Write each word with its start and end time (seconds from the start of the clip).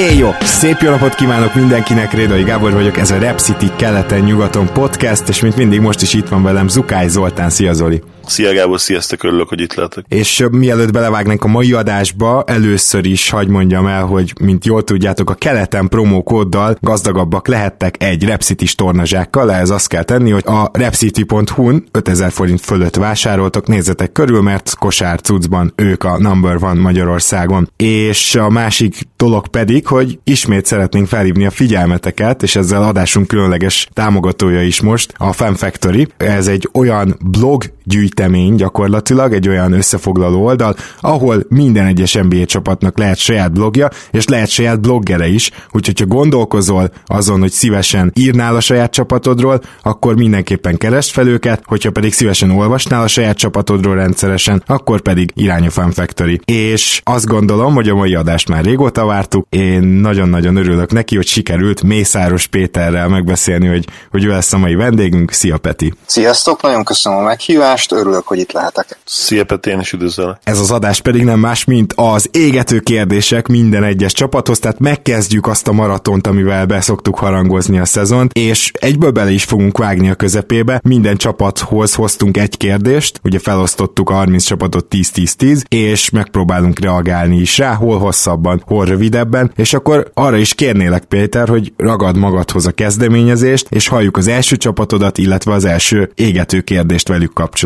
Éjjó! 0.00 0.30
Szép 0.40 0.80
jó 0.80 0.90
napot 0.90 1.14
kívánok 1.14 1.54
mindenkinek, 1.54 2.12
Rédai 2.12 2.42
Gábor 2.42 2.72
vagyok, 2.72 2.96
ez 2.96 3.10
a 3.10 3.18
Rep 3.18 3.38
City 3.38 3.70
keleten-nyugaton 3.76 4.72
podcast, 4.72 5.28
és 5.28 5.40
mint 5.40 5.56
mindig 5.56 5.80
most 5.80 6.02
is 6.02 6.14
itt 6.14 6.28
van 6.28 6.42
velem 6.42 6.68
Zukály 6.68 7.08
Zoltán, 7.08 7.50
szia 7.50 7.72
Zoli! 7.72 8.02
Szia 8.30 8.52
Gábor, 8.52 8.80
sziasztok, 8.80 9.22
örülök, 9.22 9.48
hogy 9.48 9.60
itt 9.60 9.74
lehetek. 9.74 10.04
És 10.08 10.44
mielőtt 10.50 10.92
belevágnánk 10.92 11.44
a 11.44 11.48
mai 11.48 11.72
adásba, 11.72 12.44
először 12.46 13.06
is 13.06 13.30
hagy 13.30 13.48
mondjam 13.48 13.86
el, 13.86 14.04
hogy 14.04 14.32
mint 14.40 14.64
jól 14.64 14.84
tudjátok, 14.84 15.30
a 15.30 15.34
keleten 15.34 15.88
promókóddal 15.88 16.76
gazdagabbak 16.80 17.48
lehettek 17.48 18.02
egy 18.02 18.24
Repcity 18.24 18.74
tornazsákkal, 18.74 19.52
ehhez 19.52 19.70
azt 19.70 19.88
kell 19.88 20.02
tenni, 20.02 20.30
hogy 20.30 20.42
a 20.46 20.70
repcity.hu-n 20.72 21.84
5000 21.90 22.30
forint 22.30 22.60
fölött 22.60 22.96
vásároltok, 22.96 23.66
nézzetek 23.66 24.12
körül, 24.12 24.42
mert 24.42 24.74
kosár 24.78 25.20
cuccban 25.20 25.72
ők 25.76 26.04
a 26.04 26.18
number 26.18 26.56
one 26.56 26.80
Magyarországon. 26.80 27.70
És 27.76 28.34
a 28.34 28.50
másik 28.50 29.08
dolog 29.16 29.48
pedig, 29.48 29.86
hogy 29.86 30.18
ismét 30.24 30.66
szeretnénk 30.66 31.06
felhívni 31.06 31.46
a 31.46 31.50
figyelmeteket, 31.50 32.42
és 32.42 32.56
ezzel 32.56 32.82
adásunk 32.82 33.26
különleges 33.26 33.88
támogatója 33.92 34.62
is 34.62 34.80
most, 34.80 35.14
a 35.16 35.32
Fan 35.32 35.54
Factory. 35.54 36.08
Ez 36.16 36.46
egy 36.46 36.68
olyan 36.72 37.16
blog 37.24 37.64
gyűjtemény 37.90 38.54
gyakorlatilag, 38.54 39.32
egy 39.32 39.48
olyan 39.48 39.72
összefoglaló 39.72 40.44
oldal, 40.44 40.76
ahol 41.00 41.44
minden 41.48 41.86
egyes 41.86 42.12
NBA 42.12 42.44
csapatnak 42.44 42.98
lehet 42.98 43.18
saját 43.18 43.52
blogja, 43.52 43.88
és 44.10 44.26
lehet 44.26 44.48
saját 44.48 44.80
bloggere 44.80 45.28
is, 45.28 45.50
úgyhogy 45.70 45.98
ha 45.98 46.06
gondolkozol 46.06 46.90
azon, 47.06 47.40
hogy 47.40 47.50
szívesen 47.50 48.12
írnál 48.14 48.56
a 48.56 48.60
saját 48.60 48.90
csapatodról, 48.90 49.60
akkor 49.82 50.14
mindenképpen 50.14 50.76
keresd 50.76 51.10
fel 51.10 51.26
őket, 51.26 51.62
hogyha 51.64 51.90
pedig 51.90 52.12
szívesen 52.12 52.50
olvasnál 52.50 53.02
a 53.02 53.08
saját 53.08 53.36
csapatodról 53.36 53.94
rendszeresen, 53.94 54.62
akkor 54.66 55.00
pedig 55.00 55.30
irány 55.34 55.66
a 55.66 55.70
Fan 55.70 55.90
Factory. 55.90 56.40
És 56.44 57.00
azt 57.04 57.26
gondolom, 57.26 57.74
hogy 57.74 57.88
a 57.88 57.94
mai 57.94 58.14
adást 58.14 58.48
már 58.48 58.64
régóta 58.64 59.04
vártuk, 59.04 59.46
én 59.48 59.82
nagyon-nagyon 59.82 60.56
örülök 60.56 60.92
neki, 60.92 61.16
hogy 61.16 61.26
sikerült 61.26 61.82
Mészáros 61.82 62.46
Péterrel 62.46 63.08
megbeszélni, 63.08 63.66
hogy, 63.66 63.84
hogy 64.10 64.24
ő 64.24 64.28
lesz 64.28 64.52
a 64.52 64.58
mai 64.58 64.74
vendégünk. 64.74 65.32
Szia 65.32 65.58
Peti! 65.58 65.94
Sziasztok, 66.06 66.62
nagyon 66.62 66.84
köszönöm 66.84 67.18
a 67.18 67.22
meghívást, 67.22 67.79
örülök, 67.88 68.26
hogy 68.26 68.38
itt 68.38 68.52
lehetek. 68.52 68.98
Szia 69.04 69.44
Peti, 69.44 69.70
én 69.70 69.80
is 69.80 69.92
üdvözlök. 69.92 70.36
Ez 70.42 70.58
az 70.58 70.70
adás 70.70 71.00
pedig 71.00 71.24
nem 71.24 71.38
más, 71.38 71.64
mint 71.64 71.92
az 71.96 72.28
égető 72.32 72.80
kérdések 72.80 73.46
minden 73.46 73.84
egyes 73.84 74.12
csapathoz, 74.12 74.58
tehát 74.58 74.78
megkezdjük 74.78 75.46
azt 75.46 75.68
a 75.68 75.72
maratont, 75.72 76.26
amivel 76.26 76.66
beszoktuk 76.66 77.18
harangozni 77.18 77.78
a 77.78 77.84
szezont, 77.84 78.32
és 78.32 78.70
egyből 78.74 79.10
bele 79.10 79.30
is 79.30 79.44
fogunk 79.44 79.78
vágni 79.78 80.10
a 80.10 80.14
közepébe. 80.14 80.80
Minden 80.82 81.16
csapathoz 81.16 81.94
hoztunk 81.94 82.36
egy 82.36 82.56
kérdést, 82.56 83.20
ugye 83.22 83.38
felosztottuk 83.38 84.10
a 84.10 84.14
30 84.14 84.44
csapatot 84.44 84.86
10-10-10, 84.90 85.62
és 85.68 86.10
megpróbálunk 86.10 86.78
reagálni 86.78 87.36
is 87.36 87.58
rá, 87.58 87.74
hol 87.74 87.98
hosszabban, 87.98 88.62
hol 88.66 88.84
rövidebben, 88.84 89.52
és 89.56 89.74
akkor 89.74 90.10
arra 90.14 90.36
is 90.36 90.54
kérnélek 90.54 91.04
Péter, 91.04 91.48
hogy 91.48 91.72
ragad 91.76 92.16
magadhoz 92.16 92.66
a 92.66 92.70
kezdeményezést, 92.70 93.66
és 93.70 93.88
halljuk 93.88 94.16
az 94.16 94.26
első 94.26 94.56
csapatodat, 94.56 95.18
illetve 95.18 95.52
az 95.52 95.64
első 95.64 96.10
égető 96.14 96.60
kérdést 96.60 97.08
velük 97.08 97.32
kapcsolatban. 97.32 97.59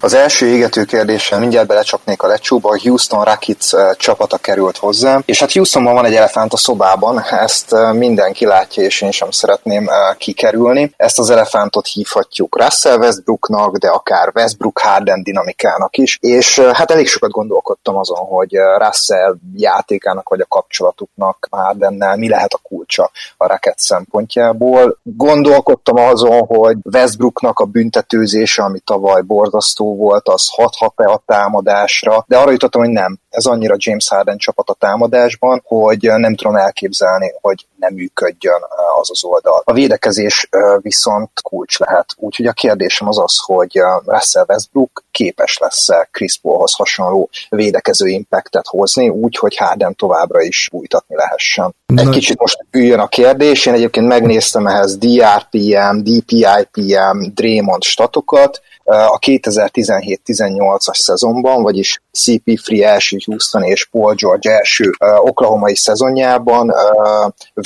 Az 0.00 0.14
első 0.14 0.46
égető 0.46 0.84
kérdéssel 0.84 1.38
mindjárt 1.38 1.66
belecsapnék 1.66 2.22
a 2.22 2.26
lecsóba, 2.26 2.68
a 2.70 2.78
Houston 2.82 3.24
Rockets 3.24 3.70
csapata 3.96 4.36
került 4.36 4.76
hozzám, 4.76 5.22
és 5.24 5.40
hát 5.40 5.52
Houstonban 5.52 5.94
van 5.94 6.04
egy 6.04 6.14
elefánt 6.14 6.52
a 6.52 6.56
szobában, 6.56 7.22
ezt 7.30 7.74
mindenki 7.92 8.44
látja, 8.44 8.82
és 8.82 9.00
én 9.00 9.10
sem 9.10 9.30
szeretném 9.30 9.88
kikerülni. 10.18 10.92
Ezt 10.96 11.18
az 11.18 11.30
elefántot 11.30 11.86
hívhatjuk 11.86 12.62
Russell 12.62 12.98
Westbrooknak, 12.98 13.76
de 13.76 13.88
akár 13.88 14.32
Westbrook 14.34 14.78
Harden 14.78 15.22
dinamikának 15.22 15.96
is, 15.96 16.18
és 16.20 16.58
hát 16.72 16.90
elég 16.90 17.06
sokat 17.08 17.30
gondolkodtam 17.30 17.96
azon, 17.96 18.26
hogy 18.26 18.50
Russell 18.78 19.36
játékának 19.54 20.28
vagy 20.28 20.40
a 20.40 20.46
kapcsolatuknak 20.48 21.48
Hardennel 21.50 22.16
mi 22.16 22.28
lehet 22.28 22.52
a 22.52 22.60
kulcsa 22.62 23.10
a 23.36 23.46
Rockets 23.46 23.80
szempontjából. 23.80 24.98
Gondolkodtam 25.02 25.96
azon, 25.96 26.46
hogy 26.46 26.76
Westbrooknak 26.92 27.58
a 27.58 27.64
büntetőzése, 27.64 28.62
ami 28.62 28.78
tavaly 28.78 29.22
borzasztó 29.34 29.96
volt, 29.96 30.28
az 30.28 30.48
hathat-e 30.48 31.04
a 31.04 31.22
támadásra, 31.26 32.24
de 32.28 32.36
arra 32.36 32.50
jutottam, 32.50 32.80
hogy 32.80 32.90
nem. 32.90 33.18
Ez 33.28 33.46
annyira 33.46 33.74
James 33.78 34.08
Harden 34.08 34.36
csapat 34.36 34.68
a 34.68 34.74
támadásban, 34.74 35.62
hogy 35.64 36.02
nem 36.02 36.34
tudom 36.34 36.56
elképzelni, 36.56 37.32
hogy 37.40 37.66
nem 37.76 37.94
működjön 37.94 38.60
az 39.00 39.10
az 39.10 39.24
oldal. 39.24 39.62
A 39.64 39.72
védekezés 39.72 40.48
viszont 40.80 41.30
kulcs 41.42 41.78
lehet. 41.78 42.14
Úgyhogy 42.16 42.46
a 42.46 42.52
kérdésem 42.52 43.08
az 43.08 43.18
az, 43.18 43.38
hogy 43.44 43.72
Russell 44.04 44.44
Westbrook 44.48 45.04
képes 45.10 45.58
lesz-e 45.58 46.08
Chris 46.12 46.38
Paulhoz 46.42 46.74
hasonló 46.74 47.30
védekező 47.48 48.06
impactet 48.06 48.66
hozni, 48.66 49.08
úgy, 49.08 49.36
hogy 49.36 49.56
Harden 49.56 49.94
továbbra 49.96 50.40
is 50.40 50.68
újtatni 50.72 51.16
lehessen. 51.16 51.74
Egy 51.86 52.04
Na. 52.04 52.10
kicsit 52.10 52.38
most 52.38 52.64
üljön 52.70 52.98
a 52.98 53.08
kérdés, 53.08 53.66
én 53.66 53.74
egyébként 53.74 54.06
megnéztem 54.06 54.66
ehhez 54.66 54.98
DRPM, 54.98 55.98
DPIPM, 56.02 57.34
Draymond 57.34 57.82
statokat, 57.82 58.60
a 58.90 59.18
2017-18-as 59.18 60.94
szezonban, 60.94 61.62
vagyis 61.62 62.02
CP3 62.18 62.84
első 62.84 63.18
Houston 63.24 63.62
és 63.62 63.86
Paul 63.86 64.14
George 64.14 64.50
első 64.50 64.90
oklahomai 65.20 65.76
szezonjában 65.76 66.72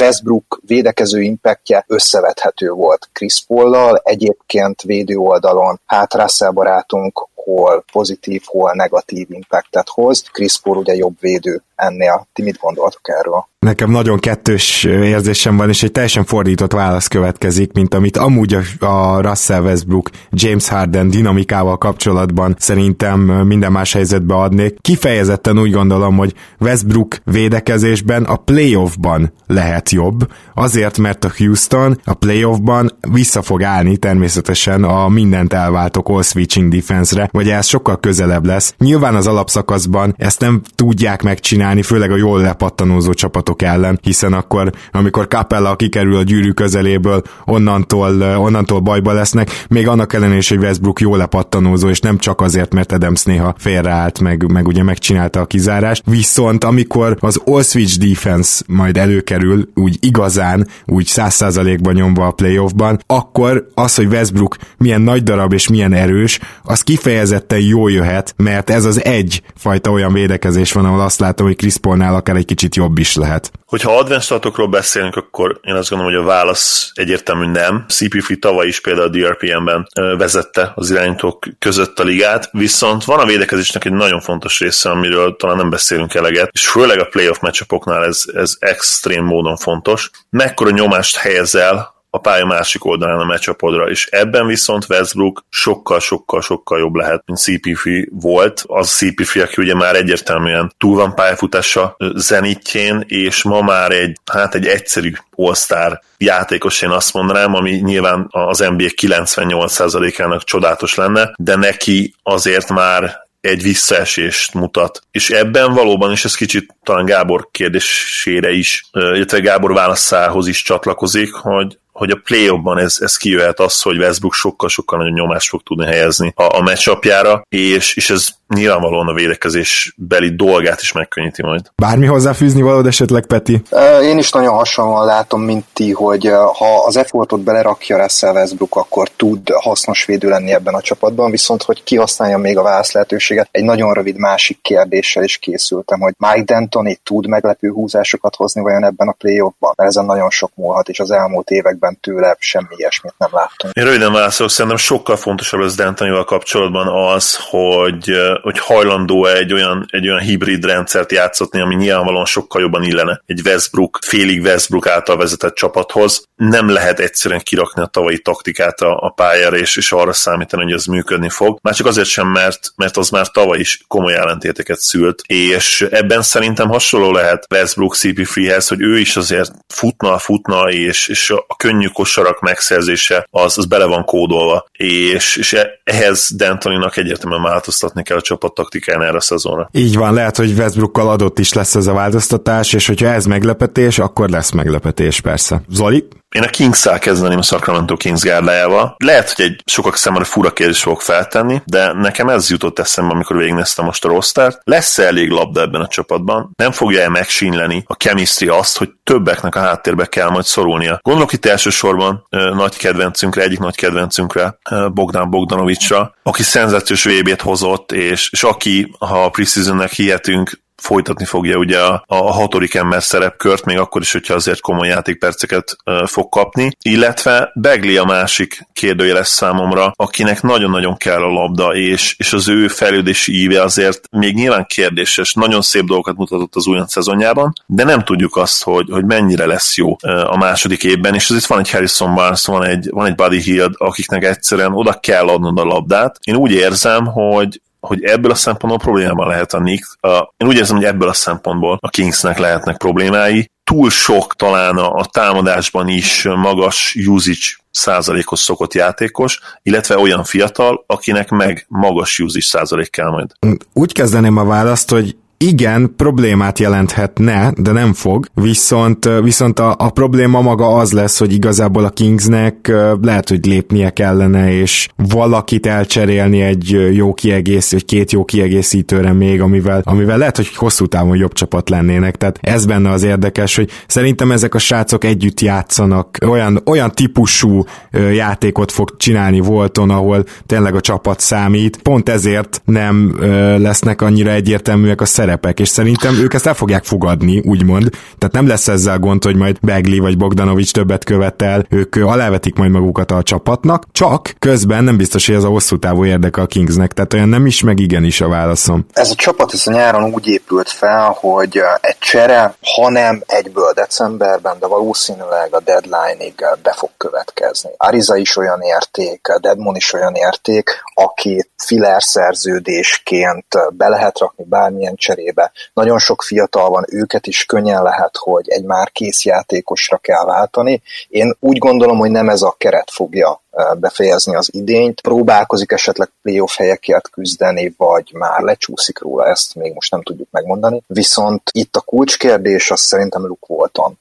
Westbrook 0.00 0.60
védekező 0.66 1.20
impactje 1.20 1.84
összevethető 1.86 2.70
volt 2.70 3.08
Chris 3.12 3.44
Paul-lal, 3.46 4.00
egyébként 4.04 4.82
védő 4.82 5.16
oldalon 5.16 5.80
hát 5.86 6.14
Russell 6.14 6.50
barátunk 6.50 7.28
hol 7.34 7.84
pozitív, 7.92 8.42
hol 8.44 8.72
negatív 8.74 9.26
impactet 9.30 9.88
hoz. 9.88 10.22
Chris 10.32 10.60
Paul 10.60 10.76
ugye 10.76 10.94
jobb 10.94 11.20
védő 11.20 11.62
ennél. 11.74 12.26
Ti 12.32 12.42
mit 12.42 12.58
gondoltok 12.58 13.08
erről? 13.08 13.48
Nekem 13.64 13.90
nagyon 13.90 14.18
kettős 14.18 14.84
érzésem 14.84 15.56
van, 15.56 15.68
és 15.68 15.82
egy 15.82 15.92
teljesen 15.92 16.24
fordított 16.24 16.72
válasz 16.72 17.06
következik, 17.06 17.72
mint 17.72 17.94
amit 17.94 18.16
amúgy 18.16 18.56
a 18.78 19.20
Russell 19.20 19.62
Westbrook 19.62 20.10
James 20.30 20.68
Harden 20.68 21.10
dinamikával 21.10 21.78
kapcsolatban 21.78 22.54
szerintem 22.58 23.20
minden 23.20 23.72
más 23.72 23.92
helyzetbe 23.92 24.34
adnék. 24.34 24.76
Kifejezetten 24.80 25.58
úgy 25.58 25.72
gondolom, 25.72 26.16
hogy 26.16 26.34
Westbrook 26.60 27.16
védekezésben 27.24 28.24
a 28.24 28.36
playoffban 28.36 29.32
lehet 29.46 29.90
jobb, 29.90 30.32
azért, 30.54 30.98
mert 30.98 31.24
a 31.24 31.32
Houston 31.38 32.00
a 32.04 32.14
playoffban 32.14 32.90
vissza 33.12 33.42
fog 33.42 33.62
állni 33.62 33.96
természetesen 33.96 34.84
a 34.84 35.08
mindent 35.08 35.52
elváltó 35.52 36.02
all 36.06 36.22
switching 36.22 36.72
defense-re, 36.74 37.28
vagy 37.32 37.48
ez 37.48 37.66
sokkal 37.66 38.00
közelebb 38.00 38.46
lesz. 38.46 38.74
Nyilván 38.78 39.14
az 39.14 39.26
alapszakaszban 39.26 40.14
ezt 40.18 40.40
nem 40.40 40.62
tudják 40.74 41.22
megcsinálni, 41.22 41.82
főleg 41.82 42.10
a 42.10 42.16
jól 42.16 42.40
lepattanózó 42.40 43.12
csapatok 43.12 43.53
ellen, 43.62 43.98
hiszen 44.02 44.32
akkor, 44.32 44.72
amikor 44.92 45.28
Capella 45.28 45.76
kikerül 45.76 46.16
a 46.16 46.22
gyűrű 46.22 46.50
közeléből, 46.50 47.22
onnantól, 47.44 48.22
onnantól 48.22 48.80
bajba 48.80 49.12
lesznek, 49.12 49.64
még 49.68 49.88
annak 49.88 50.12
ellenére 50.12 50.38
is, 50.38 50.48
hogy 50.48 50.58
Westbrook 50.58 51.00
jól 51.00 51.16
lepattanózó, 51.16 51.88
és 51.88 52.00
nem 52.00 52.18
csak 52.18 52.40
azért, 52.40 52.74
mert 52.74 52.92
Adams 52.92 53.22
néha 53.24 53.54
félreállt, 53.58 54.20
meg, 54.20 54.52
meg 54.52 54.66
ugye 54.66 54.82
megcsinálta 54.82 55.40
a 55.40 55.46
kizárást. 55.46 56.02
Viszont 56.06 56.64
amikor 56.64 57.16
az 57.20 57.40
all-switch 57.44 57.98
defense 57.98 58.62
majd 58.66 58.96
előkerül, 58.96 59.68
úgy 59.74 59.96
igazán, 60.00 60.68
úgy 60.86 61.06
száz 61.06 61.34
százalékban 61.34 61.94
nyomva 61.94 62.26
a 62.26 62.30
playoffban, 62.30 62.98
akkor 63.06 63.66
az, 63.74 63.94
hogy 63.94 64.06
Westbrook 64.06 64.56
milyen 64.78 65.00
nagy 65.00 65.22
darab 65.22 65.52
és 65.52 65.68
milyen 65.68 65.92
erős, 65.92 66.40
az 66.62 66.80
kifejez 66.80 67.24
kifejezetten 67.24 67.60
jó 67.60 67.88
jöhet, 67.88 68.34
mert 68.36 68.70
ez 68.70 68.84
az 68.84 69.04
egy 69.04 69.42
fajta 69.54 69.90
olyan 69.90 70.12
védekezés 70.12 70.72
van, 70.72 70.84
ahol 70.84 71.00
azt 71.00 71.20
látom, 71.20 71.46
hogy 71.46 71.56
Chris 71.56 71.76
Paulnál 71.76 72.14
akár 72.14 72.36
egy 72.36 72.44
kicsit 72.44 72.76
jobb 72.76 72.98
is 72.98 73.14
lehet. 73.14 73.43
Hogyha 73.66 73.98
advanced 73.98 74.68
beszélünk, 74.70 75.16
akkor 75.16 75.60
én 75.62 75.74
azt 75.74 75.90
gondolom, 75.90 76.14
hogy 76.14 76.22
a 76.22 76.26
válasz 76.26 76.90
egyértelmű 76.94 77.46
nem. 77.46 77.84
CP3 77.88 78.38
tavaly 78.38 78.66
is 78.66 78.80
például 78.80 79.06
a 79.06 79.10
DRPM-ben 79.10 79.88
vezette 80.16 80.72
az 80.74 80.90
irányítók 80.90 81.46
között 81.58 81.98
a 81.98 82.04
ligát, 82.04 82.48
viszont 82.52 83.04
van 83.04 83.18
a 83.18 83.26
védekezésnek 83.26 83.84
egy 83.84 83.92
nagyon 83.92 84.20
fontos 84.20 84.60
része, 84.60 84.90
amiről 84.90 85.36
talán 85.36 85.56
nem 85.56 85.70
beszélünk 85.70 86.14
eleget, 86.14 86.50
és 86.52 86.68
főleg 86.68 86.98
a 86.98 87.04
playoff 87.04 87.38
matchupoknál 87.40 88.04
ez, 88.04 88.22
ez 88.34 88.56
extrém 88.58 89.24
módon 89.24 89.56
fontos. 89.56 90.10
Mekkora 90.30 90.70
nyomást 90.70 91.16
helyezel 91.16 91.93
a 92.14 92.18
pálya 92.18 92.46
másik 92.46 92.84
oldalán 92.84 93.18
a 93.18 93.24
meccsapodra, 93.24 93.90
és 93.90 94.06
ebben 94.06 94.46
viszont 94.46 94.86
Westbrook 94.88 95.44
sokkal-sokkal-sokkal 95.48 96.78
jobb 96.78 96.94
lehet, 96.94 97.22
mint 97.26 97.38
CPF 97.38 97.86
volt. 98.10 98.64
Az 98.66 98.90
CPF, 98.90 99.36
aki 99.36 99.62
ugye 99.62 99.74
már 99.74 99.96
egyértelműen 99.96 100.72
túl 100.78 100.96
van 100.96 101.14
pályafutása 101.14 101.96
zenitjén, 102.14 103.04
és 103.06 103.42
ma 103.42 103.60
már 103.60 103.90
egy, 103.90 104.18
hát 104.32 104.54
egy 104.54 104.66
egyszerű 104.66 105.12
all 105.36 106.00
játékos, 106.18 106.82
én 106.82 106.90
azt 106.90 107.12
mondanám, 107.12 107.54
ami 107.54 107.70
nyilván 107.70 108.26
az 108.30 108.58
NBA 108.58 108.88
98%-ának 109.02 110.44
csodálatos 110.44 110.94
lenne, 110.94 111.32
de 111.36 111.56
neki 111.56 112.14
azért 112.22 112.68
már 112.68 113.22
egy 113.40 113.62
visszaesést 113.62 114.54
mutat. 114.54 115.02
És 115.10 115.30
ebben 115.30 115.72
valóban, 115.72 116.10
és 116.10 116.24
ez 116.24 116.34
kicsit 116.34 116.74
talán 116.82 117.04
Gábor 117.04 117.48
kérdésére 117.50 118.50
is, 118.50 118.84
illetve 118.92 119.40
Gábor 119.40 119.72
válaszához 119.72 120.46
is 120.46 120.62
csatlakozik, 120.62 121.32
hogy 121.32 121.78
hogy 121.94 122.10
a 122.10 122.20
play 122.24 122.60
ban 122.62 122.78
ez, 122.78 122.96
ez 123.00 123.16
kijöhet 123.16 123.60
az, 123.60 123.82
hogy 123.82 123.98
Westbrook 123.98 124.34
sokkal-sokkal 124.34 124.98
nagyobb 124.98 125.14
nyomást 125.14 125.48
fog 125.48 125.62
tudni 125.62 125.86
helyezni 125.86 126.32
a, 126.36 126.56
a 126.56 126.62
meccsapjára, 126.62 127.46
és, 127.48 127.96
és 127.96 128.10
ez 128.10 128.28
nyilvánvalóan 128.48 129.08
a 129.08 129.12
védekezés 129.12 129.94
beli 129.96 130.34
dolgát 130.34 130.80
is 130.80 130.92
megkönnyíti 130.92 131.42
majd. 131.42 131.60
Bármi 131.76 132.06
hozzáfűzni 132.06 132.62
valód 132.62 132.86
esetleg, 132.86 133.26
Peti? 133.26 133.62
Én 134.02 134.18
is 134.18 134.30
nagyon 134.30 134.54
hasonlóan 134.54 135.06
látom, 135.06 135.42
mint 135.42 135.64
ti, 135.72 135.92
hogy 135.92 136.26
ha 136.58 136.84
az 136.86 136.96
effortot 136.96 137.40
belerakja 137.40 138.02
Russell 138.02 138.34
Westbrook, 138.34 138.76
akkor 138.76 139.08
tud 139.08 139.48
hasznos 139.48 140.04
védő 140.04 140.28
lenni 140.28 140.52
ebben 140.52 140.74
a 140.74 140.80
csapatban, 140.80 141.30
viszont 141.30 141.62
hogy 141.62 141.82
kihasználja 141.82 142.38
még 142.38 142.58
a 142.58 142.62
válasz 142.62 142.92
lehetőséget, 142.92 143.48
egy 143.50 143.64
nagyon 143.64 143.92
rövid 143.92 144.16
másik 144.16 144.58
kérdéssel 144.62 145.24
is 145.24 145.36
készültem, 145.36 146.00
hogy 146.00 146.14
Mike 146.16 146.54
D'Antoni 146.54 146.96
tud 147.02 147.26
meglepő 147.26 147.70
húzásokat 147.70 148.36
hozni 148.36 148.60
vajon 148.62 148.84
ebben 148.84 149.08
a 149.08 149.12
playoffban, 149.12 149.72
mert 149.76 149.88
ezen 149.88 150.04
nagyon 150.04 150.30
sok 150.30 150.50
múlhat, 150.54 150.88
és 150.88 151.00
az 151.00 151.10
elmúlt 151.10 151.50
években 151.50 151.83
tőle 152.00 152.36
semmi 152.38 152.74
ilyesmit 152.76 153.14
nem 153.18 153.30
láttunk. 153.32 153.74
Én 153.74 153.84
röviden 153.84 154.12
válaszolok, 154.12 154.52
szerintem 154.52 154.76
sokkal 154.76 155.16
fontosabb 155.16 155.60
az 155.60 155.74
D'Antonival 155.78 156.24
kapcsolatban 156.26 157.14
az, 157.14 157.38
hogy 157.40 158.12
hogy 158.42 158.58
hajlandó 158.58 159.26
egy 159.26 159.52
olyan, 159.52 159.86
egy 159.90 160.08
olyan 160.08 160.20
hibrid 160.20 160.64
rendszert 160.64 161.12
játszatni, 161.12 161.60
ami 161.60 161.74
nyilvánvalóan 161.74 162.24
sokkal 162.24 162.60
jobban 162.60 162.82
illene 162.82 163.22
egy 163.26 163.40
Westbrook, 163.44 163.98
félig 164.02 164.42
Westbrook 164.42 164.86
által 164.86 165.16
vezetett 165.16 165.54
csapathoz. 165.54 166.24
Nem 166.36 166.68
lehet 166.68 167.00
egyszerűen 167.00 167.40
kirakni 167.40 167.82
a 167.82 167.86
tavalyi 167.86 168.18
taktikát 168.18 168.80
a, 168.80 168.98
a 169.00 169.08
pályára, 169.08 169.56
és, 169.56 169.76
és 169.76 169.92
arra 169.92 170.12
számítani, 170.12 170.62
hogy 170.62 170.72
ez 170.72 170.84
működni 170.84 171.28
fog. 171.28 171.58
Már 171.62 171.74
csak 171.74 171.86
azért 171.86 172.08
sem, 172.08 172.28
mert, 172.28 172.72
mert 172.76 172.96
az 172.96 173.08
már 173.08 173.28
tavaly 173.28 173.58
is 173.58 173.80
komoly 173.88 174.14
ellentéteket 174.14 174.78
szült, 174.78 175.22
és 175.26 175.86
ebben 175.90 176.22
szerintem 176.22 176.68
hasonló 176.68 177.12
lehet 177.12 177.46
Westbrook 177.50 177.96
CP3-hez, 177.96 178.66
hogy 178.68 178.80
ő 178.80 178.98
is 178.98 179.16
azért 179.16 179.52
futna, 179.74 180.18
futna, 180.18 180.70
és, 180.70 181.08
és 181.08 181.30
a 181.30 181.56
könnyű 181.56 181.73
kosarak 181.92 182.40
megszerzése 182.40 183.26
az, 183.30 183.58
az 183.58 183.66
bele 183.66 183.84
van 183.84 184.04
kódolva, 184.04 184.66
és, 184.72 185.36
és 185.36 185.56
ehhez 185.84 186.30
D'Antoninak 186.38 186.96
egyértelműen 186.96 187.42
változtatni 187.42 188.02
kell 188.02 188.16
a 188.16 188.20
csapat 188.20 188.54
taktikán 188.54 189.02
erre 189.02 189.16
a 189.16 189.20
szezonra. 189.20 189.68
Így 189.72 189.96
van, 189.96 190.14
lehet, 190.14 190.36
hogy 190.36 190.52
Westbrookkal 190.58 191.08
adott 191.10 191.38
is 191.38 191.52
lesz 191.52 191.74
ez 191.74 191.86
a 191.86 191.92
változtatás, 191.92 192.72
és 192.72 192.86
hogyha 192.86 193.06
ez 193.06 193.24
meglepetés, 193.26 193.98
akkor 193.98 194.28
lesz 194.28 194.50
meglepetés 194.50 195.20
persze. 195.20 195.62
Zoli? 195.68 196.08
Én 196.34 196.42
a 196.42 196.46
Kings-szel 196.46 196.98
kezdeném 196.98 197.38
a 197.38 197.42
Sacramento 197.42 197.96
Kings 197.96 198.22
gárdájával. 198.22 198.94
Lehet, 198.98 199.32
hogy 199.32 199.44
egy 199.44 199.62
sokak 199.64 199.96
számára 199.96 200.24
fura 200.24 200.52
kérdés 200.52 200.82
fogok 200.82 201.02
feltenni, 201.02 201.62
de 201.64 201.92
nekem 201.92 202.28
ez 202.28 202.50
jutott 202.50 202.78
eszembe, 202.78 203.14
amikor 203.14 203.36
végignéztem 203.36 203.84
most 203.84 204.04
a 204.04 204.08
rostert. 204.08 204.60
Lesz-e 204.64 205.02
elég 205.02 205.30
labda 205.30 205.60
ebben 205.60 205.80
a 205.80 205.86
csapatban? 205.86 206.50
Nem 206.56 206.72
fogja-e 206.72 207.08
megsínleni 207.08 207.84
a 207.86 207.94
chemistry 207.94 208.48
azt, 208.48 208.78
hogy 208.78 208.90
többeknek 209.04 209.54
a 209.54 209.60
háttérbe 209.60 210.06
kell 210.06 210.28
majd 210.28 210.44
szorulnia? 210.44 210.98
Gondolok 211.02 211.32
itt 211.32 211.46
elsősorban 211.46 212.26
ö, 212.30 212.54
nagy 212.54 212.76
kedvencünkre, 212.76 213.42
egyik 213.42 213.58
nagy 213.58 213.76
kedvencünkre, 213.76 214.58
ö, 214.70 214.88
Bogdan 214.88 215.30
Bogdanovicsra, 215.30 216.14
aki 216.22 216.42
szenzációs 216.42 217.04
VB-t 217.04 217.40
hozott, 217.40 217.92
és, 217.92 218.30
és 218.32 218.42
aki, 218.42 218.94
ha 218.98 219.24
a 219.24 219.30
preseasonnek 219.30 219.92
hihetünk, 219.92 220.62
folytatni 220.84 221.24
fogja 221.24 221.56
ugye 221.56 221.80
a, 221.80 222.04
a 222.06 222.32
hatodik 222.32 222.74
ember 222.74 223.02
szerepkört, 223.02 223.64
még 223.64 223.78
akkor 223.78 224.02
is, 224.02 224.12
hogyha 224.12 224.34
azért 224.34 224.60
komoly 224.60 224.88
játékperceket 224.88 225.76
fog 226.06 226.28
kapni, 226.28 226.76
illetve 226.82 227.50
Begli 227.54 227.96
a 227.96 228.04
másik 228.04 228.66
kérdőjeles 228.72 229.26
számomra, 229.26 229.92
akinek 229.96 230.42
nagyon-nagyon 230.42 230.96
kell 230.96 231.22
a 231.22 231.32
labda, 231.32 231.74
és, 231.74 232.14
és 232.18 232.32
az 232.32 232.48
ő 232.48 232.68
fejlődési 232.68 233.42
íve 233.42 233.62
azért 233.62 234.08
még 234.10 234.34
nyilván 234.34 234.66
kérdéses, 234.66 235.32
nagyon 235.32 235.62
szép 235.62 235.84
dolgokat 235.84 236.16
mutatott 236.16 236.54
az 236.54 236.66
újonc 236.66 236.92
szezonjában, 236.92 237.52
de 237.66 237.84
nem 237.84 238.04
tudjuk 238.04 238.36
azt, 238.36 238.62
hogy, 238.62 238.88
hogy 238.90 239.04
mennyire 239.04 239.46
lesz 239.46 239.76
jó 239.76 239.96
a 240.26 240.36
második 240.36 240.84
évben, 240.84 241.14
és 241.14 241.30
azért 241.30 241.46
van 241.46 241.58
egy 241.58 241.70
Harrison 241.70 242.14
Barnes, 242.14 242.44
van 242.44 242.64
egy, 242.64 242.88
van 242.90 243.06
egy 243.06 243.14
Buddy 243.14 243.40
Hield, 243.40 243.74
akiknek 243.76 244.24
egyszerűen 244.24 244.72
oda 244.72 244.92
kell 244.92 245.26
adnod 245.26 245.58
a 245.58 245.64
labdát. 245.64 246.18
Én 246.24 246.36
úgy 246.36 246.52
érzem, 246.52 247.06
hogy 247.06 247.60
hogy 247.86 248.04
ebből 248.04 248.30
a 248.30 248.34
szempontból 248.34 248.78
problémában 248.78 249.28
lehet 249.28 249.52
a 249.52 249.58
Knicks. 249.58 249.96
Én 250.36 250.48
úgy 250.48 250.56
érzem, 250.56 250.76
hogy 250.76 250.84
ebből 250.84 251.08
a 251.08 251.12
szempontból 251.12 251.78
a 251.80 251.88
Kingsnek 251.88 252.38
lehetnek 252.38 252.76
problémái. 252.76 253.50
Túl 253.64 253.90
sok 253.90 254.34
talán 254.34 254.76
a, 254.76 254.92
a 254.92 255.04
támadásban 255.04 255.88
is 255.88 256.22
magas 256.22 256.96
usage 257.06 257.62
százalékos 257.70 258.40
szokott 258.40 258.74
játékos, 258.74 259.40
illetve 259.62 259.98
olyan 259.98 260.24
fiatal, 260.24 260.84
akinek 260.86 261.30
meg 261.30 261.64
magas 261.68 262.18
usage 262.18 262.44
százalék 262.44 262.90
kell 262.90 263.10
majd. 263.10 263.30
Úgy 263.72 263.92
kezdeném 263.92 264.36
a 264.36 264.44
választ, 264.44 264.90
hogy 264.90 265.16
igen, 265.38 265.92
problémát 265.96 266.58
jelenthetne, 266.58 267.52
de 267.56 267.72
nem 267.72 267.92
fog, 267.92 268.26
viszont, 268.34 269.08
viszont 269.22 269.58
a, 269.58 269.74
a 269.78 269.90
probléma 269.90 270.40
maga 270.40 270.66
az 270.66 270.92
lesz, 270.92 271.18
hogy 271.18 271.32
igazából 271.32 271.84
a 271.84 271.90
Kingsnek 271.90 272.72
lehet, 273.02 273.28
hogy 273.28 273.46
lépnie 273.46 273.90
kellene, 273.90 274.52
és 274.52 274.88
valakit 274.96 275.66
elcserélni 275.66 276.40
egy 276.40 276.88
jó 276.92 277.14
kiegész, 277.14 277.72
vagy 277.72 277.84
két 277.84 278.12
jó 278.12 278.24
kiegészítőre 278.24 279.12
még, 279.12 279.40
amivel, 279.40 279.80
amivel 279.84 280.18
lehet, 280.18 280.36
hogy 280.36 280.56
hosszú 280.56 280.86
távon 280.86 281.16
jobb 281.16 281.32
csapat 281.32 281.70
lennének. 281.70 282.16
Tehát 282.16 282.38
ez 282.40 282.66
benne 282.66 282.90
az 282.90 283.02
érdekes, 283.02 283.56
hogy 283.56 283.70
szerintem 283.86 284.32
ezek 284.32 284.54
a 284.54 284.58
srácok 284.58 285.04
együtt 285.04 285.40
játszanak, 285.40 286.18
olyan, 286.26 286.62
olyan 286.66 286.90
típusú 286.90 287.64
játékot 288.12 288.72
fog 288.72 288.96
csinálni 288.96 289.40
Volton, 289.40 289.90
ahol 289.90 290.24
tényleg 290.46 290.74
a 290.74 290.80
csapat 290.80 291.20
számít. 291.20 291.76
Pont 291.76 292.08
ezért 292.08 292.62
nem 292.64 293.16
lesznek 293.58 294.02
annyira 294.02 294.30
egyértelműek 294.30 295.00
a 295.00 295.04
szerepek, 295.24 295.60
és 295.60 295.68
szerintem 295.68 296.14
ők 296.14 296.34
ezt 296.34 296.46
el 296.46 296.54
fogják 296.54 296.84
fogadni, 296.84 297.42
úgymond. 297.44 297.90
Tehát 298.18 298.34
nem 298.34 298.46
lesz 298.46 298.68
ezzel 298.68 298.98
gond, 298.98 299.24
hogy 299.24 299.36
majd 299.36 299.58
Begli 299.60 299.98
vagy 299.98 300.16
Bogdanovics 300.16 300.72
többet 300.72 301.04
követel, 301.04 301.66
ők 301.70 301.96
alávetik 301.96 302.54
majd 302.54 302.70
magukat 302.70 303.10
a 303.10 303.22
csapatnak, 303.22 303.84
csak 303.92 304.34
közben 304.38 304.84
nem 304.84 304.96
biztos, 304.96 305.26
hogy 305.26 305.34
ez 305.34 305.44
a 305.44 305.48
hosszú 305.48 305.78
távú 305.78 306.04
érdeke 306.04 306.40
a 306.40 306.46
Kingsnek, 306.46 306.92
tehát 306.92 307.12
olyan 307.12 307.28
nem 307.28 307.46
is, 307.46 307.62
meg 307.62 307.78
igenis 307.78 308.20
a 308.20 308.28
válaszom. 308.28 308.86
Ez 308.92 309.10
a 309.10 309.14
csapat 309.14 309.52
ez 309.52 309.66
a 309.66 309.70
nyáron 309.70 310.12
úgy 310.12 310.26
épült 310.26 310.68
fel, 310.68 311.16
hogy 311.20 311.60
egy 311.80 311.98
csere, 311.98 312.54
ha 312.74 312.90
nem 312.90 313.22
egyből 313.26 313.72
decemberben, 313.74 314.56
de 314.60 314.66
valószínűleg 314.66 315.48
a 315.54 315.60
deadline-ig 315.60 316.34
be 316.62 316.72
fog 316.76 316.90
következni. 316.96 317.70
Ariza 317.76 318.16
is 318.16 318.36
olyan 318.36 318.60
érték, 318.60 319.20
Deadmon 319.40 319.76
is 319.76 319.92
olyan 319.92 320.14
érték, 320.14 320.70
akit 320.94 321.50
filler 321.56 322.02
szerződésként 322.02 323.46
be 323.76 323.88
lehet 323.88 324.18
rakni 324.18 324.44
bármilyen 324.44 324.94
cseré 324.96 325.13
cserébe. 325.14 325.52
Nagyon 325.72 325.98
sok 325.98 326.22
fiatal 326.22 326.70
van, 326.70 326.84
őket 326.88 327.26
is 327.26 327.44
könnyen 327.44 327.82
lehet, 327.82 328.16
hogy 328.16 328.48
egy 328.48 328.64
már 328.64 328.90
kész 328.90 329.24
játékosra 329.24 329.96
kell 329.96 330.24
váltani. 330.24 330.82
Én 331.08 331.36
úgy 331.40 331.58
gondolom, 331.58 331.98
hogy 331.98 332.10
nem 332.10 332.28
ez 332.28 332.42
a 332.42 332.54
keret 332.58 332.90
fogja 332.90 333.42
befejezni 333.78 334.34
az 334.34 334.48
idényt, 334.52 335.00
próbálkozik 335.00 335.72
esetleg 335.72 336.10
playoff 336.22 336.56
helyekért 336.56 337.10
küzdeni, 337.10 337.74
vagy 337.76 338.10
már 338.12 338.40
lecsúszik 338.40 338.98
róla, 338.98 339.26
ezt 339.26 339.54
még 339.54 339.72
most 339.72 339.90
nem 339.90 340.02
tudjuk 340.02 340.28
megmondani. 340.30 340.82
Viszont 340.86 341.42
itt 341.52 341.76
a 341.76 341.80
kulcskérdés 341.80 342.70
az 342.70 342.80
szerintem 342.80 343.26
Luke 343.26 343.46
Walton 343.46 343.98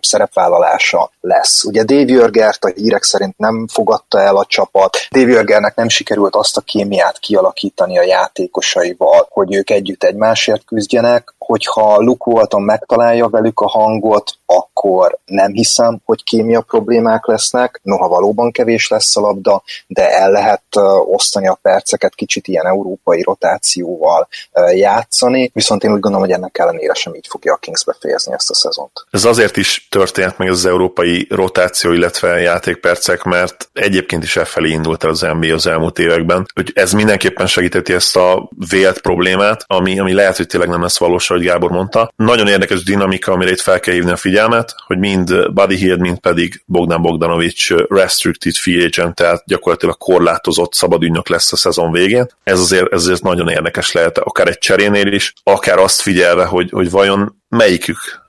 szerepvállalása 0.00 1.10
lesz. 1.20 1.64
Ugye 1.64 1.84
Dave 1.84 2.12
Jörgert 2.12 2.64
a 2.64 2.72
hírek 2.74 3.02
szerint 3.02 3.38
nem 3.38 3.66
fogadta 3.72 4.20
el 4.20 4.36
a 4.36 4.44
csapat, 4.44 4.96
Dave 5.10 5.30
Jörgernek 5.30 5.74
nem 5.74 5.88
sikerült 5.88 6.34
azt 6.34 6.56
a 6.56 6.60
kémiát 6.60 7.18
kialakítani 7.18 7.98
a 7.98 8.02
játékosaival, 8.02 9.26
hogy 9.30 9.54
ők 9.54 9.70
együtt 9.70 10.04
egymásért 10.04 10.64
küzdjenek, 10.64 11.34
hogyha 11.38 12.00
Luke 12.00 12.30
Walton 12.30 12.62
megtalálja 12.62 13.28
velük 13.28 13.60
a 13.60 13.68
hangot, 13.68 14.34
akkor 14.56 15.18
nem 15.24 15.52
hiszem, 15.52 16.00
hogy 16.04 16.24
kémia 16.24 16.60
problémák 16.60 17.26
lesznek, 17.26 17.80
noha 17.82 18.08
valóban 18.08 18.50
kevés 18.52 18.88
lesz 18.88 19.16
a 19.16 19.20
labda, 19.20 19.62
de 19.86 20.10
el 20.10 20.30
lehet 20.30 20.62
osztani 21.04 21.46
a 21.46 21.58
perceket, 21.62 22.14
kicsit 22.14 22.48
ilyen 22.48 22.66
európai 22.66 23.22
rotációval 23.22 24.28
játszani, 24.74 25.50
viszont 25.54 25.84
én 25.84 25.92
úgy 25.92 26.00
gondolom, 26.00 26.26
hogy 26.26 26.36
ennek 26.36 26.58
ellenére 26.58 26.94
sem 26.94 27.14
így 27.14 27.26
fogja 27.28 27.52
a 27.52 27.56
Kings 27.56 27.84
befejezni 27.84 28.32
ezt 28.32 28.50
a 28.50 28.54
szezont. 28.54 29.06
Ez 29.10 29.24
azért 29.24 29.56
is 29.56 29.86
történt 29.90 30.38
meg 30.38 30.48
az 30.48 30.66
európai 30.66 31.26
rotáció, 31.30 31.92
illetve 31.92 32.40
játékpercek, 32.40 33.22
mert 33.22 33.68
egyébként 33.72 34.22
is 34.22 34.36
elfelé 34.36 34.70
indult 34.70 35.04
el 35.04 35.10
az 35.10 35.20
NBA 35.20 35.54
az 35.54 35.66
elmúlt 35.66 35.98
években, 35.98 36.46
hogy 36.54 36.72
ez 36.74 36.92
mindenképpen 36.92 37.46
segíteti 37.46 37.92
ezt 37.92 38.16
a 38.16 38.48
vélt 38.70 39.00
problémát, 39.00 39.64
ami, 39.66 39.98
ami 39.98 40.12
lehet, 40.12 40.36
hogy 40.36 40.46
tényleg 40.46 40.68
nem 40.68 40.82
lesz 40.82 40.98
valós, 40.98 41.30
ahogy 41.30 41.44
Gábor 41.44 41.70
mondta. 41.70 42.12
Nagyon 42.16 42.48
érdekes 42.48 42.82
dinamika, 42.82 43.32
amire 43.32 43.50
itt 43.50 43.60
fel 43.60 43.80
kell 43.80 43.94
hívni 43.94 44.10
a 44.10 44.16
figyelmet, 44.16 44.41
hogy 44.86 44.98
mind 44.98 45.52
Buddy 45.52 45.76
Hield, 45.76 46.00
mind 46.00 46.18
pedig 46.18 46.62
Bogdan 46.66 47.02
Bogdanovics 47.02 47.70
restricted 47.88 48.54
free 48.54 48.84
agent, 48.84 49.14
tehát 49.14 49.42
gyakorlatilag 49.46 49.96
korlátozott 49.96 50.74
szabad 50.74 51.28
lesz 51.28 51.52
a 51.52 51.56
szezon 51.56 51.92
végén. 51.92 52.26
Ez 52.44 52.60
azért, 52.60 52.92
ez 52.92 53.02
azért 53.02 53.22
nagyon 53.22 53.48
érdekes 53.48 53.92
lehet, 53.92 54.18
akár 54.18 54.48
egy 54.48 54.58
cserénél 54.58 55.12
is, 55.12 55.32
akár 55.42 55.78
azt 55.78 56.00
figyelve, 56.00 56.44
hogy, 56.44 56.70
hogy 56.70 56.90
vajon 56.90 57.36
melyikük 57.48 58.22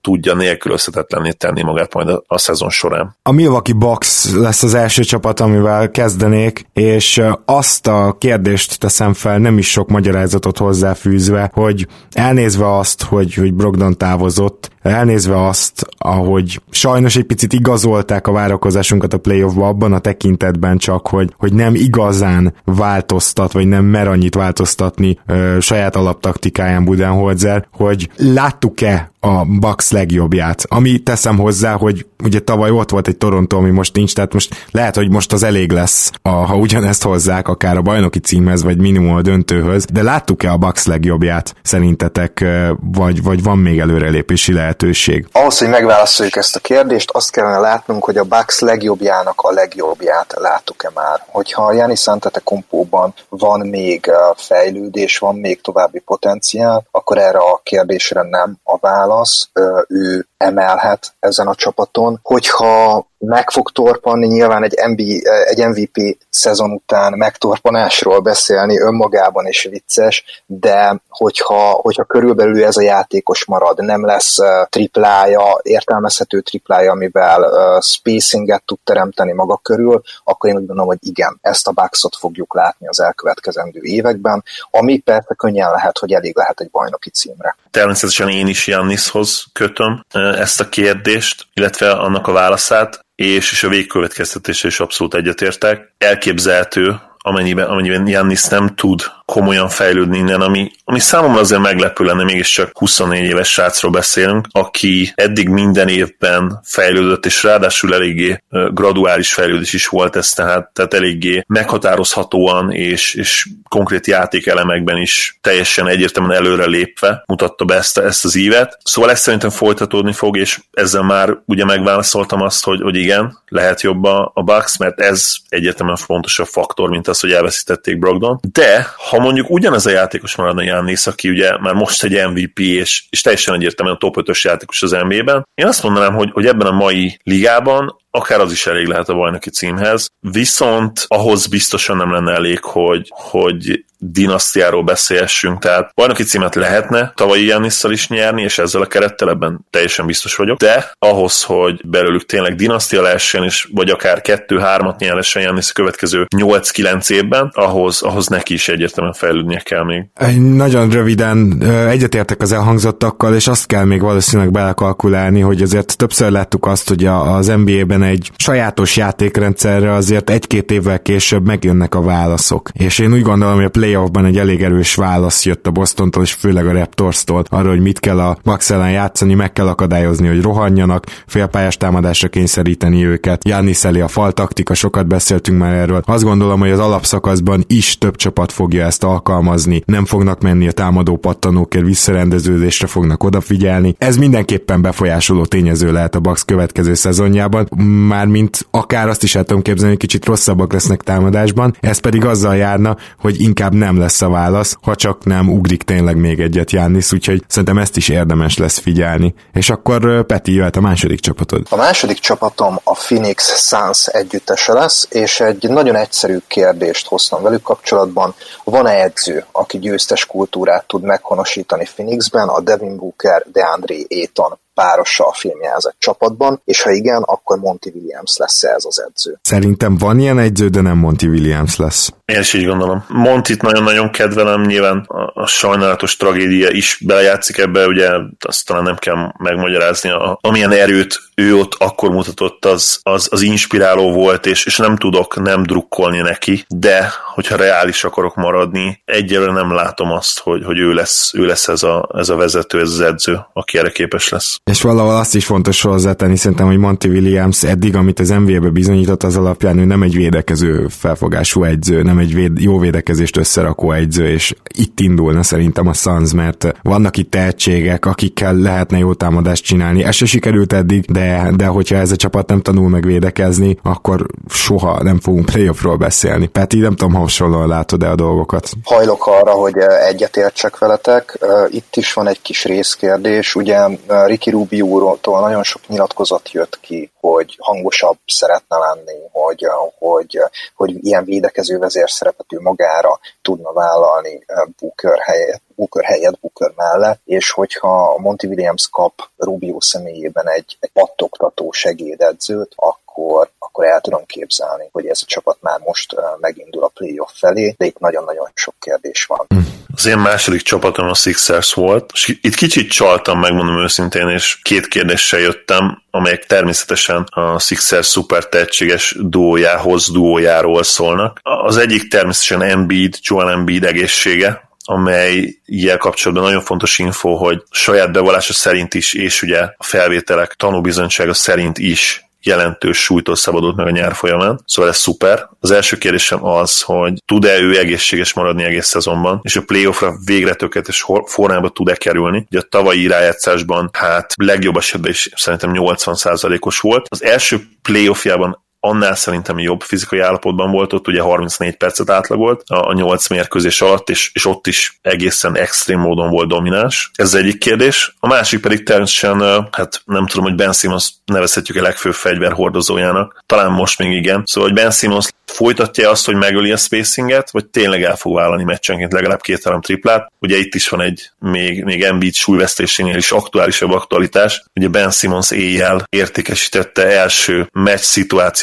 tudja 0.00 0.34
nélkülözhetetlenné 0.34 1.30
tenni 1.30 1.62
magát 1.62 1.94
majd 1.94 2.08
a, 2.08 2.22
a 2.26 2.38
szezon 2.38 2.70
során. 2.70 3.16
A 3.22 3.32
Milwaukee 3.32 3.74
Bucks 3.74 4.32
lesz 4.32 4.62
az 4.62 4.74
első 4.74 5.02
csapat, 5.02 5.40
amivel 5.40 5.90
kezdenék, 5.90 6.66
és 6.72 7.22
azt 7.44 7.86
a 7.86 8.16
kérdést 8.18 8.78
teszem 8.78 9.12
fel, 9.12 9.38
nem 9.38 9.58
is 9.58 9.70
sok 9.70 9.88
magyarázatot 9.88 10.58
hozzáfűzve, 10.58 11.50
hogy 11.54 11.86
elnézve 12.10 12.76
azt, 12.78 13.02
hogy, 13.02 13.34
hogy 13.34 13.54
Brogdon 13.54 13.96
távozott, 13.96 14.70
elnézve 14.82 15.46
azt, 15.46 15.86
ahogy 15.98 16.60
sajnos 16.70 17.16
egy 17.16 17.24
picit 17.24 17.52
igazolták 17.52 18.26
a 18.26 18.32
várakozásunkat 18.32 19.14
a 19.14 19.18
playoffba 19.18 19.66
abban 19.66 19.92
a 19.92 19.98
tekintetben 19.98 20.78
csak, 20.78 21.06
hogy, 21.06 21.34
hogy 21.38 21.52
nem 21.52 21.74
igazán 21.74 22.54
változtat, 22.64 23.52
vagy 23.52 23.66
nem 23.66 23.84
mer 23.84 24.08
annyit 24.08 24.34
változtatni 24.34 25.18
ö, 25.26 25.56
saját 25.60 25.96
alaptaktikáján 25.96 26.84
Budenholzer, 26.84 27.66
hogy 27.72 28.10
láttuk-e 28.16 29.10
a 29.20 29.44
Bucks 29.44 29.90
legjobbját. 29.90 30.64
Ami 30.68 30.98
teszem 30.98 31.38
hozzá, 31.38 31.72
hogy 31.72 32.06
ugye 32.24 32.38
tavaly 32.38 32.70
ott 32.70 32.90
volt 32.90 33.08
egy 33.08 33.16
Toronto, 33.16 33.56
ami 33.56 33.70
most 33.70 33.94
nincs, 33.94 34.14
tehát 34.14 34.32
most 34.32 34.66
lehet, 34.70 34.96
hogy 34.96 35.10
most 35.10 35.32
az 35.32 35.42
elég 35.42 35.72
lesz, 35.72 36.10
a, 36.22 36.28
ha 36.28 36.56
ugyanezt 36.56 37.02
hozzák, 37.02 37.48
akár 37.48 37.76
a 37.76 37.82
bajnoki 37.82 38.18
címhez, 38.18 38.62
vagy 38.62 38.78
minimum 38.78 39.14
a 39.14 39.22
döntőhöz, 39.22 39.84
de 39.92 40.02
láttuk-e 40.02 40.52
a 40.52 40.56
Bucks 40.56 40.86
legjobbját 40.86 41.54
szerintetek, 41.62 42.44
vagy, 42.80 43.22
vagy 43.22 43.42
van 43.42 43.58
még 43.58 43.78
előrelépési 43.78 44.52
lehetőség? 44.70 45.28
Ahhoz, 45.32 45.58
hogy 45.58 45.68
megválaszoljuk 45.68 46.36
ezt 46.36 46.56
a 46.56 46.60
kérdést, 46.60 47.10
azt 47.10 47.30
kellene 47.30 47.58
látnunk, 47.58 48.04
hogy 48.04 48.16
a 48.16 48.24
Bucks 48.24 48.60
legjobbjának 48.60 49.40
a 49.40 49.50
legjobbját 49.50 50.34
láttuk-e 50.38 50.90
már. 50.94 51.22
Hogyha 51.26 51.64
a 51.64 51.72
Janis 51.72 52.06
Antetokounmpóban 52.06 53.14
van 53.28 53.66
még 53.66 54.10
fejlődés, 54.36 55.18
van 55.18 55.34
még 55.34 55.60
további 55.60 55.98
potenciál, 55.98 56.86
akkor 56.90 57.18
erre 57.18 57.38
a 57.38 57.60
kérdésre 57.62 58.22
nem 58.22 58.56
a 58.62 58.78
válasz. 58.78 59.48
Ő 59.88 60.26
emelhet 60.36 61.14
ezen 61.20 61.46
a 61.46 61.54
csapaton. 61.54 62.18
Hogyha 62.22 63.08
meg 63.26 63.50
fog 63.50 63.70
torpanni, 63.70 64.26
nyilván 64.26 64.64
egy, 64.64 64.74
MB, 64.88 65.00
egy 65.44 65.66
MVP 65.66 66.18
szezon 66.30 66.70
után 66.70 67.12
megtorpanásról 67.12 68.20
beszélni 68.20 68.78
önmagában 68.78 69.46
is 69.46 69.62
vicces, 69.70 70.24
de 70.46 71.02
hogyha, 71.08 71.70
hogyha 71.70 72.04
körülbelül 72.04 72.64
ez 72.64 72.76
a 72.76 72.82
játékos 72.82 73.44
marad, 73.44 73.84
nem 73.84 74.04
lesz 74.04 74.36
triplája, 74.68 75.60
értelmezhető 75.62 76.40
triplája, 76.40 76.90
amivel 76.90 77.48
spacinget 77.80 78.62
tud 78.64 78.78
teremteni 78.84 79.32
maga 79.32 79.56
körül, 79.56 80.02
akkor 80.24 80.50
én 80.50 80.56
úgy 80.56 80.66
gondolom, 80.66 80.86
hogy 80.86 81.08
igen, 81.08 81.38
ezt 81.40 81.68
a 81.68 81.72
Bucksot 81.72 82.16
fogjuk 82.16 82.54
látni 82.54 82.88
az 82.88 83.00
elkövetkezendő 83.00 83.80
években, 83.82 84.44
ami 84.70 84.98
persze 84.98 85.34
könnyen 85.34 85.70
lehet, 85.70 85.98
hogy 85.98 86.12
elég 86.12 86.36
lehet 86.36 86.60
egy 86.60 86.70
bajnoki 86.70 87.10
címre. 87.10 87.56
Természetesen 87.70 88.28
én 88.28 88.46
is 88.46 88.66
Jannishoz 88.66 89.44
kötöm 89.52 90.04
ezt 90.38 90.60
a 90.60 90.68
kérdést, 90.68 91.46
illetve 91.54 91.90
annak 91.90 92.26
a 92.26 92.32
válaszát, 92.32 93.08
és, 93.20 93.52
és 93.52 93.62
a 93.62 93.68
végkövetkeztetése 93.68 94.68
is 94.68 94.80
abszolút 94.80 95.14
egyetértek. 95.14 95.92
Elképzelhető, 95.98 97.00
amennyiben, 97.18 97.66
amennyiben 97.66 98.06
Jannis 98.06 98.44
nem 98.44 98.74
tud 98.74 99.02
komolyan 99.24 99.68
fejlődni 99.68 100.18
innen, 100.18 100.40
ami, 100.40 100.70
ami 100.90 100.98
számomra 100.98 101.40
azért 101.40 101.60
meglepő 101.60 102.04
lenne, 102.04 102.24
mégiscsak 102.24 102.78
24 102.78 103.24
éves 103.24 103.52
srácról 103.52 103.90
beszélünk, 103.90 104.46
aki 104.50 105.12
eddig 105.14 105.48
minden 105.48 105.88
évben 105.88 106.60
fejlődött, 106.64 107.26
és 107.26 107.42
ráadásul 107.42 107.94
eléggé 107.94 108.42
graduális 108.48 109.32
fejlődés 109.32 109.72
is 109.72 109.86
volt 109.86 110.16
ez, 110.16 110.32
tehát, 110.32 110.70
tehát 110.72 110.94
eléggé 110.94 111.44
meghatározhatóan 111.46 112.72
és, 112.72 113.14
és 113.14 113.48
konkrét 113.68 114.06
játékelemekben 114.06 114.96
is 114.96 115.38
teljesen 115.40 115.88
egyértelműen 115.88 116.36
előre 116.36 116.66
lépve 116.66 117.22
mutatta 117.26 117.64
be 117.64 117.74
ezt, 117.74 117.98
ezt 117.98 118.24
az 118.24 118.34
ívet. 118.34 118.78
Szóval 118.84 119.10
ezt 119.10 119.22
szerintem 119.22 119.50
folytatódni 119.50 120.12
fog, 120.12 120.36
és 120.36 120.60
ezzel 120.72 121.02
már 121.02 121.36
ugye 121.46 121.64
megválaszoltam 121.64 122.40
azt, 122.40 122.64
hogy, 122.64 122.80
hogy 122.80 122.96
igen, 122.96 123.38
lehet 123.48 123.80
jobb 123.80 124.04
a, 124.04 124.30
a 124.34 124.42
Bucks, 124.42 124.78
mert 124.78 125.00
ez 125.00 125.34
egyértelműen 125.48 125.96
fontosabb 125.96 126.46
faktor, 126.46 126.88
mint 126.88 127.08
az, 127.08 127.20
hogy 127.20 127.32
elveszítették 127.32 127.98
Brogdon. 127.98 128.40
De 128.52 128.86
ha 129.10 129.18
mondjuk 129.18 129.50
ugyanaz 129.50 129.86
a 129.86 129.90
játékos 129.90 130.36
maradna 130.36 130.62
Jannis, 130.80 131.06
aki 131.06 131.28
ugye 131.28 131.58
már 131.58 131.74
most 131.74 132.04
egy 132.04 132.26
MVP, 132.32 132.58
és, 132.58 133.04
és 133.10 133.20
teljesen 133.20 133.54
egyértelműen 133.54 133.98
top 133.98 134.16
5-ös 134.18 134.40
játékos 134.40 134.82
az 134.82 134.90
NBA-ben, 134.90 135.46
én 135.54 135.66
azt 135.66 135.82
mondanám, 135.82 136.14
hogy, 136.14 136.30
hogy 136.32 136.46
ebben 136.46 136.66
a 136.66 136.70
mai 136.72 137.18
ligában 137.22 137.98
akár 138.10 138.40
az 138.40 138.52
is 138.52 138.66
elég 138.66 138.86
lehet 138.86 139.08
a 139.08 139.14
bajnoki 139.14 139.50
címhez, 139.50 140.08
viszont 140.20 141.04
ahhoz 141.08 141.46
biztosan 141.46 141.96
nem 141.96 142.12
lenne 142.12 142.32
elég, 142.32 142.64
hogy, 142.64 143.12
hogy 143.14 143.84
dinasztiáról 144.00 144.82
beszélhessünk, 144.82 145.58
tehát 145.58 145.90
bajnoki 145.94 146.22
címet 146.22 146.54
lehetne 146.54 147.12
tavalyi 147.16 147.46
Jannisszal 147.46 147.92
is 147.92 148.08
nyerni, 148.08 148.42
és 148.42 148.58
ezzel 148.58 148.82
a 148.82 148.86
kerettel 148.86 149.30
ebben 149.30 149.66
teljesen 149.70 150.06
biztos 150.06 150.36
vagyok, 150.36 150.58
de 150.58 150.92
ahhoz, 150.98 151.42
hogy 151.42 151.80
belőlük 151.88 152.26
tényleg 152.26 152.54
dinasztia 152.54 153.02
lehessen, 153.02 153.44
és 153.44 153.68
vagy 153.72 153.90
akár 153.90 154.20
kettő-hármat 154.20 154.98
nyerhessen 154.98 155.42
Jannisz 155.42 155.70
a 155.70 155.72
következő 155.72 156.26
8-9 156.36 157.10
évben, 157.10 157.50
ahhoz, 157.54 158.02
ahhoz 158.02 158.26
neki 158.26 158.54
is 158.54 158.68
egyértelműen 158.68 159.14
fejlődnie 159.14 159.60
kell 159.60 159.84
még. 159.84 160.04
Nagyon 160.40 160.90
röviden 160.90 161.62
egyetértek 161.88 162.40
az 162.40 162.52
elhangzottakkal, 162.52 163.34
és 163.34 163.46
azt 163.46 163.66
kell 163.66 163.84
még 163.84 164.00
valószínűleg 164.00 164.50
belekalkulálni, 164.50 165.40
hogy 165.40 165.62
azért 165.62 165.96
többször 165.96 166.30
láttuk 166.30 166.66
azt, 166.66 166.88
hogy 166.88 167.04
az 167.06 167.46
NBA-ben 167.46 168.02
egy 168.02 168.30
sajátos 168.36 168.96
játékrendszerre 168.96 169.92
azért 169.92 170.30
egy-két 170.30 170.70
évvel 170.70 171.02
később 171.02 171.46
megjönnek 171.46 171.94
a 171.94 172.02
válaszok. 172.02 172.68
És 172.72 172.98
én 172.98 173.12
úgy 173.12 173.22
gondolom, 173.22 173.54
hogy 173.54 173.64
a 173.64 173.68
play 173.68 173.89
playoffban 173.90 174.24
egy 174.24 174.38
elég 174.38 174.62
erős 174.62 174.94
válasz 174.94 175.44
jött 175.44 175.66
a 175.66 175.70
Bostontól, 175.70 176.22
és 176.22 176.32
főleg 176.32 176.66
a 176.66 176.72
Raptors-tól 176.72 177.44
arra, 177.48 177.68
hogy 177.68 177.80
mit 177.80 178.00
kell 178.00 178.20
a 178.20 178.38
Max 178.42 178.70
ellen 178.70 178.90
játszani, 178.90 179.34
meg 179.34 179.52
kell 179.52 179.66
akadályozni, 179.66 180.26
hogy 180.26 180.42
rohanjanak, 180.42 181.06
félpályás 181.26 181.76
támadásra 181.76 182.28
kényszeríteni 182.28 183.06
őket. 183.06 183.48
Elé 183.82 184.00
a 184.00 184.08
fal 184.08 184.32
taktika, 184.32 184.74
sokat 184.74 185.06
beszéltünk 185.06 185.58
már 185.58 185.74
erről. 185.74 186.02
Azt 186.04 186.22
gondolom, 186.22 186.60
hogy 186.60 186.70
az 186.70 186.78
alapszakaszban 186.78 187.64
is 187.66 187.98
több 187.98 188.16
csapat 188.16 188.52
fogja 188.52 188.84
ezt 188.84 189.04
alkalmazni, 189.04 189.82
nem 189.86 190.04
fognak 190.04 190.40
menni 190.40 190.68
a 190.68 190.72
támadó 190.72 191.16
pattanókért, 191.16 191.84
visszarendeződésre 191.84 192.86
fognak 192.86 193.24
odafigyelni. 193.24 193.94
Ez 193.98 194.16
mindenképpen 194.16 194.82
befolyásoló 194.82 195.44
tényező 195.44 195.92
lehet 195.92 196.14
a 196.14 196.20
Bucks 196.20 196.44
következő 196.44 196.94
szezonjában, 196.94 197.68
mármint 198.08 198.66
akár 198.70 199.08
azt 199.08 199.22
is 199.22 199.34
el 199.34 199.44
tudom 199.44 199.62
képzelni, 199.62 199.90
hogy 199.90 200.00
kicsit 200.00 200.24
rosszabbak 200.24 200.72
lesznek 200.72 201.02
támadásban, 201.02 201.74
ez 201.80 201.98
pedig 201.98 202.24
azzal 202.24 202.56
járna, 202.56 202.96
hogy 203.18 203.40
inkább 203.40 203.74
nem 203.80 203.98
lesz 203.98 204.22
a 204.22 204.28
válasz, 204.28 204.76
ha 204.82 204.94
csak 204.94 205.24
nem 205.24 205.48
ugrik 205.48 205.82
tényleg 205.82 206.16
még 206.16 206.40
egyet 206.40 206.70
Jánisz, 206.70 207.12
úgyhogy 207.12 207.42
szerintem 207.48 207.78
ezt 207.78 207.96
is 207.96 208.08
érdemes 208.08 208.58
lesz 208.58 208.78
figyelni. 208.78 209.34
És 209.52 209.70
akkor 209.70 210.26
Peti 210.26 210.52
jöhet 210.54 210.76
a 210.76 210.80
második 210.80 211.20
csapatod. 211.20 211.66
A 211.70 211.76
második 211.76 212.18
csapatom 212.18 212.78
a 212.84 212.92
Phoenix 212.92 213.68
Suns 213.68 214.06
együttese 214.06 214.72
lesz, 214.72 215.06
és 215.10 215.40
egy 215.40 215.68
nagyon 215.68 215.96
egyszerű 215.96 216.38
kérdést 216.46 217.06
hoztam 217.06 217.42
velük 217.42 217.62
kapcsolatban. 217.62 218.34
Van-e 218.64 219.02
edző, 219.02 219.44
aki 219.52 219.78
győztes 219.78 220.26
kultúrát 220.26 220.86
tud 220.86 221.02
meghonosítani 221.02 221.84
Phoenixben, 221.94 222.48
a 222.48 222.60
Devin 222.60 222.96
Booker, 222.96 223.46
DeAndre 223.52 223.94
Ayton 224.08 224.58
párosa 224.74 225.26
a 225.26 225.32
filmjelzett 225.32 225.96
csapatban, 225.98 226.60
és 226.64 226.82
ha 226.82 226.90
igen, 226.90 227.22
akkor 227.22 227.58
Monty 227.58 227.90
Williams 227.94 228.36
lesz 228.36 228.62
ez 228.62 228.84
az 228.84 229.02
edző. 229.08 229.38
Szerintem 229.42 229.96
van 229.98 230.18
ilyen 230.18 230.38
edző, 230.38 230.68
de 230.68 230.80
nem 230.80 230.98
Monty 230.98 231.26
Williams 231.26 231.76
lesz. 231.76 232.12
Én 232.30 232.40
is 232.40 232.52
így 232.52 232.66
gondolom. 232.66 233.04
Montit 233.08 233.62
nagyon-nagyon 233.62 234.10
kedvelem, 234.10 234.62
nyilván 234.62 234.98
a, 235.06 235.40
a 235.42 235.46
sajnálatos 235.46 236.16
tragédia 236.16 236.70
is 236.70 236.98
belejátszik 237.06 237.58
ebbe, 237.58 237.86
ugye 237.86 238.08
azt 238.38 238.66
talán 238.66 238.82
nem 238.82 238.96
kell 238.96 239.32
megmagyarázni, 239.38 240.10
a, 240.10 240.38
amilyen 240.40 240.72
erőt 240.72 241.30
ő 241.40 241.56
ott 241.56 241.74
akkor 241.78 242.10
mutatott, 242.10 242.64
az, 242.64 243.00
az, 243.02 243.28
az 243.30 243.42
inspiráló 243.42 244.12
volt, 244.12 244.46
és, 244.46 244.64
és 244.64 244.76
nem 244.76 244.96
tudok 244.96 245.42
nem 245.42 245.62
drukkolni 245.62 246.20
neki, 246.20 246.64
de 246.68 247.12
hogyha 247.34 247.56
reális 247.56 248.04
akarok 248.04 248.34
maradni, 248.34 249.02
egyelőre 249.04 249.52
nem 249.52 249.74
látom 249.74 250.12
azt, 250.12 250.38
hogy, 250.38 250.64
hogy 250.64 250.78
ő 250.78 250.92
lesz, 250.92 251.30
ő 251.34 251.46
lesz 251.46 251.68
ez, 251.68 251.82
a, 251.82 252.08
ez 252.14 252.28
a 252.28 252.36
vezető, 252.36 252.80
ez 252.80 252.90
az 252.90 253.00
edző, 253.00 253.40
aki 253.52 253.78
erre 253.78 253.90
képes 253.90 254.28
lesz. 254.28 254.60
És 254.70 254.82
valahol 254.82 255.16
azt 255.16 255.34
is 255.34 255.44
fontos 255.44 255.82
hozzátenni, 255.82 256.36
szerintem, 256.36 256.66
hogy 256.66 256.78
Monty 256.78 257.06
Williams 257.06 257.62
eddig, 257.62 257.96
amit 257.96 258.18
az 258.18 258.28
NBA-be 258.28 258.70
bizonyított, 258.70 259.22
az 259.22 259.36
alapján 259.36 259.78
ő 259.78 259.84
nem 259.84 260.02
egy 260.02 260.14
védekező 260.14 260.86
felfogású 260.88 261.64
edző, 261.64 262.02
nem 262.02 262.18
egy 262.20 262.34
véd, 262.34 262.60
jó 262.60 262.78
védekezést 262.78 263.36
összerakó 263.36 263.92
edző, 263.92 264.28
és 264.28 264.54
itt 264.78 265.00
indulna 265.00 265.42
szerintem 265.42 265.86
a 265.86 265.92
Suns, 265.92 266.32
mert 266.32 266.72
vannak 266.82 267.16
itt 267.16 267.30
tehetségek, 267.30 268.06
akikkel 268.06 268.54
lehetne 268.54 268.98
jó 268.98 269.14
támadást 269.14 269.64
csinálni. 269.64 270.04
Ez 270.04 270.14
se 270.14 270.26
sikerült 270.26 270.72
eddig, 270.72 271.04
de, 271.04 271.50
de 271.56 271.66
hogyha 271.66 271.96
ez 271.96 272.10
a 272.10 272.16
csapat 272.16 272.48
nem 272.48 272.60
tanul 272.60 272.88
meg 272.88 273.04
védekezni, 273.04 273.78
akkor 273.82 274.26
soha 274.48 275.02
nem 275.02 275.20
fogunk 275.20 275.44
playoffról 275.44 275.96
beszélni. 275.96 276.46
Peti, 276.46 276.78
nem 276.78 276.96
tudom, 276.96 277.14
hasonlóan 277.14 277.68
látod-e 277.68 278.10
a 278.10 278.14
dolgokat? 278.14 278.70
Hajlok 278.84 279.26
arra, 279.26 279.50
hogy 279.50 279.74
egyetértsek 280.08 280.78
veletek. 280.78 281.38
Itt 281.70 281.96
is 281.96 282.12
van 282.12 282.28
egy 282.28 282.42
kis 282.42 282.64
részkérdés. 282.64 283.54
Ugye 283.54 283.78
Ricky 284.26 284.50
Rubio-tól 284.50 285.40
nagyon 285.40 285.62
sok 285.62 285.82
nyilatkozat 285.88 286.52
jött 286.52 286.78
ki, 286.80 287.10
hogy 287.20 287.56
hangosabb 287.60 288.16
szeretne 288.26 288.76
lenni, 288.76 289.19
hogy, 289.50 289.66
hogy, 289.98 290.38
hogy 290.74 291.04
ilyen 291.06 291.24
védekező 291.24 291.78
vezérszerepet 291.78 292.52
ő 292.52 292.60
magára 292.60 293.20
tudna 293.42 293.72
vállalni 293.72 294.44
Booker 294.80 295.18
helyett, 295.18 295.62
Booker 295.76 296.04
helyett, 296.04 296.40
Booker 296.40 296.72
mellett, 296.76 297.20
és 297.24 297.50
hogyha 297.50 298.18
Monty 298.18 298.46
Williams 298.46 298.88
kap 298.88 299.14
Rubio 299.36 299.80
személyében 299.80 300.48
egy, 300.48 300.76
egy 300.80 300.90
pattogtató 300.92 301.70
segédedzőt, 301.70 302.72
akkor, 302.76 303.50
akkor 303.80 303.92
el 303.92 304.00
tudom 304.00 304.26
képzelni, 304.26 304.88
hogy 304.92 305.06
ez 305.06 305.20
a 305.22 305.26
csapat 305.26 305.58
már 305.60 305.78
most 305.84 306.14
megindul 306.40 306.82
a 306.82 306.90
playoff 306.94 307.30
felé, 307.34 307.74
de 307.78 307.86
itt 307.86 307.98
nagyon-nagyon 307.98 308.50
sok 308.54 308.74
kérdés 308.78 309.24
van. 309.24 309.46
Hm. 309.48 309.58
Az 309.94 310.06
én 310.06 310.18
második 310.18 310.62
csapatom 310.62 311.08
a 311.08 311.14
Sixers 311.14 311.72
volt, 311.72 312.10
és 312.14 312.38
itt 312.40 312.54
kicsit 312.54 312.90
csaltam, 312.90 313.38
megmondom 313.38 313.78
őszintén, 313.78 314.28
és 314.28 314.58
két 314.62 314.88
kérdéssel 314.88 315.40
jöttem, 315.40 316.02
amelyek 316.10 316.46
természetesen 316.46 317.26
a 317.30 317.58
Sixers 317.58 318.06
szuper 318.06 318.48
tehetséges 318.48 319.16
duójához, 319.20 320.12
duójáról 320.12 320.82
szólnak. 320.82 321.40
Az 321.42 321.76
egyik 321.76 322.08
természetesen 322.08 322.62
Embiid, 322.62 323.18
Joel 323.22 323.50
Embiid 323.50 323.84
egészsége, 323.84 324.68
amely 324.84 325.60
ilyen 325.64 325.98
kapcsolatban 325.98 326.46
nagyon 326.46 326.62
fontos 326.62 326.98
info, 326.98 327.34
hogy 327.34 327.62
saját 327.70 328.12
bevallása 328.12 328.52
szerint 328.52 328.94
is, 328.94 329.14
és 329.14 329.42
ugye 329.42 329.58
a 329.58 329.84
felvételek 329.84 330.54
tanúbizonysága 330.54 331.34
szerint 331.34 331.78
is 331.78 332.29
jelentős 332.42 332.98
súlytól 332.98 333.36
szabadult 333.36 333.76
meg 333.76 333.86
a 333.86 333.90
nyár 333.90 334.14
folyamán, 334.14 334.60
szóval 334.64 334.90
ez 334.90 334.96
szuper. 334.96 335.48
Az 335.60 335.70
első 335.70 335.98
kérdésem 335.98 336.44
az, 336.44 336.80
hogy 336.82 337.22
tud-e 337.24 337.60
ő 337.60 337.78
egészséges 337.78 338.32
maradni 338.32 338.64
egész 338.64 338.86
szezonban, 338.86 339.40
és 339.42 339.56
a 339.56 339.62
playoffra 339.62 340.14
végre 340.24 340.54
tökéletes 340.54 341.06
formába 341.24 341.68
tud-e 341.68 341.94
kerülni. 341.94 342.46
Ugye 342.50 342.58
a 342.58 342.66
tavalyi 342.68 343.06
rájátszásban 343.06 343.90
hát 343.92 344.34
legjobb 344.36 344.76
esetben 344.76 345.10
is 345.10 345.28
szerintem 345.34 345.70
80%-os 345.74 346.80
volt. 346.80 347.06
Az 347.08 347.24
első 347.24 347.60
playoffjában 347.82 348.68
annál 348.80 349.14
szerintem 349.14 349.58
jobb 349.58 349.82
fizikai 349.82 350.18
állapotban 350.18 350.70
volt, 350.70 350.92
ott 350.92 351.08
ugye 351.08 351.20
34 351.20 351.76
percet 351.76 352.10
átlagolt 352.10 352.62
a, 352.66 352.88
a 352.88 352.92
8 352.92 353.28
mérkőzés 353.28 353.80
alatt, 353.80 354.10
és, 354.10 354.30
és 354.34 354.46
ott 354.46 354.66
is 354.66 354.98
egészen 355.02 355.56
extrém 355.56 356.00
módon 356.00 356.30
volt 356.30 356.48
domináns. 356.48 357.10
Ez 357.14 357.34
egyik 357.34 357.58
kérdés. 357.58 358.14
A 358.20 358.26
másik 358.26 358.60
pedig 358.60 358.82
természetesen, 358.82 359.68
hát 359.72 360.02
nem 360.04 360.26
tudom, 360.26 360.44
hogy 360.44 360.54
Ben 360.54 360.72
Simmons 360.72 361.12
nevezhetjük 361.24 361.76
a 361.76 361.82
legfőbb 361.82 362.14
fegyverhordozójának. 362.14 363.42
Talán 363.46 363.70
most 363.72 363.98
még 363.98 364.12
igen. 364.12 364.42
Szóval, 364.46 364.70
hogy 364.70 364.78
Ben 364.78 364.90
Simmons 364.90 365.28
folytatja 365.50 366.10
azt, 366.10 366.26
hogy 366.26 366.34
megöli 366.34 366.72
a 366.72 366.76
spacinget, 366.76 367.50
vagy 367.50 367.66
tényleg 367.66 368.02
el 368.02 368.16
fog 368.16 368.34
vállalni 368.34 368.64
meccsenként 368.64 369.12
legalább 369.12 369.40
két-három 369.40 369.80
triplát. 369.80 370.32
Ugye 370.38 370.56
itt 370.56 370.74
is 370.74 370.88
van 370.88 371.00
egy 371.00 371.30
még, 371.38 371.84
még 371.84 372.02
Embiid 372.02 372.34
súlyvesztésénél 372.34 373.16
is 373.16 373.32
aktuálisabb 373.32 373.90
aktualitás. 373.90 374.64
Ugye 374.74 374.88
Ben 374.88 375.10
Simmons 375.10 375.50
éjjel 375.50 376.06
értékesítette 376.08 377.06
első 377.06 377.68
meccs 377.72 378.00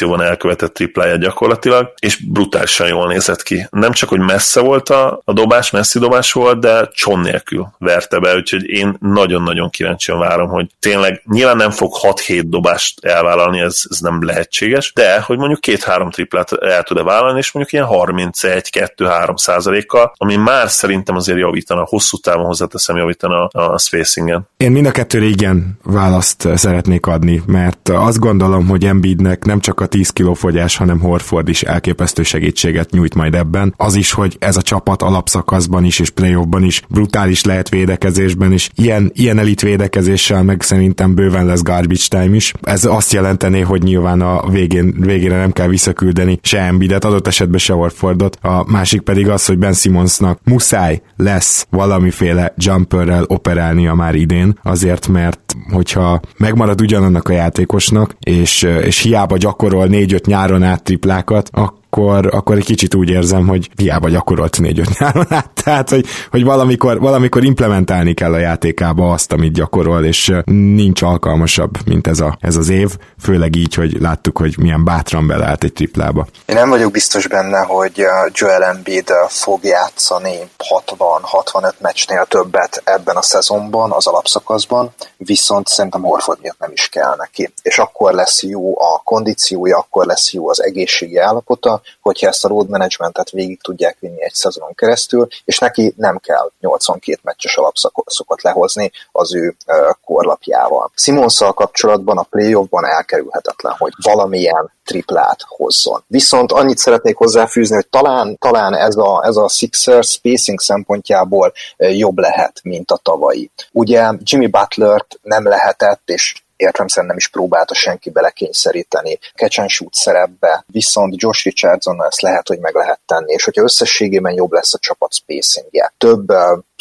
szituációban 0.08 0.22
elkövetett 0.22 0.74
tripláját 0.74 1.18
gyakorlatilag, 1.18 1.92
és 1.98 2.16
brutálisan 2.16 2.88
jól 2.88 3.06
nézett 3.06 3.42
ki. 3.42 3.66
Nem 3.70 3.92
csak, 3.92 4.08
hogy 4.08 4.20
messze 4.20 4.60
volt 4.60 4.88
a, 4.88 5.20
a 5.24 5.32
dobás, 5.32 5.70
messzi 5.70 5.98
dobás 5.98 6.32
volt, 6.32 6.60
de 6.60 6.88
cson 6.92 7.20
nélkül 7.20 7.68
verte 7.78 8.18
be, 8.18 8.34
úgyhogy 8.34 8.64
én 8.64 8.96
nagyon-nagyon 9.00 9.70
kíváncsian 9.70 10.18
várom, 10.18 10.48
hogy 10.48 10.66
tényleg 10.80 11.22
nyilván 11.24 11.56
nem 11.56 11.70
fog 11.70 11.92
6-7 12.02 12.42
dobást 12.46 13.04
elvállalni, 13.04 13.60
ez, 13.60 13.82
ez 13.90 13.98
nem 13.98 14.24
lehetséges, 14.24 14.92
de 14.94 15.20
hogy 15.20 15.38
mondjuk 15.38 15.60
két-három 15.60 16.10
triplát 16.10 16.52
el 16.52 16.82
tud-e 16.82 17.02
vállalni, 17.02 17.38
és 17.38 17.52
mondjuk 17.52 17.74
ilyen 17.74 18.32
31-2-3 18.32 19.36
százalékkal, 19.36 20.12
ami 20.16 20.36
már 20.36 20.70
szerintem 20.70 21.16
azért 21.16 21.38
javítana, 21.38 21.84
hosszú 21.84 22.16
távon 22.16 22.44
hozzáteszem 22.44 22.96
javítana 22.96 23.46
a 23.46 23.78
spacingen. 23.78 24.48
Én 24.56 24.70
mind 24.70 24.86
a 24.86 24.90
kettőre 24.90 25.24
igen 25.24 25.78
választ 25.82 26.48
szeretnék 26.54 27.06
adni, 27.06 27.42
mert 27.46 27.88
azt 27.88 28.18
gondolom, 28.18 28.66
hogy 28.66 28.84
Embiidnek 28.84 29.44
nem 29.44 29.60
csak 29.60 29.80
a 29.80 29.86
10 29.98 30.10
kiló 30.10 30.34
fogyás, 30.34 30.76
hanem 30.76 31.00
Horford 31.00 31.48
is 31.48 31.62
elképesztő 31.62 32.22
segítséget 32.22 32.90
nyújt 32.90 33.14
majd 33.14 33.34
ebben. 33.34 33.74
Az 33.76 33.94
is, 33.94 34.12
hogy 34.12 34.36
ez 34.38 34.56
a 34.56 34.62
csapat 34.62 35.02
alapszakaszban 35.02 35.84
is 35.84 35.98
és 35.98 36.10
playoffban 36.10 36.62
is 36.62 36.82
brutális 36.88 37.44
lehet 37.44 37.68
védekezésben, 37.68 38.52
és 38.52 38.70
ilyen, 38.74 39.10
ilyen 39.14 39.38
elit 39.38 39.60
védekezéssel 39.60 40.42
meg 40.42 40.62
szerintem 40.62 41.14
bőven 41.14 41.46
lesz 41.46 41.62
garbage 41.62 42.02
time 42.08 42.34
is. 42.34 42.52
Ez 42.62 42.84
azt 42.84 43.12
jelentené, 43.12 43.60
hogy 43.60 43.82
nyilván 43.82 44.20
a 44.20 44.48
végén, 44.50 44.94
végére 45.00 45.36
nem 45.36 45.52
kell 45.52 45.68
visszaküldeni 45.68 46.38
se 46.42 46.60
Embiidet, 46.60 47.04
adott 47.04 47.26
esetben 47.26 47.58
se 47.58 47.72
Horfordot. 47.72 48.38
A 48.42 48.64
másik 48.70 49.00
pedig 49.00 49.28
az, 49.28 49.46
hogy 49.46 49.58
Ben 49.58 49.74
Simmonsnak 49.74 50.40
muszáj 50.44 51.02
lesz 51.16 51.66
valamiféle 51.70 52.54
jumperrel 52.56 53.24
operálnia 53.26 53.94
már 53.94 54.14
idén, 54.14 54.58
azért 54.62 55.08
mert 55.08 55.56
hogyha 55.72 56.20
megmarad 56.36 56.80
ugyanannak 56.80 57.28
a 57.28 57.32
játékosnak, 57.32 58.16
és, 58.20 58.62
és 58.62 58.98
hiába 58.98 59.36
gyakorol 59.36 59.87
négy-öt 59.88 60.26
nyáron 60.26 60.62
át 60.62 60.82
triplákat, 60.82 61.48
akkor 61.52 61.77
akkor, 61.90 62.34
akkor 62.34 62.56
egy 62.56 62.64
kicsit 62.64 62.94
úgy 62.94 63.10
érzem, 63.10 63.46
hogy 63.46 63.70
hiába 63.76 64.08
gyakorolt 64.08 64.60
négy-öt 64.60 64.98
nyáron 64.98 65.26
át, 65.32 65.50
tehát 65.64 65.90
hogy, 65.90 66.06
hogy 66.30 66.44
valamikor, 66.44 67.00
valamikor 67.00 67.44
implementálni 67.44 68.14
kell 68.14 68.32
a 68.32 68.38
játékába 68.38 69.12
azt, 69.12 69.32
amit 69.32 69.52
gyakorol, 69.52 70.04
és 70.04 70.32
nincs 70.44 71.02
alkalmasabb, 71.02 71.86
mint 71.86 72.06
ez, 72.06 72.20
a, 72.20 72.36
ez 72.40 72.56
az 72.56 72.68
év, 72.68 72.96
főleg 73.22 73.56
így, 73.56 73.74
hogy 73.74 74.00
láttuk, 74.00 74.38
hogy 74.38 74.54
milyen 74.58 74.84
bátran 74.84 75.26
beleállt 75.26 75.64
egy 75.64 75.72
triplába. 75.72 76.26
Én 76.46 76.56
nem 76.56 76.68
vagyok 76.68 76.92
biztos 76.92 77.26
benne, 77.26 77.58
hogy 77.58 78.04
Joel 78.32 78.64
Embiid 78.64 79.08
fog 79.28 79.64
játszani 79.64 80.36
60-65 80.58 81.72
meccsnél 81.78 82.24
többet 82.28 82.82
ebben 82.84 83.16
a 83.16 83.22
szezonban, 83.22 83.90
az 83.90 84.06
alapszakaszban, 84.06 84.94
viszont 85.16 85.66
szerintem 85.66 86.02
Horford 86.02 86.38
miatt 86.40 86.58
nem 86.58 86.70
is 86.72 86.88
kell 86.88 87.14
neki. 87.16 87.52
És 87.62 87.78
akkor 87.78 88.12
lesz 88.12 88.42
jó 88.42 88.80
a 88.80 89.00
kondíciója, 89.04 89.78
akkor 89.78 90.06
lesz 90.06 90.32
jó 90.32 90.48
az 90.48 90.62
egészségi 90.62 91.18
állapota, 91.18 91.77
hogyha 92.00 92.26
ezt 92.26 92.44
a 92.44 92.48
road 92.48 92.68
managementet 92.68 93.30
végig 93.30 93.60
tudják 93.62 93.96
vinni 94.00 94.22
egy 94.22 94.34
szezonon 94.34 94.74
keresztül, 94.74 95.26
és 95.44 95.58
neki 95.58 95.94
nem 95.96 96.18
kell 96.18 96.50
82 96.60 97.18
meccses 97.22 97.56
alapszakot 97.56 98.42
lehozni 98.42 98.90
az 99.12 99.34
ő 99.34 99.56
korlapjával. 100.04 100.90
Simonszal 100.94 101.52
kapcsolatban 101.52 102.18
a 102.18 102.22
playoffban 102.22 102.84
elkerülhetetlen, 102.84 103.74
hogy 103.78 103.92
valamilyen 104.02 104.72
triplát 104.84 105.40
hozzon. 105.46 106.04
Viszont 106.06 106.52
annyit 106.52 106.78
szeretnék 106.78 107.16
hozzáfűzni, 107.16 107.74
hogy 107.74 107.88
talán, 107.88 108.38
talán 108.38 108.74
ez, 108.74 108.96
a, 108.96 109.24
ez 109.24 109.36
a 109.36 109.48
Sixer 109.48 110.04
spacing 110.04 110.60
szempontjából 110.60 111.52
jobb 111.76 112.18
lehet, 112.18 112.60
mint 112.62 112.90
a 112.90 113.00
tavalyi. 113.02 113.50
Ugye 113.72 114.12
Jimmy 114.18 114.46
Butler-t 114.46 115.18
nem 115.22 115.46
lehetett, 115.46 116.02
és 116.04 116.34
értelemszerűen 116.58 117.06
nem 117.06 117.16
is 117.16 117.28
próbálta 117.28 117.74
senki 117.74 118.10
belekényszeríteni. 118.10 119.18
Shoot 119.66 119.94
szerepbe, 119.94 120.64
viszont 120.66 121.22
Josh 121.22 121.44
Richardson 121.44 122.04
ezt 122.04 122.20
lehet, 122.20 122.48
hogy 122.48 122.58
meg 122.58 122.74
lehet 122.74 123.00
tenni, 123.06 123.32
és 123.32 123.44
hogyha 123.44 123.62
összességében 123.62 124.34
jobb 124.34 124.52
lesz 124.52 124.74
a 124.74 124.78
csapat 124.78 125.12
spacingje, 125.12 125.92
több 125.98 126.26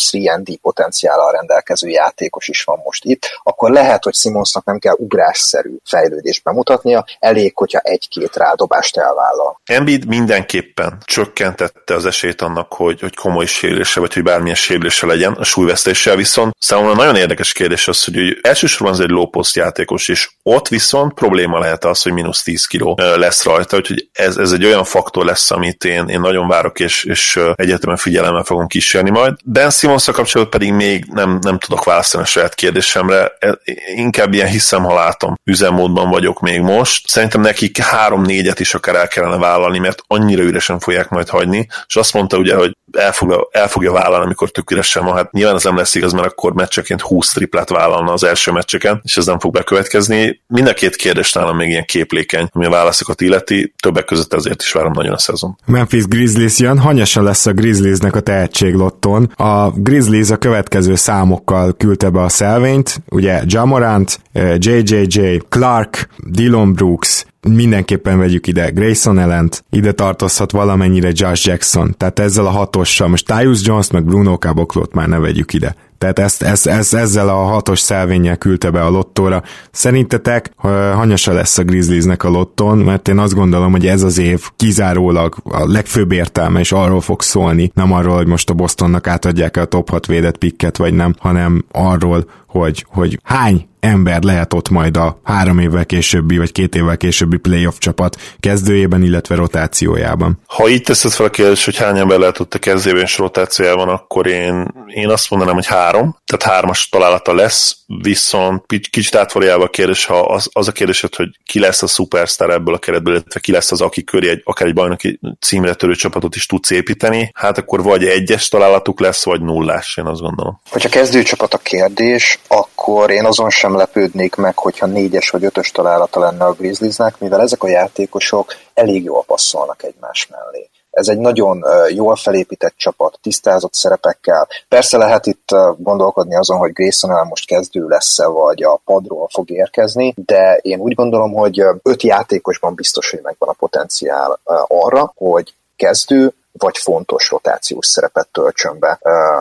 3D 0.02 0.58
potenciállal 0.62 1.32
rendelkező 1.32 1.90
játékos 1.90 2.48
is 2.48 2.64
van 2.64 2.80
most 2.84 3.04
itt, 3.06 3.40
akkor 3.44 3.72
lehet, 3.72 4.04
hogy 4.04 4.16
Simonsnak 4.16 4.66
nem 4.66 4.80
kell 4.80 4.96
ugrásszerű 4.98 5.76
fejlődést 5.86 6.44
bemutatnia, 6.44 7.06
elég, 7.20 7.52
hogyha 7.56 7.80
egy-két 7.80 8.36
rádobást 8.36 8.98
elvállal. 8.98 9.62
Embiid 9.66 10.08
mindenképpen 10.08 10.98
csökkentette 11.06 11.94
az 11.94 12.06
esélyt 12.06 12.42
annak, 12.42 12.74
hogy, 12.74 13.00
hogy 13.00 13.16
komoly 13.16 13.46
sérülése, 13.46 14.00
vagy 14.00 14.14
hogy 14.14 14.24
bármilyen 14.24 14.56
sérülése 14.56 15.06
legyen 15.06 15.34
a 15.34 15.44
súlyvesztéssel, 15.44 16.16
viszont 16.16 16.56
számomra 16.60 16.96
nagyon 16.96 17.16
érdekes 17.16 17.54
kérdés 17.54 17.88
az, 17.88 18.04
hogy, 18.04 18.40
elsősorban 18.42 18.94
ez 18.94 19.00
egy 19.00 19.10
low 19.10 19.30
post 19.30 19.56
játékos, 19.56 20.08
és 20.08 20.30
ott 20.44 20.68
viszont 20.68 21.14
probléma 21.14 21.60
lehet 21.60 21.86
az, 21.86 22.02
hogy 22.02 22.12
mínusz 22.12 22.44
10 22.44 22.66
kiló 22.66 22.96
lesz 22.98 23.44
rajta, 23.44 23.78
úgyhogy 23.78 24.10
ez, 24.14 24.38
ez 24.38 24.52
egy 24.52 24.66
olyan 24.66 24.84
faktor 24.84 25.26
lesz, 25.26 25.52
amit 25.52 25.84
én, 25.84 26.08
én 26.08 26.20
nagyon 26.20 26.48
várok, 26.48 26.80
és, 26.80 27.04
és 27.04 27.40
egyetemen 27.56 27.98
figyelemmel 27.98 28.44
fogom 28.44 28.68
kísérni 28.68 29.10
majd. 29.10 29.34
Dan 29.46 29.70
simmons 29.88 30.18
kapcsolatban 30.18 30.60
pedig 30.60 30.74
még 30.74 31.06
nem, 31.12 31.40
nem 31.42 31.58
tudok 31.58 31.84
válaszolni 31.84 32.28
a 32.28 32.30
saját 32.30 32.56
kérdésemre, 32.56 33.32
e, 33.40 33.60
inkább 33.96 34.34
ilyen 34.34 34.48
hiszem, 34.48 34.84
ha 34.84 34.94
látom 34.94 35.36
üzemmódban 35.44 36.10
vagyok 36.10 36.40
még 36.40 36.60
most. 36.60 37.10
Szerintem 37.10 37.42
nekik 37.42 37.78
három-négyet 37.78 38.60
is 38.60 38.74
akár 38.74 38.96
el 38.96 39.08
kellene 39.08 39.38
vállalni, 39.38 39.80
mert 39.80 40.02
annyira 40.08 40.44
üresen 40.44 40.80
fogják 40.80 41.10
majd 41.10 41.30
hagyni, 41.30 41.68
és 41.88 41.96
azt 41.96 42.14
mondta 42.14 42.38
ugye, 42.38 42.56
hogy 42.56 42.76
el 42.92 43.12
fogja, 43.12 43.48
el 43.52 43.68
fogja 43.68 43.92
vállalni, 43.92 44.26
amikor 44.26 44.52
tök 44.52 44.72
üresen 44.72 45.06
van. 45.06 45.16
Hát 45.16 45.32
nyilván 45.32 45.56
ez 45.56 45.64
nem 45.64 45.78
lesz 45.78 45.96
igaz, 45.96 46.14
mert 46.14 46.28
akkor 46.28 46.54
meccseként 46.54 47.02
20 47.02 47.30
triplát 47.34 47.70
vállalna 47.70 48.12
az 48.12 48.24
első 48.24 48.52
meccseken, 48.52 49.02
és 49.04 49.18
ez 49.18 49.26
nem 49.26 49.40
fog 49.40 49.54
bekövetkezni. 49.54 50.42
Mind 50.48 50.68
a 50.68 50.74
két 50.74 50.96
kérdés 50.96 51.34
nálam 51.34 51.56
még 51.56 51.70
ilyen 51.70 51.86
képlékeny, 51.86 52.50
ami 52.52 52.66
a 52.66 52.70
válaszokat 52.70 53.22
illeti, 53.22 53.74
többek 53.82 54.06
között 54.06 54.34
ezért 54.34 54.62
is 54.62 54.72
várom 54.72 54.92
nagyon 54.92 55.14
a 55.14 55.18
szezon. 55.18 55.58
Memphis 55.66 56.06
Grizzlies 56.06 56.60
jön, 56.60 56.80
hanyasan 56.80 57.24
lesz 57.24 57.46
a 57.46 57.52
Grizzliesnek 57.52 58.16
a 58.16 58.20
tehetséglotton. 58.20 59.32
A 59.36 59.72
Grizzlies 59.80 60.30
a 60.30 60.38
következő 60.38 60.96
számokkal 60.96 61.74
küldte 61.74 62.10
be 62.10 62.22
a 62.22 62.30
szelvényt, 62.30 63.02
ugye 63.10 63.42
Jamorant, 63.46 64.20
JJJ, 64.58 65.38
Clark, 65.50 66.10
Dylan 66.30 66.74
Brooks, 66.74 67.26
mindenképpen 67.48 68.18
vegyük 68.18 68.48
ide 68.48 68.70
Grayson 68.70 69.20
ellent, 69.20 69.64
ide 69.70 69.92
tartozhat 69.92 70.52
valamennyire 70.52 71.12
Josh 71.14 71.48
Jackson, 71.48 71.96
tehát 71.98 72.20
ezzel 72.20 72.46
a 72.46 72.50
hatossal, 72.50 73.08
most 73.08 73.26
Tyus 73.26 73.66
Jones 73.66 73.92
meg 73.92 74.06
Bruno 74.06 74.36
Caboklót 74.38 74.94
már 74.94 75.08
ne 75.08 75.20
vegyük 75.20 75.54
ide. 75.54 75.76
Tehát 75.98 76.20
ezt, 76.20 76.44
ezt, 76.44 76.68
ezt, 76.68 76.94
ezzel 76.94 77.30
a 77.30 77.44
hatos 77.44 77.80
szelvényel 77.80 78.38
küldte 78.38 78.70
be 78.70 78.84
a 78.84 78.90
lottóra. 78.90 79.44
Szerintetek 79.72 80.52
hanyasa 80.94 81.34
lesz 81.34 81.58
a 81.58 81.64
Grizzliesnek 81.64 82.24
a 82.24 82.30
lotton, 82.30 82.78
mert 82.78 83.08
én 83.08 83.18
azt 83.18 83.34
gondolom, 83.34 83.72
hogy 83.72 83.88
ez 83.88 84.04
az 84.04 84.18
év 84.18 84.44
kizárólag 84.56 85.36
a 85.44 85.72
legfőbb 85.72 86.12
értelme, 86.12 86.60
és 86.60 86.72
arról 86.72 87.02
fog 87.02 87.22
szólni, 87.22 87.72
nem 87.74 87.94
arról, 87.94 88.16
hogy 88.16 88.28
most 88.28 88.50
a 88.50 88.54
Bostonnak 88.54 89.08
átadják 89.08 89.58
a 89.58 89.66
top 89.66 89.90
6 89.90 90.06
védett 90.06 90.38
pikket, 90.38 90.78
vagy 90.78 90.94
nem, 90.94 91.16
hanem 91.20 91.66
arról, 91.72 92.26
hogy, 92.48 92.86
hogy 92.90 93.20
hány 93.24 93.68
ember 93.80 94.24
lehet 94.24 94.54
ott 94.54 94.70
majd 94.70 94.98
a 94.98 95.20
három 95.24 95.60
évvel 95.60 95.86
későbbi, 95.86 96.38
vagy 96.38 96.52
két 96.52 96.76
évvel 96.76 96.98
későbbi 96.98 97.38
playoff 97.38 97.78
csapat 97.78 98.16
kezdőjében, 98.40 99.04
illetve 99.04 99.36
rotációjában. 99.36 100.40
Ha 100.48 100.70
így 100.70 100.82
teszed 100.82 101.12
fel 101.12 101.26
a 101.26 101.30
kérdés, 101.30 101.66
hogy 101.66 101.78
hány 101.78 101.98
ember 101.98 102.20
lehet 102.20 102.40
ott 102.40 102.54
a 102.54 102.60
kezdőjében 102.60 103.04
és 103.04 103.18
rotációjában, 103.18 103.90
akkor 103.90 104.28
én, 104.28 104.68
én 104.88 105.10
azt 105.10 105.30
mondanám, 105.30 105.54
hogy 105.54 105.66
három, 105.66 106.18
tehát 106.26 106.56
hármas 106.56 106.90
találata 106.90 107.34
lesz, 107.34 107.78
viszont 108.02 108.66
kicsit 108.90 109.16
átforjálva 109.16 109.64
a 109.64 109.70
kérdés, 109.70 110.06
ha 110.06 110.20
az, 110.20 110.50
az 110.54 110.68
a 110.68 110.72
kérdés, 110.72 111.06
hogy 111.16 111.30
ki 111.46 111.60
lesz 111.60 111.82
a 111.82 111.88
superstar 111.88 112.50
ebből 112.50 112.74
a 112.74 112.80
keretből, 112.80 113.14
illetve 113.14 113.40
ki 113.40 113.52
lesz 113.52 113.72
az, 113.72 113.82
aki 113.82 114.04
köré 114.04 114.30
egy, 114.30 114.42
akár 114.44 114.68
egy 114.68 114.74
bajnoki 114.74 115.20
címre 115.40 115.74
törő 115.74 115.96
csapatot 115.96 116.36
is 116.36 116.46
tudsz 116.46 116.70
építeni, 116.70 117.32
hát 117.34 117.58
akkor 117.58 117.84
vagy 117.84 118.06
egyes 118.06 118.48
találatuk 118.48 119.00
lesz, 119.00 119.26
vagy 119.26 119.42
nullás, 119.42 119.98
én 119.98 120.06
azt 120.06 120.22
gondolom. 120.22 120.60
Hogyha 120.70 120.90
kezdőcsapat 120.90 121.54
a 121.54 121.58
kérdés, 121.58 122.37
akkor 122.48 123.10
én 123.10 123.26
azon 123.26 123.50
sem 123.50 123.76
lepődnék 123.76 124.36
meg, 124.36 124.58
hogyha 124.58 124.86
négyes 124.86 125.30
vagy 125.30 125.44
ötös 125.44 125.72
találata 125.72 126.20
lenne 126.20 126.46
a 126.46 126.54
Grizzliesnek, 126.54 127.20
mivel 127.20 127.42
ezek 127.42 127.64
a 127.64 127.68
játékosok 127.68 128.54
elég 128.74 129.04
jól 129.04 129.24
passzolnak 129.24 129.84
egymás 129.84 130.28
mellé. 130.32 130.70
Ez 130.92 131.08
egy 131.08 131.18
nagyon 131.18 131.66
jól 131.90 132.16
felépített 132.16 132.74
csapat, 132.78 133.20
tisztázott 133.22 133.74
szerepekkel. 133.74 134.48
Persze 134.68 134.98
lehet 134.98 135.26
itt 135.26 135.50
gondolkodni 135.78 136.36
azon, 136.36 136.58
hogy 136.58 136.72
Grayson 136.72 137.12
el 137.12 137.24
most 137.24 137.48
kezdő 137.48 137.88
lesz-e, 137.88 138.28
vagy 138.28 138.64
a 138.64 138.82
padról 138.86 139.28
fog 139.32 139.50
érkezni, 139.50 140.14
de 140.26 140.60
én 140.62 140.80
úgy 140.80 140.94
gondolom, 140.94 141.34
hogy 141.34 141.64
öt 141.84 142.04
játékosban 142.04 142.76
biztos, 142.76 143.10
hogy 143.10 143.20
megvan 143.24 143.50
a 143.50 143.56
potenciál 143.60 144.40
arra, 144.68 145.14
hogy 145.16 145.54
kezdő 145.76 146.34
vagy 146.52 146.78
fontos 146.78 147.30
rotációs 147.30 147.86
szerepet 147.86 148.28
töltsön 148.32 148.80
be 148.80 149.00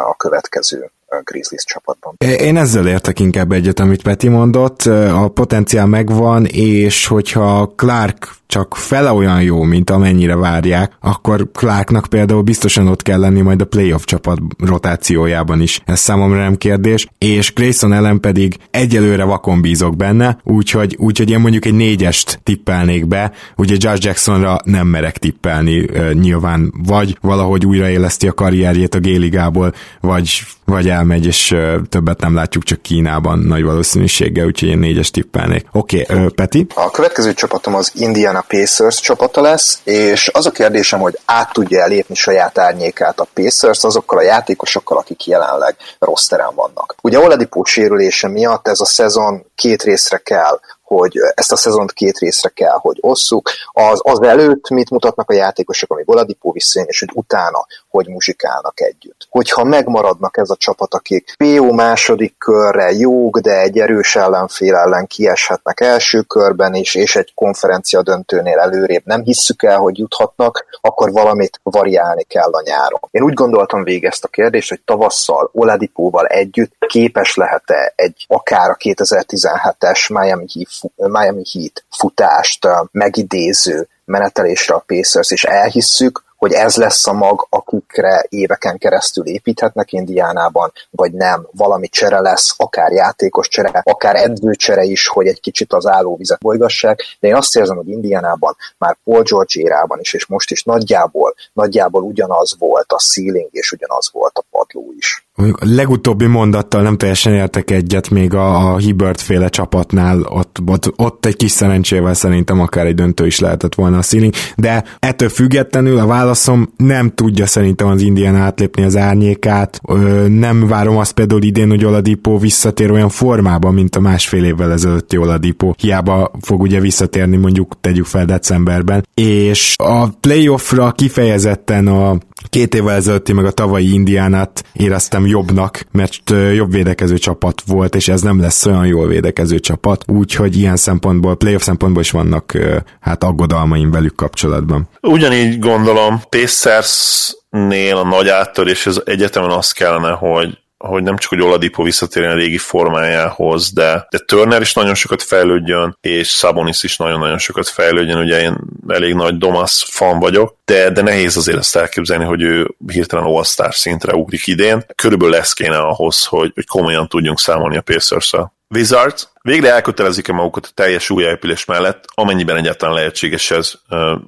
a 0.08 0.14
következő 0.16 0.90
Grizzlies 1.24 1.64
csapatban. 1.64 2.14
Én 2.38 2.56
ezzel 2.56 2.86
értek 2.86 3.20
inkább 3.20 3.52
egyet, 3.52 3.80
amit 3.80 4.02
Peti 4.02 4.28
mondott. 4.28 4.82
A 5.12 5.28
potenciál 5.34 5.86
megvan, 5.86 6.44
és 6.44 7.06
hogyha 7.06 7.72
Clark 7.76 8.34
csak 8.46 8.76
fele 8.76 9.12
olyan 9.12 9.42
jó, 9.42 9.62
mint 9.62 9.90
amennyire 9.90 10.36
várják, 10.36 10.92
akkor 11.00 11.50
Clarknak 11.52 12.06
például 12.06 12.42
biztosan 12.42 12.88
ott 12.88 13.02
kell 13.02 13.18
lenni 13.18 13.40
majd 13.40 13.60
a 13.60 13.64
playoff 13.64 14.04
csapat 14.04 14.38
rotációjában 14.58 15.60
is. 15.60 15.80
Ez 15.84 16.00
számomra 16.00 16.38
nem 16.38 16.56
kérdés, 16.56 17.08
és 17.18 17.52
Grayson 17.52 17.92
ellen 17.92 18.20
pedig 18.20 18.56
egyelőre 18.70 19.24
vakon 19.24 19.60
bízok 19.60 19.96
benne, 19.96 20.38
úgyhogy, 20.42 20.96
úgyhogy 20.98 21.30
én 21.30 21.40
mondjuk 21.40 21.64
egy 21.64 21.74
négyest 21.74 22.40
tippelnék 22.42 23.06
be, 23.06 23.32
ugye 23.56 23.74
Josh 23.78 24.04
Jacksonra 24.04 24.58
nem 24.64 24.86
merek 24.86 25.18
tippelni 25.18 25.86
nyilván, 26.12 26.72
vagy 26.86 27.18
valahogy 27.20 27.66
újraéleszti 27.66 28.28
a 28.28 28.32
karrierjét 28.32 28.94
a 28.94 28.98
Géligából, 28.98 29.72
vagy, 30.00 30.42
vagy 30.66 30.88
elmegy, 30.88 31.26
és 31.26 31.56
többet 31.88 32.20
nem 32.20 32.34
látjuk 32.34 32.64
csak 32.64 32.82
Kínában 32.82 33.38
nagy 33.38 33.62
valószínűséggel, 33.62 34.46
úgyhogy 34.46 34.68
én 34.68 34.78
négyes 34.78 35.10
tippelnék. 35.10 35.66
Oké, 35.72 36.06
okay, 36.08 36.28
Peti? 36.28 36.66
A 36.74 36.90
következő 36.90 37.34
csapatom 37.34 37.74
az 37.74 37.92
Indiana 37.94 38.44
Pacers 38.48 39.00
csapata 39.00 39.40
lesz, 39.40 39.80
és 39.84 40.28
az 40.28 40.46
a 40.46 40.50
kérdésem, 40.50 41.00
hogy 41.00 41.18
át 41.24 41.52
tudja 41.52 41.82
elépni 41.82 42.14
saját 42.14 42.58
árnyékát 42.58 43.20
a 43.20 43.26
Pacers 43.34 43.84
azokkal 43.84 44.18
a 44.18 44.22
játékosokkal, 44.22 44.98
akik 44.98 45.26
jelenleg 45.26 45.76
rossz 45.98 46.26
terem 46.26 46.54
vannak. 46.54 46.94
Ugye 47.02 47.18
Oladipo 47.18 47.64
sérülése 47.64 48.28
miatt 48.28 48.68
ez 48.68 48.80
a 48.80 48.84
szezon 48.84 49.46
két 49.54 49.82
részre 49.82 50.16
kell 50.16 50.60
hogy 50.86 51.12
ezt 51.34 51.52
a 51.52 51.56
szezont 51.56 51.92
két 51.92 52.18
részre 52.18 52.48
kell, 52.48 52.78
hogy 52.80 52.98
osszuk. 53.00 53.50
Az, 53.72 54.00
az 54.02 54.22
előtt 54.22 54.68
mit 54.68 54.90
mutatnak 54.90 55.30
a 55.30 55.34
játékosok, 55.34 55.90
ami 55.90 56.02
Oladipo 56.06 56.52
visszajön, 56.52 56.88
és 56.88 56.98
hogy 56.98 57.10
utána 57.14 57.66
hogy 57.88 58.08
muzsikálnak 58.08 58.80
együtt. 58.80 59.26
Hogyha 59.30 59.64
megmaradnak 59.64 60.36
ez 60.36 60.50
a 60.50 60.56
csapat, 60.56 60.94
akik 60.94 61.34
PO 61.36 61.72
második 61.72 62.38
körre 62.38 62.90
jók, 62.90 63.38
de 63.38 63.60
egy 63.60 63.78
erős 63.78 64.16
ellenfél 64.16 64.74
ellen 64.74 65.06
kieshetnek 65.06 65.80
első 65.80 66.20
körben 66.20 66.74
is, 66.74 66.94
és 66.94 67.16
egy 67.16 67.34
konferencia 67.34 68.02
döntőnél 68.02 68.58
előrébb 68.58 69.02
nem 69.04 69.22
hisszük 69.22 69.62
el, 69.62 69.78
hogy 69.78 69.98
juthatnak, 69.98 70.64
akkor 70.80 71.12
valamit 71.12 71.60
variálni 71.62 72.22
kell 72.22 72.50
a 72.50 72.62
nyáron. 72.64 73.00
Én 73.10 73.22
úgy 73.22 73.34
gondoltam 73.34 73.84
végig 73.84 74.04
ezt 74.04 74.24
a 74.24 74.28
kérdést, 74.28 74.68
hogy 74.68 74.80
tavasszal 74.84 75.50
Oladipóval 75.52 76.26
együtt 76.26 76.72
képes 76.86 77.34
lehet-e 77.34 77.92
egy 77.96 78.24
akár 78.28 78.70
a 78.70 78.76
2017-es 78.76 80.12
Miami 80.12 80.46
Heat 80.54 80.75
Miami 80.94 81.42
Heat 81.52 81.84
futást 81.90 82.66
megidéző 82.90 83.88
menetelésre 84.04 84.74
a 84.74 84.84
Pacers, 84.86 85.30
és 85.30 85.44
elhisszük, 85.44 86.24
hogy 86.36 86.52
ez 86.52 86.76
lesz 86.76 87.06
a 87.06 87.12
mag, 87.12 87.46
akikre 87.50 88.26
éveken 88.28 88.78
keresztül 88.78 89.26
építhetnek 89.26 89.92
Indiánában, 89.92 90.72
vagy 90.90 91.12
nem, 91.12 91.48
valami 91.50 91.88
csere 91.88 92.20
lesz, 92.20 92.54
akár 92.56 92.92
játékos 92.92 93.48
csere, 93.48 93.80
akár 93.84 94.16
edzőcsere 94.16 94.82
is, 94.82 95.08
hogy 95.08 95.26
egy 95.26 95.40
kicsit 95.40 95.72
az 95.72 95.86
állóvizet 95.86 96.40
bolygassák, 96.40 97.02
de 97.20 97.28
én 97.28 97.34
azt 97.34 97.56
érzem, 97.56 97.76
hogy 97.76 97.88
Indiánában 97.88 98.56
már 98.78 98.96
Paul 99.04 99.22
George 99.22 99.60
érában 99.60 100.00
is, 100.00 100.14
és 100.14 100.26
most 100.26 100.50
is 100.50 100.62
nagyjából, 100.62 101.34
nagyjából 101.52 102.02
ugyanaz 102.02 102.56
volt 102.58 102.92
a 102.92 102.98
ceiling, 102.98 103.48
és 103.50 103.72
ugyanaz 103.72 104.10
volt 104.12 104.38
a 104.38 104.44
padló 104.50 104.92
is. 104.96 105.25
Mondjuk 105.36 105.60
a 105.60 105.64
legutóbbi 105.74 106.26
mondattal 106.26 106.82
nem 106.82 106.96
teljesen 106.96 107.34
értek 107.34 107.70
egyet 107.70 108.10
még 108.10 108.34
a, 108.34 108.72
a 108.72 108.76
Hibert 108.76 109.20
féle 109.20 109.48
csapatnál, 109.48 110.20
ott, 110.20 110.58
ott, 110.66 110.92
ott 110.96 111.26
egy 111.26 111.36
kis 111.36 111.50
szerencsével 111.50 112.14
szerintem 112.14 112.60
akár 112.60 112.86
egy 112.86 112.94
döntő 112.94 113.26
is 113.26 113.38
lehetett 113.38 113.74
volna 113.74 113.98
a 113.98 114.02
ceiling, 114.02 114.32
de 114.56 114.84
ettől 114.98 115.28
függetlenül 115.28 115.98
a 115.98 116.06
válaszom 116.06 116.72
nem 116.76 117.10
tudja 117.14 117.46
szerintem 117.46 117.88
az 117.88 118.00
Indián 118.00 118.36
átlépni 118.36 118.82
az 118.82 118.96
árnyékát, 118.96 119.80
Ö, 119.88 120.28
nem 120.28 120.66
várom 120.66 120.96
azt 120.96 121.12
például 121.12 121.42
idén, 121.42 121.68
hogy 121.68 121.84
Oladipo 121.84 122.38
visszatér 122.38 122.90
olyan 122.90 123.08
formában, 123.08 123.74
mint 123.74 123.96
a 123.96 124.00
másfél 124.00 124.44
évvel 124.44 124.72
ezelőtti 124.72 125.16
Oladipo, 125.16 125.72
hiába 125.78 126.30
fog 126.40 126.60
ugye 126.60 126.80
visszatérni 126.80 127.36
mondjuk 127.36 127.80
tegyük 127.80 128.04
fel 128.04 128.24
decemberben, 128.24 129.06
és 129.14 129.74
a 129.76 130.08
playoffra 130.08 130.92
kifejezetten 130.92 131.86
a 131.86 132.18
két 132.48 132.74
évvel 132.74 132.94
ezelőtti 132.94 133.32
meg 133.32 133.44
a 133.44 133.50
tavalyi 133.50 133.92
Indiánát 133.92 134.64
éreztem 134.72 135.26
jobbnak, 135.26 135.86
mert 135.92 136.30
jobb 136.54 136.72
védekező 136.72 137.18
csapat 137.18 137.62
volt, 137.66 137.94
és 137.94 138.08
ez 138.08 138.20
nem 138.20 138.40
lesz 138.40 138.66
olyan 138.66 138.86
jól 138.86 139.06
védekező 139.06 139.58
csapat, 139.58 140.04
úgyhogy 140.06 140.56
ilyen 140.56 140.76
szempontból, 140.76 141.36
playoff 141.36 141.62
szempontból 141.62 142.02
is 142.02 142.10
vannak 142.10 142.52
hát 143.00 143.24
aggodalmaim 143.24 143.90
velük 143.90 144.14
kapcsolatban. 144.14 144.88
Ugyanígy 145.00 145.58
gondolom, 145.58 146.20
Pacers 146.28 147.34
Durantnél 147.56 147.96
a 147.96 148.04
nagy 148.04 148.28
áttörés 148.28 148.86
ez 148.86 149.00
egyetemen 149.04 149.50
az 149.50 149.72
kellene, 149.72 150.10
hogy 150.10 150.58
hogy 150.86 151.02
nem 151.02 151.16
csak, 151.16 151.30
hogy 151.30 151.40
Oladipo 151.40 151.82
visszatérjen 151.82 152.32
a 152.32 152.36
régi 152.36 152.58
formájához, 152.58 153.72
de, 153.72 154.06
de 154.10 154.18
Turner 154.18 154.60
is 154.60 154.74
nagyon 154.74 154.94
sokat 154.94 155.22
fejlődjön, 155.22 155.96
és 156.00 156.28
Sabonis 156.28 156.82
is 156.82 156.96
nagyon-nagyon 156.96 157.38
sokat 157.38 157.68
fejlődjön, 157.68 158.18
ugye 158.18 158.40
én 158.40 158.56
elég 158.88 159.14
nagy 159.14 159.38
Domas 159.38 159.86
fan 159.90 160.18
vagyok, 160.18 160.56
de, 160.64 160.90
de 160.90 161.02
nehéz 161.02 161.36
azért 161.36 161.58
ezt 161.58 161.76
elképzelni, 161.76 162.24
hogy 162.24 162.42
ő 162.42 162.74
hirtelen 162.86 163.24
all 163.24 163.70
szintre 163.70 164.14
ugrik 164.14 164.46
idén. 164.46 164.84
Körülbelül 164.94 165.34
lesz 165.34 165.52
kéne 165.52 165.78
ahhoz, 165.78 166.24
hogy, 166.24 166.50
hogy 166.54 166.66
komolyan 166.66 167.08
tudjunk 167.08 167.38
számolni 167.38 167.76
a 167.76 167.80
pacers 167.80 168.26
-szel. 168.26 168.54
Wizards 168.74 169.28
végre 169.42 169.72
elkötelezik-e 169.72 170.32
magukat 170.32 170.66
a 170.66 170.74
teljes 170.74 171.10
újjáépülés 171.10 171.64
mellett, 171.64 172.04
amennyiben 172.14 172.56
egyáltalán 172.56 172.94
lehetséges 172.94 173.50
ez, 173.50 173.72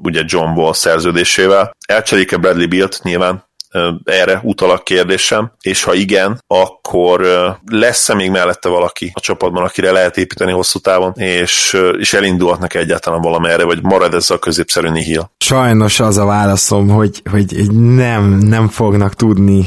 ugye 0.02 0.22
John 0.26 0.58
Wall 0.58 0.72
szerződésével. 0.72 1.76
Elcserélik-e 1.86 2.36
Bradley 2.36 2.68
Beal-t? 2.68 3.02
Nyilván 3.02 3.47
erre 4.04 4.40
utal 4.42 4.70
a 4.70 4.78
kérdésem, 4.78 5.52
és 5.60 5.82
ha 5.82 5.94
igen, 5.94 6.42
akkor 6.46 7.26
lesz-e 7.70 8.14
még 8.14 8.30
mellette 8.30 8.68
valaki 8.68 9.10
a 9.14 9.20
csapatban, 9.20 9.64
akire 9.64 9.90
lehet 9.90 10.16
építeni 10.16 10.52
hosszú 10.52 10.78
távon, 10.78 11.12
és, 11.16 11.76
és 11.98 12.12
elindulhatnak 12.12 12.74
egyáltalán 12.74 13.20
valamerre, 13.20 13.64
vagy 13.64 13.82
marad 13.82 14.14
ez 14.14 14.30
a 14.30 14.38
középszerű 14.38 14.88
nihil? 14.88 15.30
Sajnos 15.38 16.00
az 16.00 16.16
a 16.16 16.24
válaszom, 16.24 16.88
hogy, 16.88 17.22
hogy 17.30 17.72
nem, 17.72 18.38
nem 18.38 18.68
fognak 18.68 19.14
tudni. 19.14 19.66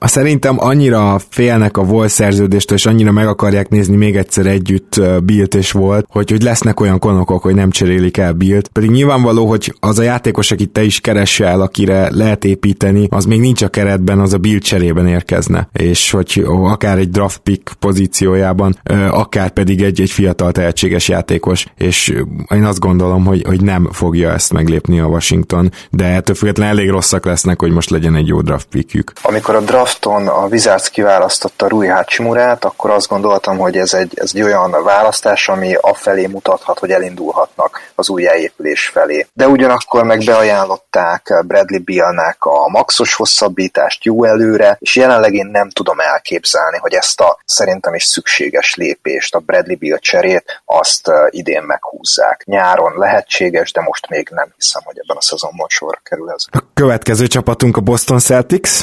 Szerintem 0.00 0.56
annyira 0.58 1.18
félnek 1.30 1.76
a 1.76 1.82
volt 1.82 2.10
szerződéstől, 2.10 2.76
és 2.76 2.86
annyira 2.86 3.12
meg 3.12 3.26
akarják 3.26 3.68
nézni 3.68 3.96
még 3.96 4.16
egyszer 4.16 4.46
együtt 4.46 5.00
Bilt 5.22 5.54
és 5.54 5.72
volt, 5.72 6.06
hogy, 6.10 6.30
hogy 6.30 6.42
lesznek 6.42 6.80
olyan 6.80 6.98
konokok, 6.98 7.42
hogy 7.42 7.54
nem 7.54 7.70
cserélik 7.70 8.16
el 8.16 8.32
Bilt. 8.32 8.68
Pedig 8.68 8.90
nyilvánvaló, 8.90 9.46
hogy 9.46 9.74
az 9.80 9.98
a 9.98 10.02
játékos, 10.02 10.50
akit 10.50 10.70
te 10.70 10.82
is 10.82 11.00
keresel, 11.00 11.60
akire 11.60 12.08
lehet 12.14 12.44
építeni, 12.44 12.87
építeni, 12.96 13.08
az 13.10 13.24
még 13.24 13.40
nincs 13.40 13.62
a 13.62 13.68
keretben, 13.68 14.20
az 14.20 14.32
a 14.32 14.38
build 14.38 14.62
cserében 14.62 15.06
érkezne. 15.06 15.68
És 15.72 16.10
hogy 16.10 16.44
akár 16.46 16.98
egy 16.98 17.10
draft 17.10 17.38
pick 17.38 17.72
pozíciójában, 17.78 18.78
akár 19.10 19.50
pedig 19.50 19.82
egy, 19.82 20.00
egy 20.00 20.10
fiatal 20.10 20.52
tehetséges 20.52 21.08
játékos, 21.08 21.66
és 21.76 22.08
én 22.54 22.64
azt 22.64 22.78
gondolom, 22.78 23.24
hogy, 23.24 23.42
hogy 23.46 23.62
nem 23.62 23.88
fogja 23.92 24.32
ezt 24.32 24.52
meglépni 24.52 25.00
a 25.00 25.06
Washington, 25.06 25.72
de 25.90 26.04
ettől 26.04 26.34
függetlenül 26.34 26.78
elég 26.78 26.90
rosszak 26.90 27.24
lesznek, 27.24 27.60
hogy 27.60 27.70
most 27.70 27.90
legyen 27.90 28.14
egy 28.14 28.26
jó 28.26 28.40
draft 28.40 28.66
pickjük. 28.66 29.12
Amikor 29.22 29.54
a 29.54 29.60
drafton 29.60 30.26
a 30.26 30.46
Wizards 30.46 30.90
kiválasztotta 30.90 31.68
Rui 31.68 31.86
Hachimurát, 31.86 32.64
akkor 32.64 32.90
azt 32.90 33.08
gondoltam, 33.08 33.58
hogy 33.58 33.76
ez 33.76 33.94
egy, 33.94 34.12
ez 34.14 34.30
egy 34.34 34.42
olyan 34.42 34.70
választás, 34.84 35.48
ami 35.48 35.74
afelé 35.80 36.26
mutathat, 36.26 36.78
hogy 36.78 36.90
elindulhatnak 36.90 37.80
az 37.94 38.08
újjáépülés 38.08 38.86
felé. 38.86 39.26
De 39.32 39.48
ugyanakkor 39.48 40.04
meg 40.04 40.22
beajánlották 40.24 41.44
Bradley 41.46 41.80
Bealnek 41.84 42.44
a 42.44 42.67
maxos 42.68 43.14
hosszabbítást 43.14 44.04
jó 44.04 44.24
előre, 44.24 44.76
és 44.80 44.96
jelenleg 44.96 45.34
én 45.34 45.46
nem 45.46 45.70
tudom 45.70 46.00
elképzelni, 46.00 46.78
hogy 46.78 46.92
ezt 46.92 47.20
a 47.20 47.38
szerintem 47.44 47.94
is 47.94 48.04
szükséges 48.04 48.74
lépést, 48.74 49.34
a 49.34 49.38
Bradley 49.38 49.76
Bill 49.76 49.98
cserét, 49.98 50.62
azt 50.64 51.10
idén 51.30 51.62
meghúzzák. 51.62 52.42
Nyáron 52.44 52.92
lehetséges, 52.96 53.72
de 53.72 53.80
most 53.80 54.08
még 54.08 54.28
nem 54.30 54.52
hiszem, 54.56 54.82
hogy 54.84 54.98
ebben 54.98 55.16
a 55.16 55.22
szezonban 55.22 55.66
sorra 55.68 56.00
kerül 56.02 56.30
ez. 56.30 56.44
A 56.50 56.62
következő 56.74 57.26
csapatunk 57.26 57.76
a 57.76 57.80
Boston 57.80 58.18
Celtics, 58.18 58.82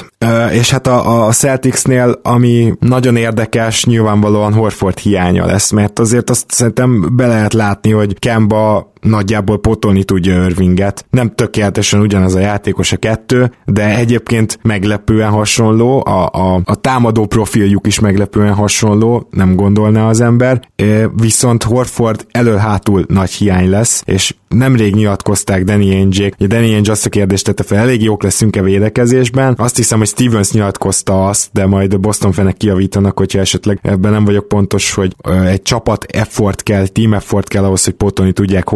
és 0.51 0.71
hát 0.71 0.87
a, 0.87 1.25
a 1.25 1.31
Celticsnél, 1.31 2.19
ami 2.23 2.73
nagyon 2.79 3.15
érdekes, 3.15 3.85
nyilvánvalóan 3.85 4.53
Horford 4.53 4.97
hiánya 4.97 5.45
lesz, 5.45 5.71
mert 5.71 5.99
azért 5.99 6.29
azt 6.29 6.51
szerintem 6.51 7.15
be 7.15 7.27
lehet 7.27 7.53
látni, 7.53 7.91
hogy 7.91 8.19
Kemba 8.19 8.93
nagyjából 9.01 9.59
potolni 9.59 10.03
tudja 10.03 10.43
Irvinget. 10.43 11.05
Nem 11.09 11.35
tökéletesen 11.35 11.99
ugyanaz 11.99 12.35
a 12.35 12.39
játékos 12.39 12.91
a 12.91 12.97
kettő, 12.97 13.51
de 13.75 13.95
egyébként 13.95 14.59
meglepően 14.61 15.29
hasonló, 15.29 16.03
a, 16.05 16.29
a, 16.31 16.61
a 16.65 16.75
támadó 16.75 17.25
profiljuk 17.25 17.87
is 17.87 17.99
meglepően 17.99 18.53
hasonló, 18.53 19.27
nem 19.31 19.55
gondolná 19.55 20.07
az 20.07 20.21
ember, 20.21 20.67
viszont 21.15 21.63
Horford 21.63 22.25
elől-hátul 22.31 23.05
nagy 23.07 23.31
hiány 23.31 23.69
lesz, 23.69 24.03
és 24.05 24.35
nemrég 24.47 24.95
nyilatkozták 24.95 25.63
Danny 25.63 25.89
Ainge-ék, 25.89 26.33
hogy 26.37 26.47
Danny 26.47 26.73
Ainge 26.73 26.91
azt 26.91 27.05
a 27.05 27.09
kérdést 27.09 27.45
tette 27.45 27.63
fel, 27.63 27.77
elég 27.77 28.03
jók 28.03 28.23
leszünk-e 28.23 28.61
védekezésben. 28.61 29.53
Azt 29.57 29.75
hiszem, 29.75 29.97
hogy 29.97 30.07
Stevens 30.07 30.51
nyilatkozta 30.51 31.27
azt, 31.27 31.49
de 31.53 31.65
majd 31.65 31.93
a 31.93 31.97
Boston 31.97 32.31
fenek 32.31 32.57
kiavítanak, 32.57 33.17
hogyha 33.17 33.39
esetleg 33.39 33.79
ebben 33.81 34.11
nem 34.11 34.25
vagyok 34.25 34.47
pontos, 34.47 34.93
hogy 34.93 35.15
egy 35.45 35.61
csapat 35.61 36.03
effort 36.03 36.63
kell, 36.63 36.87
team 36.87 37.13
effort 37.13 37.47
kell 37.47 37.63
ahhoz, 37.63 37.83
hogy 37.83 37.93
pótolni 37.93 38.31
tudják 38.31 38.69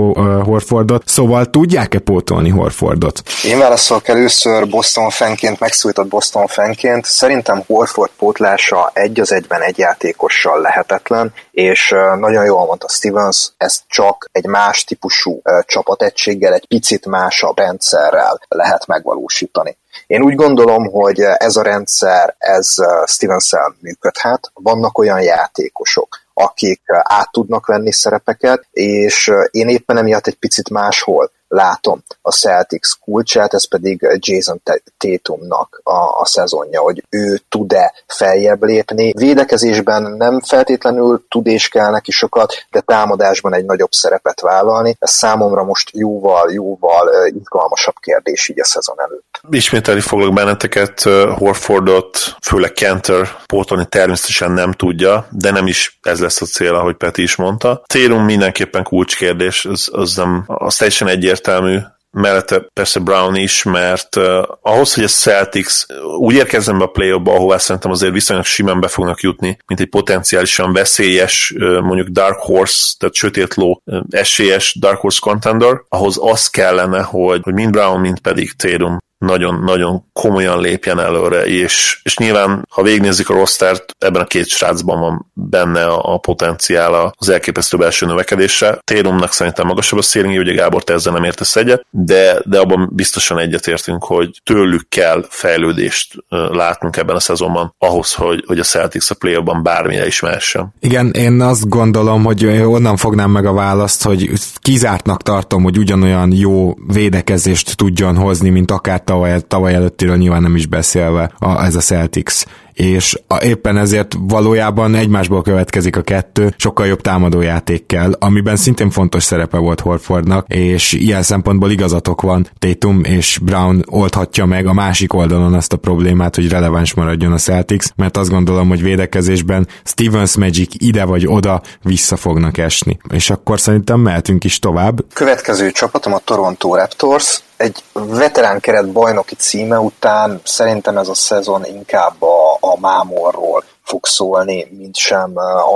Horfordot. 0.44 1.04
Szóval 1.06 1.46
tudják-e 1.46 2.00
pótolni 2.00 2.50
Horfordot? 2.50 3.22
Én 3.44 3.58
válaszolok 3.58 4.08
először 4.08 4.68
Boston 4.68 4.89
fenként, 5.10 5.60
megszólított 5.60 6.08
Boston 6.08 6.48
fenként. 6.48 7.06
Szerintem 7.06 7.64
Horford 7.68 8.12
pótlása 8.18 8.92
egy 8.94 9.20
az 9.20 9.32
egyben 9.32 9.62
egy 9.62 9.78
játékossal 9.78 10.62
lehetetlen, 10.62 11.34
és 11.52 11.90
nagyon 12.20 12.46
jól 12.46 12.66
mondta 12.66 12.88
Stevens, 12.88 13.52
ez 13.58 13.80
csak 13.88 14.30
egy 14.32 14.46
más 14.46 14.84
típusú 14.84 15.42
csapategységgel, 15.66 16.54
egy 16.54 16.68
picit 16.68 17.06
másabb 17.06 17.58
rendszerrel 17.58 18.40
lehet 18.48 18.88
megvalósítani. 18.88 19.78
Én 20.08 20.22
úgy 20.22 20.36
gondolom, 20.36 20.86
hogy 20.92 21.20
ez 21.20 21.56
a 21.56 21.62
rendszer, 21.62 22.36
ez 22.38 22.76
stevens 23.06 23.52
működhet. 23.80 24.52
Vannak 24.54 24.98
olyan 24.98 25.22
játékosok, 25.22 26.20
akik 26.34 26.82
át 26.88 27.32
tudnak 27.32 27.66
venni 27.66 27.92
szerepeket, 27.92 28.68
és 28.72 29.32
én 29.52 29.70
éppen 29.70 29.98
emiatt 29.98 30.28
egy 30.28 30.38
picit 30.40 30.70
máshol 30.70 31.32
látom 31.50 32.04
a 32.22 32.32
Celtics 32.32 32.90
kulcsát, 33.04 33.54
ez 33.54 33.68
pedig 33.68 34.08
Jason 34.20 34.62
Tatumnak 34.98 35.82
a, 35.84 36.20
a 36.20 36.26
szezonja, 36.26 36.82
hogy 36.82 37.04
ő 37.10 37.42
tud-e 37.50 37.94
feljebb 38.08 38.64
lépni. 38.64 39.14
Védekezésben 39.18 40.04
nem 40.18 40.42
feltétlenül 40.42 41.26
tud 41.30 41.48
és 41.48 41.70
kell 41.70 41.92
neki 41.92 42.12
sokat, 42.12 42.54
de 42.72 42.80
támadásban 42.80 43.54
egy 43.54 43.66
nagyobb 43.66 43.92
szerepet 43.92 44.42
vállalni. 44.42 44.96
Ez 45.00 45.12
számomra 45.12 45.64
most 45.64 45.90
jóval, 45.94 46.52
jóval 46.52 47.10
izgalmasabb 47.26 47.96
kérdés 48.00 48.50
így 48.50 48.60
a 48.60 48.66
szezon 48.66 48.96
előtt. 49.00 49.42
Ismételni 49.50 50.02
foglak 50.02 50.34
benneteket, 50.34 51.02
Horfordot, 51.38 52.18
főleg 52.42 52.72
Kenter 52.74 53.30
pótolni 53.46 53.86
természetesen 53.86 54.52
nem 54.52 54.72
tudja, 54.72 55.28
de 55.32 55.52
nem 55.52 55.68
is 55.68 56.00
ez 56.02 56.20
lesz 56.20 56.42
a 56.42 56.46
cél, 56.46 56.76
ahogy 56.76 56.96
Peti 56.96 57.22
is 57.22 57.36
mondta. 57.36 57.84
Térum 57.88 58.24
mindenképpen 58.24 58.84
kulcskérdés, 58.84 59.66
az, 59.66 59.90
az 59.92 60.16
nem, 60.16 60.44
az 60.48 60.76
teljesen 60.76 61.08
egyértelmű 61.08 61.38
egyértelmű, 61.40 61.80
mellette 62.12 62.66
persze 62.74 63.00
Brown 63.00 63.36
is, 63.36 63.64
mert 63.64 64.16
uh, 64.16 64.44
ahhoz, 64.62 64.94
hogy 64.94 65.04
a 65.04 65.08
Celtics 65.08 65.86
úgy 66.18 66.36
érkezzen 66.36 66.78
be 66.78 66.84
a 66.84 66.88
play 66.88 67.20
ba 67.20 67.34
ahová 67.34 67.58
szerintem 67.58 67.92
azért 67.92 68.14
viszonylag 68.14 68.46
simán 68.46 68.80
be 68.80 68.88
fognak 68.88 69.22
jutni, 69.22 69.58
mint 69.68 69.80
egy 69.80 69.90
potenciálisan 69.90 70.74
veszélyes, 70.74 71.54
uh, 71.56 71.82
mondjuk 71.82 72.08
Dark 72.08 72.40
Horse, 72.40 72.94
tehát 72.98 73.16
sötét 73.16 73.54
ló 73.54 73.82
uh, 73.86 74.00
esélyes 74.10 74.78
Dark 74.80 75.00
Horse 75.00 75.20
contender, 75.22 75.82
ahhoz 75.90 76.18
az 76.22 76.50
kellene, 76.50 77.02
hogy, 77.02 77.42
hogy 77.44 77.54
mind 77.54 77.72
Brown, 77.72 78.00
mind 78.00 78.20
pedig 78.20 78.52
Tatum 78.52 78.98
nagyon-nagyon 79.20 80.04
komolyan 80.14 80.62
lépjen 80.62 81.00
előre, 81.00 81.46
és, 81.46 82.00
és 82.04 82.18
nyilván, 82.18 82.66
ha 82.70 82.82
végignézzük 82.82 83.30
a 83.30 83.34
rostert, 83.34 83.96
ebben 83.98 84.22
a 84.22 84.26
két 84.26 84.48
srácban 84.48 85.00
van 85.00 85.32
benne 85.34 85.86
a, 85.86 86.14
a 86.14 86.18
potenciál 86.18 87.14
az 87.18 87.30
elképesztő 87.30 87.78
belső 87.78 88.06
növekedésre. 88.06 88.80
Térumnak 88.84 89.32
szerintem 89.32 89.68
magasabb 89.68 90.00
a 90.00 90.02
szélnyi, 90.02 90.38
ugye 90.38 90.54
Gábor, 90.54 90.84
te 90.84 90.94
ezzel 90.94 91.14
nem 91.14 91.24
értesz 91.24 91.56
egyet, 91.56 91.86
de, 91.90 92.42
de 92.46 92.60
abban 92.60 92.90
biztosan 92.92 93.40
egyetértünk, 93.40 94.04
hogy 94.04 94.42
tőlük 94.44 94.90
kell 94.90 95.26
fejlődést 95.30 96.16
látnunk 96.30 96.98
ebben 96.98 97.16
a 97.16 97.20
szezonban, 97.20 97.76
ahhoz, 97.78 98.14
hogy, 98.14 98.44
hogy 98.48 98.60
a 98.60 98.64
Celtics 98.64 99.10
a 99.10 99.16
play 99.16 99.38
bármilyen 99.64 100.08
is 100.08 100.20
mehessen. 100.20 100.74
Igen, 100.80 101.12
én 101.12 101.42
azt 101.42 101.70
gondolom, 101.70 102.24
hogy 102.24 102.46
onnan 102.46 102.98
fognám 102.98 103.32
meg 103.32 103.46
a 103.46 103.54
választ, 103.54 104.04
hogy 104.04 104.30
kizártnak 104.60 105.22
tartom, 105.22 105.64
hogy 105.64 105.78
ugyanolyan 105.78 106.32
jó 106.34 106.74
védekezést 106.88 107.76
tudjon 107.76 108.16
hozni, 108.16 108.50
mint 108.50 108.72
akár 108.72 109.04
tavaly, 109.10 109.42
tavaly 109.48 109.74
előttiről 109.74 110.18
nyilván 110.18 110.42
nem 110.42 110.56
is 110.56 110.66
beszélve 110.66 111.32
a, 111.40 111.64
ez 111.66 111.76
a 111.76 111.80
Celtics 111.80 112.46
és 112.80 113.20
éppen 113.44 113.78
ezért 113.78 114.16
valójában 114.20 114.96
egymásból 114.96 115.42
következik 115.42 115.96
a 115.96 116.02
kettő, 116.02 116.54
sokkal 116.58 116.88
jobb 116.88 117.02
támadójáték 117.02 117.86
kell, 117.86 118.16
amiben 118.20 118.56
szintén 118.56 118.90
fontos 118.90 119.24
szerepe 119.24 119.58
volt 119.58 119.80
Horfordnak, 119.80 120.46
és 120.48 120.94
ilyen 120.94 121.22
szempontból 121.22 121.72
igazatok 121.72 122.22
van, 122.22 122.48
Tatum 122.60 123.04
és 123.04 123.40
Brown 123.44 123.84
oldhatja 123.90 124.46
meg 124.46 124.68
a 124.68 124.74
másik 124.74 125.14
oldalon 125.14 125.56
ezt 125.56 125.74
a 125.74 125.78
problémát, 125.78 126.36
hogy 126.36 126.50
releváns 126.50 126.94
maradjon 126.94 127.32
a 127.32 127.38
Celtics, 127.38 127.86
mert 127.96 128.18
azt 128.18 128.30
gondolom, 128.30 128.68
hogy 128.68 128.82
védekezésben 128.82 129.68
Stevens 129.84 130.36
Magic 130.36 130.74
ide 130.78 131.04
vagy 131.04 131.28
oda 131.28 131.62
vissza 131.84 132.16
fognak 132.16 132.58
esni. 132.58 132.98
És 133.14 133.30
akkor 133.30 133.60
szerintem 133.60 134.00
mehetünk 134.00 134.44
is 134.44 134.60
tovább. 134.60 135.00
Következő 135.14 135.72
csapatom 135.72 136.14
a 136.14 136.20
Toronto 136.20 136.76
Raptors, 136.76 137.42
egy 137.60 137.84
veterán 137.94 138.60
keret 138.60 138.92
bajnoki 138.92 139.36
címe 139.36 139.80
után 139.80 140.42
szerintem 140.44 140.98
ez 140.98 141.08
a 141.08 141.14
szezon 141.14 141.66
inkább 141.66 142.22
a, 142.22 142.58
a 142.70 142.80
mámorról 142.80 143.64
fog 143.90 144.06
szólni, 144.06 144.68
mint 144.78 144.96
sem 144.96 145.32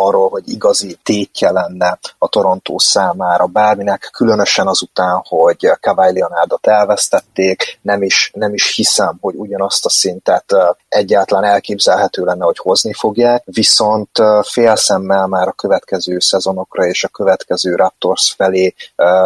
arról, 0.05 0.29
hogy 0.29 0.49
igazi 0.49 0.97
tétje 1.03 1.51
lenne 1.51 1.99
a 2.17 2.27
Torontó 2.27 2.79
számára 2.79 3.45
bárminek, 3.45 4.09
különösen 4.13 4.67
azután, 4.67 5.21
hogy 5.27 5.71
Kawhi 5.81 6.13
Leonardot 6.13 6.67
elvesztették, 6.67 7.79
nem 7.81 8.01
is, 8.01 8.31
nem 8.33 8.53
is 8.53 8.75
hiszem, 8.75 9.17
hogy 9.21 9.35
ugyanazt 9.35 9.85
a 9.85 9.89
szintet 9.89 10.55
egyáltalán 10.89 11.43
elképzelhető 11.43 12.23
lenne, 12.23 12.45
hogy 12.45 12.57
hozni 12.57 12.93
fogják, 12.93 13.43
viszont 13.45 14.09
félszemmel 14.41 15.27
már 15.27 15.47
a 15.47 15.51
következő 15.51 16.19
szezonokra 16.19 16.85
és 16.85 17.03
a 17.03 17.07
következő 17.07 17.75
Raptors 17.75 18.33
felé 18.37 18.73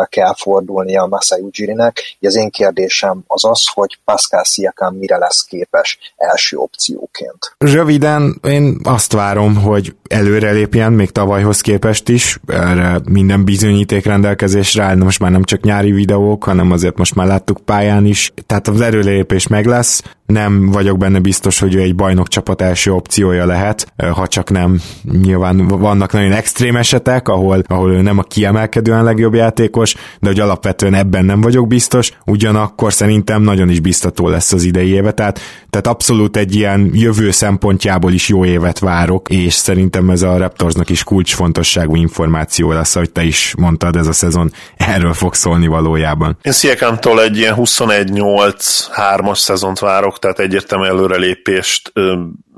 kell 0.06 0.34
fordulnia 0.36 1.06
Masai 1.06 1.42
Ujirinek. 1.42 2.18
Az 2.22 2.36
én 2.36 2.50
kérdésem 2.50 3.24
az 3.28 3.46
az, 3.46 3.64
hogy 3.74 4.00
Pascal 4.06 4.44
Siakam 4.44 4.96
mire 4.96 5.18
lesz 5.18 5.42
képes 5.42 6.14
első 6.18 6.58
opcióként. 6.58 7.56
Röviden 7.58 8.40
én 8.44 8.77
azt 8.84 9.14
várom, 9.14 9.56
hogy 9.56 9.96
előrelépjen 10.08 10.94
még 10.94 11.10
tavalyhoz 11.10 11.62
képest 11.62 12.10
is, 12.10 12.40
erre 12.48 13.00
minden 13.10 13.44
bizonyíték 13.44 14.06
rendelkezésre 14.06 14.84
áll, 14.84 14.96
most 14.96 15.20
már 15.20 15.32
nem 15.32 15.44
csak 15.44 15.62
nyári 15.62 15.92
videók, 15.92 16.44
hanem 16.44 16.72
azért 16.72 16.98
most 16.98 17.16
már 17.16 17.28
láttuk 17.28 17.60
pályán 17.66 18.06
is, 18.06 18.32
tehát 18.46 18.68
az 18.68 18.82
előrelépés 18.82 19.48
meg 19.48 19.66
lesz, 19.66 20.04
nem 20.26 20.72
vagyok 20.72 20.98
benne 20.98 21.20
biztos, 21.20 21.60
hogy 21.60 21.76
ő 21.76 21.80
egy 21.80 21.96
bajnok 21.96 22.28
csapat 22.28 22.62
első 22.62 22.92
opciója 22.92 23.46
lehet, 23.46 23.94
ha 24.14 24.28
csak 24.28 24.50
nem. 24.50 24.80
Nyilván 25.22 25.68
vannak 25.68 26.12
nagyon 26.12 26.32
extrém 26.32 26.76
esetek, 26.76 27.28
ahol, 27.28 27.64
ahol 27.68 27.92
ő 27.92 28.02
nem 28.02 28.18
a 28.18 28.22
kiemelkedően 28.22 29.04
legjobb 29.04 29.34
játékos, 29.34 29.96
de 30.20 30.28
hogy 30.28 30.40
alapvetően 30.40 30.94
ebben 30.94 31.26
nem 31.26 31.42
vagyok 31.42 31.68
biztos, 31.68 32.12
ugyanakkor 32.26 32.94
szerintem 32.94 33.42
nagyon 33.42 33.70
is 33.70 33.80
biztató 33.80 34.28
lesz 34.28 34.54
az 34.54 34.64
idei 34.64 34.90
éve, 34.90 35.12
tehát, 35.12 35.40
tehát 35.70 35.88
abszolút 35.88 36.38
egy 36.38 36.56
ilyen 36.56 36.90
jövő 36.94 37.32
szempontjából 37.32 38.14
is 38.14 38.30
jó 38.30 38.46
évet 38.68 38.80
várok, 38.80 39.30
és 39.30 39.54
szerintem 39.54 40.10
ez 40.10 40.22
a 40.22 40.38
Raptorsnak 40.38 40.90
is 40.90 41.04
kulcsfontosságú 41.04 41.96
információ 41.96 42.72
lesz, 42.72 42.96
ahogy 42.96 43.12
te 43.12 43.24
is 43.24 43.54
mondtad, 43.58 43.96
ez 43.96 44.08
a 44.08 44.14
szezon 44.14 44.52
erről 44.78 45.14
fog 45.14 45.34
szólni 45.34 45.68
valójában. 45.68 46.38
Én 46.42 46.52
Sziakámtól 46.52 47.22
egy 47.22 47.38
ilyen 47.38 47.56
21-8-3-as 47.58 49.38
szezont 49.38 49.80
várok, 49.80 50.20
tehát 50.20 50.40
egyértelmű 50.40 50.86
előrelépést, 50.86 51.92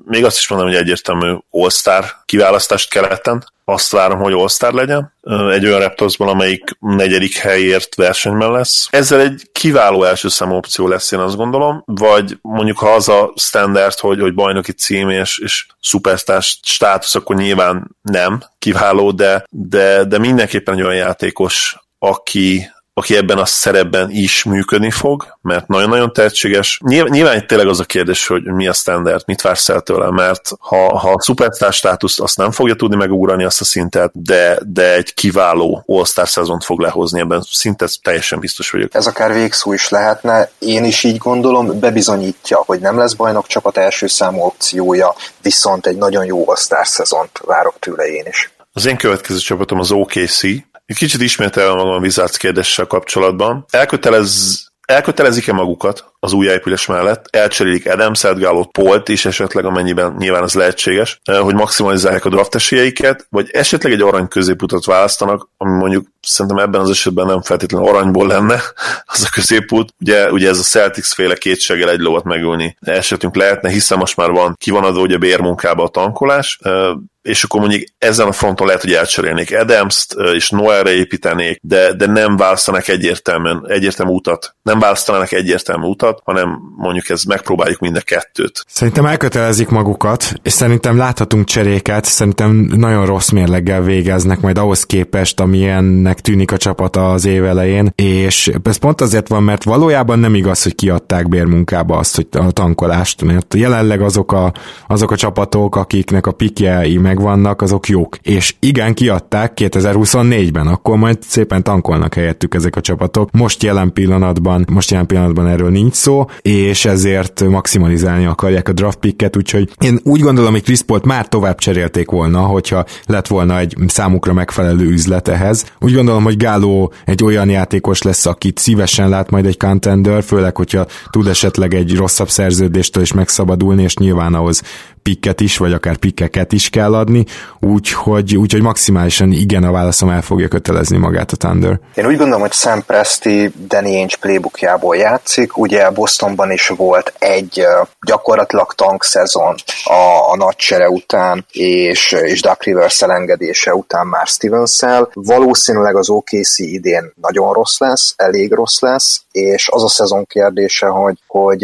még 0.10 0.26
azt 0.26 0.38
is 0.38 0.48
mondom, 0.48 0.68
hogy 0.68 0.78
egyértelmű 0.78 1.36
All-Star 1.50 2.06
kiválasztást 2.26 2.90
keleten. 2.90 3.44
Azt 3.66 3.92
várom, 3.92 4.20
hogy 4.20 4.34
All-Star 4.34 4.74
legyen. 4.74 5.14
Egy 5.52 5.66
olyan 5.66 5.80
Raptorsból, 5.80 6.30
amelyik 6.30 6.64
negyedik 6.80 7.38
helyért 7.38 7.96
versenyben 7.96 8.52
lesz. 8.52 8.88
Ezzel 8.90 9.20
egy 9.20 9.50
kiváló 9.52 10.04
első 10.04 10.28
szem 10.28 10.52
opció 10.52 10.88
lesz, 10.88 11.12
én 11.12 11.20
azt 11.20 11.36
gondolom, 11.36 11.84
vagy 11.86 12.38
mondjuk 12.42 12.78
ha 12.78 12.90
az 12.90 13.10
a 13.10 13.34
standard, 13.36 14.00
hogy, 14.00 14.20
hogy 14.20 14.34
bajnoki 14.34 14.72
cím 14.72 15.10
és, 15.10 15.38
és 15.38 15.66
szupersztár 15.82 16.42
státusz, 16.62 17.16
akkor 17.16 17.36
nyilván 17.36 17.96
nem 18.02 18.44
kiváló, 18.60 19.12
de, 19.12 19.46
de, 19.50 20.04
de 20.04 20.18
mindenképpen 20.18 20.74
egy 20.74 20.82
olyan 20.82 20.96
játékos, 20.96 21.78
aki, 22.00 22.72
aki 23.00 23.16
ebben 23.16 23.38
a 23.38 23.46
szerepben 23.46 24.10
is 24.12 24.44
működni 24.44 24.92
fog, 24.92 25.38
mert 25.42 25.68
nagyon-nagyon 25.68 26.14
tehetséges. 26.14 26.80
Nyilván, 26.84 27.12
nyilván 27.12 27.38
itt 27.38 27.48
tényleg 27.48 27.68
az 27.68 27.80
a 27.80 27.84
kérdés, 27.84 28.28
hogy 28.28 28.44
mi 28.44 28.68
a 28.68 28.74
standard, 28.74 29.24
mit 29.26 29.42
vársz 29.42 29.70
el 29.70 29.82
tőle, 29.82 30.12
mert 30.12 30.52
ha, 30.60 30.98
ha 30.98 31.12
a 31.12 31.22
szupersztár 31.22 31.74
státuszt 31.74 32.20
azt 32.20 32.38
nem 32.38 32.52
fogja 32.52 32.76
tudni 32.76 32.96
megugrani 32.96 33.44
azt 33.44 33.62
a 33.62 33.66
szintet, 33.66 34.12
de, 34.14 34.60
de 34.66 34.94
egy 34.94 35.14
kiváló 35.14 35.84
all-star 35.88 36.28
szezont 36.28 36.64
fog 36.64 36.80
lehozni, 36.80 37.20
ebben 37.20 37.42
szinte 37.52 37.88
teljesen 38.02 38.40
biztos 38.40 38.70
vagyok. 38.70 38.96
Ez 38.96 39.08
akár 39.08 39.34
végszó 39.34 39.74
is 39.74 39.90
lehetne, 39.90 40.52
én 40.60 40.84
is 40.84 41.04
így 41.04 41.18
gondolom, 41.18 41.80
bebizonyítja, 41.80 42.64
hogy 42.66 42.80
nem 42.80 42.98
lesz 42.98 43.14
bajnok 43.14 43.48
csapat 43.48 43.78
első 43.78 44.08
számú 44.08 44.42
opciója, 44.42 45.16
viszont 45.42 45.88
egy 45.88 45.98
nagyon 45.98 46.26
jó 46.26 46.50
all 46.50 46.84
szezont 46.84 47.42
várok 47.46 47.80
tőle 47.80 48.04
én 48.04 48.26
is. 48.28 48.52
Az 48.74 48.86
én 48.86 48.98
következő 48.98 49.40
csapatom 49.40 49.80
az 49.80 49.92
OKC, 49.92 50.42
egy 50.90 50.96
kicsit 50.96 51.22
ismételve 51.22 51.84
magam 51.84 52.04
a 52.16 52.26
kérdéssel 52.38 52.86
kapcsolatban. 52.86 53.66
Elkötelez, 53.70 54.64
elkötelezik-e 54.86 55.54
magukat 55.54 56.06
az 56.20 56.34
új 56.34 56.48
épülés 56.48 56.86
mellett, 56.86 57.26
elcserélik 57.30 57.90
Adam 57.90 58.14
Gálót, 58.36 58.72
Polt 58.72 59.10
is 59.10 59.26
esetleg, 59.26 59.66
amennyiben 59.66 60.16
nyilván 60.18 60.44
ez 60.44 60.54
lehetséges, 60.54 61.20
eh, 61.24 61.40
hogy 61.40 61.54
maximalizálják 61.54 62.26
a 62.26 62.30
draft 62.30 62.56
esélyeiket, 62.56 63.28
vagy 63.30 63.50
esetleg 63.52 63.92
egy 63.92 64.02
arany 64.02 64.28
középutat 64.28 64.86
választanak, 64.86 65.50
ami 65.58 65.78
mondjuk 65.78 66.08
szerintem 66.22 66.58
ebben 66.58 66.82
az 66.82 66.90
esetben 66.90 67.26
nem 67.26 67.42
feltétlenül 67.42 67.88
aranyból 67.88 68.28
lenne 68.28 68.62
az 69.14 69.24
a 69.24 69.30
középút. 69.34 69.94
Ugye, 70.00 70.32
ugye 70.32 70.50
ez 70.50 70.60
a 70.60 70.64
Celtics 70.64 71.14
féle 71.14 71.36
kétséggel 71.36 71.90
egy 71.90 72.00
lovat 72.00 72.24
megülni 72.24 72.78
esetünk 72.80 73.36
lehetne, 73.36 73.70
hiszen 73.70 73.98
most 73.98 74.18
már 74.18 74.30
van, 74.30 74.56
ki 74.58 74.72
van 74.72 74.84
adva 74.84 75.02
ugye 75.02 75.18
bérmunkába 75.18 75.84
a 75.84 75.90
tankolás, 75.90 76.60
eh, 76.62 76.92
és 77.30 77.44
akkor 77.44 77.60
mondjuk 77.60 77.84
ezen 77.98 78.28
a 78.28 78.32
fronton 78.32 78.68
lehet, 78.68 78.82
hogy 78.82 78.94
elcserélnék 78.94 79.58
Adams-t, 79.58 80.16
és 80.34 80.50
Noelre 80.50 80.92
építenék, 80.92 81.60
de, 81.62 81.94
de 81.94 82.06
nem 82.06 82.38
választanak 82.38 82.88
egyértelműen, 82.88 83.66
egyértelmű 83.68 84.12
utat. 84.12 84.56
Nem 84.62 84.80
választanak 84.80 85.32
egyértelmű 85.32 85.86
utat, 85.86 86.22
hanem 86.24 86.60
mondjuk 86.78 87.10
ez 87.10 87.24
megpróbáljuk 87.24 87.80
mind 87.80 87.96
a 87.96 88.02
kettőt. 88.02 88.66
Szerintem 88.68 89.06
elkötelezik 89.06 89.70
magukat, 89.70 90.34
és 90.44 90.54
szerintem 90.54 90.98
láthatunk 90.98 91.46
cseréket, 91.46 92.06
szerintem 92.06 92.52
nagyon 92.76 93.06
rossz 93.06 93.30
mérleggel 93.30 93.82
végeznek 93.82 94.40
majd 94.40 94.58
ahhoz 94.58 94.84
képest, 94.84 95.40
amilyennek 95.40 96.20
tűnik 96.20 96.52
a 96.52 96.58
csapata 96.58 97.12
az 97.12 97.26
év 97.26 97.46
elején, 97.46 97.92
és 97.96 98.52
ez 98.64 98.78
pont 98.78 99.02
azért 99.02 99.28
van, 99.28 99.44
mert 99.44 99.64
valójában 99.64 100.20
nem 100.20 100.36
igaz, 100.36 100.64
hogy 100.64 100.76
kiadták 100.76 101.28
bérmunkába 101.28 101.98
azt, 101.98 102.16
hogy 102.16 102.28
a 102.32 102.52
tankolást, 102.52 103.24
mert 103.24 103.54
jelenleg 103.54 104.02
azok 104.02 104.32
a, 104.32 104.54
azok 104.88 105.12
a 105.12 105.16
csapatok, 105.16 105.76
akiknek 105.76 106.28
a 106.28 106.32
pikjei 106.32 106.98
megvannak, 107.20 107.62
azok 107.62 107.88
jók. 107.88 108.18
És 108.22 108.56
igen, 108.60 108.94
kiadták 108.94 109.52
2024-ben, 109.56 110.68
akkor 110.68 110.98
majd 110.98 111.18
szépen 111.22 111.64
tankolnak 111.64 112.14
helyettük 112.14 112.56
ezek 112.56 112.76
a 112.76 112.82
csapatok. 112.82 113.32
Most 113.32 113.64
jelen 113.64 113.94
pillanatban, 113.94 114.66
most 114.72 114.92
jelen 114.92 115.06
pillanatban 115.06 115.48
erről 115.48 115.70
nincs 115.70 115.94
szó, 115.94 116.26
és 116.42 116.86
ezért 116.86 117.44
maximalizálni 117.50 118.26
akarják 118.26 118.70
a 118.70 118.72
draft 118.72 119.00
picket, 119.00 119.38
úgyhogy 119.38 119.72
én 119.80 120.00
úgy 120.04 120.20
gondolom, 120.22 120.52
hogy 120.52 120.64
Chris 120.64 120.82
Paul 120.82 121.00
már 121.04 121.28
tovább 121.28 121.58
cserélték 121.58 122.12
volna, 122.12 122.40
hogyha 122.40 122.86
lett 123.06 123.28
volna 123.28 123.60
egy 123.60 123.76
számukra 123.88 124.34
megfelelő 124.34 124.86
üzlet 124.86 125.28
ehhez. 125.28 125.66
Úgy 125.80 125.94
gondolom, 125.94 126.24
hogy 126.24 126.38
Gáló 126.38 126.94
egy 127.06 127.24
olyan 127.24 127.50
játékos 127.50 128.02
lesz, 128.02 128.26
akit 128.26 128.58
szívesen 128.58 129.10
lát 129.10 129.30
majd 129.30 129.46
egy 129.46 129.58
contender, 129.58 130.24
főleg, 130.24 130.58
hogyha 130.58 130.86
tud 131.10 131.28
esetleg 131.28 131.74
egy 131.74 131.96
rosszabb 131.96 132.30
szerződéstől 132.30 133.04
is 133.04 133.14
megszabadulni, 133.14 133.84
és 133.84 133.96
nyilván 133.96 134.34
ahhoz 134.34 134.62
pikket 135.10 135.42
is, 135.42 135.58
vagy 135.58 135.74
akár 135.74 135.98
pikkeket 135.98 136.52
is 136.52 136.70
kell 136.70 136.96
adni, 136.96 137.26
úgyhogy, 137.60 138.38
úgyhogy 138.38 138.62
maximálisan 138.62 139.32
igen 139.32 139.64
a 139.64 139.72
válaszom 139.72 140.10
el 140.10 140.22
fogja 140.22 140.48
kötelezni 140.48 140.98
magát 140.98 141.32
a 141.32 141.36
Thunder. 141.36 141.80
Én 141.96 142.06
úgy 142.06 142.18
gondolom, 142.18 142.42
hogy 142.42 142.52
Sam 142.52 142.86
Presti 142.86 143.52
Danny 143.68 143.96
Ainge 143.96 144.16
playbookjából 144.20 144.96
játszik, 144.96 145.58
ugye 145.58 145.90
Bostonban 145.90 146.52
is 146.52 146.68
volt 146.68 147.14
egy 147.20 147.66
gyakorlatilag 148.02 148.74
tank 148.74 149.04
szezon 149.04 149.56
a, 149.84 150.32
a 150.32 150.36
nagy 150.36 150.56
csere 150.56 150.90
után, 150.90 151.46
és, 151.52 152.12
és 152.12 152.42
Duck 152.42 152.64
Rivers 152.64 153.02
elengedése 153.02 153.74
után 153.74 154.08
már 154.08 154.28
stevens 154.28 154.82
-el. 154.82 155.10
Valószínűleg 155.14 155.96
az 155.96 156.10
OKC 156.10 156.60
idén 156.60 157.14
nagyon 157.22 157.54
rossz 157.54 157.80
lesz, 157.80 158.14
elég 158.18 158.54
rossz 158.54 158.80
lesz, 158.80 159.22
és 159.32 159.70
az 159.72 159.84
a 159.84 159.90
szezon 159.90 160.26
kérdése, 160.26 160.88
hogy, 160.88 161.18
hogy 161.28 161.64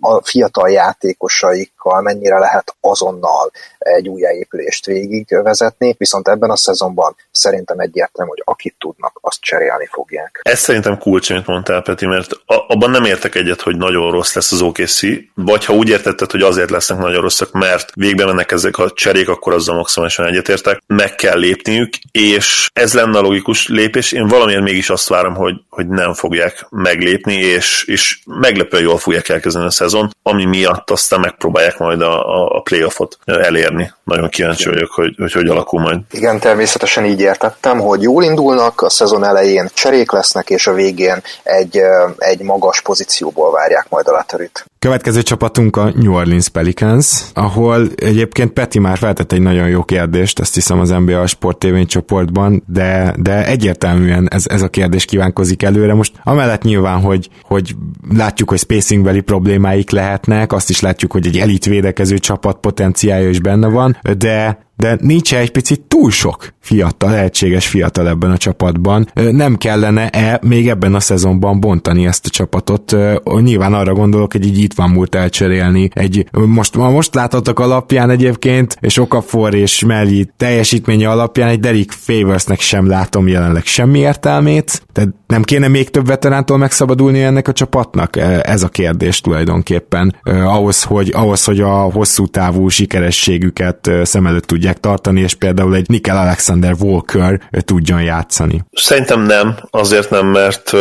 a 0.00 0.20
fiatal 0.22 0.70
játékosaikkal 0.70 2.00
mennyire 2.00 2.38
lehet 2.38 2.74
azonnal 2.80 3.50
egy 3.78 4.08
újjáépülést 4.08 4.86
végigvezetni, 4.86 5.94
viszont 5.98 6.28
ebben 6.28 6.50
a 6.50 6.56
szezonban 6.56 7.16
szerintem 7.30 7.78
egyértelmű, 7.78 8.30
hogy 8.30 8.42
akit 8.44 8.74
tudnak, 8.78 9.18
azt 9.20 9.40
cserélni 9.40 9.88
fogják. 9.90 10.40
Ez 10.42 10.58
szerintem 10.58 10.98
kulcs, 10.98 11.30
amit 11.30 11.46
mondtál, 11.46 11.82
Peti, 11.82 12.06
mert 12.06 12.30
abban 12.46 12.90
nem 12.90 13.04
értek 13.04 13.34
egyet, 13.34 13.60
hogy 13.60 13.76
nagyon 13.76 14.10
rossz 14.10 14.34
lesz 14.34 14.52
az 14.52 14.62
OKC, 14.62 15.00
vagy 15.34 15.64
ha 15.64 15.72
úgy 15.72 15.88
értetted, 15.88 16.30
hogy 16.30 16.42
azért 16.42 16.70
lesznek 16.70 16.98
nagyon 16.98 17.20
rosszak, 17.20 17.52
mert 17.52 17.90
végbe 17.94 18.24
mennek 18.24 18.52
ezek 18.52 18.78
a 18.78 18.90
cserék, 18.90 19.28
akkor 19.28 19.52
azzal 19.52 19.76
maximálisan 19.76 20.26
egyetértek, 20.26 20.82
meg 20.86 21.14
kell 21.14 21.38
lépniük, 21.38 21.92
és 22.12 22.68
ez 22.72 22.94
lenne 22.94 23.18
a 23.18 23.22
logikus 23.22 23.68
lépés. 23.68 24.12
Én 24.12 24.26
valamiért 24.26 24.62
mégis 24.62 24.90
azt 24.90 25.08
várom, 25.08 25.34
hogy, 25.34 25.54
hogy 25.68 25.88
nem 25.88 26.14
fogják 26.14 26.66
meglépni, 26.70 27.34
és, 27.34 27.84
és 27.86 28.18
meglepően 28.24 28.82
jól 28.82 28.98
fogják 28.98 29.28
elkezdeni 29.28 29.66
a 29.66 29.70
szezon, 29.70 30.10
ami 30.22 30.44
miatt 30.44 30.90
aztán 30.90 31.20
megpróbálják 31.20 31.78
majd 31.78 32.00
a, 32.00 32.56
a 32.56 32.62
playoffot 32.70 33.18
elérni. 33.26 33.90
Nagyon 34.10 34.28
kíváncsi 34.28 34.68
vagyok, 34.68 34.90
hogy, 34.90 35.14
hogy 35.18 35.32
hogy 35.32 35.48
alakul 35.48 35.80
majd. 35.80 36.00
Igen, 36.10 36.38
természetesen 36.38 37.04
így 37.04 37.20
értettem, 37.20 37.78
hogy 37.78 38.02
jól 38.02 38.22
indulnak, 38.22 38.82
a 38.82 38.90
szezon 38.90 39.24
elején 39.24 39.68
cserék 39.74 40.12
lesznek, 40.12 40.50
és 40.50 40.66
a 40.66 40.72
végén 40.72 41.22
egy, 41.42 41.80
egy 42.18 42.42
magas 42.42 42.82
pozícióból 42.82 43.50
várják 43.50 43.86
majd 43.88 44.08
a 44.08 44.12
letörűt. 44.12 44.64
Következő 44.78 45.22
csapatunk 45.22 45.76
a 45.76 45.92
New 45.94 46.14
Orleans 46.14 46.48
Pelicans, 46.48 47.22
ahol 47.34 47.88
egyébként 47.96 48.52
Peti 48.52 48.78
már 48.78 48.98
feltett 48.98 49.32
egy 49.32 49.40
nagyon 49.40 49.68
jó 49.68 49.82
kérdést, 49.82 50.40
ezt 50.40 50.54
hiszem 50.54 50.80
az 50.80 50.88
NBA 50.88 51.26
Sport 51.26 51.58
TV 51.58 51.80
csoportban, 51.86 52.62
de, 52.66 53.14
de 53.18 53.46
egyértelműen 53.46 54.28
ez, 54.30 54.44
ez 54.46 54.62
a 54.62 54.68
kérdés 54.68 55.04
kívánkozik 55.04 55.62
előre. 55.62 55.94
Most 55.94 56.12
amellett 56.24 56.62
nyilván, 56.62 57.00
hogy, 57.00 57.28
hogy 57.42 57.74
látjuk, 58.10 58.48
hogy 58.48 58.58
spacingbeli 58.58 59.20
problémáik 59.20 59.90
lehetnek, 59.90 60.52
azt 60.52 60.70
is 60.70 60.80
látjuk, 60.80 61.12
hogy 61.12 61.26
egy 61.26 61.38
elit 61.38 61.64
védekező 61.64 62.18
csapat 62.18 62.58
potenciálja 62.60 63.28
is 63.28 63.40
benne 63.40 63.68
van, 63.68 63.98
de 64.04 64.56
de 64.80 64.98
nincs 65.00 65.34
egy 65.34 65.50
picit 65.50 65.80
túl 65.80 66.10
sok 66.10 66.52
fiatal, 66.60 67.10
lehetséges 67.10 67.66
fiatal 67.66 68.08
ebben 68.08 68.30
a 68.30 68.36
csapatban. 68.36 69.10
Nem 69.14 69.56
kellene-e 69.56 70.40
még 70.42 70.68
ebben 70.68 70.94
a 70.94 71.00
szezonban 71.00 71.60
bontani 71.60 72.06
ezt 72.06 72.26
a 72.26 72.30
csapatot? 72.30 72.96
Nyilván 73.40 73.74
arra 73.74 73.92
gondolok, 73.92 74.32
hogy 74.32 74.46
így 74.46 74.58
itt 74.58 74.74
van 74.74 74.90
múlt 74.90 75.14
elcserélni. 75.14 75.90
Egy, 75.92 76.26
most, 76.32 76.76
most 76.76 77.14
láthatok 77.14 77.58
alapján 77.58 78.10
egyébként, 78.10 78.76
és 78.80 78.98
Okafor 78.98 79.54
és 79.54 79.84
Melli 79.84 80.30
teljesítménye 80.36 81.08
alapján 81.08 81.48
egy 81.48 81.60
Derek 81.60 81.90
Favorsnek 81.90 82.60
sem 82.60 82.86
látom 82.86 83.28
jelenleg 83.28 83.64
semmi 83.64 83.98
értelmét. 83.98 84.82
Tehát 84.92 85.10
nem 85.26 85.42
kéne 85.42 85.68
még 85.68 85.90
több 85.90 86.06
veterántól 86.06 86.56
megszabadulni 86.56 87.22
ennek 87.22 87.48
a 87.48 87.52
csapatnak? 87.52 88.16
Ez 88.42 88.62
a 88.62 88.68
kérdés 88.68 89.20
tulajdonképpen. 89.20 90.16
Ahhoz, 90.24 90.82
hogy, 90.82 91.10
ahhoz, 91.14 91.44
hogy 91.44 91.60
a 91.60 91.70
hosszú 91.70 92.26
távú 92.26 92.68
sikerességüket 92.68 93.90
szem 94.02 94.26
előtt 94.26 94.46
tudják 94.46 94.69
tartani, 94.78 95.20
és 95.20 95.34
például 95.34 95.74
egy 95.74 95.88
Nickel 95.88 96.16
Alexander 96.16 96.74
Walker 96.80 97.40
tudjon 97.64 98.02
játszani. 98.02 98.64
Szerintem 98.72 99.22
nem, 99.22 99.56
azért 99.70 100.10
nem, 100.10 100.26
mert 100.26 100.72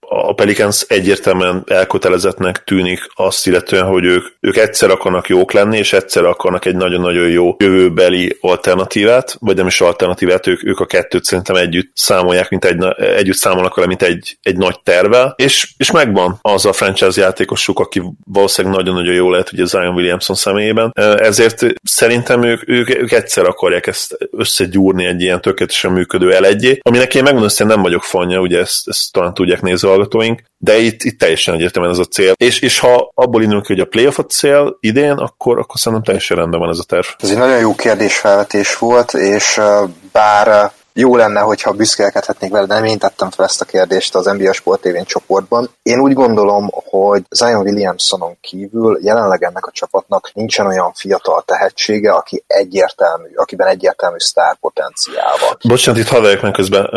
a 0.00 0.34
Pelicans 0.34 0.84
egyértelműen 0.88 1.62
elkötelezettnek 1.66 2.64
tűnik 2.64 3.00
azt 3.14 3.46
illetően, 3.46 3.86
hogy 3.86 4.04
ők, 4.04 4.26
ők 4.40 4.56
egyszer 4.56 4.90
akarnak 4.90 5.28
jók 5.28 5.52
lenni, 5.52 5.78
és 5.78 5.92
egyszer 5.92 6.24
akarnak 6.24 6.64
egy 6.64 6.76
nagyon-nagyon 6.76 7.28
jó 7.28 7.56
jövőbeli 7.58 8.36
alternatívát, 8.40 9.36
vagy 9.40 9.56
nem 9.56 9.66
is 9.66 9.80
alternatívát, 9.80 10.46
ők, 10.46 10.64
ők 10.64 10.80
a 10.80 10.86
kettőt 10.86 11.24
szerintem 11.24 11.56
együtt 11.56 11.90
számolják, 11.94 12.50
mint 12.50 12.64
egy, 12.64 12.84
együtt 13.16 13.36
számolnak 13.36 13.74
vele, 13.74 13.86
mint 13.86 14.02
egy, 14.02 14.38
egy 14.42 14.56
nagy 14.56 14.80
tervel, 14.82 15.34
és, 15.36 15.74
és 15.76 15.90
megvan 15.90 16.38
az 16.42 16.66
a 16.66 16.72
franchise 16.72 17.20
játékosuk, 17.20 17.78
aki 17.78 18.02
valószínűleg 18.24 18.76
nagyon-nagyon 18.76 19.14
jó 19.14 19.30
lehet, 19.30 19.52
ugye 19.52 19.64
Zion 19.64 19.94
Williamson 19.94 20.36
személyében, 20.36 20.92
ezért 21.16 21.66
szerintem 21.82 22.42
ők, 22.42 22.68
ők, 22.68 22.88
ők 22.88 23.12
egyszer 23.12 23.35
akarják 23.44 23.86
ezt 23.86 24.16
összegyúrni 24.30 25.06
egy 25.06 25.22
ilyen 25.22 25.40
tökéletesen 25.40 25.92
működő 25.92 26.34
elegyé, 26.34 26.78
aminek 26.82 27.14
én 27.14 27.22
megmondom, 27.22 27.50
hogy 27.56 27.66
nem 27.66 27.82
vagyok 27.82 28.02
fanya, 28.02 28.40
ugye 28.40 28.58
ezt, 28.58 28.88
ezt 28.88 29.12
talán 29.12 29.34
tudják 29.34 29.62
nézni 29.62 29.88
hallgatóink, 29.88 30.42
de 30.58 30.78
itt, 30.78 31.02
itt 31.02 31.18
teljesen 31.18 31.54
egyértelműen 31.54 31.94
ez 31.94 32.00
a 32.00 32.04
cél. 32.04 32.32
És, 32.36 32.60
és 32.60 32.78
ha 32.78 33.10
abból 33.14 33.42
indulunk, 33.42 33.66
hogy 33.66 33.80
a 33.80 33.84
playoff 33.84 34.18
a 34.18 34.24
cél 34.24 34.76
idén, 34.80 35.12
akkor, 35.12 35.58
akkor 35.58 35.78
szerintem 35.78 36.02
teljesen 36.02 36.36
rendben 36.36 36.60
van 36.60 36.68
ez 36.70 36.78
a 36.78 36.84
terv. 36.84 37.06
Ez 37.18 37.30
egy 37.30 37.38
nagyon 37.38 37.58
jó 37.58 37.74
kérdésfelvetés 37.74 38.78
volt, 38.78 39.14
és 39.14 39.60
bár 40.12 40.72
jó 40.98 41.16
lenne, 41.16 41.40
hogyha 41.40 41.72
büszkélkedhetnék 41.72 42.50
vele, 42.50 42.66
de 42.66 42.74
nem 42.74 42.84
én 42.84 42.98
tettem 42.98 43.30
fel 43.30 43.44
ezt 43.44 43.60
a 43.60 43.64
kérdést 43.64 44.14
az 44.14 44.24
NBA 44.24 44.52
Sport 44.52 44.80
TV 44.80 45.02
csoportban. 45.04 45.70
Én 45.82 46.00
úgy 46.00 46.12
gondolom, 46.12 46.70
hogy 46.72 47.22
Zion 47.30 47.66
Williamsonon 47.66 48.36
kívül 48.40 48.98
jelenleg 49.02 49.42
ennek 49.42 49.66
a 49.66 49.70
csapatnak 49.70 50.30
nincsen 50.34 50.66
olyan 50.66 50.92
fiatal 50.94 51.42
tehetsége, 51.46 52.12
aki 52.12 52.44
egyértelmű, 52.46 53.28
akiben 53.34 53.66
egyértelmű 53.66 54.18
sztár 54.18 54.56
potenciál 54.60 55.34
van. 55.40 55.58
Bocsánat, 55.68 56.00
itt 56.00 56.08
hadd 56.08 56.42
meg 56.42 56.52
közben. 56.52 56.90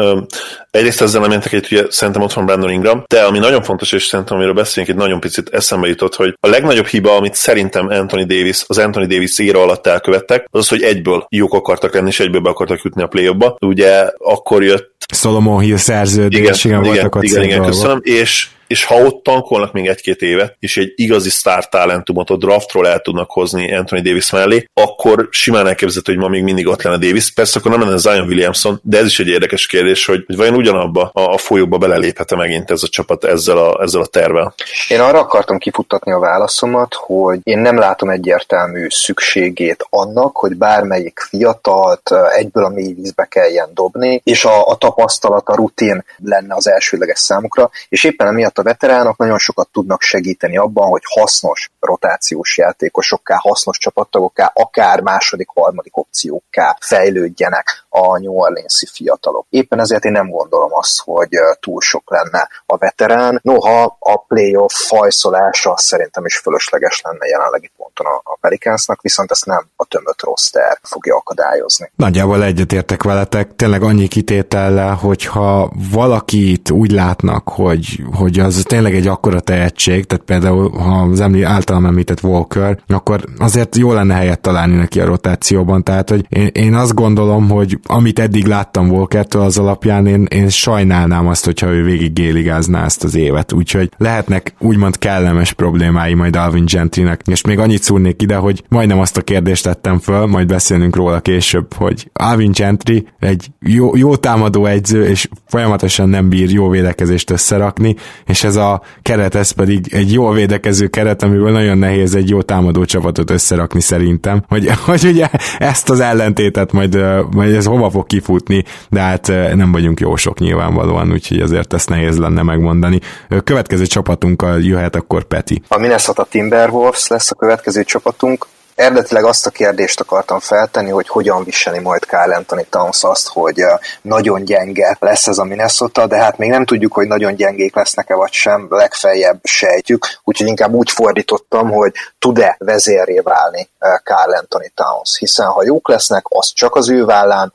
Egyrészt 0.71 1.01
ezzel 1.01 1.21
nem 1.21 1.31
értek 1.31 1.51
egy, 1.51 1.67
ugye 1.71 1.85
szerintem 1.89 2.21
ott 2.21 2.33
van 2.33 2.45
Brandon 2.45 2.71
Ingram, 2.71 3.03
de 3.07 3.23
ami 3.23 3.39
nagyon 3.39 3.63
fontos, 3.63 3.91
és 3.91 4.05
szerintem 4.05 4.35
amiről 4.35 4.53
beszélünk, 4.53 4.91
itt 4.91 4.99
nagyon 4.99 5.19
picit 5.19 5.49
eszembe 5.49 5.87
jutott, 5.87 6.15
hogy 6.15 6.37
a 6.39 6.47
legnagyobb 6.47 6.85
hiba, 6.85 7.15
amit 7.15 7.35
szerintem 7.35 7.87
Anthony 7.87 8.27
Davis, 8.27 8.63
az 8.67 8.77
Anthony 8.77 9.07
Davis 9.07 9.39
éra 9.39 9.61
alatt 9.61 9.87
elkövettek, 9.87 10.47
az 10.51 10.59
az, 10.59 10.67
hogy 10.67 10.81
egyből 10.81 11.25
jók 11.29 11.53
akartak 11.53 11.93
lenni, 11.93 12.07
és 12.07 12.19
egyből 12.19 12.41
be 12.41 12.49
akartak 12.49 12.81
jutni 12.81 13.01
a 13.01 13.07
play 13.07 13.35
Ugye 13.59 13.88
akkor 14.17 14.63
jött 14.63 15.05
Solomon 15.13 15.59
Hill 15.59 15.77
szerződés, 15.77 16.39
igen, 16.39 16.53
igen, 16.53 16.93
igen, 16.93 17.01
voltak 17.01 17.23
igen, 17.23 17.43
igen, 17.43 17.63
köszönöm, 17.63 17.99
és 18.03 18.49
és 18.69 18.83
ha 18.83 18.95
ott 18.95 19.23
tankolnak 19.23 19.73
még 19.73 19.87
egy-két 19.87 20.21
évet, 20.21 20.55
és 20.59 20.77
egy 20.77 20.93
igazi 20.95 21.29
sztár 21.29 21.69
talentumot 21.69 22.29
a 22.29 22.37
draftról 22.37 22.87
el 22.87 22.99
tudnak 22.99 23.31
hozni 23.31 23.75
Anthony 23.75 24.01
Davis 24.01 24.31
mellé, 24.31 24.65
akkor 24.73 25.27
simán 25.31 25.67
elképzelhető, 25.67 26.13
hogy 26.13 26.21
ma 26.21 26.27
még 26.27 26.43
mindig 26.43 26.67
ott 26.67 26.81
lenne 26.81 26.97
Davis. 26.97 27.31
Persze 27.31 27.59
akkor 27.59 27.71
nem 27.71 27.81
lenne 27.81 27.97
Zion 27.97 28.27
Williamson, 28.27 28.79
de 28.83 28.97
ez 28.97 29.05
is 29.05 29.19
egy 29.19 29.27
érdekes 29.27 29.67
kérdés, 29.67 30.05
hogy, 30.05 30.23
hogy 30.27 30.35
vajon 30.35 30.55
ugyanabba 30.55 31.09
a, 31.13 31.21
a 31.21 31.37
folyóba 31.37 31.77
beleléphet 31.77 32.35
megint 32.35 32.71
ez 32.71 32.83
a 32.83 32.87
csapat 32.87 33.23
ezzel 33.23 33.57
a, 33.57 33.81
ezzel 33.81 34.01
a 34.01 34.05
tervel. 34.05 34.53
Én 34.87 34.99
arra 34.99 35.19
akartam 35.19 35.57
kifuttatni 35.57 36.11
a 36.11 36.19
válaszomat, 36.19 36.93
hogy 36.93 37.39
én 37.43 37.57
nem 37.59 37.77
látom 37.77 38.09
egyértelmű 38.09 38.87
szükségét 38.89 39.85
annak, 39.89 40.37
hogy 40.37 40.55
bármelyik 40.55 41.19
fiatalt 41.19 42.11
egyből 42.37 42.63
a 42.65 42.69
mély 42.69 42.93
vízbe 42.93 43.25
kelljen 43.25 43.69
dobni, 43.73 44.21
és 44.23 44.45
a, 44.45 44.67
a 44.67 44.75
tapasztalat, 44.75 45.47
a 45.47 45.55
rutin 45.55 46.05
lenne 46.23 46.55
az 46.55 46.67
elsőleges 46.67 47.19
számukra, 47.19 47.69
és 47.89 48.03
éppen 48.03 48.27
emiatt 48.27 48.58
a 48.59 48.63
veteránok 48.63 49.17
nagyon 49.17 49.37
sokat 49.37 49.69
tudnak 49.71 50.01
segíteni 50.01 50.57
abban, 50.57 50.89
hogy 50.89 51.01
hasznos 51.05 51.71
rotációs 51.79 52.57
játékosokká, 52.57 53.35
hasznos 53.35 53.77
csapattagokká, 53.77 54.51
akár 54.53 55.01
második, 55.01 55.47
harmadik 55.53 55.97
opciókká 55.97 56.77
fejlődjenek 56.79 57.85
a 57.89 58.19
New 58.19 58.33
Orleans-i 58.33 58.85
fiatalok. 58.85 59.45
Éppen 59.49 59.79
ezért 59.79 60.05
én 60.05 60.11
nem 60.11 60.29
gondolom 60.29 60.73
azt, 60.73 61.01
hogy 61.03 61.29
túl 61.59 61.81
sok 61.81 62.11
lenne 62.11 62.49
a 62.65 62.77
veterán. 62.77 63.39
Noha 63.43 63.97
a 63.99 64.17
playoff 64.17 64.73
fajszolása 64.73 65.77
szerintem 65.77 66.25
is 66.25 66.37
fölösleges 66.37 67.01
lenne 67.01 67.25
jelenlegi 67.25 67.71
ponton 67.77 68.05
a, 68.05 68.21
a 68.23 68.37
Pelicansnak, 68.41 69.01
viszont 69.01 69.31
ezt 69.31 69.45
nem 69.45 69.67
a 69.75 69.85
tömött 69.85 70.21
roster 70.21 70.79
fogja 70.83 71.15
akadályozni. 71.15 71.91
Nagyjából 71.95 72.43
egyetértek 72.43 73.03
veletek, 73.03 73.55
tényleg 73.55 73.83
annyi 73.83 74.07
kitétellel, 74.07 74.95
hogyha 74.95 75.71
valakit 75.91 76.69
úgy 76.69 76.91
látnak, 76.91 77.49
hogy, 77.49 78.03
hogy 78.13 78.39
az 78.55 78.63
tényleg 78.67 78.95
egy 78.95 79.07
akkora 79.07 79.39
tehetség, 79.39 80.05
tehát 80.05 80.25
például 80.25 80.69
ha 80.69 81.07
az 81.11 81.19
emlí, 81.19 81.43
általam 81.43 81.85
említett 81.85 82.23
Walker, 82.23 82.79
akkor 82.87 83.23
azért 83.37 83.77
jó 83.77 83.93
lenne 83.93 84.13
helyet 84.13 84.41
találni 84.41 84.75
neki 84.75 84.99
a 84.99 85.05
rotációban, 85.05 85.83
tehát 85.83 86.09
hogy 86.09 86.25
én, 86.29 86.49
én 86.53 86.73
azt 86.73 86.93
gondolom, 86.93 87.49
hogy 87.49 87.79
amit 87.83 88.19
eddig 88.19 88.45
láttam 88.45 88.89
Walkertől 88.89 89.41
az 89.41 89.57
alapján, 89.57 90.05
én, 90.05 90.27
én 90.29 90.49
sajnálnám 90.49 91.27
azt, 91.27 91.45
hogyha 91.45 91.67
ő 91.67 91.83
végig 91.83 92.13
géligázná 92.13 92.83
ezt 92.85 93.03
az 93.03 93.15
évet, 93.15 93.53
úgyhogy 93.53 93.89
lehetnek 93.97 94.53
úgymond 94.59 94.97
kellemes 94.97 95.53
problémái 95.53 96.13
majd 96.13 96.35
Alvin 96.35 96.65
Gentrynek, 96.65 97.21
és 97.25 97.41
még 97.41 97.59
annyit 97.59 97.83
szúrnék 97.83 98.21
ide, 98.21 98.35
hogy 98.35 98.63
majdnem 98.69 98.99
azt 98.99 99.17
a 99.17 99.21
kérdést 99.21 99.63
tettem 99.63 99.99
föl, 99.99 100.25
majd 100.25 100.47
beszélünk 100.47 100.95
róla 100.95 101.19
később, 101.19 101.73
hogy 101.73 102.09
Alvin 102.13 102.51
Gentry 102.51 103.07
egy 103.19 103.47
jó, 103.59 103.95
jó 103.95 104.15
támadó 104.15 104.65
egyző, 104.65 105.05
és 105.05 105.27
folyamatosan 105.47 106.09
nem 106.09 106.29
bír 106.29 106.51
jó 106.51 106.69
védekezést 106.69 107.29
összerakni, 107.29 107.95
és 108.25 108.38
ez 108.43 108.55
a 108.55 108.81
keret, 109.01 109.35
ez 109.35 109.51
pedig 109.51 109.93
egy 109.93 110.13
jól 110.13 110.33
védekező 110.33 110.87
keret, 110.87 111.23
amiből 111.23 111.51
nagyon 111.51 111.77
nehéz 111.77 112.15
egy 112.15 112.29
jó 112.29 112.41
támadó 112.41 112.85
csapatot 112.85 113.29
összerakni 113.29 113.81
szerintem, 113.81 114.43
hogy, 114.47 114.69
hogy 114.85 115.03
ugye 115.03 115.27
ezt 115.57 115.89
az 115.89 115.99
ellentétet 115.99 116.71
majd, 116.71 116.95
majd 117.31 117.55
ez 117.55 117.65
hova 117.65 117.89
fog 117.89 118.07
kifutni, 118.07 118.63
de 118.89 118.99
hát 118.99 119.27
nem 119.55 119.71
vagyunk 119.71 119.99
jó 119.99 120.15
sok 120.15 120.39
nyilvánvalóan, 120.39 121.11
úgyhogy 121.11 121.39
azért 121.39 121.73
ezt 121.73 121.89
nehéz 121.89 122.17
lenne 122.17 122.41
megmondani. 122.41 122.99
Következő 123.43 123.85
csapatunkkal 123.85 124.61
jöhet 124.61 124.95
akkor 124.95 125.23
Peti. 125.23 125.61
A 125.67 125.79
Minnesota 125.79 126.23
Timberwolves 126.29 127.07
lesz 127.07 127.31
a 127.31 127.35
következő 127.35 127.83
csapatunk, 127.83 128.45
eredetileg 128.79 129.23
azt 129.23 129.45
a 129.45 129.49
kérdést 129.49 129.99
akartam 129.99 130.39
feltenni, 130.39 130.89
hogy 130.89 131.07
hogyan 131.07 131.43
viseli 131.43 131.79
majd 131.79 132.05
Kyle 132.05 132.35
Anthony 132.35 132.65
Towns 132.69 133.03
azt, 133.03 133.27
hogy 133.27 133.63
nagyon 134.01 134.43
gyenge 134.43 134.97
lesz 134.99 135.27
ez 135.27 135.37
a 135.37 135.43
Minnesota, 135.43 136.07
de 136.07 136.17
hát 136.17 136.37
még 136.37 136.49
nem 136.49 136.65
tudjuk, 136.65 136.93
hogy 136.93 137.07
nagyon 137.07 137.35
gyengék 137.35 137.75
lesznek-e 137.75 138.15
vagy 138.15 138.31
sem, 138.31 138.67
legfeljebb 138.69 139.39
sejtjük, 139.43 140.05
úgyhogy 140.23 140.47
inkább 140.47 140.73
úgy 140.73 140.91
fordítottam, 140.91 141.71
hogy 141.71 141.93
tud-e 142.19 142.55
vezérré 142.59 143.19
válni 143.19 143.69
Kyle 143.79 144.37
Anthony 144.37 144.71
Towns, 144.73 145.17
hiszen 145.17 145.47
ha 145.47 145.63
jók 145.63 145.87
lesznek, 145.87 146.23
az 146.29 146.51
csak 146.53 146.75
az 146.75 146.89
ő 146.89 147.05
vállán 147.05 147.53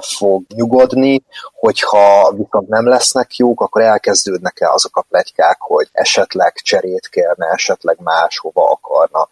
fog 0.00 0.42
nyugodni, 0.54 1.22
hogyha 1.54 2.32
viszont 2.32 2.68
nem 2.68 2.88
lesznek 2.88 3.36
jók, 3.36 3.60
akkor 3.60 3.82
elkezdődnek-e 3.82 4.70
azok 4.70 4.96
a 4.96 5.04
plegykák, 5.08 5.56
hogy 5.58 5.88
esetleg 5.92 6.52
cserét 6.54 7.08
kérne, 7.08 7.46
esetleg 7.46 7.96
máshova 8.00 8.70
akarna 8.70 9.28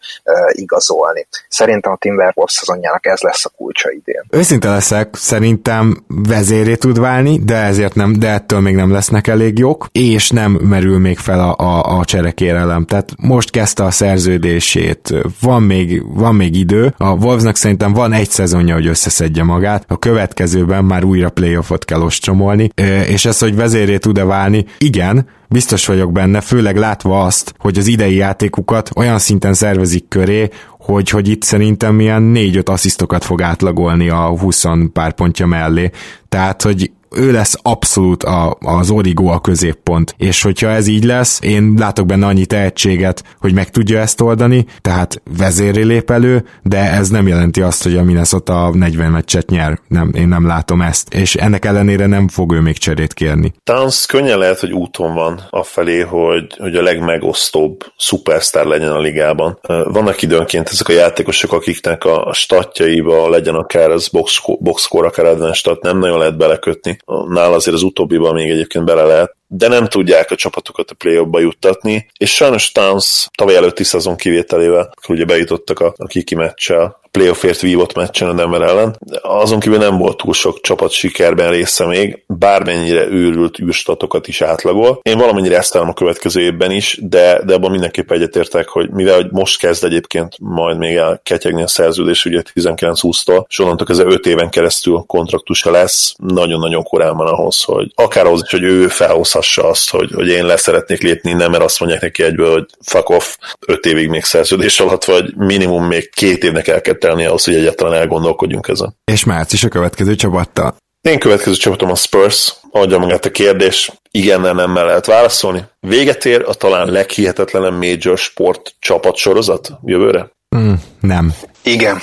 igazolni. 0.48 1.26
Szerintem 1.48 1.92
a 1.92 1.96
Timberwolves 1.96 2.52
szezonjának 2.52 3.06
ez 3.06 3.20
lesz 3.20 3.44
a 3.44 3.48
kulcsa 3.56 3.90
idén. 3.90 4.22
Őszinte 4.30 4.70
leszek, 4.70 5.14
szerintem 5.14 6.04
vezéré 6.06 6.74
tud 6.74 7.00
válni, 7.00 7.38
de 7.44 7.56
ezért 7.56 7.94
nem, 7.94 8.18
de 8.18 8.28
ettől 8.28 8.60
még 8.60 8.74
nem 8.74 8.92
lesznek 8.92 9.26
elég 9.26 9.58
jók, 9.58 9.86
és 9.92 10.30
nem 10.30 10.52
merül 10.52 10.98
még 10.98 11.18
fel 11.18 11.40
a, 11.40 11.56
a, 11.56 11.98
a 11.98 12.04
cserekérelem. 12.04 12.84
Tehát 12.84 13.12
most 13.16 13.50
kezdte 13.50 13.84
a 13.84 13.90
szerződését, 13.90 15.14
van 15.40 15.62
még, 15.62 16.02
van 16.14 16.34
még 16.34 16.56
idő. 16.56 16.94
A 16.96 17.10
Wolvesnak 17.10 17.56
szerintem 17.56 17.92
van 17.92 18.12
egy 18.12 18.30
szezonja, 18.30 18.74
hogy 18.74 18.86
összeszedje 18.86 19.42
magát, 19.42 19.84
a 19.88 19.98
következőben 19.98 20.84
már 20.84 21.04
újra 21.04 21.30
playoffot 21.30 21.84
kell 21.84 22.00
ostromolni, 22.00 22.70
és 23.06 23.24
ez, 23.24 23.38
hogy 23.38 23.56
vezéré 23.56 23.98
tud-e 23.98 24.24
válni, 24.24 24.64
igen, 24.78 25.28
biztos 25.48 25.86
vagyok 25.86 26.12
benne, 26.12 26.40
főleg 26.40 26.76
látva 26.76 27.24
azt, 27.24 27.54
hogy 27.58 27.78
az 27.78 27.86
idei 27.86 28.14
játékukat 28.14 28.90
olyan 28.96 29.18
szinten 29.18 29.54
szervezik 29.54 30.08
köré, 30.08 30.48
hogy, 30.92 31.08
hogy 31.08 31.28
itt 31.28 31.42
szerintem 31.42 32.00
ilyen 32.00 32.32
4-5 32.34 32.68
asszisztokat 32.68 33.24
fog 33.24 33.42
átlagolni 33.42 34.08
a 34.08 34.38
20 34.38 34.64
pár 34.92 35.12
pontja 35.12 35.46
mellé. 35.46 35.90
Tehát, 36.28 36.62
hogy 36.62 36.90
ő 37.10 37.32
lesz 37.32 37.56
abszolút 37.62 38.22
a, 38.22 38.56
az 38.60 38.90
origó 38.90 39.28
a 39.28 39.40
középpont, 39.40 40.14
és 40.18 40.42
hogyha 40.42 40.68
ez 40.68 40.86
így 40.86 41.04
lesz, 41.04 41.40
én 41.42 41.74
látok 41.78 42.06
benne 42.06 42.26
annyi 42.26 42.46
tehetséget, 42.46 43.24
hogy 43.40 43.54
meg 43.54 43.70
tudja 43.70 44.00
ezt 44.00 44.20
oldani, 44.20 44.66
tehát 44.80 45.22
vezéri 45.38 45.84
lép 45.84 46.10
elő, 46.10 46.44
de 46.62 46.92
ez 46.92 47.08
nem 47.08 47.26
jelenti 47.26 47.60
azt, 47.60 47.82
hogy 47.82 47.96
a 47.96 48.02
Minnesota 48.02 48.70
40 48.74 49.10
meccset 49.10 49.50
nyer. 49.50 49.78
Nem, 49.88 50.10
én 50.14 50.28
nem 50.28 50.46
látom 50.46 50.80
ezt, 50.80 51.14
és 51.14 51.34
ennek 51.34 51.64
ellenére 51.64 52.06
nem 52.06 52.28
fog 52.28 52.52
ő 52.52 52.60
még 52.60 52.78
cserét 52.78 53.14
kérni. 53.14 53.52
Towns 53.64 54.06
könnyen 54.06 54.38
lehet, 54.38 54.60
hogy 54.60 54.72
úton 54.72 55.14
van 55.14 55.46
afelé, 55.50 56.00
hogy, 56.00 56.46
hogy 56.58 56.76
a 56.76 56.82
legmegosztóbb 56.82 57.84
szupersztár 57.96 58.64
legyen 58.64 58.92
a 58.92 59.00
ligában. 59.00 59.58
Vannak 59.66 60.22
időnként 60.22 60.68
ezek 60.68 60.88
a 60.88 60.92
játékosok, 60.92 61.52
akiknek 61.52 62.04
a 62.04 62.32
statjaiba 62.32 63.28
legyen 63.28 63.54
akár 63.54 63.90
az 63.90 64.08
box, 64.08 64.40
boxscore, 64.58 65.06
akár 65.06 65.26
advanced 65.26 65.54
stat, 65.54 65.82
nem 65.82 65.98
nagyon 65.98 66.18
lehet 66.18 66.36
belekötni. 66.36 66.97
Nál 67.28 67.52
azért 67.52 67.76
az 67.76 67.82
utóbbiban 67.82 68.34
még 68.34 68.50
egyébként 68.50 68.84
bele 68.84 69.02
lehet, 69.02 69.36
de 69.46 69.68
nem 69.68 69.86
tudják 69.86 70.30
a 70.30 70.36
csapatokat 70.36 70.90
a 70.90 70.94
play-offba 70.94 71.40
juttatni, 71.40 72.06
és 72.18 72.34
sajnos 72.34 72.72
Towns 72.72 73.28
tavaly 73.34 73.56
előtti 73.56 73.84
szezon 73.84 74.16
kivételével, 74.16 74.92
akkor 74.96 75.14
ugye 75.14 75.24
bejutottak 75.24 75.80
a, 75.80 75.94
a 75.96 76.06
kiki 76.06 76.34
meccsel, 76.34 77.00
playoffért 77.18 77.60
vívott 77.60 77.94
meccsen 77.94 78.28
a 78.28 78.32
Denver 78.32 78.62
ellen. 78.62 78.98
Azon 79.22 79.60
kívül 79.60 79.78
nem 79.78 79.98
volt 79.98 80.16
túl 80.16 80.32
sok 80.32 80.60
csapat 80.60 80.90
sikerben 80.90 81.50
része 81.50 81.86
még, 81.86 82.24
bármennyire 82.26 83.06
őrült 83.06 83.58
űrstatokat 83.58 84.28
is 84.28 84.40
átlagol. 84.40 85.00
Én 85.02 85.18
valamennyire 85.18 85.56
ezt 85.56 85.74
a 85.74 85.92
következő 85.92 86.40
évben 86.40 86.70
is, 86.70 86.98
de, 87.02 87.40
de 87.44 87.54
abban 87.54 87.70
mindenképp 87.70 88.10
egyetértek, 88.10 88.68
hogy 88.68 88.90
mivel 88.90 89.14
hogy 89.14 89.30
most 89.30 89.58
kezd 89.58 89.84
egyébként 89.84 90.36
majd 90.38 90.78
még 90.78 91.00
ketyegni 91.22 91.62
a 91.62 91.66
szerződés, 91.66 92.24
ugye 92.24 92.42
19-20-tól, 92.54 93.44
és 93.48 93.58
onnantól 93.58 93.86
ez 93.88 93.98
5 93.98 94.26
éven 94.26 94.50
keresztül 94.50 95.04
kontraktusa 95.06 95.70
lesz, 95.70 96.14
nagyon-nagyon 96.16 96.82
korán 96.82 97.16
van 97.16 97.26
ahhoz, 97.26 97.62
hogy 97.62 97.92
akár 97.94 98.26
ahhoz 98.26 98.42
is, 98.44 98.50
hogy 98.50 98.62
ő 98.62 98.88
felhozhassa 98.88 99.68
azt, 99.68 99.90
hogy, 99.90 100.10
hogy 100.14 100.28
én 100.28 100.46
leszeretnék 100.46 101.02
lépni, 101.02 101.32
nem 101.32 101.50
mert 101.50 101.62
azt 101.62 101.80
mondják 101.80 102.00
neki 102.00 102.22
egyből, 102.22 102.52
hogy 102.52 102.66
fuck 102.80 103.08
off, 103.08 103.36
5 103.66 103.86
évig 103.86 104.08
még 104.08 104.24
szerződés 104.24 104.80
alatt, 104.80 105.04
vagy 105.04 105.36
minimum 105.36 105.84
még 105.84 106.10
két 106.10 106.44
évnek 106.44 106.68
el 106.68 106.80
kell 106.80 106.94
tenni 107.08 107.24
ahhoz, 107.24 107.44
hogy 107.44 107.54
egyáltalán 107.54 108.00
elgondolkodjunk 108.00 108.68
ezen. 108.68 108.96
És 109.04 109.24
március 109.24 109.64
a 109.64 109.68
következő 109.68 110.14
csapattal. 110.14 110.76
Én 111.00 111.18
következő 111.18 111.56
csapatom 111.56 111.90
a 111.90 111.94
Spurs, 111.94 112.54
adja 112.70 112.98
magát 112.98 113.24
a 113.24 113.30
kérdés, 113.30 113.92
igen, 114.10 114.40
nem 114.40 114.74
lehet 114.74 115.06
válaszolni. 115.06 115.64
Véget 115.80 116.24
ér 116.24 116.44
a 116.46 116.54
talán 116.54 116.90
leghihetetlenebb 116.90 117.78
major 117.78 118.18
sport 118.18 118.74
csapat 118.78 119.16
sorozat 119.16 119.70
jövőre? 119.84 120.30
Mm, 120.56 120.72
nem. 121.00 121.34
Igen. 121.62 121.98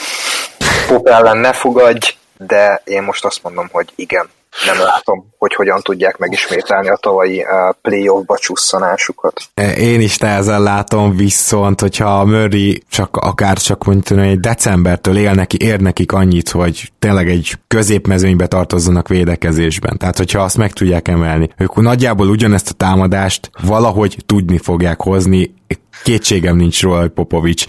Pop 0.87 1.07
ellen 1.07 1.37
ne 1.37 1.53
fogadj, 1.53 2.13
de 2.37 2.81
én 2.83 3.03
most 3.03 3.25
azt 3.25 3.43
mondom, 3.43 3.69
hogy 3.71 3.87
igen 3.95 4.29
nem 4.65 4.85
látom, 4.85 5.33
hogy 5.37 5.53
hogyan 5.53 5.81
tudják 5.81 6.17
megismételni 6.17 6.89
a 6.89 6.95
tavalyi 6.95 7.43
uh, 7.43 7.75
playoff-ba 7.81 8.37
csusszanásukat. 8.37 9.41
Én 9.77 10.01
is 10.01 10.17
nehezen 10.17 10.63
látom, 10.63 11.15
viszont 11.15 11.81
hogyha 11.81 12.19
a 12.19 12.25
Murray 12.25 12.83
csak 12.89 13.15
akár 13.15 13.57
csak 13.57 13.83
mondjuk 13.83 14.19
egy 14.19 14.39
decembertől 14.39 15.17
él 15.17 15.31
neki, 15.31 15.57
ér 15.59 15.79
nekik 15.79 16.11
annyit, 16.11 16.49
hogy 16.49 16.91
tényleg 16.99 17.29
egy 17.29 17.53
középmezőnybe 17.67 18.47
tartozzanak 18.47 19.07
védekezésben. 19.07 19.97
Tehát, 19.97 20.17
hogyha 20.17 20.41
azt 20.41 20.57
meg 20.57 20.71
tudják 20.71 21.07
emelni, 21.07 21.49
ők 21.57 21.75
nagyjából 21.75 22.27
ugyanezt 22.27 22.69
a 22.69 22.73
támadást 22.73 23.49
valahogy 23.61 24.17
tudni 24.25 24.57
fogják 24.57 25.01
hozni, 25.01 25.53
kétségem 26.03 26.55
nincs 26.55 26.81
róla, 26.81 26.99
hogy 26.99 27.09
Popovics 27.09 27.65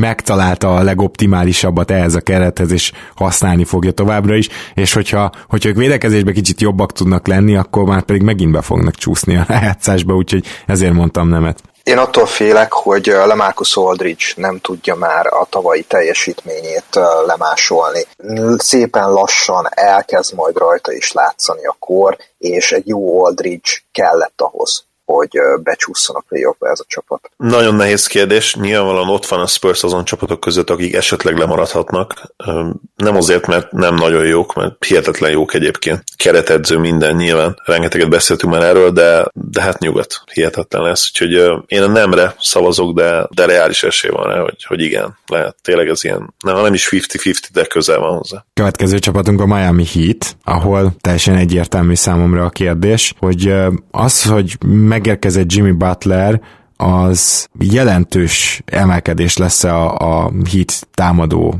megtalálta 0.00 0.74
a 0.74 0.82
legoptimálisabbat 0.82 1.90
ehhez 1.90 2.14
a 2.14 2.20
kerethez, 2.20 2.70
és 2.70 2.92
használni 3.14 3.64
fogja 3.64 3.90
továbbra 3.90 4.34
is, 4.34 4.48
és 4.74 4.92
hogyha, 4.92 5.30
hogyha 5.48 5.68
ők 5.68 5.76
védekezésben 5.76 6.34
kicsit 6.34 6.60
jobbak 6.60 6.92
tudnak 6.92 7.26
lenni, 7.26 7.56
akkor 7.56 7.84
már 7.84 8.02
pedig 8.02 8.22
megint 8.22 8.52
be 8.52 8.60
fognak 8.60 8.94
csúszni 8.94 9.36
a 9.36 9.44
rájátszásba, 9.48 10.14
úgyhogy 10.14 10.44
ezért 10.66 10.92
mondtam 10.92 11.28
nemet. 11.28 11.62
Én 11.82 11.98
attól 11.98 12.26
félek, 12.26 12.72
hogy 12.72 13.06
Lemarcus 13.06 13.76
Aldridge 13.76 14.24
nem 14.36 14.58
tudja 14.58 14.94
már 14.94 15.26
a 15.26 15.46
tavalyi 15.50 15.82
teljesítményét 15.82 16.98
lemásolni. 17.26 18.00
Szépen 18.56 19.10
lassan 19.10 19.66
elkezd 19.70 20.34
majd 20.34 20.56
rajta 20.56 20.92
is 20.92 21.12
látszani 21.12 21.66
a 21.66 21.76
kor, 21.78 22.16
és 22.38 22.72
egy 22.72 22.86
jó 22.86 23.24
Aldridge 23.24 23.70
kellett 23.92 24.40
ahhoz, 24.40 24.84
hogy 25.14 25.30
becsúszson 25.62 26.16
a 26.16 26.24
playoffba 26.28 26.68
ez 26.68 26.80
a 26.80 26.84
csapat? 26.88 27.30
Nagyon 27.36 27.74
nehéz 27.74 28.06
kérdés. 28.06 28.54
Nyilvánvalóan 28.54 29.08
ott 29.08 29.26
van 29.26 29.40
a 29.40 29.46
Spurs 29.46 29.82
azon 29.82 30.04
csapatok 30.04 30.40
között, 30.40 30.70
akik 30.70 30.94
esetleg 30.94 31.36
lemaradhatnak. 31.36 32.34
Nem 32.96 33.16
azért, 33.16 33.46
mert 33.46 33.72
nem 33.72 33.94
nagyon 33.94 34.26
jók, 34.26 34.54
mert 34.54 34.84
hihetetlen 34.84 35.30
jók 35.30 35.54
egyébként. 35.54 36.02
Keretedző 36.16 36.78
minden 36.78 37.16
nyilván. 37.16 37.56
Rengeteget 37.64 38.08
beszéltünk 38.08 38.52
már 38.52 38.62
erről, 38.62 38.90
de, 38.90 39.30
de 39.32 39.62
hát 39.62 39.78
nyugat. 39.78 40.22
Hihetetlen 40.32 40.82
lesz. 40.82 41.08
Úgyhogy 41.08 41.62
én 41.66 41.82
a 41.82 41.86
nemre 41.86 42.34
szavazok, 42.38 42.94
de, 42.94 43.28
de 43.34 43.46
reális 43.46 43.82
esély 43.82 44.10
van 44.10 44.26
rá, 44.26 44.40
hogy, 44.40 44.64
hogy 44.64 44.80
igen. 44.80 45.18
Lehet. 45.26 45.56
Tényleg 45.62 45.88
ez 45.88 46.04
ilyen, 46.04 46.34
nem, 46.44 46.62
nem 46.62 46.74
is 46.74 46.88
50-50, 46.90 47.34
de 47.52 47.64
közel 47.64 47.98
van 47.98 48.16
hozzá. 48.16 48.44
Következő 48.54 48.98
csapatunk 48.98 49.40
a 49.40 49.46
Miami 49.46 49.84
Heat, 49.94 50.36
ahol 50.44 50.92
teljesen 51.00 51.36
egyértelmű 51.36 51.94
számomra 51.94 52.44
a 52.44 52.50
kérdés, 52.50 53.14
hogy 53.18 53.54
az, 53.90 54.24
hogy 54.24 54.56
meg 54.66 54.97
megérkezett 54.98 55.52
Jimmy 55.52 55.70
Butler, 55.72 56.40
az 56.76 57.48
jelentős 57.58 58.62
emelkedés 58.66 59.36
lesz 59.36 59.64
a, 59.64 59.96
a 59.96 60.32
hit 60.50 60.88
támadó 60.94 61.54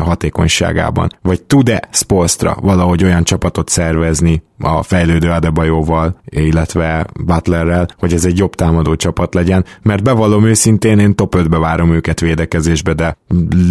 hatékonyságában. 0.00 1.08
Vagy 1.22 1.42
tud-e 1.42 1.88
Spolstra 1.90 2.56
valahogy 2.60 3.04
olyan 3.04 3.24
csapatot 3.24 3.68
szervezni 3.68 4.42
a 4.58 4.82
fejlődő 4.82 5.30
Adebayoval, 5.30 6.20
illetve 6.24 7.06
Butlerrel, 7.24 7.88
hogy 7.98 8.12
ez 8.12 8.24
egy 8.24 8.38
jobb 8.38 8.54
támadó 8.54 8.96
csapat 8.96 9.34
legyen, 9.34 9.64
mert 9.82 10.02
bevallom 10.02 10.44
őszintén, 10.44 10.98
én 10.98 11.14
top 11.14 11.34
5-be 11.38 11.58
várom 11.58 11.92
őket 11.92 12.20
védekezésbe, 12.20 12.92
de 12.92 13.16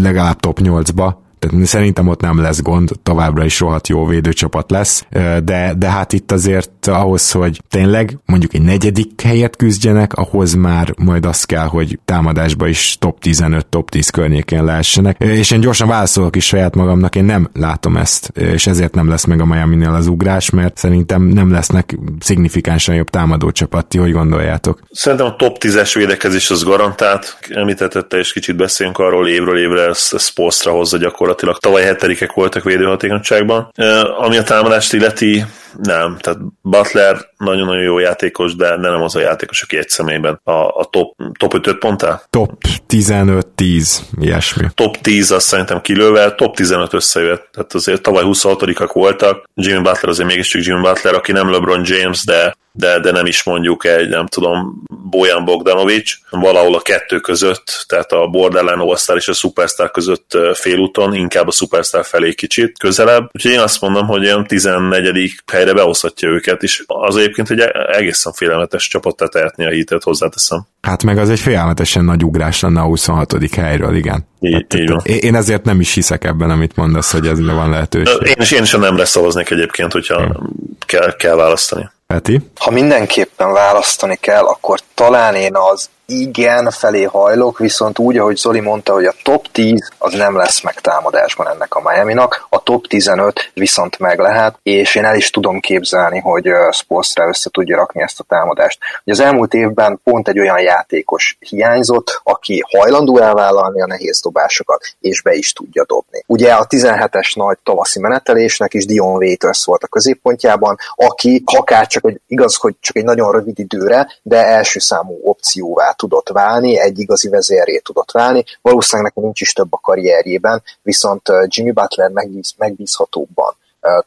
legalább 0.02 0.40
top 0.40 0.60
8-ba, 0.64 1.14
tehát 1.40 1.66
szerintem 1.66 2.08
ott 2.08 2.22
nem 2.22 2.42
lesz 2.42 2.62
gond, 2.62 2.92
továbbra 3.04 3.46
is 3.46 3.60
rohadt 3.60 3.88
jó 3.88 4.06
védőcsapat 4.06 4.72
lesz, 4.72 5.06
de, 5.44 5.74
de 5.78 5.90
hát 5.90 6.14
itt 6.14 6.32
azért 6.32 6.88
ahhoz, 6.88 7.32
hogy 7.32 7.62
tényleg 7.70 8.18
mondjuk 8.26 8.54
egy 8.54 8.62
negyedik 8.62 9.22
helyet 9.22 9.56
küzdjenek, 9.56 10.14
ahhoz 10.14 10.54
már 10.54 10.94
majd 10.98 11.26
az 11.26 11.44
kell, 11.44 11.66
hogy 11.66 12.00
támadásba 12.06 12.68
is 12.68 12.96
top 13.00 13.20
15, 13.20 13.66
top 13.66 13.90
10 13.90 14.10
környékén 14.10 14.64
lehessenek. 14.64 15.20
És 15.20 15.52
én 15.52 15.60
gyorsan 15.60 15.88
válaszolok 15.88 16.36
is 16.36 16.46
saját 16.46 16.76
magamnak, 16.76 17.16
én 17.16 17.24
nem 17.24 17.50
látom 17.54 17.98
ezt, 17.98 18.28
és 18.28 18.68
ezért 18.68 18.96
nem 18.96 19.10
lesz 19.10 19.26
meg 19.26 19.42
a 19.42 19.46
Miami-nél 19.46 19.94
az 19.94 20.08
ugrás, 20.08 20.50
mert 20.50 20.78
szerintem 20.78 21.22
nem 21.22 21.52
lesznek 21.52 21.98
szignifikánsan 22.20 22.96
jobb 22.96 23.10
támadó 23.10 23.52
csapat. 23.52 23.86
Ti 23.88 23.98
hogy 23.98 24.12
gondoljátok? 24.12 24.80
Szerintem 24.92 25.28
a 25.28 25.36
top 25.36 25.58
10-es 25.60 25.92
védekezés 25.94 26.50
az 26.50 26.64
garantált. 26.64 27.38
Említettette, 27.50 28.18
és 28.18 28.34
kicsit 28.34 28.56
beszélünk 28.56 28.98
arról 28.98 29.28
évről 29.28 29.58
évre, 29.58 29.82
ezt, 29.82 30.14
ezt 30.14 30.34
posztra 30.34 30.72
hozza 30.72 30.98
gyakorlatilag 30.98 31.37
gyakorlatilag 31.38 31.58
tavaly 31.58 31.84
hetedikek 31.84 32.34
voltak 32.34 32.64
védőhatékonyságban. 32.64 33.72
Ami 34.18 34.38
a 34.38 34.44
támadást 34.44 34.94
illeti, 34.94 35.46
nem, 35.82 36.18
tehát 36.20 36.40
Butler 36.62 37.18
nagyon-nagyon 37.38 37.84
jó 37.84 38.00
játékos, 38.00 38.56
de 38.56 38.76
nem 38.76 39.02
az 39.02 39.16
a 39.16 39.20
játékos, 39.20 39.62
aki 39.62 39.78
egy 39.78 39.90
személyben 39.90 40.40
a, 40.44 40.52
a 40.52 40.88
top, 40.90 41.16
top 41.40 41.54
5 41.54 41.78
pontál? 41.78 42.24
Top 42.30 42.52
15-10, 42.90 43.98
ilyesmi. 44.20 44.68
Top 44.74 44.98
10 44.98 45.32
azt 45.32 45.48
szerintem 45.48 45.82
kilőve, 45.82 46.36
top 46.36 46.56
15 46.56 46.94
összejött. 46.94 47.50
Tehát 47.52 47.74
azért 47.74 48.02
tavaly 48.02 48.24
26-ak 48.26 48.90
voltak, 48.94 49.50
Jimmy 49.54 49.82
Butler 49.82 50.10
azért 50.10 50.28
mégiscsak 50.28 50.64
Jimmy 50.64 50.82
Butler, 50.82 51.14
aki 51.14 51.32
nem 51.32 51.52
LeBron 51.52 51.82
James, 51.86 52.24
de 52.26 52.56
de, 52.78 53.00
de 53.00 53.12
nem 53.12 53.26
is 53.26 53.44
mondjuk 53.44 53.86
egy, 53.86 54.10
nem 54.10 54.28
tudom, 54.28 54.84
Bojan 55.10 55.46
Bogdanovics, 55.46 56.14
valahol 56.30 56.76
a 56.76 56.82
kettő 56.82 57.20
között, 57.20 57.86
tehát 57.88 58.12
a 58.12 58.28
borderline 58.28 58.82
all 58.82 59.16
és 59.16 59.28
a 59.28 59.34
superstar 59.34 59.92
között 59.92 60.38
félúton, 60.54 61.14
inkább 61.14 61.48
a 61.48 61.52
superstar 61.52 62.06
felé 62.06 62.34
kicsit 62.34 62.78
közelebb. 62.80 63.30
Úgyhogy 63.34 63.52
én 63.52 63.60
azt 63.60 63.82
mondom, 63.82 64.08
hogy 64.08 64.26
olyan 64.26 64.48
14. 64.48 65.32
helyre 65.52 65.67
behozhatja 65.74 66.30
őket, 66.30 66.64
és 66.64 66.84
az 66.88 67.16
egyébként 67.16 67.50
egy 67.50 67.60
egészen 67.92 68.34
félelmetes 68.34 68.88
csapattá 68.88 69.26
tehetni 69.26 69.66
a 69.66 69.70
hitet, 69.70 70.04
hozzáteszem. 70.04 70.68
Hát 70.82 71.04
meg 71.04 71.18
az 71.18 71.30
egy 71.30 71.40
félelmetesen 71.40 72.04
nagy 72.04 72.24
ugrás 72.24 72.62
lenne 72.62 72.82
a 72.82 72.86
26. 72.86 73.56
helyről, 73.56 73.96
igen. 73.96 74.28
Így, 74.40 74.54
hát, 74.54 74.74
így 74.74 74.90
van. 74.90 75.02
Én 75.04 75.36
ezért 75.36 75.64
nem 75.64 75.80
is 75.80 75.94
hiszek 75.94 76.24
ebben, 76.24 76.50
amit 76.50 76.76
mondasz, 76.76 77.12
hogy 77.12 77.28
ez 77.28 77.46
van 77.46 77.70
lehetőség. 77.70 78.28
Én 78.28 78.36
is, 78.38 78.52
én 78.52 78.62
is 78.62 78.72
nem 78.72 78.98
lesz 78.98 79.10
szavaznék 79.10 79.50
egyébként, 79.50 79.92
hogyha 79.92 80.26
hmm. 80.26 80.50
kell, 80.86 81.16
kell 81.16 81.36
választani. 81.36 81.90
Peti? 82.08 82.42
Ha 82.60 82.72
mindenképpen 82.72 83.52
választani 83.52 84.16
kell, 84.16 84.44
akkor 84.44 84.80
talán 84.94 85.36
én 85.36 85.56
az 85.74 85.90
igen 86.12 86.70
felé 86.72 87.04
hajlok, 87.04 87.58
viszont 87.58 88.00
úgy, 88.00 88.18
ahogy 88.18 88.38
Zoli 88.38 88.60
mondta, 88.60 88.94
hogy 88.94 89.06
a 89.06 89.14
top 89.24 89.48
10 89.52 89.90
az 89.98 90.14
nem 90.14 90.36
lesz 90.36 90.64
meg 90.64 90.82
támadásban 90.82 91.48
ennek 91.48 91.76
a 91.76 91.90
Miami-nak, 91.90 92.48
a 92.50 92.64
top 92.64 92.88
15 92.88 93.52
viszont 93.54 94.00
meg 94.00 94.20
lehet, 94.20 94.60
és 94.64 94.96
én 94.96 95.06
el 95.06 95.16
is 95.16 95.30
tudom 95.30 95.60
képzelni, 95.60 96.20
hogy 96.20 96.50
Spolstra 96.72 97.28
össze 97.28 97.50
tudja 97.50 97.76
rakni 97.76 98.02
ezt 98.02 98.20
a 98.20 98.24
támadást. 98.24 98.80
Ugye 99.04 99.12
az 99.12 99.20
elmúlt 99.20 99.54
évben 99.54 100.00
pont 100.04 100.28
egy 100.28 100.40
olyan 100.40 100.60
játékos 100.60 101.38
hiányzott, 101.40 102.22
aki 102.24 102.64
hajlandó 102.78 103.18
elvállalni 103.18 103.82
a 103.82 103.88
nehéz 103.88 104.20
dobásokat, 104.22 104.82
és 105.00 105.22
be 105.22 105.34
is 105.34 105.54
tudja 105.54 105.86
dobni. 105.86 106.24
Ugye 106.28 106.54
a 106.54 106.68
17-es 106.68 107.36
nagy 107.36 107.58
tavaszi 107.64 108.00
menetelésnek 108.00 108.74
is 108.74 108.86
Dion 108.86 109.16
Waiters 109.16 109.66
volt 109.66 109.84
a 109.84 109.88
középpontjában, 109.88 110.78
aki 110.96 111.44
akár 111.46 111.88
csak, 111.88 112.04
hogy 112.04 112.22
igaz, 112.28 112.56
hogy 112.56 112.76
csak 112.80 112.96
egy 112.96 113.04
nagyon 113.04 113.32
rövid 113.32 113.60
időre, 113.60 114.08
de 114.22 114.46
első 114.46 114.80
számú 114.80 115.20
opcióvá 115.24 115.96
tudott 115.98 116.30
válni, 116.30 116.80
egy 116.80 117.00
igazi 117.00 117.30
vezéré 117.30 117.78
tudott 117.78 118.12
válni. 118.12 118.44
Valószínűleg 118.62 119.12
neki 119.14 119.26
nincs 119.26 119.42
is 119.42 119.54
több 119.54 119.74
a 119.74 119.80
karrierjében, 119.82 120.64
viszont 120.82 121.22
Jimmy 121.46 121.72
Butler 121.72 122.10
megbíz, 122.10 122.54
megbízhatóbban 122.58 123.56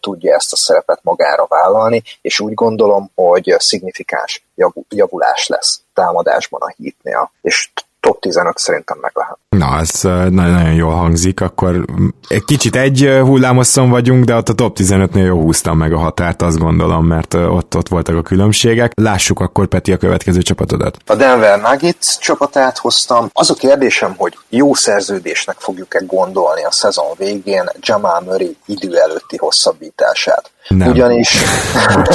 tudja 0.00 0.34
ezt 0.34 0.52
a 0.52 0.56
szerepet 0.56 1.00
magára 1.02 1.46
vállalni, 1.48 2.02
és 2.20 2.40
úgy 2.40 2.54
gondolom, 2.54 3.10
hogy 3.14 3.54
szignifikáns 3.58 4.46
javulás 4.88 5.46
lesz 5.46 5.80
támadásban 5.94 6.60
a 6.60 6.74
hitnél, 6.76 7.32
és 7.42 7.70
top 8.00 8.20
15 8.20 8.58
szerintem 8.58 8.98
meg 9.00 9.12
lehet. 9.14 9.38
Na, 9.48 9.78
ez 9.78 10.00
nagyon 10.32 10.72
jól 10.72 10.94
hangzik, 10.94 11.40
akkor 11.40 11.84
egy 12.28 12.44
kicsit 12.44 12.76
egy 12.76 13.18
hullámosszon 13.22 13.90
vagyunk, 13.90 14.24
de 14.24 14.34
ott 14.34 14.48
a 14.48 14.52
top 14.52 14.76
15-nél 14.80 15.24
jó 15.24 15.40
húztam 15.40 15.78
meg 15.78 15.92
a 15.92 15.98
határt, 15.98 16.42
azt 16.42 16.58
gondolom, 16.58 17.06
mert 17.06 17.34
ott, 17.34 17.76
ott 17.76 17.88
voltak 17.88 18.16
a 18.16 18.22
különbségek. 18.22 18.92
Lássuk 18.94 19.40
akkor, 19.40 19.66
Peti, 19.66 19.92
a 19.92 19.96
következő 19.96 20.42
csapatodat. 20.42 20.96
A 21.06 21.14
Denver 21.14 21.60
Nuggets 21.60 22.18
csapatát 22.18 22.78
hoztam. 22.78 23.30
Az 23.32 23.50
a 23.50 23.54
kérdésem, 23.54 24.14
hogy 24.16 24.38
jó 24.48 24.74
szerződésnek 24.74 25.56
fogjuk-e 25.58 26.02
gondolni 26.06 26.64
a 26.64 26.70
szezon 26.70 27.06
végén 27.16 27.70
Jamal 27.80 28.20
Murray 28.20 28.56
idő 28.66 28.96
előtti 28.96 29.36
hosszabbítását. 29.36 30.50
Nem. 30.68 30.88
Ugyanis... 30.88 31.36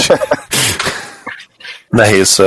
Nehéz. 1.96 2.44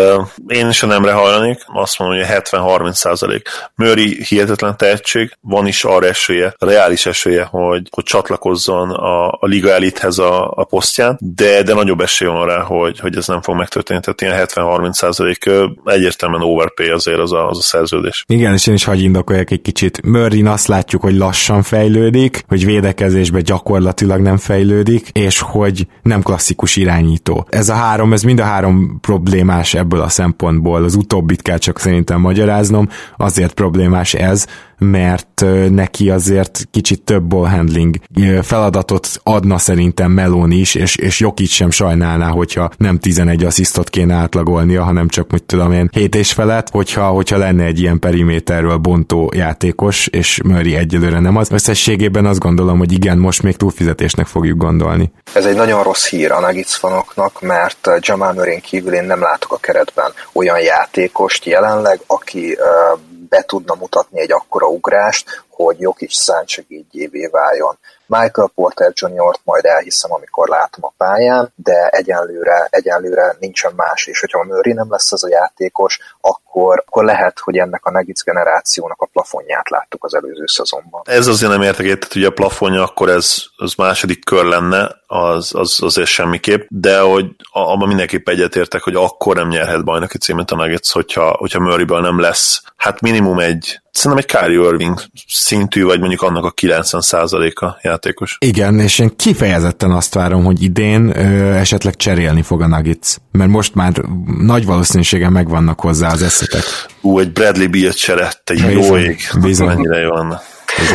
Én 0.47 0.69
is 0.69 0.83
a 0.83 0.87
nemre 0.87 1.13
hajlanék, 1.13 1.59
azt 1.67 1.99
mondom, 1.99 2.19
hogy 2.19 2.27
70-30 2.51 2.93
százalék. 2.93 3.49
Murray 3.75 4.25
hihetetlen 4.25 4.77
tehetség, 4.77 5.37
van 5.41 5.67
is 5.67 5.85
arra 5.85 6.07
esélye, 6.07 6.55
reális 6.59 7.07
esélye, 7.07 7.45
hogy, 7.45 7.89
hogy 7.91 8.05
csatlakozzon 8.05 8.91
a, 8.91 9.29
a 9.29 9.47
liga 9.47 9.71
elithez 9.71 10.19
a, 10.19 10.51
a 10.51 10.65
posztján, 10.65 11.19
de, 11.21 11.63
de 11.63 11.75
nagyobb 11.75 12.01
esély 12.01 12.29
van 12.29 12.47
rá, 12.47 12.61
hogy, 12.61 12.99
hogy 12.99 13.17
ez 13.17 13.27
nem 13.27 13.43
fog 13.43 13.57
megtörténni. 13.57 14.01
Tehát 14.01 14.21
ilyen 14.21 14.47
70-30 14.47 14.93
százalék 14.93 15.51
egyértelműen 15.85 16.43
overpay 16.43 16.89
azért 16.89 17.19
az 17.19 17.33
a, 17.33 17.49
az 17.49 17.59
a 17.59 17.63
szerződés. 17.63 18.25
Igen, 18.27 18.53
és 18.53 18.67
én 18.67 18.75
is 18.75 18.85
hagy 18.85 19.03
indokoljak 19.03 19.51
egy 19.51 19.63
kicsit. 19.63 20.07
Murray 20.07 20.43
azt 20.43 20.67
látjuk, 20.67 21.03
hogy 21.03 21.17
lassan 21.17 21.63
fejlődik, 21.63 22.45
hogy 22.49 22.65
védekezésbe 22.65 23.41
gyakorlatilag 23.41 24.21
nem 24.21 24.37
fejlődik, 24.37 25.09
és 25.13 25.41
hogy 25.41 25.87
nem 26.03 26.23
klasszikus 26.23 26.77
irányító. 26.77 27.47
Ez 27.51 27.69
a 27.69 27.75
három, 27.75 28.13
ez 28.13 28.23
mind 28.23 28.41
a 28.41 28.45
három 28.45 28.99
probléma 29.01 29.37
problémás 29.39 29.75
ebből 29.75 30.01
a 30.01 30.09
szempontból. 30.09 30.85
Az 30.85 30.95
utóbbit 30.95 31.43
kell 31.43 31.59
csak 31.59 31.79
szerintem 31.79 32.21
magyaráznom, 32.21 32.89
azért 33.17 33.55
problémás 33.55 34.15
ez, 34.15 34.47
mert 34.79 35.45
neki 35.69 36.11
azért 36.11 36.69
kicsit 36.71 37.03
több 37.03 37.23
ball 37.23 37.49
handling 37.49 37.97
feladatot 38.43 39.09
adna 39.23 39.59
szerintem 39.59 40.11
Melon 40.11 40.51
is, 40.51 40.75
és, 40.75 40.97
és 40.97 41.21
Jokic 41.21 41.51
sem 41.51 41.71
sajnálná, 41.71 42.29
hogyha 42.29 42.71
nem 42.77 42.99
11 42.99 43.45
asszisztot 43.45 43.91
kéne 43.91 44.15
átlagolnia, 44.15 44.83
hanem 44.83 45.09
csak, 45.09 45.31
mit 45.31 45.45
tudom 45.45 45.73
én, 45.73 45.89
7 45.93 46.15
és 46.15 46.33
felett, 46.33 46.71
hogyha, 46.71 47.07
hogyha 47.07 47.37
lenne 47.37 47.65
egy 47.65 47.81
ilyen 47.81 47.99
periméterről 47.99 48.77
bontó 48.77 49.33
játékos, 49.35 50.07
és 50.07 50.41
Murray 50.45 50.75
egyelőre 50.75 51.21
nem 51.21 51.37
az. 51.37 51.51
Összességében 51.51 52.27
azt 52.27 52.39
gondolom, 52.39 52.79
hogy 52.79 52.93
igen, 52.93 53.19
most 53.19 53.43
még 53.43 53.57
túlfizetésnek 53.57 54.27
fogjuk 54.27 54.59
gondolni. 54.59 55.13
Ez 55.33 55.45
egy 55.45 55.57
nagyon 55.57 55.83
rossz 55.83 56.09
hír 56.09 56.33
a 56.33 56.41
Nuggets 56.41 56.75
fanoknak, 56.75 57.41
mert 57.41 57.91
Jamal 58.01 58.33
Murray 58.33 58.61
kívül 58.61 58.95
én 58.95 59.05
nem 59.05 59.21
látok 59.21 59.53
a 59.53 59.57
keretben 59.57 60.13
olyan 60.33 60.61
játékost 60.61 61.45
jelenleg, 61.45 62.01
aki 62.07 62.57
uh, 62.93 63.01
be 63.29 63.43
tudna 63.43 63.75
mutatni 63.75 64.21
egy 64.21 64.33
akkora 64.33 64.67
ugrást, 64.67 65.45
hogy 65.49 65.81
Jokic 65.81 66.15
szántsegédjévé 66.15 67.27
váljon. 67.27 67.79
Michael 68.09 68.51
Porter 68.55 68.93
Jr.-t 68.95 69.41
majd 69.45 69.65
elhiszem, 69.65 70.13
amikor 70.13 70.49
látom 70.49 70.85
a 70.85 70.93
pályán, 70.97 71.53
de 71.55 71.89
egyenlőre, 71.89 72.67
egyenlőre 72.71 73.37
nincsen 73.41 73.73
más, 73.77 74.07
és 74.07 74.21
hogyha 74.21 74.39
a 74.39 74.45
Murray 74.45 74.73
nem 74.73 74.91
lesz 74.91 75.13
az 75.13 75.25
a 75.25 75.29
játékos, 75.29 75.99
akkor, 76.21 76.83
akkor 76.87 77.05
lehet, 77.05 77.39
hogy 77.39 77.57
ennek 77.57 77.85
a 77.85 77.91
Nuggets 77.91 78.23
generációnak 78.23 79.01
a 79.01 79.09
plafonját 79.13 79.71
láttuk 79.71 80.05
az 80.05 80.15
előző 80.15 80.47
szezonban. 80.47 81.03
Ez 81.05 81.27
azért 81.27 81.53
nem 81.53 81.63
értek 81.63 81.85
egyet, 81.85 82.13
hogy 82.13 82.25
a 82.25 82.31
plafonja 82.31 82.83
akkor 82.83 83.09
ez 83.09 83.37
az 83.57 83.75
második 83.75 84.25
kör 84.25 84.45
lenne, 84.45 84.97
az, 85.07 85.55
az 85.55 85.79
azért 85.83 86.09
semmiképp, 86.09 86.67
de 86.69 87.01
hogy 87.01 87.27
abban 87.53 87.89
mindenképp 87.89 88.29
egyetértek, 88.29 88.83
hogy 88.83 88.95
akkor 88.95 89.37
nem 89.37 89.49
nyerhet 89.49 89.85
bajnoki 89.85 90.19
címet 90.19 90.51
a 90.51 90.57
Nuggets, 90.57 90.91
hogyha, 90.91 91.37
hogyha 91.39 91.61
Murrayből 91.61 92.01
nem 92.01 92.21
lesz, 92.21 92.63
hát 92.77 93.01
minimum 93.01 93.39
egy 93.39 93.81
szerintem 93.99 94.27
egy 94.29 94.41
Kyrie 94.41 94.69
Irving 94.69 95.01
szintű, 95.27 95.85
vagy 95.85 95.99
mondjuk 95.99 96.23
annak 96.23 96.45
a 96.45 96.53
90%-a 96.53 97.79
játékos. 98.03 98.37
Igen, 98.41 98.79
és 98.79 98.99
én 98.99 99.17
kifejezetten 99.17 99.91
azt 99.91 100.15
várom, 100.15 100.45
hogy 100.45 100.63
idén 100.63 101.19
ö, 101.19 101.53
esetleg 101.53 101.97
cserélni 101.97 102.43
fog 102.43 102.63
a 102.63 102.67
Nuggets, 102.67 103.17
mert 103.33 103.51
most 103.51 103.75
már 103.75 103.93
nagy 104.39 104.65
valószínűséggel 104.65 105.31
megvannak 105.31 105.81
hozzá 105.81 106.13
az 106.13 106.23
eszetek. 106.23 106.63
Ú, 107.01 107.19
egy 107.19 107.33
Bradley 107.33 107.69
Beal 107.69 107.93
csere, 107.93 108.33
egy 108.45 108.73
jó 108.73 108.97
ég, 108.97 109.21
bizony. 109.41 109.67
mennyire 109.67 109.99
jó 109.99 110.13
lenne. 110.13 110.41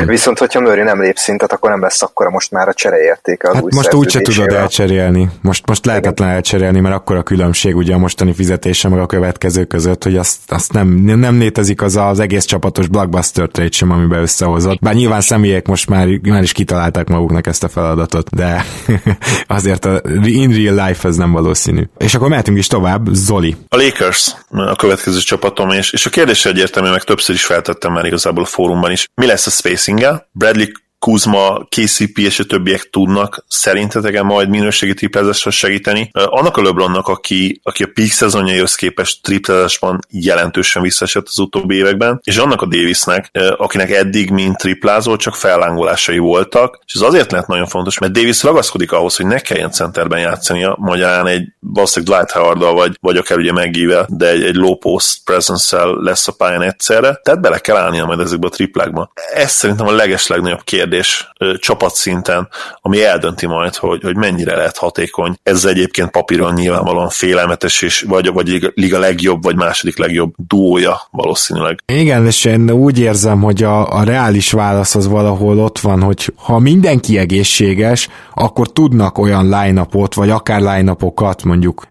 Viszont, 0.06 0.40
hogyha 0.40 0.60
Murray 0.60 0.84
nem 0.84 1.02
lép 1.02 1.18
szintet, 1.18 1.52
akkor 1.52 1.70
nem 1.70 1.82
lesz 1.82 2.02
akkor 2.02 2.28
most 2.28 2.52
már 2.52 2.68
a 2.68 2.74
csereértéke 2.74 3.48
az 3.50 3.54
hát 3.54 3.64
új 3.64 3.72
most 3.76 3.94
úgyse 3.94 4.22
tudod 4.22 4.52
elcserélni. 4.52 5.30
Most, 5.42 5.68
most 5.68 5.86
lehetetlen 5.86 6.28
Igen. 6.28 6.38
elcserélni, 6.38 6.80
mert 6.80 6.96
akkor 6.96 7.16
a 7.16 7.24
különbség 7.24 7.76
ugye 7.76 7.94
a 7.94 7.98
mostani 7.98 8.34
fizetése 8.34 8.90
meg 8.90 9.00
a 9.00 9.06
következő 9.06 9.66
között, 9.66 10.04
hogy 10.04 10.18
azt, 10.18 10.38
azt 10.48 10.74
nem, 10.74 10.88
nem 11.04 11.40
létezik 11.40 11.82
az 11.82 11.96
az 11.96 12.20
egész 12.20 12.46
csapatos 12.46 12.88
blockbuster 12.88 13.48
trade 13.48 13.72
sem, 13.72 13.92
amiben 13.92 14.22
összehozott. 14.22 14.80
Bár 14.80 14.94
nyilván 14.94 15.22
személyek 15.22 15.68
most 15.68 15.90
már, 15.90 16.08
már 16.22 16.42
is 16.42 16.52
kitalálták 16.52 17.08
maguknak 17.08 17.48
ezt 17.48 17.64
a 17.64 17.70
feladatot, 17.70 18.30
de 18.36 18.66
azért 19.48 19.86
a 19.86 20.02
in 20.24 20.52
real 20.52 20.88
life 20.88 21.08
ez 21.08 21.16
nem 21.16 21.32
valószínű. 21.32 21.84
És 21.98 22.16
akkor 22.16 22.30
mehetünk 22.30 22.58
is 22.58 22.68
tovább, 22.68 23.08
Zoli. 23.12 23.56
A 23.68 23.76
Lakers 23.76 24.36
a 24.50 24.76
következő 24.76 25.20
csapatom, 25.20 25.70
és, 25.70 25.92
és 25.92 26.06
a 26.06 26.10
kérdés 26.10 26.46
egyértelmű, 26.46 26.90
meg 26.90 27.04
többször 27.04 27.36
is 27.36 27.46
feltettem 27.46 27.94
már 27.94 28.06
igazából 28.06 28.44
a 28.44 28.46
fórumban 28.46 28.92
is. 28.92 29.08
Mi 29.16 29.26
lesz 29.26 29.48
a 29.48 29.50
space 29.50 29.73
spacing 29.74 30.04
Bradley 30.36 30.72
Kuzma, 31.04 31.68
KCP 31.70 32.18
és 32.18 32.40
a 32.40 32.44
többiek 32.44 32.90
tudnak 32.90 33.46
szerintetek 33.48 34.22
majd 34.22 34.50
minőségi 34.50 34.94
triplezésre 34.94 35.52
segíteni. 35.52 36.10
Annak 36.14 36.58
a 36.58 36.62
LeBronnak, 36.62 37.08
aki, 37.08 37.60
aki 37.64 37.84
a 37.84 37.90
peak 37.94 38.10
szezonjaihoz 38.10 38.76
képest 38.76 39.24
triplezésban 39.24 40.00
jelentősen 40.10 40.82
visszaesett 40.82 41.28
az 41.28 41.40
utóbbi 41.40 41.76
években, 41.76 42.20
és 42.24 42.38
annak 42.38 42.62
a 42.62 42.66
Davisnek, 42.66 43.32
akinek 43.58 43.92
eddig 43.92 44.30
mint 44.30 44.58
triplázó 44.58 45.16
csak 45.16 45.36
fellángolásai 45.36 46.18
voltak, 46.18 46.80
és 46.86 46.94
ez 46.94 47.02
azért 47.02 47.32
lehet 47.32 47.48
nagyon 47.48 47.68
fontos, 47.68 47.98
mert 47.98 48.14
Davis 48.14 48.44
ragaszkodik 48.44 48.92
ahhoz, 48.92 49.16
hogy 49.16 49.26
ne 49.26 49.40
kelljen 49.40 49.72
centerben 49.72 50.20
játszania, 50.20 50.76
magyarán 50.80 51.28
egy 51.28 51.48
valószínűleg 51.60 52.16
Dwight 52.16 52.32
howard 52.32 52.76
vagy, 52.76 52.98
vagy 53.02 53.18
akár 53.18 53.38
ugye 53.38 53.52
megível, 53.52 54.06
de 54.10 54.30
egy, 54.30 54.44
egy 54.44 54.56
low 54.56 54.76
post 54.76 55.24
presence 55.24 55.86
lesz 55.86 56.28
a 56.28 56.32
pályán 56.32 56.62
egyszerre, 56.62 57.20
tehát 57.24 57.42
bele 57.42 57.58
kell 57.58 57.78
állnia 57.78 58.06
majd 58.06 58.20
ezekbe 58.20 58.48
a 58.48 58.50
triplákba. 58.50 59.12
Ez 59.34 59.52
szerintem 59.52 59.88
a 59.88 59.92
legeslegnagyobb 59.92 60.64
kérdés 60.64 60.92
kérdés 60.94 61.32
csapatszinten, 61.60 62.48
ami 62.82 63.04
eldönti 63.04 63.46
majd, 63.46 63.76
hogy, 63.76 64.02
hogy 64.04 64.16
mennyire 64.16 64.56
lehet 64.56 64.78
hatékony. 64.78 65.36
Ez 65.44 65.66
egyébként 65.66 66.12
papíron 66.12 66.54
nyilvánvalóan 66.54 67.10
félelmetes, 67.10 67.82
és 67.82 68.06
vagy, 68.08 68.34
vagy 68.34 68.72
liga 68.76 69.00
legjobb, 69.00 69.44
vagy 69.44 69.56
második 69.56 69.98
legjobb 69.98 70.34
duója 70.48 71.02
valószínűleg. 71.12 71.80
Igen, 71.86 72.26
és 72.26 72.46
én 72.46 72.72
úgy 72.72 73.00
érzem, 73.00 73.42
hogy 73.42 73.64
a, 73.64 73.98
a 73.98 74.04
reális 74.04 74.52
válasz 74.52 74.96
az 74.96 75.08
valahol 75.08 75.60
ott 75.60 75.80
van, 75.80 76.02
hogy 76.02 76.34
ha 76.36 76.60
mindenki 76.60 77.18
egészséges, 77.18 78.10
akkor 78.34 78.72
tudnak 78.72 79.18
olyan 79.18 79.44
line 79.44 79.88
vagy 80.14 80.30
akár 80.30 80.62
line 80.62 80.96
mondjuk 81.44 81.88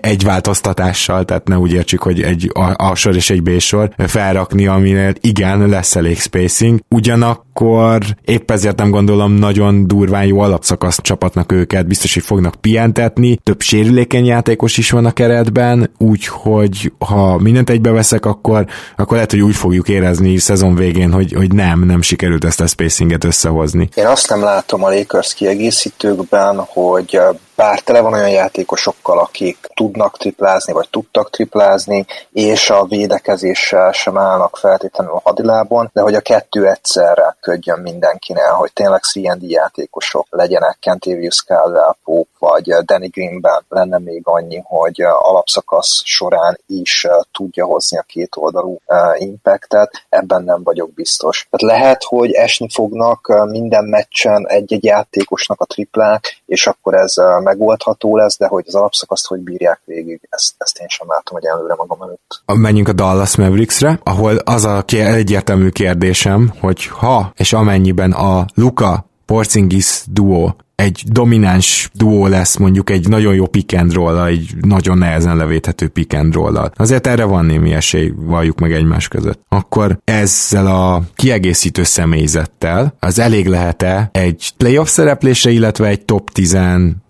egy 0.00 0.24
változtatással, 0.24 1.24
tehát 1.24 1.48
ne 1.48 1.58
úgy 1.58 1.72
értsük, 1.72 2.02
hogy 2.02 2.22
egy 2.22 2.50
A 2.76 2.94
sor 2.94 3.14
és 3.14 3.30
egy 3.30 3.42
B 3.42 3.58
sor 3.58 3.90
felrakni, 3.96 4.66
aminél 4.66 5.12
igen, 5.20 5.68
lesz 5.68 5.96
elég 5.96 6.20
spacing. 6.20 6.80
Ugyanakkor 6.88 8.02
épp 8.28 8.50
ezért 8.50 8.76
nem 8.76 8.90
gondolom 8.90 9.32
nagyon 9.32 9.86
durván 9.86 10.24
jó 10.24 10.40
alapszakasz 10.40 11.00
csapatnak 11.02 11.52
őket, 11.52 11.86
biztos, 11.86 12.14
hogy 12.14 12.22
fognak 12.22 12.54
pihentetni, 12.54 13.38
több 13.42 13.60
sérülékeny 13.60 14.24
játékos 14.24 14.78
is 14.78 14.90
van 14.90 15.04
a 15.04 15.10
keretben, 15.10 15.90
úgyhogy 15.98 16.92
ha 16.98 17.38
mindent 17.38 17.70
egybeveszek, 17.70 18.26
akkor, 18.26 18.66
akkor 18.96 19.14
lehet, 19.14 19.30
hogy 19.30 19.40
úgy 19.40 19.56
fogjuk 19.56 19.88
érezni 19.88 20.36
szezon 20.36 20.74
végén, 20.74 21.12
hogy, 21.12 21.32
hogy 21.32 21.52
nem, 21.52 21.84
nem 21.84 22.02
sikerült 22.02 22.44
ezt 22.44 22.60
a 22.60 22.66
spacinget 22.66 23.24
összehozni. 23.24 23.88
Én 23.94 24.06
azt 24.06 24.28
nem 24.28 24.42
látom 24.42 24.84
a 24.84 24.90
Lakers 24.90 25.34
kiegészítőkben, 25.34 26.56
hogy 26.58 27.20
bár 27.58 27.80
tele 27.80 28.00
van 28.00 28.12
olyan 28.12 28.30
játékosokkal, 28.30 29.18
akik 29.18 29.56
tudnak 29.74 30.18
triplázni, 30.18 30.72
vagy 30.72 30.88
tudtak 30.90 31.30
triplázni, 31.30 32.06
és 32.32 32.70
a 32.70 32.84
védekezéssel 32.84 33.92
sem 33.92 34.18
állnak 34.18 34.56
feltétlenül 34.56 35.12
a 35.12 35.20
hadilábon, 35.24 35.90
de 35.92 36.00
hogy 36.00 36.14
a 36.14 36.20
kettő 36.20 36.68
egyszerre 36.68 37.36
ködjön 37.40 37.80
mindenkinél, 37.80 38.50
hogy 38.50 38.72
tényleg 38.72 39.02
C&D 39.02 39.50
játékosok 39.50 40.26
legyenek, 40.30 40.76
Kentavious 40.80 41.42
Caldwell 41.46 41.96
Pope, 42.04 42.30
vagy 42.38 42.72
Danny 42.72 43.08
Greenben 43.10 43.64
lenne 43.68 43.98
még 43.98 44.20
annyi, 44.24 44.62
hogy 44.64 45.00
alapszakasz 45.02 46.02
során 46.04 46.60
is 46.66 47.06
tudja 47.32 47.64
hozni 47.64 47.98
a 47.98 48.02
két 48.02 48.36
oldalú 48.36 48.78
impactet, 49.14 49.90
ebben 50.08 50.42
nem 50.42 50.62
vagyok 50.62 50.92
biztos. 50.92 51.46
Tehát 51.50 51.78
lehet, 51.78 52.02
hogy 52.04 52.32
esni 52.32 52.68
fognak 52.72 53.46
minden 53.48 53.84
meccsen 53.84 54.48
egy-egy 54.48 54.84
játékosnak 54.84 55.60
a 55.60 55.64
triplák, 55.64 56.37
és 56.48 56.66
akkor 56.66 56.94
ez 56.94 57.14
megoldható 57.42 58.16
lesz, 58.16 58.38
de 58.38 58.46
hogy 58.46 58.64
az 58.66 58.74
alapszakaszt 58.74 59.26
hogy 59.26 59.40
bírják 59.40 59.80
végig, 59.84 60.20
ezt, 60.28 60.54
ezt 60.58 60.78
én 60.78 60.88
sem 60.88 61.06
látom, 61.08 61.38
hogy 61.38 61.44
előre 61.44 61.74
magam 61.74 62.02
előtt. 62.02 62.42
Menjünk 62.60 62.88
a 62.88 62.92
Dallas 62.92 63.36
Mavericksre, 63.36 64.00
ahol 64.02 64.36
az 64.36 64.64
a 64.64 64.84
egyértelmű 64.90 65.68
kérdésem, 65.68 66.52
hogy 66.60 66.86
ha 66.86 67.32
és 67.36 67.52
amennyiben 67.52 68.12
a 68.12 68.44
Luka 68.54 69.04
Porzingis 69.26 70.04
duo 70.10 70.50
egy 70.82 71.02
domináns 71.06 71.90
duó 71.94 72.26
lesz 72.26 72.56
mondjuk 72.56 72.90
egy 72.90 73.08
nagyon 73.08 73.34
jó 73.34 73.46
pick 73.46 73.78
and 73.78 73.92
roll 73.92 74.26
egy 74.26 74.50
nagyon 74.60 74.98
nehezen 74.98 75.36
levéthető 75.36 75.88
pick 75.88 76.14
and 76.14 76.34
roll 76.34 76.70
Azért 76.76 77.06
erre 77.06 77.24
van 77.24 77.44
némi 77.44 77.72
esély, 77.72 78.12
valljuk 78.16 78.58
meg 78.58 78.72
egymás 78.72 79.08
között. 79.08 79.40
Akkor 79.48 79.98
ezzel 80.04 80.66
a 80.66 81.02
kiegészítő 81.14 81.82
személyzettel 81.82 82.94
az 82.98 83.18
elég 83.18 83.46
lehet-e 83.46 84.08
egy 84.12 84.52
playoff 84.56 84.88
szereplésre, 84.88 85.50
illetve 85.50 85.86
egy 85.86 86.04
top 86.04 86.30
10 86.30 86.54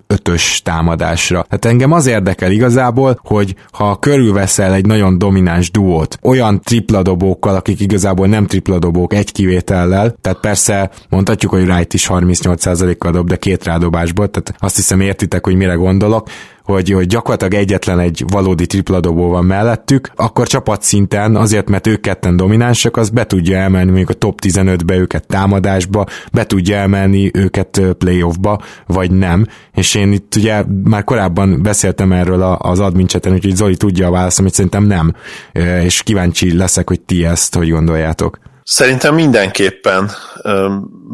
ötös 0.09 0.63
támadásra. 0.63 1.47
Hát 1.51 1.65
engem 1.65 1.93
az 1.93 2.07
érdekel 2.07 2.51
igazából, 2.51 3.21
hogy 3.23 3.55
ha 3.73 3.99
körülveszel 3.99 4.75
egy 4.75 4.87
nagyon 4.87 5.19
domináns 5.19 5.71
duót, 5.71 6.19
olyan 6.23 6.61
tripladobókkal, 6.61 7.55
akik 7.55 7.81
igazából 7.81 8.27
nem 8.27 8.47
tripladobók 8.47 9.15
egy 9.15 9.33
kivétellel, 9.33 10.15
tehát 10.21 10.41
persze 10.41 10.91
mondhatjuk, 11.09 11.53
hogy 11.53 11.69
Wright 11.69 11.95
is 11.95 12.07
38%-kal 12.11 13.13
dob, 13.13 13.29
de 13.29 13.37
két 13.37 13.65
rádobásból, 13.65 14.31
tehát 14.31 14.55
azt 14.59 14.77
hiszem 14.77 15.01
értitek, 15.01 15.45
hogy 15.45 15.55
mire 15.55 15.75
gondolok, 15.75 16.29
hogy, 16.73 16.91
hogy 16.91 17.07
gyakorlatilag 17.07 17.55
egyetlen 17.55 17.99
egy 17.99 18.25
valódi 18.27 18.66
tripladobó 18.66 19.29
van 19.29 19.45
mellettük, 19.45 20.11
akkor 20.16 20.47
csapatszinten 20.47 21.37
azért, 21.37 21.69
mert 21.69 21.87
ők 21.87 22.01
ketten 22.01 22.37
dominánsak, 22.37 22.97
az 22.97 23.11
be 23.11 23.27
tudja 23.27 23.59
emelni 23.59 23.89
mondjuk 23.89 24.11
a 24.11 24.14
top 24.14 24.39
15-be 24.47 24.97
őket 24.97 25.27
támadásba, 25.27 26.07
be 26.33 26.47
tudja 26.47 26.77
emelni 26.77 27.31
őket 27.35 27.81
playoffba, 27.99 28.61
vagy 28.87 29.11
nem. 29.11 29.47
És 29.75 29.95
én 29.95 30.12
itt 30.12 30.35
ugye 30.37 30.64
már 30.85 31.05
korábban 31.05 31.62
beszéltem 31.62 32.12
erről 32.12 32.43
az 32.43 32.81
admin 32.81 33.07
chaten, 33.07 33.33
úgyhogy 33.33 33.57
Zoli 33.57 33.77
tudja 33.77 34.07
a 34.07 34.11
választ, 34.11 34.39
amit 34.39 34.55
szerintem 34.55 34.85
nem. 34.85 35.14
És 35.83 36.03
kíváncsi 36.03 36.57
leszek, 36.57 36.89
hogy 36.89 37.01
ti 37.01 37.25
ezt 37.25 37.55
hogy 37.55 37.71
gondoljátok. 37.71 38.39
Szerintem 38.62 39.14
mindenképpen 39.14 40.11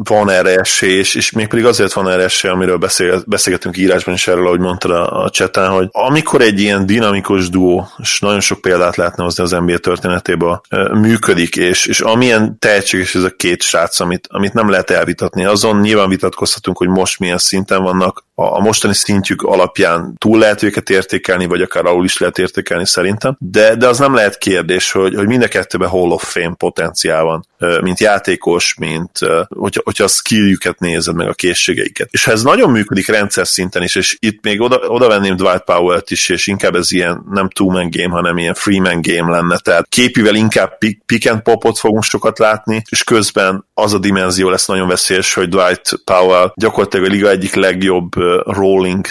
van 0.03 0.29
erre 0.29 0.59
esély, 0.59 0.97
és, 0.97 1.15
és 1.15 1.31
még 1.31 1.47
pedig 1.47 1.65
azért 1.65 1.93
van 1.93 2.09
erre 2.09 2.23
esély, 2.23 2.51
amiről 2.51 2.77
beszél, 2.77 3.23
beszélgetünk 3.27 3.77
írásban 3.77 4.13
is 4.13 4.27
erről, 4.27 4.45
ahogy 4.45 4.59
mondtad 4.59 4.91
a, 4.91 5.23
a 5.23 5.29
cseten, 5.29 5.69
hogy 5.69 5.87
amikor 5.91 6.41
egy 6.41 6.59
ilyen 6.59 6.85
dinamikus 6.85 7.49
duó, 7.49 7.87
és 7.97 8.19
nagyon 8.19 8.39
sok 8.39 8.61
példát 8.61 8.95
lehetne 8.95 9.23
hozni 9.23 9.43
az 9.43 9.51
NBA 9.51 9.77
történetében, 9.77 10.61
működik, 10.93 11.55
és, 11.55 11.85
és 11.85 11.99
amilyen 11.99 12.59
tehetséges 12.59 13.15
ez 13.15 13.23
a 13.23 13.35
két 13.35 13.61
srác, 13.61 13.99
amit, 13.99 14.27
amit 14.31 14.53
nem 14.53 14.69
lehet 14.69 14.89
elvitatni, 14.89 15.45
azon 15.45 15.79
nyilván 15.79 16.09
vitatkozhatunk, 16.09 16.77
hogy 16.77 16.87
most 16.87 17.19
milyen 17.19 17.37
szinten 17.37 17.83
vannak, 17.83 18.25
a, 18.35 18.61
mostani 18.61 18.93
szintjük 18.93 19.41
alapján 19.41 20.15
túl 20.17 20.39
lehet 20.39 20.63
őket 20.63 20.89
értékelni, 20.89 21.45
vagy 21.45 21.61
akár 21.61 21.85
alul 21.85 22.05
is 22.05 22.17
lehet 22.17 22.37
értékelni 22.37 22.85
szerintem, 22.85 23.35
de, 23.39 23.75
de 23.75 23.87
az 23.87 23.99
nem 23.99 24.13
lehet 24.13 24.37
kérdés, 24.37 24.91
hogy, 24.91 25.15
hogy 25.15 25.27
mind 25.27 25.43
a 25.43 25.47
kettőben 25.47 25.89
Hall 25.89 26.09
of 26.09 26.31
Fame 26.31 26.55
potenciál 26.57 27.23
van, 27.23 27.45
mint 27.81 27.99
játékos, 27.99 28.75
mint 28.79 29.11
hogyha, 29.49 29.81
hogyha 29.83 30.03
a 30.03 30.07
skilljüket 30.07 30.79
nézed 30.79 31.15
meg, 31.15 31.27
a 31.27 31.33
készségeiket. 31.33 32.07
És 32.11 32.23
ha 32.23 32.31
ez 32.31 32.43
nagyon 32.43 32.71
működik 32.71 33.07
rendszer 33.07 33.47
szinten 33.47 33.83
is, 33.83 33.95
és 33.95 34.17
itt 34.19 34.43
még 34.43 34.61
oda, 34.61 34.77
oda 34.77 35.07
venném 35.07 35.35
Dwight 35.35 35.63
Powell-t 35.63 36.11
is, 36.11 36.29
és 36.29 36.47
inkább 36.47 36.75
ez 36.75 36.91
ilyen 36.91 37.23
nem 37.31 37.49
two-man 37.49 37.89
game, 37.91 38.15
hanem 38.15 38.37
ilyen 38.37 38.53
three-man 38.53 39.01
game 39.01 39.31
lenne, 39.31 39.57
tehát 39.57 39.87
képivel 39.89 40.35
inkább 40.35 40.77
pick, 40.77 41.05
pick 41.05 41.31
and 41.31 41.41
popot 41.41 41.77
fogunk 41.77 42.03
sokat 42.03 42.39
látni, 42.39 42.81
és 42.89 43.03
közben 43.03 43.65
az 43.73 43.93
a 43.93 43.97
dimenzió 43.97 44.49
lesz 44.49 44.65
nagyon 44.65 44.87
veszélyes, 44.87 45.33
hogy 45.33 45.49
Dwight 45.49 45.91
Powell 46.03 46.51
gyakorlatilag 46.55 47.05
a 47.05 47.09
liga 47.09 47.29
egyik 47.29 47.55
legjobb 47.55 48.15
rolling 48.55 49.05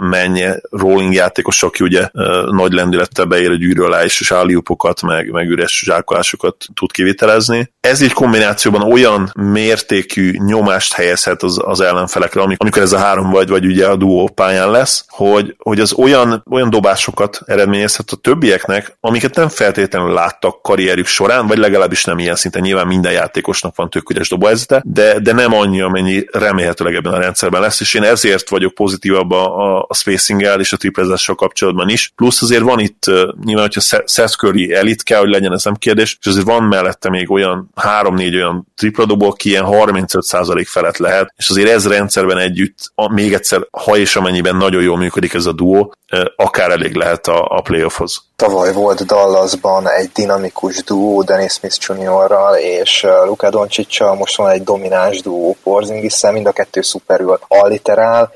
menje 0.00 0.60
rolling 0.70 1.14
játékos, 1.14 1.62
aki 1.62 1.84
ugye 1.84 2.08
nagy 2.50 2.72
lendülettel 2.72 3.24
beér 3.24 3.50
a 3.50 3.56
gyűrű 3.56 3.80
alá 3.80 4.04
és 4.04 4.32
álliupokat, 4.32 5.02
meg, 5.02 5.30
meg 5.30 5.48
üres 5.48 5.82
zsákolásokat 5.84 6.56
tud 6.74 6.92
kivitelezni. 6.92 7.72
Ez 7.80 8.02
egy 8.02 8.12
kombinációban 8.12 8.92
olyan 8.92 9.32
mértékű 9.34 10.36
nyomást 10.44 10.92
helyezhet 10.92 11.42
az, 11.42 11.60
az 11.64 11.80
ellenfelekre, 11.80 12.40
amikor 12.40 12.82
ez 12.82 12.92
a 12.92 12.98
három 12.98 13.30
vagy, 13.30 13.48
vagy 13.48 13.66
ugye 13.66 13.86
a 13.86 13.96
duó 13.96 14.28
pályán 14.34 14.70
lesz, 14.70 15.04
hogy, 15.08 15.54
hogy 15.58 15.80
az 15.80 15.92
olyan, 15.92 16.44
olyan 16.50 16.70
dobásokat 16.70 17.40
eredményezhet 17.46 18.10
a 18.10 18.16
többieknek, 18.16 18.96
amiket 19.00 19.34
nem 19.34 19.48
feltétlenül 19.48 20.12
láttak 20.12 20.62
karrierjük 20.62 21.06
során, 21.06 21.46
vagy 21.46 21.58
legalábbis 21.58 22.04
nem 22.04 22.18
ilyen 22.18 22.36
szinten. 22.36 22.62
Nyilván 22.62 22.86
minden 22.86 23.12
játékosnak 23.12 23.76
van 23.76 23.90
tök 23.90 24.10
üres 24.10 24.28
dobóhelyzete, 24.28 24.82
de, 24.84 25.18
de 25.18 25.32
nem 25.32 25.52
annyi, 25.52 25.80
amennyi 25.80 26.24
remélhetőleg 26.32 26.94
ebben 26.94 27.12
a 27.12 27.18
rendszerben 27.18 27.60
lesz, 27.60 27.80
és 27.80 27.94
én 27.94 28.02
ezért 28.02 28.48
vagyok 28.48 28.74
pozitívabb 28.74 29.30
a, 29.30 29.71
a 29.71 29.71
a, 29.78 29.94
spacing-el 29.94 30.60
és 30.60 30.72
a 30.72 30.76
triplezással 30.76 31.34
kapcsolatban 31.34 31.88
is. 31.88 32.12
Plusz 32.16 32.42
azért 32.42 32.62
van 32.62 32.78
itt, 32.78 33.04
nyilván, 33.44 33.68
hogyha 33.72 34.02
Seth 34.06 34.36
Curry 34.36 34.74
elit 34.74 35.02
kell, 35.02 35.20
hogy 35.20 35.28
legyen, 35.28 35.52
ez 35.52 35.64
nem 35.64 35.74
kérdés, 35.74 36.16
és 36.20 36.26
azért 36.26 36.46
van 36.46 36.62
mellette 36.62 37.10
még 37.10 37.30
olyan 37.30 37.70
3-4 37.82 38.34
olyan 38.34 38.66
tripladobó, 38.76 39.26
aki 39.26 39.48
ilyen 39.48 39.64
35% 39.66 40.64
felett 40.66 40.96
lehet, 40.96 41.34
és 41.36 41.48
azért 41.48 41.68
ez 41.68 41.88
rendszerben 41.88 42.38
együtt, 42.38 42.92
a, 42.94 43.12
még 43.12 43.32
egyszer, 43.32 43.66
ha 43.70 43.96
és 43.96 44.16
amennyiben 44.16 44.56
nagyon 44.56 44.82
jól 44.82 44.96
működik 44.96 45.34
ez 45.34 45.46
a 45.46 45.52
duó, 45.52 45.94
akár 46.36 46.70
elég 46.70 46.94
lehet 46.94 47.26
a, 47.26 47.44
a 47.44 47.60
playoffhoz. 47.60 48.30
Tavaly 48.42 48.72
volt 48.72 49.04
Dallasban 49.04 49.88
egy 49.88 50.10
dinamikus 50.14 50.84
duó 50.84 51.22
Dennis 51.22 51.52
Smith 51.52 51.76
Jr.-ral 51.88 52.54
és 52.54 53.06
Luka 53.24 53.50
doncic 53.50 54.00
most 54.00 54.36
van 54.36 54.50
egy 54.50 54.62
domináns 54.62 55.20
duó 55.20 55.56
porzingis 55.62 56.20
mind 56.20 56.46
a 56.46 56.52
kettő 56.52 56.80
szuperül 56.80 57.38
alliterál, 57.48 58.32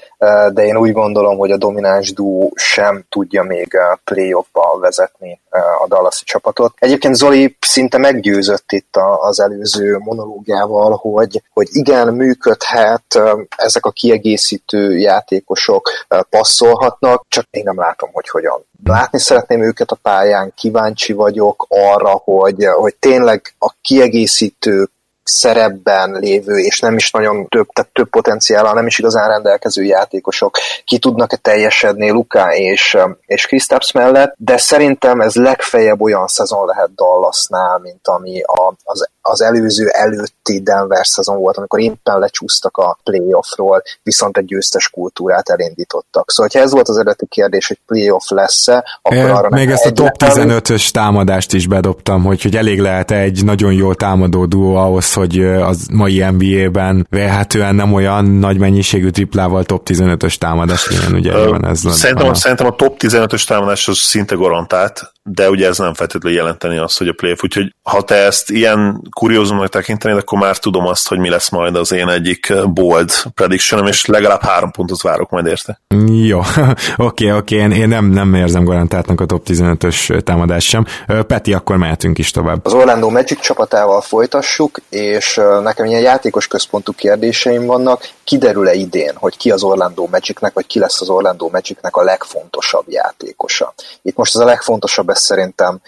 de 0.53 0.65
én 0.65 0.77
úgy 0.77 0.93
gondolom, 0.93 1.39
hogy 1.39 1.51
a 1.51 1.57
domináns 1.57 2.13
duó 2.13 2.53
sem 2.55 3.05
tudja 3.09 3.43
még 3.43 3.77
playoffba 4.05 4.79
vezetni 4.81 5.41
a 5.83 5.87
Dallasi 5.89 6.25
csapatot. 6.25 6.75
Egyébként 6.79 7.15
Zoli 7.15 7.57
szinte 7.61 7.99
meggyőzött 7.99 8.73
itt 8.73 8.97
az 9.21 9.41
előző 9.41 9.99
monológiával, 9.99 10.99
hogy, 11.01 11.43
hogy 11.53 11.69
igen, 11.71 12.15
működhet, 12.15 13.21
ezek 13.57 13.87
a 13.87 13.91
kiegészítő 13.91 14.99
játékosok 14.99 15.91
passzolhatnak, 16.31 17.25
csak 17.29 17.47
én 17.51 17.63
nem 17.65 17.79
látom, 17.79 18.11
hogy 18.13 18.29
hogyan. 18.29 18.65
Látni 18.85 19.19
szeretném 19.19 19.63
őket 19.63 19.91
a 19.91 19.99
pályán, 20.03 20.53
kíváncsi 20.57 21.13
vagyok 21.13 21.67
arra, 21.69 22.21
hogy, 22.25 22.65
hogy 22.79 22.95
tényleg 22.95 23.55
a 23.59 23.73
kiegészítő 23.83 24.89
szerepben 25.29 26.11
lévő, 26.11 26.59
és 26.59 26.81
nem 26.81 26.95
is 26.95 27.11
nagyon 27.11 27.47
több, 27.49 27.69
tehát 27.69 27.91
több 27.93 28.09
potenciállal 28.09 28.73
nem 28.73 28.87
is 28.87 28.99
igazán 28.99 29.29
rendelkező 29.29 29.83
játékosok 29.83 30.57
ki 30.85 30.99
tudnak-e 30.99 31.37
teljesedni 31.37 32.11
Luka 32.11 32.55
és, 32.55 32.97
és 33.27 33.47
Kristaps 33.47 33.93
mellett, 33.93 34.35
de 34.37 34.57
szerintem 34.57 35.21
ez 35.21 35.35
legfeljebb 35.35 36.01
olyan 36.01 36.27
szezon 36.27 36.67
lehet 36.67 36.95
Dallasnál, 36.95 37.79
mint 37.79 38.09
ami 38.09 38.41
a, 38.43 38.75
az 38.83 39.09
az 39.29 39.43
előző 39.43 39.89
előtti 39.89 40.61
Denver 40.61 41.07
szezon 41.07 41.39
volt, 41.39 41.57
amikor 41.57 41.81
éppen 41.81 42.19
lecsúsztak 42.19 42.77
a 42.77 42.99
playoffról, 43.05 43.83
viszont 44.03 44.37
egy 44.37 44.45
győztes 44.45 44.89
kultúrát 44.89 45.49
elindítottak. 45.49 46.31
Szóval, 46.31 46.51
ha 46.55 46.59
ez 46.59 46.73
volt 46.73 46.89
az 46.89 46.97
eredeti 46.97 47.27
kérdés, 47.27 47.67
hogy 47.67 47.79
playoff 47.87 48.29
lesz-e, 48.29 48.85
akkor 49.03 49.17
é, 49.17 49.31
arra 49.31 49.49
Még 49.49 49.71
ezt 49.71 49.87
a 49.87 49.93
top 49.93 50.15
15-ös 50.19 50.91
támadást 50.91 51.53
is 51.53 51.67
bedobtam, 51.67 52.25
hogy, 52.25 52.43
hogy 52.43 52.57
elég 52.57 52.81
lehet 52.81 53.11
egy 53.11 53.45
nagyon 53.45 53.73
jól 53.73 53.95
támadó 53.95 54.47
duó 54.47 54.75
ahhoz, 54.75 55.13
hogy 55.13 55.45
az 55.45 55.87
mai 55.93 56.25
NBA-ben 56.31 57.07
vélhetően 57.11 57.75
nem 57.75 57.93
olyan 57.93 58.25
nagy 58.25 58.59
mennyiségű 58.59 59.09
triplával 59.09 59.65
top 59.65 59.89
15-ös 59.89 60.35
támadás 60.35 60.89
legyen, 60.91 61.13
ugye 61.13 61.47
van 61.49 61.67
ez. 61.67 61.81
Szerintem, 61.89 62.29
a, 62.29 62.35
szerintem 62.35 62.67
a 62.67 62.75
top 62.75 62.97
15-ös 62.99 63.45
támadás 63.45 63.89
az 63.89 63.99
szinte 63.99 64.35
garantált, 64.35 65.13
de 65.23 65.51
ugye 65.51 65.67
ez 65.67 65.79
nem 65.79 65.95
feltétlenül 65.95 66.39
jelenteni 66.39 66.79
azt, 66.79 66.99
hogy 66.99 67.09
a 67.09 67.13
playoff, 67.13 67.43
úgyhogy 67.43 67.75
ha 67.83 68.03
te 68.03 68.15
ezt 68.15 68.51
ilyen 68.51 69.03
kuriózumnak 69.21 69.69
tekintenéd, 69.69 70.17
akkor 70.19 70.39
már 70.39 70.59
tudom 70.59 70.87
azt, 70.87 71.09
hogy 71.09 71.19
mi 71.19 71.29
lesz 71.29 71.51
majd 71.51 71.77
az 71.77 71.93
én 71.93 72.09
egyik 72.09 72.53
bold 72.67 73.11
prediction 73.35 73.87
és 73.87 74.07
legalább 74.07 74.43
három 74.43 74.71
pontot 74.71 75.03
várok 75.03 75.31
majd 75.31 75.47
érte. 75.47 75.81
Jó, 76.07 76.41
oké, 76.97 77.33
oké, 77.33 77.57
én, 77.57 77.71
én 77.71 77.89
nem, 77.89 78.05
nem 78.05 78.35
érzem 78.35 78.65
garantáltnak 78.65 79.21
a 79.21 79.27
top 79.27 79.47
15-ös 79.47 80.23
támadás 80.23 80.65
sem. 80.65 80.87
Peti, 81.27 81.53
akkor 81.53 81.77
mehetünk 81.77 82.19
is 82.19 82.31
tovább. 82.31 82.67
Az 82.67 82.73
Orlando 82.73 83.11
Magic 83.11 83.41
csapatával 83.41 84.01
folytassuk, 84.01 84.81
és 84.89 85.41
nekem 85.63 85.87
ilyen 85.87 86.01
játékos 86.01 86.47
központú 86.47 86.93
kérdéseim 86.93 87.67
vannak. 87.67 88.09
Kiderül-e 88.25 88.75
idén, 88.75 89.13
hogy 89.15 89.37
ki 89.37 89.51
az 89.51 89.63
Orlando 89.63 90.07
Magicnek, 90.11 90.53
vagy 90.55 90.67
ki 90.67 90.79
lesz 90.79 91.01
az 91.01 91.09
Orlando 91.09 91.49
Magicnek 91.53 91.97
a 91.97 92.03
legfontosabb 92.03 92.85
játékosa? 92.89 93.75
Itt 94.03 94.17
most 94.17 94.35
ez 94.35 94.41
a 94.41 94.45
legfontosabb, 94.45 95.09
ez 95.09 95.21
szerintem 95.21 95.79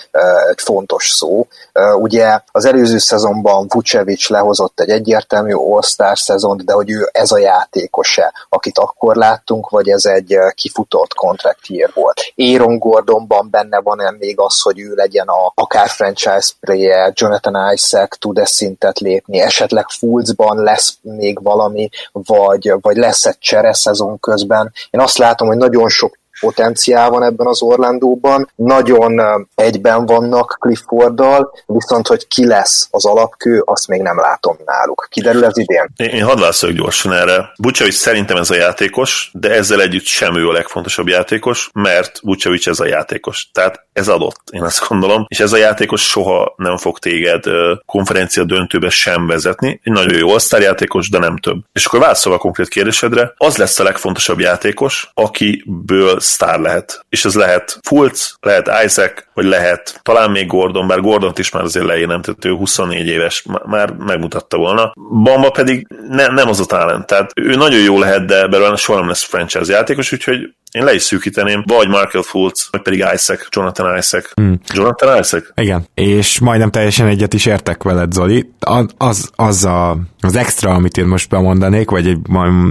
egy 0.51 0.61
fontos 0.61 1.09
szó. 1.09 1.47
Ugye 1.99 2.41
az 2.53 2.65
előző 2.65 2.99
szezonban 3.19 3.67
Vucevic 3.69 4.29
lehozott 4.29 4.81
egy 4.81 4.89
egyértelmű 4.89 5.53
All-Star 5.53 6.19
szezont, 6.19 6.65
de 6.65 6.73
hogy 6.73 6.91
ő 6.91 7.09
ez 7.13 7.31
a 7.33 7.39
játékos-e, 7.39 8.33
akit 8.49 8.79
akkor 8.79 9.17
láttunk, 9.17 9.69
vagy 9.69 9.89
ez 9.89 10.05
egy 10.05 10.37
kifutott 10.55 11.15
contract 11.15 11.67
year 11.67 11.91
volt. 11.95 12.33
Aaron 12.37 12.79
Gordonban 12.79 13.49
benne 13.51 13.81
van 13.81 14.17
még 14.19 14.41
az, 14.41 14.61
hogy 14.61 14.79
ő 14.81 14.95
legyen 14.95 15.27
a 15.27 15.53
akár 15.55 15.89
franchise 15.89 16.51
player, 16.61 17.13
Jonathan 17.15 17.73
Isaac 17.73 18.19
tud-e 18.19 18.45
szintet 18.45 18.99
lépni, 18.99 19.41
esetleg 19.41 19.85
Fultzban 19.89 20.63
lesz 20.63 20.99
még 21.01 21.43
valami, 21.43 21.89
vagy, 22.13 22.73
vagy 22.81 22.97
lesz 22.97 23.27
egy 23.27 23.39
csere 23.39 23.75
szezon 23.75 24.21
közben. 24.21 24.73
Én 24.91 25.01
azt 25.01 25.19
látom, 25.19 25.49
hogy 25.49 25.57
nagyon 25.57 25.89
sok 25.89 26.19
potenciál 26.41 27.11
van 27.11 27.23
ebben 27.23 27.47
az 27.47 27.63
Orlandóban, 27.63 28.51
nagyon 28.55 29.49
egyben 29.55 30.07
vannak 30.07 30.57
Clifforddal, 30.61 31.53
viszont 31.67 32.07
hogy 32.07 32.27
ki 32.27 32.47
lesz 32.47 32.89
az 32.91 33.07
alapkő, 33.07 33.63
azt 33.65 33.89
még 33.89 34.03
nem 34.03 34.19
látom 34.19 34.57
náluk. 34.65 35.07
Kiderül 35.11 35.45
ez 35.45 35.59
idén? 35.59 35.89
Én, 35.97 36.09
én 36.09 36.25
hadd 36.25 36.41
válaszoljak 36.41 36.79
gyorsan 36.79 37.13
erre. 37.13 37.53
Bucsevics 37.59 37.95
szerintem 37.95 38.37
ez 38.37 38.51
a 38.51 38.55
játékos, 38.55 39.31
de 39.33 39.51
ezzel 39.51 39.81
együtt 39.81 40.05
sem 40.05 40.37
ő 40.37 40.49
a 40.49 40.53
legfontosabb 40.53 41.09
játékos, 41.09 41.71
mert 41.73 42.21
Bucsevics 42.23 42.69
ez 42.69 42.81
a 42.81 42.87
játékos. 42.87 43.51
Tehát 43.53 43.87
ez 43.93 44.09
adott, 44.09 44.41
én 44.51 44.63
azt 44.63 44.89
gondolom, 44.89 45.27
és 45.29 45.41
ez 45.41 45.53
a 45.53 45.57
játékos 45.57 46.03
soha 46.03 46.55
nem 46.57 46.77
fog 46.77 46.99
téged 46.99 47.45
konferencia 47.87 48.45
döntőbe 48.45 48.89
sem 48.89 49.27
vezetni. 49.27 49.81
Egy 49.83 49.93
nagyon 49.93 50.19
jó 50.19 50.37
játékos, 50.59 51.09
de 51.11 51.19
nem 51.19 51.37
több. 51.37 51.57
És 51.73 51.85
akkor 51.85 52.01
válaszolva 52.01 52.39
a 52.39 52.41
konkrét 52.41 52.69
kérdésedre, 52.69 53.33
az 53.37 53.57
lesz 53.57 53.79
a 53.79 53.83
legfontosabb 53.83 54.41
játékos, 54.41 55.11
akiből 55.15 56.21
sztár 56.29 56.61
lehet. 56.61 57.05
És 57.09 57.25
ez 57.25 57.35
lehet 57.35 57.79
Fulc, 57.83 58.31
lehet 58.41 58.71
Isaac, 58.85 59.25
vagy 59.35 59.45
lehet 59.45 60.01
talán 60.03 60.31
még 60.31 60.47
Gordon, 60.47 60.87
bár 60.87 61.01
Gordont 61.01 61.39
is 61.39 61.51
már 61.51 61.63
azért 61.63 61.87
lején 61.87 62.07
nem, 62.07 62.23
tehát 62.23 62.45
ő 62.45 62.51
24 62.51 63.07
éves, 63.07 63.45
már 63.65 63.91
megmutatta 63.91 64.57
volna. 64.57 64.93
Bamba 65.23 65.51
pedig 65.51 65.87
ne, 66.09 66.27
nem 66.27 66.49
az 66.49 66.61
a 66.61 66.65
talent, 66.65 67.07
tehát 67.07 67.31
ő 67.35 67.55
nagyon 67.55 67.81
jó 67.81 67.99
lehet, 67.99 68.25
de 68.25 68.47
belőle 68.47 68.77
soha 68.77 68.99
nem 68.99 69.09
lesz 69.09 69.25
franchise 69.25 69.73
játékos, 69.73 70.13
úgyhogy 70.13 70.39
én 70.71 70.85
le 70.85 70.95
is 70.95 71.03
szűkíteném, 71.03 71.65
vagy 71.67 71.89
Markel 71.89 72.23
Fultz, 72.23 72.69
vagy 72.71 72.83
pedig 72.83 73.05
Isaac, 73.15 73.47
Jonathan 73.51 73.99
Isaac. 73.99 74.33
Hmm. 74.35 74.61
Jonathan 74.75 75.19
Isaac? 75.19 75.45
Igen, 75.55 75.87
és 75.95 76.39
majdnem 76.39 76.71
teljesen 76.71 77.07
egyet 77.07 77.35
is 77.35 77.47
értek 77.47 77.83
veled, 77.83 78.13
Zoli. 78.13 78.53
Az, 78.97 79.31
az 79.37 79.65
a, 79.65 79.99
az 80.21 80.37
extra, 80.37 80.71
amit 80.71 80.97
én 80.97 81.07
most 81.07 81.29
bemondanék, 81.29 81.91
vagy 81.91 82.07
egy 82.07 82.19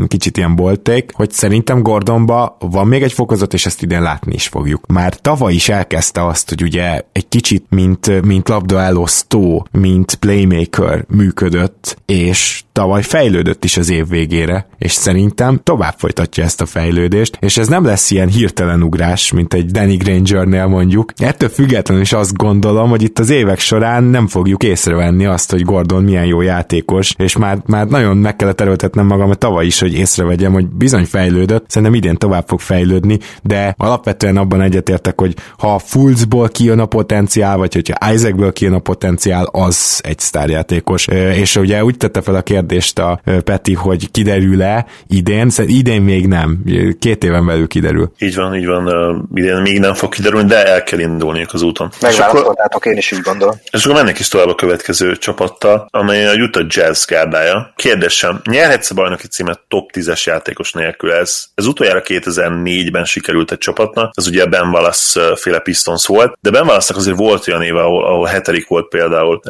kicsit 0.08 0.38
ilyen 0.38 0.56
bolték, 0.56 1.12
hogy 1.14 1.32
szerintem 1.32 1.82
Gordonba 1.82 2.58
van 2.60 2.88
még 2.88 3.04
egy 3.04 3.14
fokozat, 3.14 3.54
és 3.54 3.66
ezt 3.66 3.82
idén 3.82 4.02
látni 4.02 4.34
is 4.34 4.48
fogjuk. 4.48 4.86
Már 4.88 5.16
tavaly 5.16 5.54
is 5.54 5.70
elkezdte 5.70 6.26
azt, 6.26 6.50
hogy 6.50 6.62
ugye 6.62 7.02
egy 7.12 7.28
kicsit, 7.28 7.66
mint, 7.70 8.22
mint 8.22 8.50
labda 8.50 8.82
elosztó, 8.82 9.68
mint 9.72 10.16
playmaker 10.16 11.06
működött, 11.08 11.98
és 12.06 12.64
tavaly 12.78 13.01
fejlődött 13.01 13.63
is 13.63 13.78
az 13.78 13.89
év 13.89 14.07
végére, 14.09 14.67
és 14.78 14.91
szerintem 14.91 15.59
tovább 15.63 15.95
folytatja 15.97 16.43
ezt 16.43 16.61
a 16.61 16.65
fejlődést, 16.65 17.38
és 17.41 17.57
ez 17.57 17.67
nem 17.67 17.86
lesz 17.86 18.11
ilyen 18.11 18.28
hirtelen 18.28 18.84
ugrás, 18.84 19.32
mint 19.32 19.53
egy 19.53 19.65
Danny 19.65 19.97
Grangernél 19.97 20.67
mondjuk. 20.67 21.13
Ettől 21.17 21.49
függetlenül 21.49 22.03
is 22.03 22.13
azt 22.13 22.38
gondolom, 22.38 22.89
hogy 22.89 23.01
itt 23.01 23.19
az 23.19 23.30
évek 23.30 23.59
során 23.59 24.03
nem 24.03 24.28
fogjuk 24.28 24.63
észrevenni 24.63 25.25
azt, 25.25 25.51
hogy 25.51 25.61
Gordon 25.61 26.03
milyen 26.03 26.25
jó 26.25 26.41
játékos, 26.41 27.13
és 27.17 27.38
már, 27.38 27.57
már 27.65 27.88
nagyon 27.88 28.17
meg 28.17 28.36
kellett 28.36 28.61
erőltetnem 28.61 29.05
magam, 29.05 29.28
hogy 29.28 29.38
tavaly 29.38 29.65
is, 29.65 29.80
hogy 29.80 29.93
észrevegyem, 29.93 30.53
hogy 30.53 30.67
bizony 30.67 31.05
fejlődött, 31.05 31.65
szerintem 31.69 31.97
idén 31.97 32.17
tovább 32.17 32.47
fog 32.47 32.59
fejlődni, 32.59 33.19
de 33.43 33.75
alapvetően 33.78 34.38
abban 34.38 34.61
egyetértek, 34.61 35.19
hogy 35.19 35.36
ha 35.57 35.73
a 35.73 35.80
Fulzból 35.80 36.49
kijön 36.49 36.80
a 36.80 36.86
potenciál, 36.86 37.57
vagy 37.57 37.73
hogyha 37.73 38.13
Isaacből 38.13 38.53
kijön 38.53 38.73
a 38.73 38.80
potenciál, 38.80 39.45
az 39.51 40.01
egy 40.03 40.19
sztárjátékos. 40.19 41.07
És 41.07 41.55
ugye 41.55 41.84
úgy 41.84 41.97
tette 41.97 42.21
fel 42.21 42.36
a 42.36 42.41
kérdést 42.41 42.65
a 42.99 43.22
Peti, 43.43 43.74
hogy 43.74 44.11
kiderül-e 44.11 44.86
idén, 45.07 45.49
szerintem 45.49 45.80
idén 45.80 46.01
még 46.01 46.28
nem, 46.28 46.63
két 46.99 47.24
éven 47.24 47.45
belül 47.45 47.68
kiderül. 47.68 48.11
Így 48.20 48.36
van, 48.36 48.55
így 48.55 48.65
van, 48.65 49.28
idén 49.34 49.55
még 49.55 49.80
nem 49.80 49.93
fog 49.93 50.13
kiderülni, 50.13 50.47
de 50.47 50.65
el 50.65 50.84
kell 50.84 50.99
indulniuk 50.99 51.53
az 51.53 51.61
úton. 51.61 51.91
Megválaszoltátok, 52.01 52.86
én 52.86 52.97
is 52.97 53.11
így 53.11 53.22
gondolom. 53.22 53.55
És 53.72 53.86
akkor 53.86 53.97
mennek 53.97 54.20
is 54.20 54.28
tovább 54.28 54.47
a 54.47 54.55
következő 54.55 55.15
csapattal, 55.18 55.88
amely 55.91 56.28
a 56.28 56.34
Utah 56.34 56.65
Jazz 56.68 57.05
gárdája. 57.05 57.74
Kérdésem, 57.76 58.41
nyerhetsz 58.49 58.91
a 58.91 58.93
bajnoki 58.93 59.28
címet 59.28 59.59
top 59.68 59.89
10-es 59.93 60.24
játékos 60.24 60.72
nélkül? 60.72 61.11
Ez, 61.11 61.45
ez 61.55 61.65
utoljára 61.65 62.01
2004-ben 62.05 63.05
sikerült 63.05 63.51
egy 63.51 63.57
csapatnak, 63.57 64.11
ez 64.15 64.28
ugye 64.28 64.45
Ben 64.45 64.68
Wallace 64.68 65.36
féle 65.36 65.59
Pistons 65.59 66.05
volt, 66.05 66.38
de 66.41 66.51
Ben 66.51 66.65
wallace 66.65 66.93
azért 66.95 67.18
volt 67.18 67.47
olyan 67.47 67.61
éve, 67.61 67.80
ahol, 67.80 68.05
ahol 68.05 68.26
hetedik 68.26 68.68
volt 68.68 68.88
például 68.88 69.41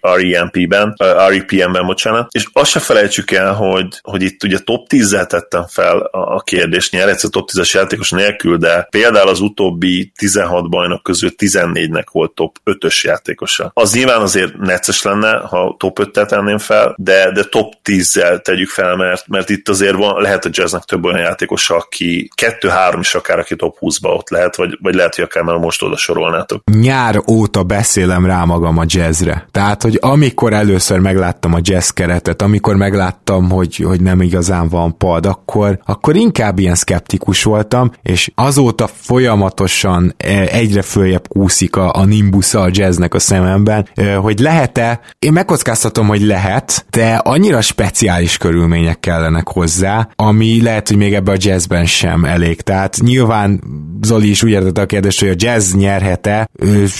REMP-ben, 0.00 0.94
REPM-ben, 1.28 1.86
bocsánat, 1.86 2.28
és 2.30 2.46
azt 2.52 2.70
se 2.70 2.80
felejtsük 2.80 3.30
el, 3.30 3.52
hogy, 3.52 3.98
hogy 4.02 4.22
itt 4.22 4.44
ugye 4.44 4.58
top 4.58 4.86
10-zel 4.88 5.26
tettem 5.26 5.66
fel 5.66 5.98
a, 6.10 6.42
kérdést, 6.42 6.92
nyerhetsz 6.92 7.24
a 7.24 7.28
top 7.28 7.48
10-es 7.52 7.74
játékos 7.74 8.10
nélkül, 8.10 8.56
de 8.56 8.86
például 8.90 9.28
az 9.28 9.40
utóbbi 9.40 10.12
16 10.16 10.70
bajnok 10.70 11.02
közül 11.02 11.30
14-nek 11.38 12.06
volt 12.12 12.34
top 12.34 12.56
5-ös 12.64 13.00
játékosa. 13.00 13.70
Az 13.74 13.94
nyilván 13.94 14.20
azért 14.20 14.56
necces 14.56 15.02
lenne, 15.02 15.36
ha 15.36 15.74
top 15.78 15.98
5-tel 16.02 16.26
tenném 16.26 16.58
fel, 16.58 16.94
de, 16.98 17.30
de 17.32 17.44
top 17.44 17.74
10-zel 17.84 18.40
tegyük 18.40 18.68
fel, 18.68 18.96
mert, 18.96 19.28
mert 19.28 19.50
itt 19.50 19.68
azért 19.68 19.96
van, 19.96 20.22
lehet 20.22 20.44
a 20.44 20.48
jazznek 20.52 20.82
több 20.82 21.04
olyan 21.04 21.20
játékosa, 21.20 21.76
aki 21.76 22.28
2-3 22.42 22.96
is 23.00 23.14
akár, 23.14 23.38
aki 23.38 23.56
top 23.56 23.76
20-ba 23.80 24.16
ott 24.16 24.30
lehet, 24.30 24.56
vagy, 24.56 24.78
vagy 24.82 24.94
lehet, 24.94 25.14
hogy 25.14 25.24
akár 25.24 25.42
már 25.42 25.56
most 25.56 25.82
oda 25.82 25.96
sorolnátok. 25.96 26.62
Nyár 26.80 27.22
óta 27.30 27.62
beszélem 27.62 28.26
rá 28.26 28.44
magam 28.44 28.78
a 28.78 28.84
jazzre. 28.86 29.46
Tehát, 29.50 29.82
hogy 29.82 29.98
amikor 30.00 30.52
először 30.52 30.98
megláttam 30.98 31.54
a 31.54 31.58
jazz 31.62 31.88
keretet, 31.88 32.41
amikor 32.42 32.76
megláttam, 32.76 33.50
hogy, 33.50 33.76
hogy 33.76 34.00
nem 34.00 34.20
igazán 34.20 34.68
van 34.68 34.96
pad, 34.96 35.26
akkor, 35.26 35.78
akkor 35.84 36.16
inkább 36.16 36.58
ilyen 36.58 36.74
szkeptikus 36.74 37.42
voltam, 37.42 37.90
és 38.02 38.30
azóta 38.34 38.86
folyamatosan 38.86 40.14
e, 40.16 40.40
egyre 40.40 40.82
följebb 40.82 41.28
kúszik 41.28 41.76
a, 41.76 41.92
a 41.94 42.04
nimbusza 42.04 42.60
a 42.60 42.68
jazznek 42.70 43.14
a 43.14 43.18
szememben, 43.18 43.88
e, 43.94 44.14
hogy 44.14 44.38
lehet-e, 44.38 45.00
én 45.18 45.32
megkockáztatom, 45.32 46.06
hogy 46.06 46.22
lehet, 46.22 46.86
de 46.90 47.14
annyira 47.14 47.60
speciális 47.60 48.36
körülmények 48.36 49.00
kellenek 49.00 49.48
hozzá, 49.48 50.08
ami 50.16 50.62
lehet, 50.62 50.88
hogy 50.88 50.96
még 50.96 51.14
ebbe 51.14 51.32
a 51.32 51.36
jazzben 51.38 51.86
sem 51.86 52.24
elég. 52.24 52.60
Tehát 52.60 52.96
nyilván 53.00 53.60
Zoli 54.02 54.30
is 54.30 54.42
úgy 54.42 54.50
értette 54.50 54.80
a 54.80 54.86
kérdést, 54.86 55.20
hogy 55.20 55.28
a 55.28 55.34
jazz 55.36 55.74
nyerhet-e, 55.74 56.48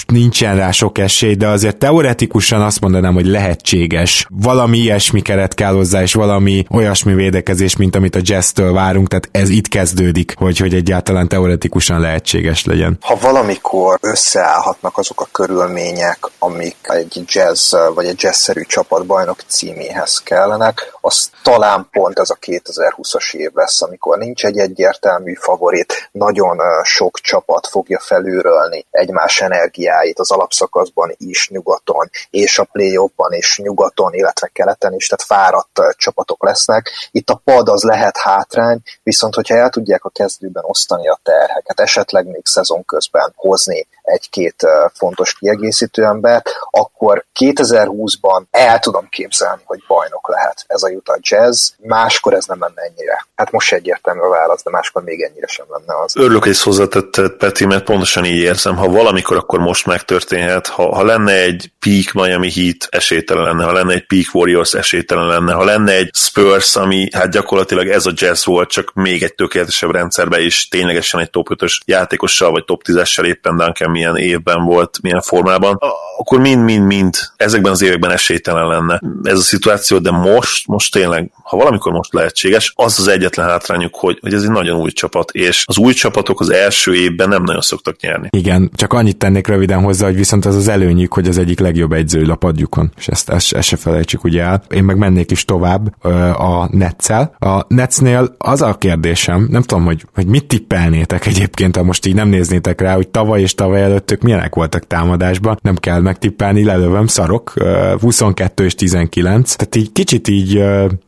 nincsen 0.06 0.56
rá 0.56 0.70
sok 0.70 0.98
esély, 0.98 1.34
de 1.34 1.48
azért 1.48 1.76
teoretikusan 1.76 2.60
azt 2.60 2.80
mondanám, 2.80 3.14
hogy 3.14 3.26
lehetséges. 3.26 4.26
Valami 4.30 4.78
ilyesmi 4.78 5.20
keret 5.32 5.54
kell 5.54 5.72
hozzá, 5.72 6.02
és 6.02 6.14
valami 6.14 6.64
olyasmi 6.70 7.14
védekezés, 7.14 7.76
mint 7.76 7.96
amit 7.96 8.14
a 8.14 8.20
jazztől 8.22 8.72
várunk, 8.72 9.08
tehát 9.08 9.28
ez 9.32 9.48
itt 9.48 9.68
kezdődik, 9.68 10.34
hogy, 10.36 10.58
hogy 10.58 10.74
egyáltalán 10.74 11.28
teoretikusan 11.28 12.00
lehetséges 12.00 12.64
legyen. 12.64 12.98
Ha 13.00 13.18
valamikor 13.20 13.98
összeállhatnak 14.00 14.98
azok 14.98 15.20
a 15.20 15.28
körülmények, 15.32 16.18
amik 16.38 16.76
egy 16.82 17.22
jazz 17.26 17.74
vagy 17.94 18.06
egy 18.06 18.22
jazzszerű 18.22 18.62
csapat 18.62 19.06
bajnok 19.06 19.40
címéhez 19.46 20.18
kellenek, 20.18 20.92
az 21.00 21.30
talán 21.42 21.88
pont 21.90 22.18
ez 22.18 22.30
a 22.30 22.38
2020-as 22.40 23.34
év 23.34 23.50
lesz, 23.54 23.82
amikor 23.82 24.18
nincs 24.18 24.44
egy 24.44 24.58
egyértelmű 24.58 25.34
favorit, 25.34 26.08
nagyon 26.12 26.58
sok 26.82 27.18
csapat 27.18 27.66
fogja 27.66 27.98
felülrölni 28.00 28.86
egymás 28.90 29.40
energiáit 29.40 30.18
az 30.18 30.30
alapszakaszban 30.30 31.14
is 31.16 31.48
nyugaton, 31.48 32.10
és 32.30 32.58
a 32.58 32.68
playoffban 32.72 33.32
is 33.32 33.58
nyugaton, 33.58 34.14
illetve 34.14 34.50
keleten 34.52 34.94
is. 34.94 35.08
Tehát 35.12 35.42
fáradt 35.42 35.96
csapatok 35.96 36.44
lesznek. 36.44 36.90
Itt 37.10 37.30
a 37.30 37.40
pad 37.44 37.68
az 37.68 37.82
lehet 37.82 38.18
hátrány, 38.18 38.78
viszont 39.02 39.34
hogyha 39.34 39.56
el 39.56 39.70
tudják 39.70 40.04
a 40.04 40.08
kezdőben 40.08 40.64
osztani 40.66 41.08
a 41.08 41.20
terheket, 41.22 41.80
esetleg 41.80 42.26
még 42.26 42.46
szezon 42.46 42.84
közben 42.84 43.32
hozni 43.36 43.86
egy-két 44.02 44.66
fontos 44.94 45.34
kiegészítő 45.34 46.04
embert, 46.04 46.50
akkor 46.70 47.24
2020-ban 47.40 48.42
el 48.50 48.78
tudom 48.78 49.08
képzelni, 49.08 49.62
hogy 49.64 49.84
bajnok 49.86 50.28
lehet 50.28 50.64
ez 50.66 50.82
a 50.82 50.88
Utah 50.88 51.18
Jazz, 51.20 51.70
máskor 51.78 52.34
ez 52.34 52.44
nem 52.44 52.60
lenne 52.60 52.82
ennyire. 52.82 53.26
Hát 53.34 53.50
most 53.50 53.72
egyértelmű 53.72 54.20
a 54.20 54.28
válasz, 54.28 54.62
de 54.62 54.70
máskor 54.70 55.02
még 55.02 55.22
ennyire 55.22 55.46
sem 55.46 55.66
lenne 55.68 56.00
az. 56.02 56.16
Örülök, 56.16 56.44
hogy 56.44 56.60
hozzátetted, 56.60 57.32
Peti, 57.32 57.66
mert 57.66 57.84
pontosan 57.84 58.24
így 58.24 58.40
érzem, 58.40 58.76
ha 58.76 58.88
valamikor, 58.88 59.36
akkor 59.36 59.58
most 59.58 59.86
megtörténhet. 59.86 60.66
Ha, 60.66 60.94
ha 60.94 61.04
lenne 61.04 61.32
egy 61.32 61.72
peak 61.78 62.12
Miami 62.12 62.52
Heat, 62.52 62.86
esélytelen 62.88 63.44
lenne, 63.44 63.64
ha 63.64 63.72
lenne 63.72 63.92
egy 63.92 64.06
peak 64.06 64.34
Warriors, 64.34 64.74
esélytelen 64.74 65.01
lenne, 65.10 65.52
ha 65.52 65.64
lenne 65.64 65.92
egy 65.92 66.10
Spurs, 66.12 66.76
ami 66.76 67.08
hát 67.12 67.30
gyakorlatilag 67.30 67.88
ez 67.88 68.06
a 68.06 68.12
jazz 68.14 68.44
volt, 68.44 68.70
csak 68.70 68.92
még 68.94 69.22
egy 69.22 69.34
tökéletesebb 69.34 69.90
rendszerben 69.90 70.40
is 70.40 70.68
ténylegesen 70.68 71.20
egy 71.20 71.30
top 71.30 71.46
5-ös 71.50 71.78
játékossal, 71.84 72.50
vagy 72.50 72.64
top 72.64 72.82
10-essel 72.84 73.24
éppen 73.24 73.56
Duncan 73.56 73.90
milyen 73.90 74.16
évben 74.16 74.64
volt, 74.64 74.98
milyen 75.02 75.20
formában, 75.20 75.78
akkor 76.18 76.40
mind-mind-mind 76.40 77.14
ezekben 77.36 77.72
az 77.72 77.82
években 77.82 78.10
esélytelen 78.10 78.66
lenne 78.66 79.00
ez 79.22 79.38
a 79.38 79.42
szituáció, 79.42 79.98
de 79.98 80.10
most, 80.10 80.66
most 80.66 80.92
tényleg, 80.92 81.30
ha 81.42 81.56
valamikor 81.56 81.92
most 81.92 82.12
lehetséges, 82.12 82.72
az 82.76 82.98
az 82.98 83.08
egyetlen 83.08 83.48
hátrányuk, 83.48 83.94
hogy, 83.94 84.18
hogy 84.20 84.34
ez 84.34 84.42
egy 84.42 84.50
nagyon 84.50 84.80
új 84.80 84.90
csapat, 84.90 85.30
és 85.30 85.64
az 85.66 85.78
új 85.78 85.92
csapatok 85.92 86.40
az 86.40 86.50
első 86.50 86.94
évben 86.94 87.28
nem 87.28 87.42
nagyon 87.42 87.60
szoktak 87.60 88.00
nyerni. 88.00 88.28
Igen, 88.30 88.70
csak 88.74 88.92
annyit 88.92 89.16
tennék 89.16 89.46
röviden 89.46 89.82
hozzá, 89.82 90.06
hogy 90.06 90.16
viszont 90.16 90.44
az 90.44 90.56
az 90.56 90.68
előnyük, 90.68 91.12
hogy 91.12 91.28
az 91.28 91.38
egyik 91.38 91.60
legjobb 91.60 91.92
egyzői 91.92 92.26
lapadjukon, 92.26 92.92
és 92.96 93.08
ezt, 93.08 93.28
ezt, 93.28 93.52
ezt 93.52 93.68
se 93.68 93.76
felejtsük 93.76 94.24
ugye 94.24 94.42
el. 94.42 94.62
Én 94.70 94.84
meg 94.92 95.10
mennék 95.10 95.30
is 95.30 95.44
tovább 95.44 96.04
a 96.36 96.68
Netszel. 96.70 97.34
A 97.38 97.64
Netsnél 97.68 98.34
az 98.38 98.62
a 98.62 98.74
kérdésem, 98.74 99.46
nem 99.50 99.62
tudom, 99.62 99.84
hogy, 99.84 100.06
hogy 100.14 100.26
mit 100.26 100.46
tippelnétek 100.46 101.26
egyébként, 101.26 101.76
ha 101.76 101.82
most 101.82 102.06
így 102.06 102.14
nem 102.14 102.28
néznétek 102.28 102.80
rá, 102.80 102.94
hogy 102.94 103.08
tavaly 103.08 103.40
és 103.40 103.54
tavaly 103.54 103.82
előttök 103.82 104.22
milyenek 104.22 104.54
voltak 104.54 104.86
támadásban, 104.86 105.58
nem 105.62 105.76
kell 105.76 106.00
megtippelni, 106.00 106.64
lelövöm, 106.64 107.06
szarok, 107.06 107.52
22 108.00 108.64
és 108.64 108.74
19, 108.74 109.54
tehát 109.54 109.76
így 109.76 109.92
kicsit 109.92 110.28
így 110.28 110.64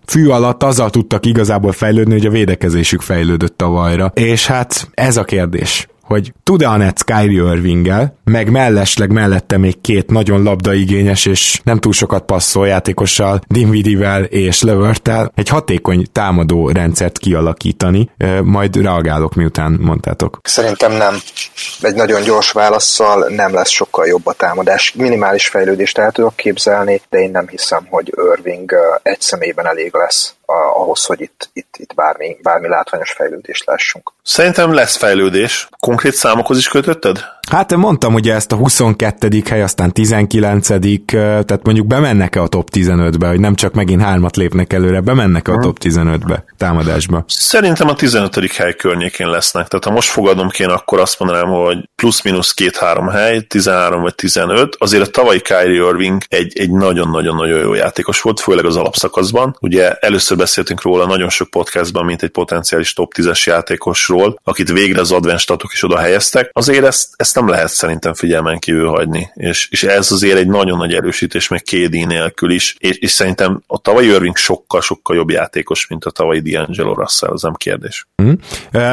fű 0.06 0.28
alatt 0.28 0.62
azzal 0.62 0.90
tudtak 0.90 1.26
igazából 1.26 1.72
fejlődni, 1.72 2.12
hogy 2.12 2.26
a 2.26 2.30
védekezésük 2.30 3.00
fejlődött 3.00 3.56
tavalyra. 3.56 4.12
És 4.14 4.46
hát 4.46 4.88
ez 4.94 5.16
a 5.16 5.24
kérdés 5.24 5.88
hogy 6.04 6.32
tud-e 6.42 6.68
a 6.68 6.76
Nets 6.76 7.02
Kyrie 7.02 7.52
irving 7.52 7.92
meg 8.24 8.50
mellesleg 8.50 9.10
mellette 9.10 9.56
még 9.56 9.80
két 9.80 10.10
nagyon 10.10 10.42
labdaigényes 10.42 11.26
és 11.26 11.60
nem 11.64 11.78
túl 11.78 11.92
sokat 11.92 12.24
passzol 12.24 12.66
játékossal, 12.66 13.40
Dinwiddie-vel 13.46 14.24
és 14.24 14.62
Levertel 14.62 15.32
egy 15.34 15.48
hatékony 15.48 16.06
támadó 16.12 16.68
rendszert 16.70 17.18
kialakítani, 17.18 18.10
majd 18.42 18.76
reagálok, 18.76 19.34
miután 19.34 19.78
mondtátok. 19.80 20.38
Szerintem 20.42 20.92
nem. 20.92 21.14
Egy 21.80 21.94
nagyon 21.94 22.22
gyors 22.22 22.52
válaszsal 22.52 23.28
nem 23.28 23.54
lesz 23.54 23.70
sokkal 23.70 24.06
jobb 24.06 24.26
a 24.26 24.32
támadás. 24.32 24.92
Minimális 24.96 25.48
fejlődést 25.48 25.98
el 25.98 26.12
tudok 26.12 26.36
képzelni, 26.36 27.00
de 27.10 27.18
én 27.18 27.30
nem 27.30 27.48
hiszem, 27.48 27.86
hogy 27.90 28.12
Irving 28.34 28.74
egy 29.02 29.20
személyben 29.20 29.66
elég 29.66 29.94
lesz 29.94 30.34
ahhoz, 30.46 31.04
hogy 31.04 31.20
itt, 31.20 31.50
itt, 31.52 31.74
itt 31.76 31.94
bármi, 31.94 32.36
bármi 32.42 32.68
látványos 32.68 33.12
fejlődést 33.12 33.66
lássunk. 33.66 34.12
Szerintem 34.22 34.72
lesz 34.72 34.96
fejlődés. 34.96 35.68
Konkrét 35.80 36.12
számokhoz 36.12 36.58
is 36.58 36.68
kötötted? 36.68 37.18
Hát 37.50 37.76
mondtam 37.76 38.14
ugye 38.14 38.34
ezt 38.34 38.52
a 38.52 38.56
22. 38.56 39.42
hely, 39.48 39.62
aztán 39.62 39.92
19. 39.92 40.66
tehát 41.06 41.64
mondjuk 41.64 41.86
bemennek-e 41.86 42.42
a 42.42 42.46
top 42.48 42.68
15-be, 42.72 43.28
hogy 43.28 43.40
nem 43.40 43.54
csak 43.54 43.74
megint 43.74 44.02
hármat 44.02 44.36
lépnek 44.36 44.72
előre, 44.72 45.00
bemennek-e 45.00 45.52
a 45.52 45.58
top 45.58 45.78
15-be 45.80 46.44
támadásba? 46.56 47.24
Szerintem 47.28 47.88
a 47.88 47.94
15. 47.94 48.52
hely 48.52 48.74
környékén 48.74 49.28
lesznek, 49.28 49.68
tehát 49.68 49.84
ha 49.84 49.90
most 49.90 50.08
fogadom 50.08 50.48
kéne, 50.48 50.72
akkor 50.72 51.00
azt 51.00 51.18
mondanám, 51.18 51.48
hogy 51.48 51.88
plusz-minusz 51.96 52.52
két-három 52.52 53.08
hely, 53.08 53.40
13 53.40 54.02
vagy 54.02 54.14
15, 54.14 54.76
azért 54.78 55.06
a 55.06 55.10
tavalyi 55.10 55.40
Kyrie 55.40 55.88
Irving 55.88 56.22
egy, 56.28 56.58
egy 56.58 56.70
nagyon-nagyon-nagyon 56.70 57.58
jó 57.58 57.74
játékos 57.74 58.20
volt, 58.20 58.40
főleg 58.40 58.64
az 58.64 58.76
alapszakaszban. 58.76 59.56
Ugye 59.60 59.92
először 59.92 60.36
beszéltünk 60.36 60.82
róla 60.82 61.06
nagyon 61.06 61.28
sok 61.28 61.50
podcastban, 61.50 62.04
mint 62.04 62.22
egy 62.22 62.30
potenciális 62.30 62.92
top 62.92 63.12
10-es 63.16 63.44
játékosról, 63.44 64.40
akit 64.44 64.72
végre 64.72 65.00
az 65.00 65.12
advanced 65.12 65.40
statok 65.40 65.72
is 65.72 65.82
oda 65.82 65.98
helyeztek. 65.98 66.50
Azért 66.52 66.84
ezt, 66.84 67.08
ezt 67.16 67.33
nem 67.34 67.48
lehet 67.48 67.68
szerintem 67.68 68.14
figyelmen 68.14 68.58
kívül 68.58 68.88
hagyni, 68.88 69.30
és, 69.34 69.68
és 69.70 69.82
ez 69.82 70.12
azért 70.12 70.38
egy 70.38 70.46
nagyon 70.46 70.78
nagy 70.78 70.94
erősítés, 70.94 71.48
meg 71.48 71.62
KD 71.62 72.06
nélkül 72.06 72.50
is, 72.50 72.76
és, 72.78 72.96
és 72.96 73.10
szerintem 73.10 73.62
a 73.66 73.78
tavalyi 73.78 74.08
Irving 74.08 74.36
sokkal-sokkal 74.36 75.16
jobb 75.16 75.30
játékos, 75.30 75.86
mint 75.88 76.04
a 76.04 76.10
tavalyi 76.10 76.42
D'Angelo 76.44 76.94
Russell, 76.96 77.30
az 77.30 77.42
nem 77.42 77.54
kérdés. 77.54 78.06
Mm. 78.22 78.32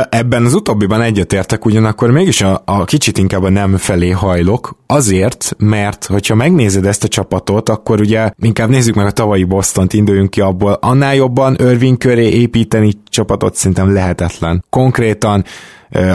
Ebben 0.10 0.46
az 0.46 0.54
utóbbiban 0.54 1.02
egyetértek, 1.02 1.66
ugyanakkor 1.66 2.12
mégis 2.12 2.42
a, 2.42 2.62
a 2.66 2.86
kicsit 2.86 3.18
inkább 3.18 3.44
a 3.44 3.50
nem 3.50 3.78
felé 3.78 4.10
hajlok, 4.10 4.76
azért, 4.88 5.56
mert 5.58 6.06
hogyha 6.06 6.36
megnézed 6.36 6.86
ezt 6.86 7.04
a 7.04 7.08
csapatot, 7.08 7.70
akkor 7.70 8.00
ugye 8.00 8.32
inkább 8.38 8.70
nézzük 8.70 8.96
meg 8.96 9.06
a 9.06 9.12
tavalyi 9.12 9.44
Boston-t, 9.44 9.94
induljunk 9.94 10.30
ki 10.30 10.42
abból, 10.42 10.78
annál 10.82 11.16
jobban 11.16 11.56
Irving 11.60 11.98
köré 11.98 12.30
építeni 12.30 12.94
csapatot 13.10 13.56
szerintem 13.56 13.94
lehetetlen. 13.94 14.64
Konkrétan 14.70 15.46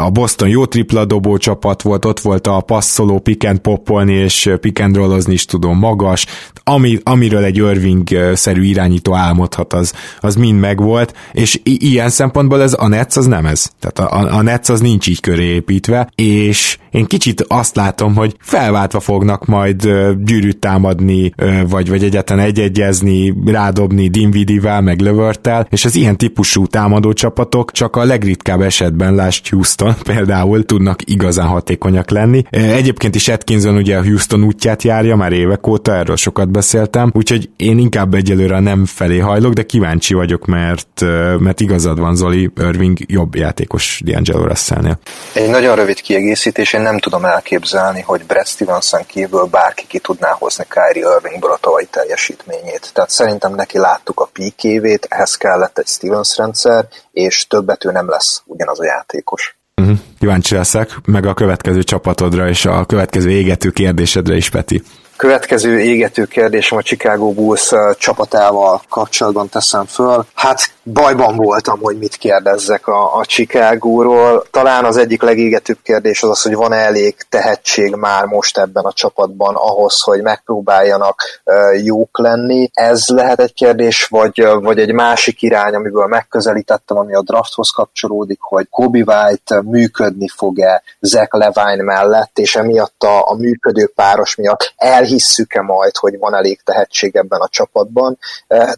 a 0.01 0.11
Boston 0.11 0.49
jó 0.49 0.67
tripla 0.67 1.05
dobó 1.05 1.37
csapat 1.37 1.83
volt, 1.83 2.05
ott 2.05 2.21
volt 2.21 2.47
a 2.47 2.61
passzoló 2.61 3.19
pick 3.19 3.45
and 3.49 3.59
poppolni 3.59 4.13
és 4.13 4.51
pick 4.61 4.81
and 4.81 4.97
rollozni 4.97 5.33
is 5.33 5.45
tudom 5.45 5.79
magas, 5.79 6.27
ami, 6.65 6.99
amiről 7.03 7.45
egy 7.45 7.57
Irving-szerű 7.57 8.63
irányító 8.63 9.15
álmodhat, 9.15 9.73
az, 9.73 9.93
az 10.21 10.35
mind 10.35 10.61
megvolt, 10.61 11.15
és 11.33 11.61
i- 11.63 11.91
ilyen 11.91 12.09
szempontból 12.09 12.63
ez 12.63 12.77
a 12.79 12.89
Nets 12.89 13.17
az 13.17 13.27
nem 13.27 13.47
ez. 13.47 13.71
Tehát 13.81 14.13
a, 14.13 14.37
a 14.37 14.43
Nets 14.43 14.69
az 14.69 14.81
nincs 14.81 15.07
így 15.07 15.21
köré 15.21 15.45
építve, 15.45 16.11
és 16.15 16.79
én 16.91 17.05
kicsit 17.05 17.45
azt 17.49 17.77
látom, 17.77 18.15
hogy 18.15 18.37
felváltva 18.41 19.01
fognak 19.01 19.47
majd 19.47 19.89
gyűrűt 20.25 20.59
támadni, 20.59 21.33
vagy, 21.69 21.89
vagy 21.89 22.05
egyetlen 22.05 22.39
egyegyezni, 22.39 23.35
rádobni 23.47 24.09
Dinwiddie-vel, 24.09 24.81
meg 24.81 25.01
Lövertel, 25.01 25.67
és 25.71 25.85
az 25.85 25.95
ilyen 25.95 26.17
típusú 26.17 26.67
támadó 26.67 27.13
csapatok 27.13 27.73
csak 27.73 27.97
a 27.97 28.05
legritkább 28.05 28.61
esetben, 28.61 29.15
lásd 29.15 29.47
Houston 29.67 30.15
például 30.15 30.65
tudnak 30.65 30.99
igazán 31.05 31.47
hatékonyak 31.47 32.11
lenni. 32.11 32.45
Egyébként 32.51 33.15
is 33.15 33.29
Atkinson 33.29 33.77
ugye 33.77 33.97
a 33.97 34.03
Houston 34.03 34.45
útját 34.45 34.83
járja 34.83 35.17
már 35.17 35.33
évek 35.33 35.67
óta, 35.67 35.95
erről 35.95 36.17
sokat 36.17 36.49
beszéltem, 36.49 37.11
úgyhogy 37.15 37.51
én 37.57 37.79
inkább 37.79 38.15
egyelőre 38.15 38.61
nem 38.61 38.85
felé 38.85 39.19
hajlok, 39.19 39.53
de 39.53 39.63
kíváncsi 39.63 40.15
vagyok, 40.15 40.45
mert, 40.45 41.01
mert 41.39 41.61
igazad 41.61 41.99
van 41.99 42.17
Zoli, 42.17 42.51
Irving 42.57 42.99
jobb 43.07 43.35
játékos 43.35 44.01
D'Angelo 44.05 44.45
Russellnél. 44.47 44.99
Egy 45.33 45.51
nagyon 45.51 45.77
rövid 45.77 46.01
kiegészítés, 46.01 46.73
én 46.73 46.81
nem 46.81 46.99
tudom 46.99 47.25
elképzelni, 47.25 48.01
hogy 48.01 48.25
Brad 48.27 48.47
Stevenson 48.47 49.07
kívül 49.07 49.45
bárki 49.45 49.85
ki 49.87 49.99
tudná 49.99 50.37
hozni 50.39 50.65
Kyrie 50.69 51.09
Irvingből 51.17 51.51
a 51.51 51.59
tavalyi 51.61 51.87
teljesítményét. 51.91 52.91
Tehát 52.95 53.11
szerintem 53.11 53.55
neki 53.55 53.79
láttuk 53.79 54.21
a 54.21 54.29
peak 54.33 54.65
évét, 54.65 55.07
ehhez 55.11 55.37
kellett 55.37 55.79
egy 55.79 55.87
Stevens 55.87 56.37
rendszer, 56.37 56.89
és 57.13 57.47
többet 57.47 57.85
ő 57.85 57.91
nem 57.91 58.09
lesz 58.09 58.43
ugyanaz 58.45 58.81
a 58.81 58.85
játékos. 58.85 59.56
Uh-huh. 59.83 59.99
Kíváncsi 60.19 60.55
leszek, 60.55 60.99
meg 61.05 61.27
a 61.27 61.35
következő 61.35 61.83
csapatodra 61.83 62.49
és 62.49 62.65
a 62.65 62.85
következő 62.85 63.31
égető 63.31 63.71
kérdésedre 63.71 64.37
is, 64.37 64.51
Peti. 64.51 64.83
Következő 65.17 65.81
égető 65.81 66.25
kérdésem 66.25 66.79
a 66.79 66.83
Chicago 66.83 67.33
Bulls 67.33 67.73
csapatával 67.99 68.83
kapcsolatban 68.89 69.49
teszem 69.49 69.85
föl. 69.85 70.27
Hát 70.35 70.61
bajban 70.93 71.37
voltam, 71.37 71.79
hogy 71.81 71.99
mit 71.99 72.17
kérdezzek 72.17 72.87
a, 72.87 73.17
a 73.17 73.25
Chicago-ról. 73.25 74.47
Talán 74.51 74.85
az 74.85 74.97
egyik 74.97 75.23
legégetőbb 75.23 75.79
kérdés 75.83 76.23
az 76.23 76.31
az, 76.31 76.43
hogy 76.43 76.55
van-e 76.55 76.77
elég 76.77 77.17
tehetség 77.29 77.95
már 77.95 78.25
most 78.25 78.59
ebben 78.59 78.85
a 78.85 78.93
csapatban 78.93 79.55
ahhoz, 79.55 80.01
hogy 80.01 80.23
megpróbáljanak 80.23 81.23
uh, 81.45 81.85
jók 81.85 82.19
lenni. 82.19 82.71
Ez 82.73 83.09
lehet 83.09 83.41
egy 83.41 83.55
kérdés, 83.55 84.05
vagy, 84.05 84.47
vagy 84.61 84.79
egy 84.79 84.93
másik 84.93 85.43
irány, 85.43 85.75
amiből 85.75 86.07
megközelítettem, 86.07 86.97
ami 86.97 87.15
a 87.15 87.23
drafthoz 87.23 87.71
kapcsolódik, 87.71 88.39
hogy 88.41 88.67
Kobe 88.71 88.99
White 88.99 89.63
működni 89.63 90.29
fog-e 90.29 90.83
Zach 91.01 91.37
Levine 91.37 91.83
mellett, 91.83 92.39
és 92.39 92.57
emiatt 92.57 93.03
a, 93.03 93.31
a 93.31 93.35
működő 93.35 93.93
páros 93.95 94.35
miatt 94.35 94.75
elhisszük-e 95.07 95.61
majd, 95.61 95.97
hogy 95.97 96.19
van 96.19 96.35
elég 96.35 96.61
tehetség 96.65 97.17
ebben 97.17 97.41
a 97.41 97.49
csapatban. 97.49 98.19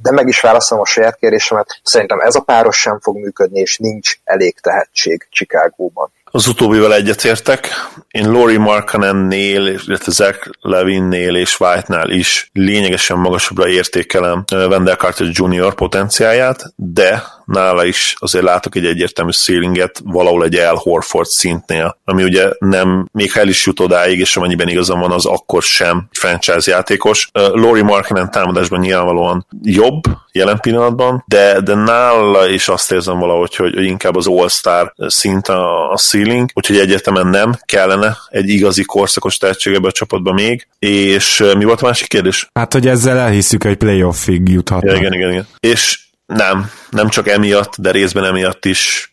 De 0.03 0.11
meg 0.11 0.29
is 0.29 0.41
válaszolom 0.41 0.83
a 0.83 0.87
saját 0.87 1.17
kérdésemet, 1.17 1.81
Szerintem 1.83 2.21
ez 2.21 2.35
a 2.35 2.41
páros 2.41 2.77
sem 2.77 3.01
fog 3.01 3.17
működni, 3.17 3.61
és 3.61 3.77
nincs 3.77 4.13
elég 4.25 4.61
tehetség 4.61 5.27
Chicagóban. 5.31 6.13
Az 6.25 6.47
utóbbival 6.47 6.95
egyetértek. 6.95 7.69
Én 8.11 8.31
Lori 8.31 8.57
Markkanen-nél, 8.57 9.67
illetve 9.67 10.13
Zach 10.13 10.51
Levin-nél 10.61 11.37
és 11.37 11.61
White-nál 11.61 12.11
is 12.11 12.51
lényegesen 12.53 13.19
magasabbra 13.19 13.69
értékelem 13.69 14.45
Wendell 14.53 14.97
Carter 14.97 15.27
Jr. 15.31 15.75
potenciáját, 15.75 16.73
de 16.77 17.23
nála 17.53 17.85
is 17.85 18.15
azért 18.19 18.45
látok 18.45 18.75
egy 18.75 18.87
egyértelmű 18.87 19.31
ceilinget 19.31 20.01
valahol 20.05 20.45
egy 20.45 20.55
El 20.55 20.75
Horford 20.75 21.27
szintnél, 21.27 21.99
ami 22.05 22.23
ugye 22.23 22.51
nem, 22.59 23.09
még 23.13 23.33
ha 23.33 23.41
el 23.41 23.49
is 23.49 23.67
jut 23.67 23.81
odáig, 23.81 24.19
és 24.19 24.37
amennyiben 24.37 24.69
igazam 24.69 25.01
van, 25.01 25.13
az 25.13 25.27
akkor 25.27 25.63
sem 25.63 26.09
franchise 26.13 26.71
játékos. 26.71 27.29
Uh, 27.35 27.49
Lori 27.49 27.83
Markinen 27.83 28.31
támadásban 28.31 28.81
nyilvánvalóan 28.81 29.47
jobb 29.63 30.03
jelen 30.33 30.61
pillanatban, 30.61 31.25
de, 31.27 31.61
de 31.61 31.75
nála 31.75 32.49
is 32.49 32.69
azt 32.69 32.93
érzem 32.93 33.19
valahogy, 33.19 33.57
hogy, 33.57 33.75
hogy 33.75 33.85
inkább 33.85 34.17
az 34.17 34.27
All-Star 34.27 34.93
szint 34.97 35.49
a, 35.49 35.91
a 35.91 35.97
ceiling, 35.97 36.51
úgyhogy 36.55 36.79
egyetemen 36.79 37.27
nem 37.27 37.59
kellene 37.65 38.17
egy 38.29 38.49
igazi 38.49 38.85
korszakos 38.85 39.37
tehetség 39.37 39.75
ebbe 39.75 39.89
a 39.89 39.93
csapatba 39.93 40.33
még. 40.33 40.67
És 40.79 41.45
mi 41.57 41.65
volt 41.65 41.83
a 41.83 41.87
másik 41.87 42.09
kérdés? 42.09 42.49
Hát, 42.55 42.73
hogy 42.73 42.87
ezzel 42.87 43.19
elhisszük, 43.19 43.63
hogy 43.63 43.77
playoffig 43.77 44.49
juthatnak. 44.49 44.91
Ja, 44.91 44.99
igen, 44.99 45.13
igen, 45.13 45.31
igen. 45.31 45.47
És 45.61 46.07
nem, 46.35 46.71
nem 46.91 47.09
csak 47.09 47.29
emiatt, 47.29 47.77
de 47.77 47.91
részben 47.91 48.25
emiatt 48.25 48.65
is 48.65 49.13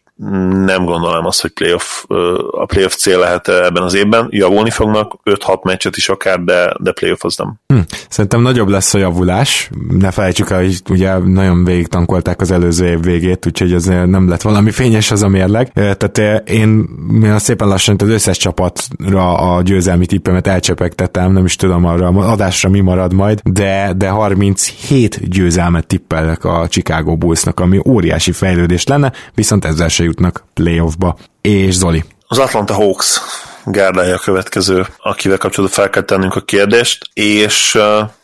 nem 0.65 0.85
gondolom 0.85 1.25
azt, 1.25 1.41
hogy 1.41 1.51
playoff, 1.51 2.03
a 2.51 2.65
playoff 2.65 2.93
cél 2.93 3.19
lehet 3.19 3.47
ebben 3.47 3.83
az 3.83 3.93
évben. 3.93 4.27
Javulni 4.29 4.69
fognak, 4.69 5.19
5-6 5.23 5.63
meccset 5.63 5.97
is 5.97 6.09
akár, 6.09 6.39
de, 6.39 6.75
de 6.79 6.91
playoff 6.91 7.23
az 7.23 7.35
nem. 7.37 7.53
Hm. 7.67 7.79
Szerintem 8.09 8.41
nagyobb 8.41 8.67
lesz 8.67 8.93
a 8.93 8.97
javulás. 8.97 9.69
Ne 9.89 10.11
felejtsük 10.11 10.49
el, 10.49 10.57
hogy 10.57 10.81
ugye 10.89 11.17
nagyon 11.17 11.63
végig 11.63 11.87
tankolták 11.87 12.41
az 12.41 12.51
előző 12.51 12.87
év 12.87 13.01
végét, 13.01 13.45
úgyhogy 13.45 13.73
ez 13.73 13.85
nem 13.85 14.29
lett 14.29 14.41
valami 14.41 14.71
fényes 14.71 15.11
az 15.11 15.23
a 15.23 15.27
mérleg. 15.27 15.71
Tehát 15.73 16.17
én, 16.49 16.89
én 17.23 17.39
szépen 17.39 17.67
lassan 17.67 17.95
az 17.99 18.09
összes 18.09 18.37
csapatra 18.37 19.37
a 19.37 19.61
győzelmi 19.61 20.05
tippemet 20.05 20.47
elcsepegtetem, 20.47 21.31
nem 21.31 21.45
is 21.45 21.55
tudom 21.55 21.85
arra, 21.85 22.07
adásra 22.07 22.69
mi 22.69 22.79
marad 22.79 23.13
majd, 23.13 23.39
de, 23.43 23.93
de 23.97 24.09
37 24.09 25.29
győzelmet 25.29 25.87
tippelek 25.87 26.43
a 26.43 26.67
Chicago 26.69 27.15
Bullsnak, 27.15 27.59
ami 27.59 27.79
óriási 27.87 28.31
fejlődés 28.31 28.85
lenne, 28.85 29.11
viszont 29.33 29.65
ezzel 29.65 29.87
se 29.87 30.03
jutnak 30.05 30.43
playoffba. 30.53 31.17
És 31.41 31.73
Zoli? 31.73 32.03
Az 32.27 32.39
Atlanta 32.39 32.73
Hawks 32.73 33.19
gárdája 33.65 34.15
a 34.15 34.19
következő, 34.19 34.87
akivel 34.97 35.37
kapcsolatban 35.37 35.83
fel 35.83 35.89
kell 35.89 36.03
tennünk 36.03 36.35
a 36.35 36.41
kérdést, 36.41 37.09
és 37.13 37.79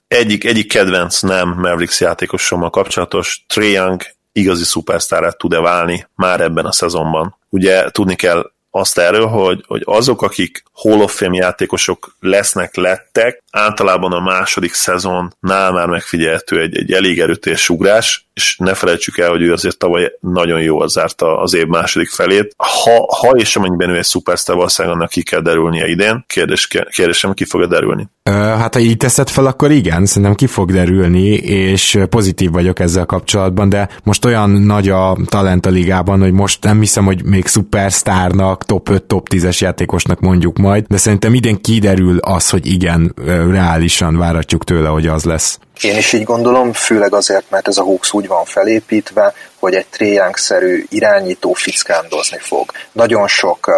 egyik, 0.07 0.45
egyik 0.45 0.67
kedvenc 0.67 1.19
nem 1.19 1.49
Mavericks 1.49 1.99
játékosommal 1.99 2.69
kapcsolatos, 2.69 3.45
Trae 3.47 3.67
Young 3.67 4.01
igazi 4.31 4.63
szupersztárát 4.63 5.37
tud-e 5.37 5.59
válni 5.59 6.07
már 6.15 6.41
ebben 6.41 6.65
a 6.65 6.71
szezonban. 6.71 7.37
Ugye 7.49 7.89
tudni 7.89 8.15
kell 8.15 8.51
azt 8.71 8.97
erről, 8.97 9.27
hogy, 9.27 9.63
hogy 9.67 9.81
azok, 9.85 10.21
akik 10.21 10.63
Hall 10.73 10.99
of 10.99 11.15
Fame 11.15 11.35
játékosok 11.35 12.15
lesznek, 12.19 12.75
lettek, 12.75 13.43
általában 13.51 14.11
a 14.11 14.19
második 14.19 14.73
szezonnál 14.73 15.71
már 15.71 15.87
megfigyelhető 15.87 16.61
egy, 16.61 16.77
egy 16.77 16.91
elég 16.91 17.19
erőteljes 17.19 17.69
ugrás, 17.69 18.29
és 18.33 18.55
ne 18.57 18.73
felejtsük 18.73 19.17
el, 19.17 19.29
hogy 19.29 19.41
ő 19.41 19.53
azért 19.53 19.77
tavaly 19.77 20.11
nagyon 20.19 20.61
jól 20.61 20.87
zárta 20.87 21.37
az 21.37 21.53
év 21.53 21.65
második 21.65 22.09
felét. 22.09 22.53
Ha, 22.57 23.15
ha 23.19 23.29
és 23.29 23.55
amennyiben 23.55 23.89
ő 23.89 23.97
egy 23.97 24.03
szupersztár, 24.03 24.55
valószínűleg 24.55 24.97
annak 24.97 25.09
ki 25.09 25.23
kell 25.23 25.41
derülnie 25.41 25.87
idén. 25.87 26.23
Kérdés, 26.27 26.67
kérdésem, 26.89 27.33
ki 27.33 27.45
fog 27.45 27.67
derülni? 27.67 28.09
Hát 28.23 28.73
ha 28.73 28.79
így 28.79 28.97
teszed 28.97 29.29
fel, 29.29 29.45
akkor 29.45 29.71
igen, 29.71 30.05
szerintem 30.05 30.35
ki 30.35 30.47
fog 30.47 30.71
derülni, 30.71 31.33
és 31.33 31.99
pozitív 32.09 32.51
vagyok 32.51 32.79
ezzel 32.79 33.05
kapcsolatban, 33.05 33.69
de 33.69 33.89
most 34.03 34.25
olyan 34.25 34.49
nagy 34.49 34.89
a 34.89 35.17
talent 35.25 35.65
a 35.65 35.69
ligában, 35.69 36.19
hogy 36.19 36.31
most 36.31 36.63
nem 36.63 36.79
hiszem, 36.79 37.05
hogy 37.05 37.25
még 37.25 37.47
szupersztárnak, 37.47 38.65
top 38.65 38.89
5, 38.89 39.03
top 39.03 39.27
10-es 39.31 39.57
játékosnak 39.57 40.19
mondjuk 40.19 40.57
majd, 40.57 40.85
de 40.87 40.97
szerintem 40.97 41.33
idén 41.33 41.61
kiderül 41.61 42.17
az, 42.17 42.49
hogy 42.49 42.65
igen, 42.65 43.13
reálisan 43.25 44.17
váratjuk 44.17 44.63
tőle, 44.63 44.87
hogy 44.87 45.07
az 45.07 45.23
lesz. 45.23 45.59
Én 45.81 45.97
is 45.97 46.13
így 46.13 46.23
gondolom, 46.23 46.73
főleg 46.73 47.13
azért, 47.13 47.49
mert 47.49 47.67
ez 47.67 47.77
a 47.77 47.83
Hawks 47.83 48.13
úgy 48.13 48.27
van 48.27 48.45
felépítve, 48.45 49.33
hogy 49.59 49.73
egy 49.73 49.85
tréjánk-szerű 49.85 50.85
irányító 50.89 51.53
fickándozni 51.53 52.37
fog. 52.39 52.71
Nagyon 52.91 53.27
sok 53.27 53.71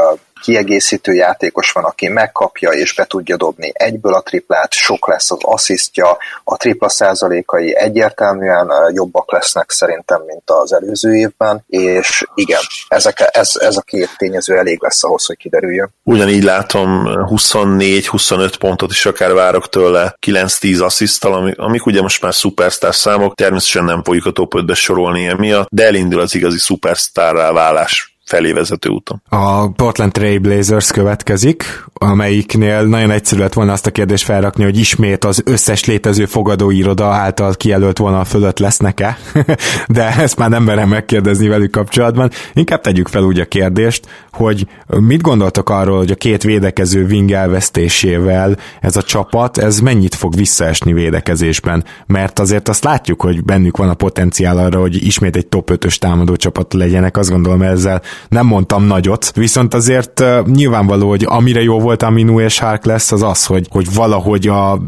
kiegészítő 0.44 1.14
játékos 1.14 1.72
van, 1.72 1.84
aki 1.84 2.08
megkapja 2.08 2.70
és 2.70 2.94
be 2.94 3.06
tudja 3.06 3.38
dobni 3.38 3.72
egyből 3.74 4.14
a 4.14 4.22
triplát, 4.22 4.72
sok 4.72 5.08
lesz 5.08 5.32
az 5.32 5.38
asszisztja, 5.42 6.18
a 6.44 6.58
tripla 6.58 6.90
százalékai 6.90 7.76
egyértelműen 7.76 8.72
jobbak 8.94 9.32
lesznek 9.32 9.72
szerintem, 9.72 10.22
mint 10.26 10.50
az 10.50 10.74
előző 10.74 11.16
évben, 11.16 11.64
és 11.68 12.26
igen, 12.36 12.60
ezek, 12.88 13.30
ez, 13.32 13.52
ez 13.60 13.78
a 13.78 13.82
két 13.82 14.10
tényező 14.18 14.58
elég 14.58 14.82
lesz 14.82 15.04
ahhoz, 15.04 15.26
hogy 15.26 15.38
kiderüljön. 15.38 15.94
Ugyanígy 16.04 16.44
látom 16.44 17.04
24-25 17.06 18.54
pontot 18.60 18.92
is 18.92 19.06
akár 19.06 19.34
várok 19.34 19.70
tőle, 19.70 20.16
9-10 20.28 20.84
asszisztal, 20.84 21.34
amik, 21.34 21.58
amik 21.58 21.86
ugye 21.86 22.02
most 22.02 22.22
már 22.22 22.34
szupersztár 22.34 22.96
számok, 22.96 23.36
természetesen 23.36 23.84
nem 23.84 24.04
fogjuk 24.04 24.26
a 24.26 24.32
top 24.32 24.54
5-be 24.56 24.74
sorolni 24.74 25.28
emiatt, 25.28 25.68
de 25.72 25.86
elindul 25.86 26.20
az 26.20 26.36
igazi 26.36 26.60
szupersztárrá 26.60 27.52
válás 27.52 28.13
felé 28.34 28.52
vezető 28.52 28.90
úton. 28.90 29.22
A 29.30 29.72
Portland 29.72 30.12
Trail 30.12 30.40
Blazers 30.40 30.92
következik, 30.92 31.86
amelyiknél 31.94 32.84
nagyon 32.84 33.12
egyszerű 33.12 33.42
lett 33.42 33.54
volna 33.54 33.72
azt 33.72 33.86
a 33.86 33.92
kérdést 33.92 34.24
felrakni, 34.24 34.64
hogy 34.64 34.78
ismét 34.78 35.26
az 35.26 35.42
összes 35.46 35.86
létező 35.86 36.26
fogadóiroda 36.26 37.08
által 37.08 37.54
kijelölt 37.54 37.98
volna 37.98 38.24
fölött 38.24 38.60
lesznek-e, 38.60 39.18
de 39.88 40.16
ezt 40.16 40.38
már 40.38 40.50
nem 40.50 40.64
merem 40.64 40.90
megkérdezni 40.90 41.48
velük 41.48 41.72
kapcsolatban. 41.72 42.30
Inkább 42.54 42.82
tegyük 42.82 43.08
fel 43.08 43.24
úgy 43.24 43.40
a 43.40 43.46
kérdést, 43.46 44.08
hogy 44.32 44.68
mit 44.88 45.22
gondoltok 45.22 45.70
arról, 45.70 45.98
hogy 45.98 46.12
a 46.12 46.16
két 46.16 46.44
védekező 46.44 47.06
wing 47.06 47.32
elvesztésével 47.32 48.58
ez 48.82 48.96
a 48.96 49.02
csapat, 49.02 49.58
ez 49.58 49.80
mennyit 49.80 50.16
fog 50.16 50.36
visszaesni 50.36 50.94
védekezésben? 50.94 51.84
Mert 52.06 52.40
azért 52.40 52.70
azt 52.70 52.84
látjuk, 52.84 53.22
hogy 53.22 53.44
bennük 53.44 53.78
van 53.78 53.90
a 53.90 53.94
potenciál 53.94 54.58
arra, 54.58 54.80
hogy 54.80 55.06
ismét 55.06 55.36
egy 55.36 55.48
top 55.48 55.72
5-ös 55.74 55.96
támadó 55.96 56.36
csapat 56.36 56.74
legyenek, 56.74 57.18
azt 57.18 57.30
gondolom 57.30 57.62
ezzel 57.62 58.02
nem 58.30 58.46
mondtam 58.46 58.84
nagyot, 58.84 59.32
viszont 59.36 59.74
azért 59.74 60.20
uh, 60.20 60.46
nyilvánvaló, 60.46 61.10
hogy 61.10 61.26
amire 61.28 61.62
jó 61.62 61.80
volt 61.80 62.04
Aminu 62.04 62.40
és 62.40 62.60
Hark 62.60 62.86
lesz, 62.86 63.12
az 63.12 63.22
az, 63.22 63.46
hogy, 63.46 63.68
hogy 63.72 63.94
valahogy 63.94 64.48
a 64.48 64.80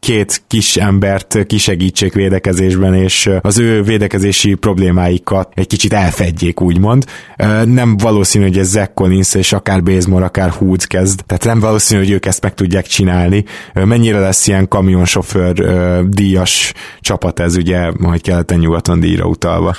két 0.00 0.42
kis 0.46 0.76
embert 0.76 1.46
kisegítsék 1.46 2.12
védekezésben, 2.12 2.94
és 2.94 3.30
az 3.40 3.58
ő 3.58 3.82
védekezési 3.82 4.54
problémáikat 4.54 5.52
egy 5.54 5.66
kicsit 5.66 5.92
elfedjék, 5.92 6.60
úgymond. 6.60 7.04
Nem 7.64 7.96
valószínű, 7.96 8.44
hogy 8.44 8.58
ez 8.58 8.68
Zach 8.68 8.94
Collins 8.94 9.34
és 9.34 9.52
akár 9.52 9.82
Bazemore, 9.82 10.24
akár 10.24 10.50
Hoods 10.50 10.86
kezd, 10.86 11.20
tehát 11.26 11.44
nem 11.44 11.60
valószínű, 11.60 12.00
hogy 12.00 12.10
ők 12.10 12.26
ezt 12.26 12.42
meg 12.42 12.54
tudják 12.54 12.86
csinálni. 12.86 13.44
Mennyire 13.74 14.18
lesz 14.18 14.46
ilyen 14.46 14.68
kamionsofőr 14.68 15.54
díjas 16.08 16.72
csapat 17.00 17.40
ez, 17.40 17.56
ugye, 17.56 17.92
majd 17.98 18.20
keleten-nyugaton 18.20 19.00
díjra 19.00 19.24
utalva? 19.24 19.74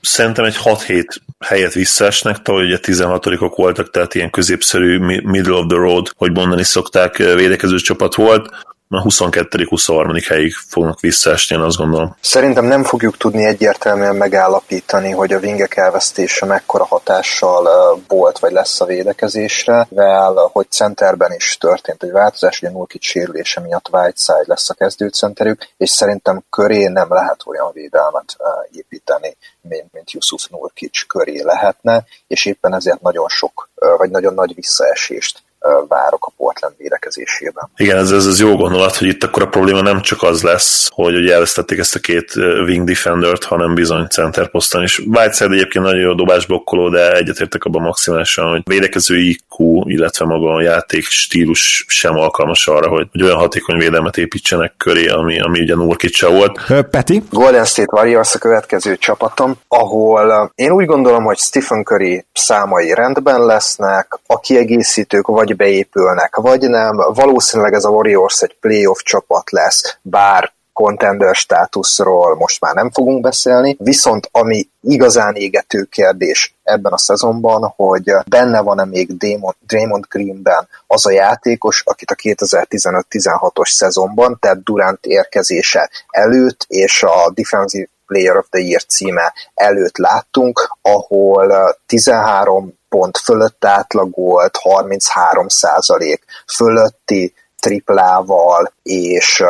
Szerintem 0.00 0.44
egy 0.44 0.56
6-7 0.64 1.04
helyet 1.38 1.72
visszaesnek, 1.72 2.42
tavaly 2.42 2.64
ugye 2.64 2.78
16-ok 2.82 3.52
voltak, 3.56 3.90
tehát 3.90 4.14
ilyen 4.14 4.30
középszerű 4.30 4.98
middle 5.22 5.54
of 5.54 5.66
the 5.66 5.76
road, 5.76 6.10
hogy 6.16 6.32
mondani 6.32 6.62
szokták, 6.62 7.16
védekező 7.16 7.76
csapat 7.76 8.14
volt 8.14 8.48
a 8.96 9.02
22.-23. 9.02 10.24
helyig 10.28 10.52
fognak 10.52 11.00
visszaesni, 11.00 11.56
én 11.56 11.62
azt 11.62 11.76
gondolom. 11.76 12.16
Szerintem 12.20 12.64
nem 12.64 12.84
fogjuk 12.84 13.16
tudni 13.16 13.44
egyértelműen 13.44 14.16
megállapítani, 14.16 15.10
hogy 15.10 15.32
a 15.32 15.38
vingek 15.38 15.76
elvesztése 15.76 16.46
mekkora 16.46 16.84
hatással 16.84 17.68
volt 18.08 18.38
vagy 18.38 18.52
lesz 18.52 18.80
a 18.80 18.84
védekezésre, 18.84 19.86
mivel 19.90 20.50
hogy 20.52 20.70
centerben 20.70 21.32
is 21.32 21.56
történt 21.60 22.02
egy 22.02 22.10
változás, 22.10 22.62
ugye 22.62 22.70
Nurkic 22.70 23.04
sérülése 23.04 23.60
miatt 23.60 23.88
Whiteside 23.92 24.44
lesz 24.44 24.70
a 24.70 24.74
kezdőcenterük, 24.74 25.68
és 25.76 25.90
szerintem 25.90 26.44
köré 26.50 26.86
nem 26.86 27.12
lehet 27.12 27.42
olyan 27.46 27.70
védelmet 27.72 28.36
építeni, 28.72 29.36
mint, 29.60 29.92
mint 29.92 30.12
Yusuf 30.12 30.46
Nurkic 30.48 31.06
köré 31.06 31.42
lehetne, 31.42 32.04
és 32.26 32.44
éppen 32.44 32.74
ezért 32.74 33.00
nagyon 33.00 33.28
sok, 33.28 33.68
vagy 33.96 34.10
nagyon 34.10 34.34
nagy 34.34 34.54
visszaesést 34.54 35.42
várok 35.88 36.26
a 36.26 36.32
Portland 36.36 36.74
védekezésében. 36.78 37.70
Igen, 37.76 37.96
ez, 37.96 38.10
ez 38.10 38.26
az 38.26 38.40
jó 38.40 38.56
gondolat, 38.56 38.96
hogy 38.96 39.08
itt 39.08 39.24
akkor 39.24 39.42
a 39.42 39.48
probléma 39.48 39.80
nem 39.80 40.00
csak 40.00 40.22
az 40.22 40.42
lesz, 40.42 40.88
hogy 40.92 41.14
ugye 41.14 41.32
elvesztették 41.32 41.78
ezt 41.78 41.94
a 41.94 41.98
két 41.98 42.36
wing 42.36 42.86
defendert, 42.86 43.44
hanem 43.44 43.74
bizony 43.74 44.06
center 44.06 44.50
poszton 44.50 44.82
is. 44.82 44.98
Whiteside 44.98 45.54
egyébként 45.54 45.84
nagyon 45.84 46.00
jó 46.00 46.14
dobásblokkoló, 46.14 46.88
de 46.88 47.12
egyetértek 47.12 47.64
abban 47.64 47.82
maximálisan, 47.82 48.50
hogy 48.50 48.62
védekező 48.64 49.18
IQ, 49.18 49.88
illetve 49.88 50.24
maga 50.24 50.52
a 50.52 50.60
játék 50.60 51.04
stílus 51.04 51.84
sem 51.88 52.18
alkalmas 52.18 52.68
arra, 52.68 52.88
hogy, 52.88 53.08
hogy 53.12 53.22
olyan 53.22 53.36
hatékony 53.36 53.78
védelmet 53.78 54.16
építsenek 54.16 54.74
köré, 54.76 55.06
ami, 55.06 55.40
ami 55.40 55.60
ugye 55.60 55.74
Nurkicsa 55.74 56.30
volt. 56.30 56.60
Peti? 56.90 57.22
Golden 57.30 57.64
State 57.64 57.96
Warriors 57.96 58.34
a 58.34 58.38
következő 58.38 58.96
csapatom, 58.96 59.54
ahol 59.68 60.52
én 60.54 60.70
úgy 60.70 60.86
gondolom, 60.86 61.24
hogy 61.24 61.38
Stephen 61.38 61.84
Curry 61.84 62.24
számai 62.32 62.94
rendben 62.94 63.44
lesznek, 63.44 64.18
a 64.26 64.40
kiegészítők 64.40 65.26
vagy 65.26 65.53
beépülnek, 65.56 66.36
vagy 66.36 66.68
nem. 66.68 66.96
Valószínűleg 66.96 67.72
ez 67.72 67.84
a 67.84 67.88
Warriors 67.90 68.42
egy 68.42 68.56
playoff 68.60 68.98
csapat 69.02 69.50
lesz, 69.50 69.98
bár 70.02 70.52
contender 70.74 71.34
státuszról 71.34 72.36
most 72.36 72.60
már 72.60 72.74
nem 72.74 72.90
fogunk 72.90 73.20
beszélni, 73.20 73.76
viszont 73.78 74.28
ami 74.32 74.68
igazán 74.80 75.34
égető 75.34 75.82
kérdés 75.82 76.54
ebben 76.62 76.92
a 76.92 76.98
szezonban, 76.98 77.72
hogy 77.76 78.12
benne 78.26 78.60
van-e 78.60 78.84
még 78.84 79.16
Draymond, 79.16 79.54
Draymond 79.66 80.04
Greenben 80.08 80.68
az 80.86 81.06
a 81.06 81.10
játékos, 81.10 81.82
akit 81.84 82.10
a 82.10 82.14
2015-16-os 82.14 83.68
szezonban, 83.68 84.36
tehát 84.40 84.62
Durant 84.62 85.06
érkezése 85.06 85.90
előtt 86.10 86.64
és 86.68 87.02
a 87.02 87.30
defensív 87.34 87.88
Player 88.06 88.36
of 88.36 88.46
the 88.50 88.60
Year 88.60 88.84
címe 88.84 89.32
előtt 89.54 89.96
láttunk, 89.96 90.76
ahol 90.82 91.76
13 91.86 92.78
pont 92.94 93.18
fölött 93.18 93.64
átlagolt, 93.64 94.56
33 94.56 95.48
százalék 95.48 96.24
fölötti 96.56 97.34
triplával 97.60 98.72
és, 98.82 99.44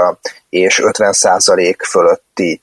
és 0.48 0.78
50 0.78 1.12
százalék 1.12 1.82
fölötti 1.82 2.62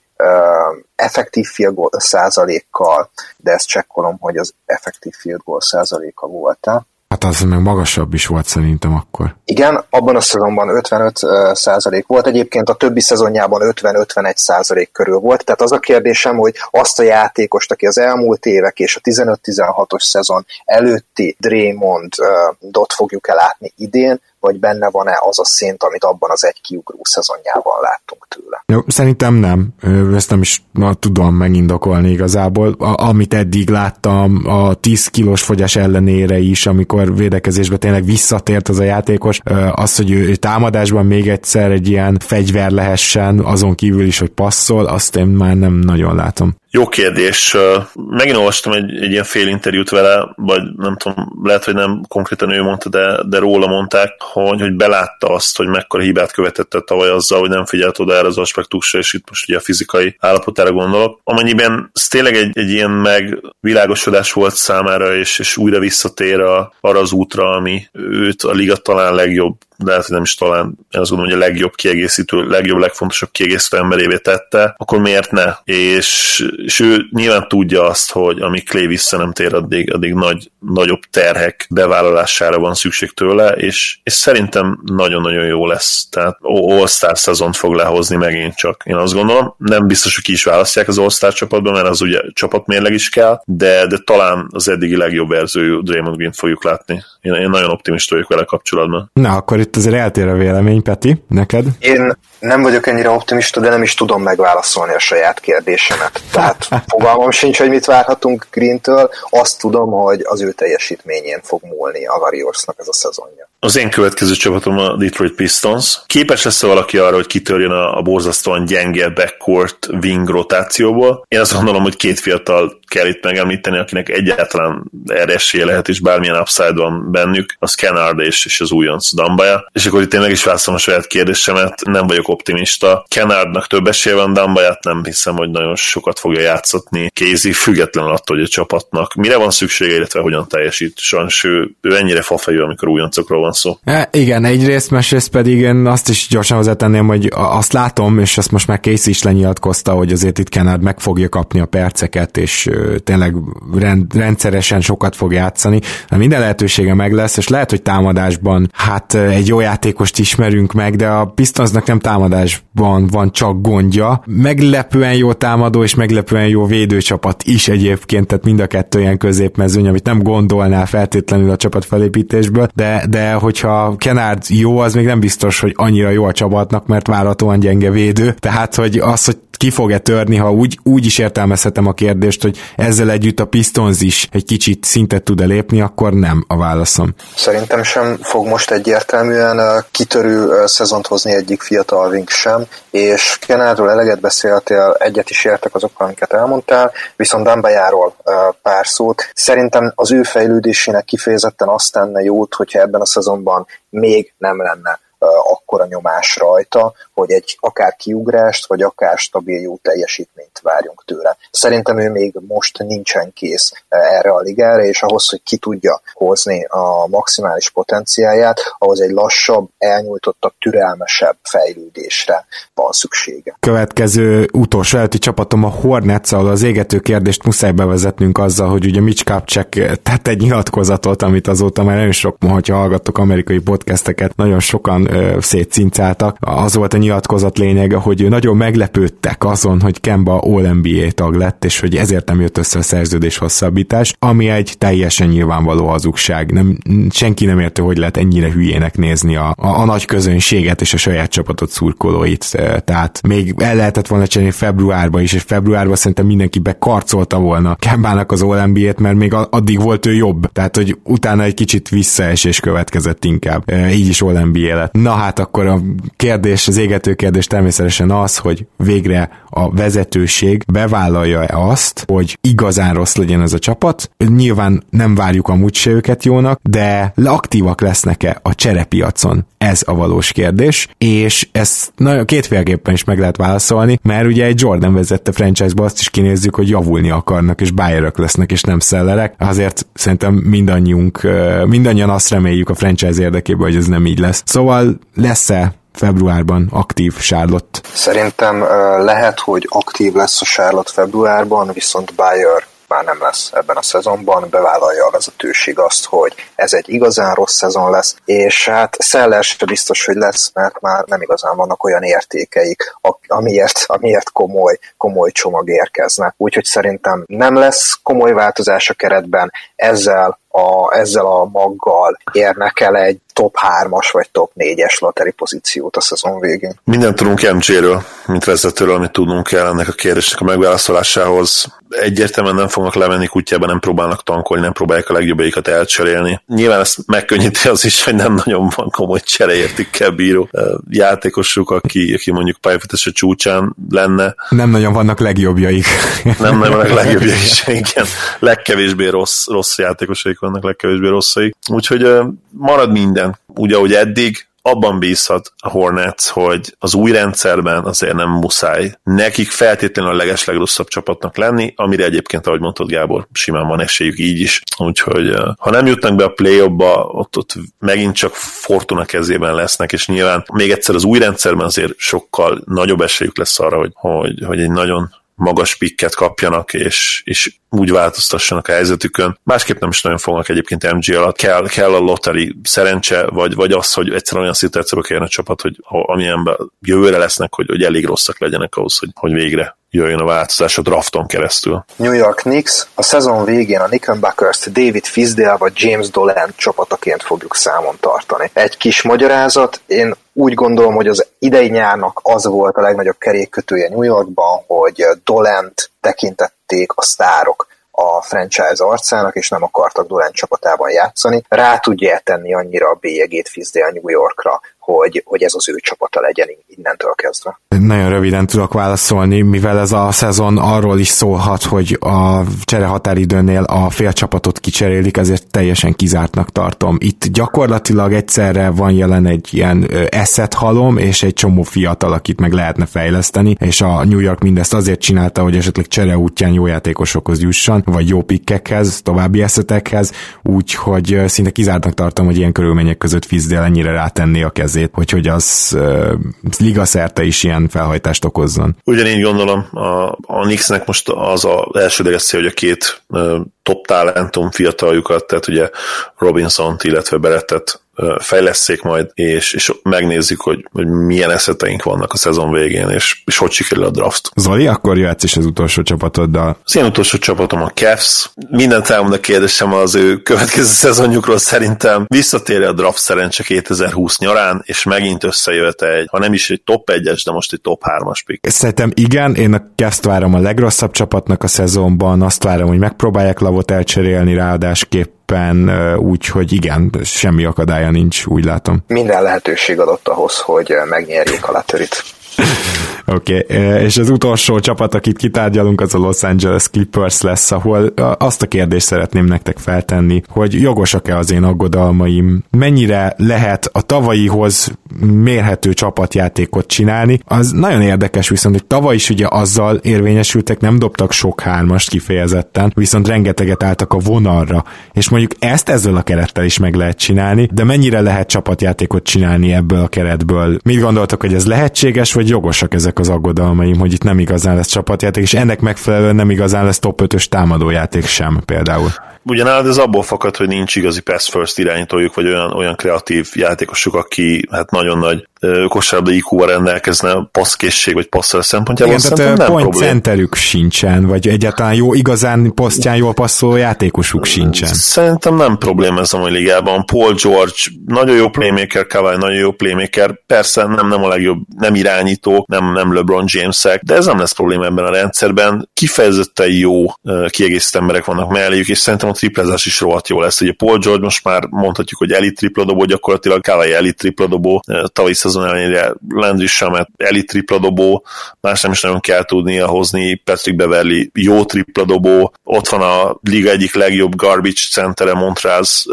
effektív 0.94 1.46
field 1.46 1.74
goal 1.74 1.90
százalékkal, 1.96 3.10
de 3.36 3.52
ezt 3.52 3.66
csekkolom, 3.66 4.18
hogy 4.20 4.36
az 4.36 4.54
effektív 4.64 5.12
field 5.12 5.40
goal 5.44 5.60
százaléka 5.60 6.26
volt-e. 6.26 6.86
Hát 7.12 7.24
az 7.24 7.40
meg 7.40 7.60
magasabb 7.60 8.14
is 8.14 8.26
volt 8.26 8.46
szerintem 8.46 8.94
akkor. 8.94 9.36
Igen, 9.44 9.84
abban 9.90 10.16
a 10.16 10.20
szezonban 10.20 10.68
55 10.68 11.20
százalék 11.52 12.06
volt, 12.06 12.26
egyébként 12.26 12.68
a 12.68 12.74
többi 12.74 13.00
szezonjában 13.00 13.60
50-51 13.64 14.36
százalék 14.36 14.92
körül 14.92 15.18
volt, 15.18 15.44
tehát 15.44 15.60
az 15.60 15.72
a 15.72 15.78
kérdésem, 15.78 16.36
hogy 16.36 16.54
azt 16.70 16.98
a 16.98 17.02
játékost, 17.02 17.72
aki 17.72 17.86
az 17.86 17.98
elmúlt 17.98 18.46
évek 18.46 18.78
és 18.78 18.96
a 18.96 19.00
15-16-os 19.00 20.02
szezon 20.02 20.46
előtti 20.64 21.36
Draymond-dot 21.38 22.92
fogjuk 22.92 23.28
elátni 23.28 23.72
idén, 23.76 24.20
vagy 24.42 24.58
benne 24.58 24.90
van-e 24.90 25.18
az 25.20 25.38
a 25.38 25.44
szint, 25.44 25.82
amit 25.82 26.04
abban 26.04 26.30
az 26.30 26.44
egy 26.44 26.60
kiugró 26.60 27.00
szezonjában 27.02 27.80
láttunk 27.80 28.26
tőle. 28.28 28.64
Jó, 28.66 28.80
szerintem 28.86 29.34
nem. 29.34 29.68
Ezt 30.14 30.30
nem 30.30 30.40
is 30.40 30.62
na, 30.72 30.94
tudom 30.94 31.34
megindokolni 31.34 32.10
igazából. 32.10 32.74
A, 32.78 33.08
amit 33.08 33.34
eddig 33.34 33.70
láttam 33.70 34.42
a 34.46 34.74
10 34.74 35.06
kilós 35.06 35.42
fogyás 35.42 35.76
ellenére 35.76 36.38
is, 36.38 36.66
amikor 36.66 37.14
védekezésbe 37.14 37.76
tényleg 37.76 38.04
visszatért 38.04 38.68
az 38.68 38.78
a 38.78 38.82
játékos, 38.82 39.40
az, 39.72 39.96
hogy 39.96 40.10
ő 40.10 40.34
támadásban 40.34 41.06
még 41.06 41.28
egyszer 41.28 41.70
egy 41.70 41.88
ilyen 41.88 42.18
fegyver 42.18 42.70
lehessen, 42.70 43.38
azon 43.38 43.74
kívül 43.74 44.04
is, 44.04 44.18
hogy 44.18 44.30
passzol, 44.30 44.84
azt 44.86 45.16
én 45.16 45.26
már 45.26 45.56
nem 45.56 45.72
nagyon 45.72 46.14
látom. 46.14 46.54
Jó 46.74 46.88
kérdés. 46.88 47.56
Megint 47.94 48.36
olvastam 48.36 48.72
egy, 48.72 49.02
egy 49.02 49.10
ilyen 49.10 49.24
fél 49.24 49.48
interjút 49.48 49.90
vele, 49.90 50.32
vagy 50.36 50.62
nem 50.76 50.96
tudom, 50.96 51.40
lehet, 51.42 51.64
hogy 51.64 51.74
nem 51.74 52.02
konkrétan 52.08 52.50
ő 52.50 52.62
mondta, 52.62 52.88
de, 52.88 53.22
de 53.28 53.38
róla 53.38 53.66
mondták, 53.66 54.12
hogy, 54.18 54.60
hogy 54.60 54.72
belátta 54.72 55.26
azt, 55.26 55.56
hogy 55.56 55.66
mekkora 55.66 56.02
hibát 56.02 56.32
követett 56.32 56.70
tavaly 56.86 57.08
azzal, 57.08 57.40
hogy 57.40 57.48
nem 57.48 57.64
figyelt 57.64 57.98
oda 57.98 58.14
erre 58.14 58.26
az 58.26 58.38
aspektusra, 58.38 58.98
és 58.98 59.12
itt 59.12 59.28
most 59.28 59.48
ugye 59.48 59.58
a 59.58 59.60
fizikai 59.60 60.16
állapotára 60.18 60.72
gondolok. 60.72 61.20
Amennyiben 61.24 61.90
ez 61.94 62.08
tényleg 62.08 62.34
egy, 62.34 62.58
egy 62.58 62.70
ilyen 62.70 62.90
megvilágosodás 62.90 64.32
volt 64.32 64.54
számára, 64.54 65.14
és, 65.14 65.38
és 65.38 65.56
újra 65.56 65.78
visszatér 65.78 66.40
a, 66.40 66.72
arra 66.80 66.98
az 66.98 67.12
útra, 67.12 67.50
ami 67.50 67.88
őt 67.92 68.42
a 68.42 68.52
liga 68.52 68.76
talán 68.76 69.14
legjobb 69.14 69.56
de 69.84 69.90
lehet, 69.90 70.08
nem 70.08 70.22
is 70.22 70.34
talán, 70.34 70.64
én 70.90 71.00
azt 71.00 71.10
gondolom, 71.10 71.32
hogy 71.32 71.42
a 71.42 71.46
legjobb 71.46 71.74
kiegészítő, 71.74 72.46
legjobb, 72.46 72.78
legfontosabb 72.78 73.30
kiegészítő 73.30 73.76
emberévé 73.76 74.16
tette, 74.16 74.74
akkor 74.78 74.98
miért 74.98 75.30
ne? 75.30 75.54
És, 75.64 76.44
és 76.56 76.80
ő 76.80 77.06
nyilván 77.10 77.48
tudja 77.48 77.88
azt, 77.88 78.12
hogy 78.12 78.40
amíg 78.40 78.68
Clay 78.68 78.86
vissza 78.86 79.16
nem 79.16 79.32
tér, 79.32 79.54
addig, 79.54 79.94
addig 79.94 80.14
nagy, 80.14 80.50
nagyobb 80.58 81.00
terhek 81.10 81.66
bevállalására 81.70 82.58
van 82.58 82.74
szükség 82.74 83.10
tőle, 83.10 83.48
és, 83.48 83.98
és 84.02 84.12
szerintem 84.12 84.80
nagyon-nagyon 84.84 85.44
jó 85.44 85.66
lesz. 85.66 86.06
Tehát 86.10 86.36
All-Star 86.40 87.18
szezont 87.18 87.56
fog 87.56 87.74
lehozni 87.74 88.16
megint 88.16 88.56
csak. 88.56 88.82
Én 88.84 88.96
azt 88.96 89.14
gondolom, 89.14 89.54
nem 89.58 89.86
biztos, 89.86 90.14
hogy 90.14 90.24
ki 90.24 90.32
is 90.32 90.44
választják 90.44 90.88
az 90.88 90.98
All-Star 90.98 91.32
csapatban, 91.32 91.72
mert 91.72 91.86
az 91.86 92.00
ugye 92.00 92.20
csapatmérleg 92.32 92.92
is 92.92 93.08
kell, 93.08 93.42
de, 93.44 93.86
de 93.86 93.98
talán 93.98 94.46
az 94.50 94.68
eddigi 94.68 94.96
legjobb 94.96 95.28
verziójú 95.28 95.82
Draymond 95.82 96.16
Green 96.16 96.32
fogjuk 96.32 96.64
látni. 96.64 97.02
Én, 97.20 97.32
én 97.32 97.50
nagyon 97.50 97.70
optimista 97.70 98.14
vagyok 98.14 98.30
vele 98.30 98.44
kapcsolatban. 98.44 99.10
Na, 99.12 99.36
akkor 99.36 99.58
itt 99.58 99.71
azért 99.76 99.96
eltér 99.96 100.28
a 100.28 100.36
vélemény, 100.36 100.82
Peti, 100.82 101.24
neked? 101.28 101.64
Én 101.78 102.12
nem 102.38 102.62
vagyok 102.62 102.86
ennyire 102.86 103.10
optimista, 103.10 103.60
de 103.60 103.68
nem 103.68 103.82
is 103.82 103.94
tudom 103.94 104.22
megválaszolni 104.22 104.94
a 104.94 104.98
saját 104.98 105.40
kérdésemet. 105.40 106.22
Tehát 106.32 106.68
fogalmam 106.94 107.30
sincs, 107.30 107.58
hogy 107.58 107.68
mit 107.68 107.84
várhatunk 107.84 108.46
Green-től. 108.50 109.10
Azt 109.30 109.60
tudom, 109.60 109.90
hogy 109.90 110.20
az 110.24 110.42
ő 110.42 110.52
teljesítményén 110.52 111.40
fog 111.42 111.60
múlni 111.62 112.06
a 112.06 112.18
Warriorsnak 112.18 112.76
ez 112.78 112.88
a 112.88 112.92
szezonja. 112.92 113.50
Az 113.64 113.76
én 113.76 113.90
következő 113.90 114.34
csapatom 114.34 114.78
a 114.78 114.96
Detroit 114.96 115.34
Pistons. 115.34 115.98
Képes 116.06 116.44
lesz 116.44 116.62
valaki 116.62 116.98
arra, 116.98 117.14
hogy 117.14 117.26
kitörjön 117.26 117.70
a, 117.70 117.96
a 117.96 118.02
borzasztóan 118.02 118.64
gyenge 118.64 119.08
backcourt 119.08 119.88
wing 120.02 120.28
rotációból? 120.28 121.24
Én 121.28 121.40
azt 121.40 121.54
gondolom, 121.54 121.82
hogy 121.82 121.96
két 121.96 122.20
fiatal 122.20 122.80
kell 122.88 123.06
itt 123.06 123.24
megemlíteni, 123.24 123.78
akinek 123.78 124.08
egyáltalán 124.08 124.90
erre 125.06 125.32
esélye 125.34 125.64
lehet, 125.64 125.88
és 125.88 126.00
bármilyen 126.00 126.40
upside 126.40 126.72
van 126.72 127.10
bennük, 127.10 127.54
az 127.58 127.74
Kennard 127.74 128.18
és, 128.18 128.44
és 128.44 128.60
az 128.60 128.70
újonc 128.70 129.14
Dambaja. 129.14 129.70
És 129.72 129.86
akkor 129.86 130.02
itt 130.02 130.14
én 130.14 130.20
meg 130.20 130.30
is 130.30 130.44
válaszolom 130.44 130.78
a 130.78 130.82
saját 130.82 131.06
kérdésemet, 131.06 131.80
nem 131.84 132.06
vagyok 132.06 132.28
optimista. 132.28 133.04
Kennardnak 133.08 133.66
több 133.66 133.86
esélye 133.86 134.16
van, 134.16 134.32
Dambaját 134.32 134.84
nem 134.84 135.04
hiszem, 135.04 135.36
hogy 135.36 135.50
nagyon 135.50 135.76
sokat 135.76 136.18
fogja 136.18 136.40
játszatni. 136.40 137.10
Kézi, 137.14 137.52
függetlenül 137.52 138.10
attól, 138.10 138.36
hogy 138.36 138.44
a 138.44 138.48
csapatnak 138.48 139.14
mire 139.14 139.36
van 139.36 139.50
szüksége, 139.50 139.94
illetve 139.94 140.20
hogyan 140.20 140.48
teljesít. 140.48 140.98
Sajnos 140.98 141.44
ő, 141.44 141.70
ő 141.80 141.96
ennyire 141.96 142.22
fafejű, 142.22 142.58
amikor 142.58 142.88
újoncokról 142.88 143.40
van 143.40 143.51
szó. 143.52 143.76
E, 143.84 144.08
igen, 144.12 144.44
egyrészt, 144.44 144.90
másrészt 144.90 145.28
pedig 145.28 145.58
én 145.58 145.86
azt 145.86 146.08
is 146.08 146.26
gyorsan 146.30 146.56
hozzátenném, 146.56 147.06
hogy 147.06 147.30
azt 147.34 147.72
látom, 147.72 148.18
és 148.18 148.38
azt 148.38 148.50
most 148.50 148.66
már 148.66 148.80
Casey 148.80 149.10
is 149.10 149.22
lenyilatkozta, 149.22 149.92
hogy 149.92 150.12
azért 150.12 150.38
itt 150.38 150.48
Kennard 150.48 150.82
meg 150.82 151.00
fogja 151.00 151.28
kapni 151.28 151.60
a 151.60 151.66
perceket, 151.66 152.36
és 152.36 152.70
tényleg 153.04 153.34
rend, 153.74 154.14
rendszeresen 154.14 154.80
sokat 154.80 155.16
fog 155.16 155.32
játszani. 155.32 155.80
De 156.08 156.16
minden 156.16 156.40
lehetősége 156.40 156.94
meg 156.94 157.12
lesz, 157.12 157.36
és 157.36 157.48
lehet, 157.48 157.70
hogy 157.70 157.82
támadásban 157.82 158.70
hát 158.72 159.14
egy 159.14 159.46
jó 159.46 159.60
játékost 159.60 160.18
ismerünk 160.18 160.72
meg, 160.72 160.96
de 160.96 161.08
a 161.08 161.24
Pistonsnak 161.24 161.86
nem 161.86 161.98
támadásban 161.98 163.06
van 163.06 163.32
csak 163.32 163.60
gondja. 163.60 164.22
Meglepően 164.26 165.14
jó 165.14 165.32
támadó 165.32 165.82
és 165.82 165.94
meglepően 165.94 166.46
jó 166.46 166.66
védőcsapat 166.66 167.42
is 167.42 167.68
egyébként, 167.68 168.26
tehát 168.26 168.44
mind 168.44 168.60
a 168.60 168.66
kettő 168.66 169.00
ilyen 169.00 169.18
középmezőny, 169.18 169.88
amit 169.88 170.04
nem 170.04 170.22
gondolnál 170.22 170.86
feltétlenül 170.86 171.50
a 171.50 171.56
csapat 171.56 171.84
felépítésből, 171.84 172.68
de, 172.74 173.04
de 173.10 173.32
hogyha 173.42 173.94
Kenard 173.96 174.42
jó, 174.48 174.78
az 174.78 174.94
még 174.94 175.04
nem 175.04 175.20
biztos, 175.20 175.60
hogy 175.60 175.72
annyira 175.76 176.10
jó 176.10 176.24
a 176.24 176.32
csapatnak, 176.32 176.86
mert 176.86 177.06
várhatóan 177.06 177.58
gyenge 177.58 177.90
védő. 177.90 178.34
Tehát, 178.38 178.74
hogy 178.74 178.98
az, 178.98 179.24
hogy 179.24 179.38
ki 179.62 179.70
fog-e 179.70 179.98
törni, 179.98 180.36
ha 180.36 180.52
úgy, 180.52 180.78
úgy 180.82 181.06
is 181.06 181.18
értelmezhetem 181.18 181.86
a 181.86 181.92
kérdést, 181.92 182.42
hogy 182.42 182.58
ezzel 182.76 183.10
együtt 183.10 183.40
a 183.40 183.44
Pistons 183.44 184.00
is 184.00 184.28
egy 184.32 184.44
kicsit 184.44 184.84
szintet 184.84 185.22
tud-e 185.22 185.44
lépni, 185.44 185.80
akkor 185.80 186.12
nem 186.12 186.44
a 186.48 186.56
válaszom. 186.56 187.14
Szerintem 187.36 187.82
sem 187.82 188.18
fog 188.22 188.46
most 188.46 188.70
egyértelműen 188.70 189.84
kitörő 189.90 190.66
szezont 190.66 191.06
hozni 191.06 191.32
egyik 191.32 191.62
fiatal 191.62 192.08
Vink 192.08 192.30
sem, 192.30 192.64
és 192.90 193.38
Kenárról 193.46 193.90
eleget 193.90 194.20
beszéltél, 194.20 194.96
egyet 194.98 195.30
is 195.30 195.44
értek 195.44 195.74
azokkal, 195.74 196.06
amiket 196.06 196.32
elmondtál, 196.32 196.92
viszont 197.16 197.44
Dambajáról 197.44 198.16
pár 198.62 198.86
szót. 198.86 199.30
Szerintem 199.34 199.92
az 199.94 200.12
ő 200.12 200.22
fejlődésének 200.22 201.04
kifejezetten 201.04 201.68
azt 201.68 201.92
tenne 201.92 202.22
jót, 202.22 202.54
hogyha 202.54 202.80
ebben 202.80 203.00
a 203.00 203.06
szezonban 203.06 203.66
még 203.88 204.34
nem 204.38 204.62
lenne 204.62 205.00
akkora 205.26 205.86
nyomás 205.86 206.36
rajta, 206.36 206.92
hogy 207.14 207.30
egy 207.30 207.56
akár 207.60 207.96
kiugrást, 207.96 208.66
vagy 208.66 208.82
akár 208.82 209.18
stabil 209.18 209.60
jó 209.60 209.76
teljesítményt 209.82 210.60
várjunk 210.62 211.04
tőle. 211.04 211.36
Szerintem 211.50 211.98
ő 211.98 212.10
még 212.10 212.34
most 212.48 212.78
nincsen 212.78 213.32
kész 213.32 213.72
erre 213.88 214.30
a 214.30 214.40
ligára, 214.40 214.84
és 214.84 215.02
ahhoz, 215.02 215.28
hogy 215.28 215.42
ki 215.42 215.56
tudja 215.56 216.00
hozni 216.12 216.64
a 216.64 217.06
maximális 217.06 217.70
potenciáját, 217.70 218.60
ahhoz 218.78 219.00
egy 219.00 219.10
lassabb, 219.10 219.68
elnyújtottabb, 219.78 220.52
türelmesebb 220.58 221.36
fejlődésre 221.42 222.46
van 222.74 222.92
szüksége. 222.92 223.56
Következő 223.60 224.48
utolsó 224.52 224.98
előtti 224.98 225.18
csapatom 225.18 225.64
a 225.64 225.68
Hornets, 225.68 226.32
ahol 226.32 226.48
az 226.48 226.62
égető 226.62 226.98
kérdést 226.98 227.44
muszáj 227.44 227.70
bevezetnünk 227.70 228.38
azzal, 228.38 228.68
hogy 228.68 228.84
ugye 228.84 229.00
Mitch 229.00 229.24
Kapcsek 229.24 229.68
tett 230.02 230.28
egy 230.28 230.40
nyilatkozatot, 230.40 231.22
amit 231.22 231.46
azóta 231.46 231.82
már 231.82 231.96
nagyon 231.96 232.12
sok, 232.12 232.36
hogyha 232.48 232.76
hallgattok 232.76 233.18
amerikai 233.18 233.58
podcasteket, 233.58 234.36
nagyon 234.36 234.60
sokan 234.60 235.08
szétcincáltak. 235.40 236.36
Az 236.40 236.74
volt 236.74 236.94
a 236.94 236.98
nyilatkozat 236.98 237.58
lényege, 237.58 237.96
hogy 237.96 238.28
nagyon 238.28 238.56
meglepődtek 238.56 239.44
azon, 239.44 239.80
hogy 239.80 240.00
Kemba 240.00 240.38
All-NBA 240.38 241.10
tag 241.10 241.34
lett, 241.34 241.64
és 241.64 241.80
hogy 241.80 241.96
ezért 241.96 242.28
nem 242.28 242.40
jött 242.40 242.58
össze 242.58 242.78
a 242.78 242.82
szerződés 242.82 243.36
hosszabbítás, 243.36 244.14
ami 244.18 244.48
egy 244.48 244.74
teljesen 244.78 245.28
nyilvánvaló 245.28 245.86
hazugság. 245.86 246.52
Nem, 246.52 246.78
senki 247.10 247.44
nem 247.44 247.58
érte, 247.58 247.82
hogy 247.82 247.96
lehet 247.96 248.16
ennyire 248.16 248.50
hülyének 248.52 248.96
nézni 248.96 249.36
a, 249.36 249.54
a, 249.56 249.66
a 249.66 249.84
nagy 249.84 250.04
közönséget 250.04 250.80
és 250.80 250.94
a 250.94 250.96
saját 250.96 251.30
csapatot 251.30 251.70
szurkolóit. 251.70 252.58
Tehát 252.84 253.20
még 253.28 253.54
el 253.56 253.76
lehetett 253.76 254.06
volna 254.06 254.26
csinálni 254.26 254.52
februárban 254.52 255.22
is, 255.22 255.32
és 255.32 255.42
februárban 255.42 255.96
szerintem 255.96 256.26
mindenki 256.26 256.58
bekarcolta 256.58 257.38
volna 257.38 257.74
Kembának 257.74 258.32
az 258.32 258.42
All-NBA-t, 258.42 259.00
mert 259.00 259.16
még 259.16 259.34
addig 259.34 259.80
volt 259.80 260.06
ő 260.06 260.14
jobb. 260.14 260.52
Tehát, 260.52 260.76
hogy 260.76 260.98
utána 261.04 261.42
egy 261.42 261.54
kicsit 261.54 261.88
visszaesés 261.88 262.60
következett 262.60 263.24
inkább. 263.24 263.72
Így 263.92 264.08
is 264.08 264.22
All-NBA 264.22 264.74
lett. 264.74 264.92
Na 265.02 265.12
hát 265.12 265.38
akkor 265.38 265.66
a 265.66 265.80
kérdés, 266.16 266.68
az 266.68 266.76
égető 266.76 267.14
kérdés 267.14 267.46
természetesen 267.46 268.10
az, 268.10 268.36
hogy 268.36 268.66
végre 268.76 269.30
a 269.50 269.70
vezetőség 269.70 270.64
bevállalja-e 270.72 271.58
azt, 271.58 272.04
hogy 272.06 272.38
igazán 272.40 272.94
rossz 272.94 273.14
legyen 273.14 273.40
ez 273.40 273.52
a 273.52 273.58
csapat. 273.58 274.10
Nyilván 274.16 274.82
nem 274.90 275.14
várjuk 275.14 275.48
amúgy 275.48 275.74
se 275.74 275.90
őket 275.90 276.24
jónak, 276.24 276.60
de 276.62 277.12
aktívak 277.24 277.80
lesznek-e 277.80 278.38
a 278.42 278.54
cserepiacon? 278.54 279.46
Ez 279.58 279.82
a 279.86 279.94
valós 279.94 280.32
kérdés, 280.32 280.88
és 280.98 281.48
ezt 281.52 281.92
nagyon 281.96 282.24
kétféleképpen 282.24 282.94
is 282.94 283.04
meg 283.04 283.18
lehet 283.18 283.36
válaszolni, 283.36 283.98
mert 284.02 284.26
ugye 284.26 284.44
egy 284.44 284.60
Jordan 284.60 284.94
vezette 284.94 285.32
franchise-ba 285.32 285.84
azt 285.84 285.98
is 285.98 286.10
kinézzük, 286.10 286.54
hogy 286.54 286.68
javulni 286.68 287.10
akarnak, 287.10 287.60
és 287.60 287.70
bájerök 287.70 288.18
lesznek, 288.18 288.52
és 288.52 288.62
nem 288.62 288.78
szellerek. 288.78 289.34
Azért 289.38 289.86
szerintem 289.94 290.34
mindannyiunk, 290.34 291.28
mindannyian 291.66 292.10
azt 292.10 292.30
reméljük 292.30 292.68
a 292.68 292.74
franchise 292.74 293.22
érdekében, 293.22 293.62
hogy 293.62 293.76
ez 293.76 293.86
nem 293.86 294.06
így 294.06 294.18
lesz. 294.18 294.42
Szóval 294.46 294.91
lesz-e 295.14 295.72
februárban 295.92 296.68
aktív 296.70 297.16
Charlotte? 297.18 297.80
Szerintem 297.94 298.62
lehet, 299.04 299.40
hogy 299.40 299.66
aktív 299.70 300.12
lesz 300.12 300.40
a 300.40 300.44
Charlotte 300.44 300.92
februárban, 300.92 301.70
viszont 301.72 302.14
Bayer 302.14 302.70
már 302.92 303.04
nem 303.04 303.18
lesz 303.20 303.50
ebben 303.52 303.76
a 303.76 303.82
szezonban, 303.82 304.46
bevállalja 304.50 305.06
a 305.06 305.10
vezetőség 305.10 305.78
azt, 305.78 306.04
hogy 306.04 306.34
ez 306.54 306.72
egy 306.72 306.88
igazán 306.88 307.34
rossz 307.34 307.56
szezon 307.56 307.90
lesz, 307.90 308.16
és 308.24 308.68
hát 308.68 308.96
Szeller 308.98 309.44
se 309.44 309.66
biztos, 309.66 310.04
hogy 310.04 310.16
lesz, 310.16 310.50
mert 310.54 310.80
már 310.80 311.04
nem 311.06 311.22
igazán 311.22 311.56
vannak 311.56 311.84
olyan 311.84 312.02
értékeik, 312.02 312.96
amiért, 313.26 313.84
amiért 313.86 314.30
komoly, 314.30 314.78
komoly 314.96 315.30
csomag 315.30 315.68
érkezne. 315.68 316.34
Úgyhogy 316.36 316.64
szerintem 316.64 317.24
nem 317.26 317.54
lesz 317.54 317.98
komoly 318.02 318.32
változás 318.32 318.90
a 318.90 318.94
keretben, 318.94 319.52
ezzel 319.76 320.40
a, 320.48 320.94
ezzel 320.94 321.26
a 321.26 321.44
maggal 321.44 322.18
érnek 322.32 322.80
el 322.80 322.96
egy 322.96 323.20
top 323.32 323.54
3-as 323.82 324.08
vagy 324.12 324.28
top 324.30 324.52
4-es 324.56 325.00
loteri 325.00 325.30
pozíciót 325.30 325.96
a 325.96 326.00
szezon 326.00 326.40
végén. 326.40 326.80
Mindent 326.84 327.16
tudunk 327.16 327.40
MJ-ről, 327.52 328.02
mint 328.26 328.44
vezetőről, 328.44 328.94
amit 328.94 329.12
tudnunk 329.12 329.46
kell 329.46 329.66
ennek 329.66 329.88
a 329.88 329.92
kérdésnek 329.92 330.40
a 330.40 330.44
megválaszolásához. 330.44 331.66
Egyértelműen 331.88 332.54
nem 332.54 332.68
fognak 332.68 332.94
lemenni 332.94 333.26
kutyába, 333.26 333.66
nem 333.66 333.78
próbálnak 333.80 334.22
tankolni, 334.22 334.62
nem 334.62 334.72
próbálják 334.72 335.08
a 335.08 335.12
legjobbaikat 335.12 335.68
elcserélni. 335.68 336.40
Nyilván 336.46 336.80
ezt 336.80 336.98
megkönnyíti 337.06 337.68
az 337.68 337.84
is, 337.84 338.04
hogy 338.04 338.14
nem 338.14 338.40
nagyon 338.44 338.70
van 338.76 338.90
komoly 338.90 339.20
csereértékkel 339.20 340.10
bíró 340.10 340.48
játékosuk, 340.90 341.70
aki, 341.70 342.14
aki 342.14 342.30
mondjuk 342.30 342.56
pályafutása 342.56 343.12
csúcsán 343.12 343.76
lenne. 343.90 344.34
Nem 344.48 344.70
nagyon 344.70 344.92
vannak 344.92 345.18
legjobbjaik. 345.18 345.86
nem 346.24 346.58
nagyon 346.58 346.76
vannak 346.76 346.94
legjobbjaik, 346.94 347.64
igen. 347.90 348.06
Legkevésbé 348.38 349.06
rossz, 349.08 349.46
rossz 349.46 349.78
játékosaik 349.78 350.38
vannak, 350.38 350.64
legkevésbé 350.64 351.08
rosszaik. 351.08 351.54
Úgyhogy 351.68 352.08
marad 352.50 352.90
minden, 352.90 353.21
úgy 353.46 353.72
ahogy 353.72 353.94
eddig, 353.94 354.46
abban 354.62 354.98
bízhat 354.98 355.52
a 355.56 355.68
Hornets, 355.68 356.26
hogy 356.28 356.74
az 356.78 356.94
új 356.94 357.12
rendszerben 357.12 357.84
azért 357.84 358.14
nem 358.14 358.30
muszáj 358.30 358.94
nekik 359.02 359.50
feltétlenül 359.50 360.10
a 360.12 360.16
legeslegrosszabb 360.16 360.88
csapatnak 360.88 361.36
lenni, 361.36 361.72
amire 361.76 362.04
egyébként, 362.04 362.46
ahogy 362.46 362.60
mondtad 362.60 362.88
Gábor, 362.88 363.26
simán 363.32 363.66
van 363.66 363.80
esélyük 363.80 364.18
így 364.18 364.40
is. 364.40 364.62
Úgyhogy 364.78 365.34
ha 365.58 365.70
nem 365.70 365.86
jutnak 365.86 366.16
be 366.16 366.24
a 366.24 366.28
play 366.28 366.60
ott, 366.60 367.36
ott 367.36 367.54
megint 367.78 368.14
csak 368.14 368.34
Fortuna 368.34 369.04
kezében 369.04 369.54
lesznek, 369.54 369.92
és 369.92 370.06
nyilván 370.06 370.44
még 370.52 370.70
egyszer 370.70 370.94
az 370.94 371.04
új 371.04 371.18
rendszerben 371.18 371.66
azért 371.66 371.92
sokkal 371.96 372.62
nagyobb 372.64 373.00
esélyük 373.00 373.38
lesz 373.38 373.60
arra, 373.60 373.78
hogy, 373.78 373.92
hogy, 373.94 374.42
hogy 374.46 374.60
egy 374.60 374.70
nagyon 374.70 375.10
magas 375.34 375.76
pikket 375.76 376.14
kapjanak, 376.14 376.74
és, 376.74 377.22
és 377.24 377.54
úgy 377.70 377.90
változtassanak 377.90 378.68
a 378.68 378.72
helyzetükön. 378.72 379.38
Másképp 379.42 379.80
nem 379.80 379.88
is 379.88 380.02
nagyon 380.02 380.18
fognak 380.18 380.48
egyébként 380.48 380.92
MG 380.92 381.14
alatt. 381.14 381.36
Kell, 381.36 381.68
kell 381.68 381.94
a 381.94 381.98
lottery 381.98 382.56
szerencse, 382.62 383.26
vagy, 383.26 383.54
vagy 383.54 383.72
az, 383.72 383.92
hogy 383.92 384.12
egyszer 384.12 384.38
olyan 384.38 384.52
szituációba 384.52 385.06
kelljen 385.06 385.26
a 385.26 385.28
csapat, 385.28 385.60
hogy 385.60 385.76
amilyenben 385.88 386.56
jövőre 386.80 387.18
lesznek, 387.18 387.54
hogy, 387.54 387.66
hogy 387.68 387.82
elég 387.82 388.04
rosszak 388.06 388.38
legyenek 388.38 388.76
ahhoz, 388.76 388.98
hogy, 388.98 389.10
hogy 389.14 389.32
végre 389.32 389.76
jöjjön 389.94 390.20
a 390.20 390.24
változás 390.24 390.78
a 390.78 390.82
drafton 390.82 391.26
keresztül. 391.26 391.84
New 391.96 392.12
York 392.12 392.36
Knicks 392.36 392.86
a 392.94 393.02
szezon 393.02 393.44
végén 393.44 393.80
a 393.80 393.84
Knickerbockers 393.84 394.66
David 394.66 395.04
Fisdale 395.04 395.56
vagy 395.56 395.72
James 395.74 396.10
Dolan 396.10 396.52
csapataként 396.56 397.22
fogjuk 397.22 397.56
számon 397.56 397.96
tartani. 398.00 398.50
Egy 398.52 398.76
kis 398.76 399.02
magyarázat, 399.02 399.80
én 399.86 400.14
úgy 400.32 400.54
gondolom, 400.54 400.94
hogy 400.94 401.06
az 401.06 401.26
idei 401.38 401.68
nyárnak 401.68 402.20
az 402.22 402.46
volt 402.46 402.76
a 402.76 402.80
legnagyobb 402.80 403.18
kerékkötője 403.18 403.88
New 403.88 404.02
Yorkban, 404.02 404.64
hogy 404.66 405.04
Dolent 405.24 405.90
tekintették 406.00 406.92
a 406.94 407.02
sztárok 407.02 407.66
a 407.90 408.22
franchise 408.22 408.84
arcának, 408.84 409.34
és 409.34 409.48
nem 409.48 409.62
akartak 409.62 410.06
Durant 410.06 410.34
csapatában 410.34 410.90
játszani. 410.90 411.42
Rá 411.48 411.78
tudja 411.78 412.20
tenni 412.24 412.54
annyira 412.54 412.88
a 412.88 412.98
bélyegét 413.00 413.48
Fisdale 413.48 413.90
New 413.90 414.08
Yorkra, 414.08 414.60
hogy, 414.84 415.22
hogy 415.24 415.42
ez 415.42 415.54
az 415.54 415.68
ő 415.68 415.74
csapata 415.76 416.20
legyen 416.20 416.48
innentől 416.66 417.12
kezdve. 417.14 417.60
Nagyon 417.68 418.08
röviden 418.08 418.46
tudok 418.46 418.72
válaszolni, 418.72 419.40
mivel 419.40 419.78
ez 419.78 419.92
a 419.92 420.12
szezon 420.12 420.58
arról 420.58 420.98
is 420.98 421.08
szólhat, 421.08 421.62
hogy 421.62 421.96
a 422.00 422.42
cserehatáridőnél 422.64 423.62
a 423.62 423.90
fél 423.90 424.12
csapatot 424.12 424.58
kicserélik, 424.58 425.16
ezért 425.16 425.46
teljesen 425.46 425.92
kizártnak 425.92 426.50
tartom. 426.50 426.96
Itt 426.98 427.26
gyakorlatilag 427.26 428.12
egyszerre 428.12 428.70
van 428.70 428.92
jelen 428.92 429.26
egy 429.26 429.48
ilyen 429.50 429.90
asset 430.10 430.54
halom, 430.54 430.96
és 430.96 431.22
egy 431.22 431.34
csomó 431.34 431.62
fiatal, 431.62 432.12
akit 432.12 432.40
meg 432.40 432.52
lehetne 432.52 432.86
fejleszteni, 432.86 433.56
és 433.60 433.80
a 433.80 434.04
New 434.04 434.18
York 434.18 434.42
mindezt 434.42 434.74
azért 434.74 435.00
csinálta, 435.00 435.42
hogy 435.42 435.56
esetleg 435.56 435.86
csere 435.86 436.18
útján 436.18 436.52
jó 436.52 436.66
játékosokhoz 436.66 437.42
jusson, 437.42 437.82
vagy 437.86 438.08
jó 438.08 438.22
pikkekhez, 438.22 439.00
további 439.02 439.42
eszetekhez, 439.42 440.12
úgyhogy 440.42 441.22
szinte 441.26 441.50
kizártnak 441.50 441.94
tartom, 441.94 442.26
hogy 442.26 442.36
ilyen 442.36 442.52
körülmények 442.52 442.98
között 442.98 443.24
Fizdél 443.24 443.60
ennyire 443.60 443.90
rátenni 443.90 444.42
a 444.42 444.50
kez 444.50 444.71
kezét, 444.72 444.90
hogy, 444.94 445.28
az 445.28 445.72
uh, 445.74 446.12
liga 446.58 446.84
szerte 446.84 447.22
is 447.22 447.42
ilyen 447.42 447.68
felhajtást 447.68 448.24
okozzon. 448.24 448.76
Ugyanígy 448.84 449.22
gondolom, 449.22 449.66
a, 449.72 450.18
a 450.26 450.40
Knicksnek 450.42 450.86
most 450.86 451.08
az 451.08 451.44
a 451.44 451.70
elsődleges 451.72 452.22
cél, 452.22 452.40
hogy 452.40 452.48
a 452.48 452.54
két 452.54 453.02
uh, 453.08 453.40
top 453.62 453.86
talentum 453.86 454.50
fiataljukat, 454.50 455.26
tehát 455.26 455.48
ugye 455.48 455.70
Robinson-t, 456.16 456.84
illetve 456.84 457.16
Berettet 457.16 457.81
fejleszék 458.18 458.82
majd, 458.82 459.10
és, 459.14 459.52
és 459.52 459.72
megnézzük, 459.82 460.40
hogy, 460.40 460.68
hogy 460.72 460.86
milyen 460.86 461.30
eszeteink 461.30 461.82
vannak 461.82 462.12
a 462.12 462.16
szezon 462.16 462.52
végén, 462.52 462.88
és, 462.88 463.22
és 463.24 463.36
hogy 463.36 463.50
sikerül 463.50 463.84
a 463.84 463.90
draft. 463.90 464.30
Zoli, 464.36 464.66
akkor 464.66 464.98
jöhetsz 464.98 465.24
is 465.24 465.36
az 465.36 465.46
utolsó 465.46 465.82
csapatoddal. 465.82 466.56
Az 466.64 466.76
én 466.76 466.84
utolsó 466.84 467.18
csapatom 467.18 467.62
a 467.62 467.68
Cavs. 467.68 468.30
Mindent 468.48 468.90
elmond 468.90 469.12
a 469.12 469.20
kérdésem 469.20 469.72
az 469.72 469.94
ő 469.94 470.16
következő 470.16 470.64
szezonjukról 470.64 471.38
szerintem 471.38 472.04
visszatér 472.08 472.62
a 472.62 472.72
draft 472.72 472.98
szerencse 472.98 473.42
2020 473.42 474.18
nyarán, 474.18 474.62
és 474.66 474.82
megint 474.82 475.24
összejöhet 475.24 475.82
egy, 475.82 476.06
ha 476.10 476.18
nem 476.18 476.32
is 476.32 476.50
egy 476.50 476.62
top 476.62 476.90
1-es, 476.92 477.22
de 477.24 477.32
most 477.32 477.52
egy 477.52 477.60
top 477.60 477.82
3-as 477.98 478.20
pick. 478.26 478.48
Szerintem 478.48 478.90
igen, 478.94 479.34
én 479.34 479.54
a 479.54 479.62
cavs 479.76 479.98
várom 480.02 480.34
a 480.34 480.38
legrosszabb 480.38 480.90
csapatnak 480.90 481.42
a 481.42 481.46
szezonban, 481.46 482.22
azt 482.22 482.42
várom, 482.42 482.68
hogy 482.68 482.78
megpróbálják 482.78 483.38
Lavot 483.38 483.70
elcserélni, 483.70 484.34
ráadásképp 484.34 485.21
tulajdonképpen 485.32 485.98
úgy, 485.98 486.26
hogy 486.26 486.52
igen, 486.52 486.90
semmi 487.04 487.44
akadálya 487.44 487.90
nincs, 487.90 488.26
úgy 488.26 488.44
látom. 488.44 488.84
Minden 488.86 489.22
lehetőség 489.22 489.80
adott 489.80 490.08
ahhoz, 490.08 490.38
hogy 490.38 490.74
megnyerjék 490.88 491.48
a 491.48 491.52
letörit. 491.52 492.04
Oké, 493.06 493.38
okay. 493.38 493.84
és 493.84 493.96
az 493.96 494.10
utolsó 494.10 494.60
csapat, 494.60 494.94
akit 494.94 495.16
kitárgyalunk, 495.16 495.80
az 495.80 495.94
a 495.94 495.98
Los 495.98 496.22
Angeles 496.22 496.68
Clippers 496.68 497.20
lesz, 497.20 497.50
ahol 497.50 497.92
azt 498.18 498.42
a 498.42 498.46
kérdést 498.46 498.86
szeretném 498.86 499.24
nektek 499.24 499.58
feltenni, 499.58 500.22
hogy 500.28 500.60
jogosak-e 500.60 501.16
az 501.16 501.32
én 501.32 501.42
aggodalmaim, 501.42 502.44
mennyire 502.50 503.14
lehet 503.16 503.68
a 503.72 503.82
tavalyihoz 503.82 504.72
mérhető 505.00 505.72
csapatjátékot 505.72 506.66
csinálni. 506.66 507.20
Az 507.24 507.50
nagyon 507.50 507.82
érdekes 507.82 508.28
viszont, 508.28 508.54
hogy 508.54 508.66
tavaly 508.66 508.94
is 508.94 509.10
ugye 509.10 509.26
azzal 509.28 509.76
érvényesültek, 509.76 510.60
nem 510.60 510.78
dobtak 510.78 511.12
sok 511.12 511.40
hármast 511.40 511.88
kifejezetten, 511.88 512.72
viszont 512.74 513.08
rengeteget 513.08 513.62
álltak 513.62 513.92
a 513.92 513.98
vonalra, 513.98 514.64
és 514.92 515.08
mondjuk 515.08 515.32
ezt 515.38 515.68
ezzel 515.68 515.96
a 515.96 516.02
kerettel 516.02 516.44
is 516.44 516.58
meg 516.58 516.74
lehet 516.74 516.98
csinálni, 516.98 517.48
de 517.52 517.64
mennyire 517.64 518.00
lehet 518.00 518.28
csapatjátékot 518.28 519.02
csinálni 519.04 519.52
ebből 519.52 519.80
a 519.80 519.88
keretből? 519.88 520.58
Mit 520.64 520.80
gondoltok, 520.80 521.20
hogy 521.20 521.34
ez 521.34 521.46
lehetséges, 521.46 522.12
vagy 522.12 522.21
jogosak 522.28 522.74
ezek 522.74 522.98
az 522.98 523.08
aggodalmaim, 523.08 523.78
hogy 523.78 523.92
itt 523.92 524.04
nem 524.04 524.18
igazán 524.18 524.56
lesz 524.56 524.66
csapatjáték, 524.66 525.22
és 525.22 525.34
ennek 525.34 525.60
megfelelően 525.60 526.14
nem 526.14 526.30
igazán 526.30 526.64
lesz 526.64 526.78
top 526.78 527.02
5-ös 527.02 527.24
támadójáték 527.24 528.04
sem 528.04 528.40
például. 528.44 528.88
Ugyanállat 529.24 529.66
ez 529.66 529.76
abból 529.76 530.02
fakad, 530.02 530.36
hogy 530.36 530.48
nincs 530.48 530.76
igazi 530.76 531.00
pass 531.00 531.28
first 531.28 531.58
irányítójuk, 531.58 532.14
vagy 532.14 532.26
olyan, 532.26 532.52
olyan 532.52 532.76
kreatív 532.76 533.28
játékosuk, 533.34 533.94
aki 533.94 534.48
hát 534.50 534.70
nagyon 534.70 534.98
nagy 534.98 535.26
kosárlabda 535.68 536.14
IQ-val 536.14 536.46
rendelkezne 536.46 537.28
passzkészség 537.32 537.94
vagy 537.94 538.08
passzol 538.08 538.42
szempontjából. 538.42 538.96
Igen, 538.96 539.14
tehát 539.14 539.36
nem 539.36 539.46
point 539.46 539.68
problém. 539.68 539.88
centerük 539.88 540.34
sincsen, 540.34 541.06
vagy 541.06 541.28
egyáltalán 541.28 541.74
jó, 541.74 541.94
igazán 541.94 542.54
posztján 542.54 542.96
jól 542.96 543.14
passzoló 543.14 543.56
játékosuk 543.56 544.24
sincsen. 544.24 544.68
Szerintem 544.68 545.36
nem 545.36 545.58
probléma 545.58 546.00
ez 546.00 546.12
a 546.12 546.18
mai 546.18 546.32
ligában. 546.32 546.84
Paul 546.84 547.14
George 547.22 547.52
nagyon 547.86 548.16
jó 548.16 548.28
playmaker, 548.28 548.86
Kawhi 548.86 549.16
nagyon 549.16 549.38
jó 549.38 549.50
playmaker, 549.52 550.14
persze 550.26 550.66
nem, 550.66 550.88
nem 550.88 551.04
a 551.04 551.08
legjobb, 551.08 551.38
nem 551.56 551.74
irányító, 551.74 552.46
nem, 552.48 552.72
nem 552.72 552.94
LeBron 552.94 553.24
James-ek, 553.26 553.82
de 553.82 553.94
ez 553.94 554.06
nem 554.06 554.18
lesz 554.18 554.32
probléma 554.32 554.64
ebben 554.64 554.84
a 554.84 554.90
rendszerben. 554.90 555.70
Kifejezetten 555.72 556.52
jó 556.52 556.84
kiegészítő 557.28 557.78
emberek 557.78 558.04
vannak 558.04 558.30
melléjük, 558.30 558.68
és 558.68 558.78
szerintem 558.78 559.11
a 559.12 559.14
triplezás 559.14 559.66
is 559.66 559.80
rohadt 559.80 560.08
jó 560.08 560.20
lesz. 560.20 560.40
Ugye 560.40 560.52
Paul 560.52 560.78
George 560.78 561.04
most 561.04 561.24
már 561.24 561.46
mondhatjuk, 561.50 561.98
hogy 561.98 562.12
elit 562.12 562.36
tripladobó, 562.36 562.84
gyakorlatilag 562.84 563.40
Kawai 563.40 563.72
elit 563.72 563.96
tripladobó, 563.96 564.62
tavalyi 564.92 565.14
szezon 565.14 565.44
ellenére 565.44 565.94
Landry 566.08 566.46
Shamet 566.46 566.88
elit 566.96 567.26
tripladobó, 567.26 568.06
más 568.40 568.60
nem 568.60 568.72
is 568.72 568.80
nagyon 568.80 569.00
kell 569.00 569.24
tudnia 569.24 569.66
hozni, 569.66 570.14
Patrick 570.14 570.56
Beverly 570.56 571.10
jó 571.14 571.44
tripladobó, 571.44 572.34
ott 572.44 572.68
van 572.68 572.80
a 572.82 573.16
liga 573.22 573.50
egyik 573.50 573.74
legjobb 573.74 574.16
garbage 574.16 574.60
centere 574.70 575.14
Montrez 575.14 575.84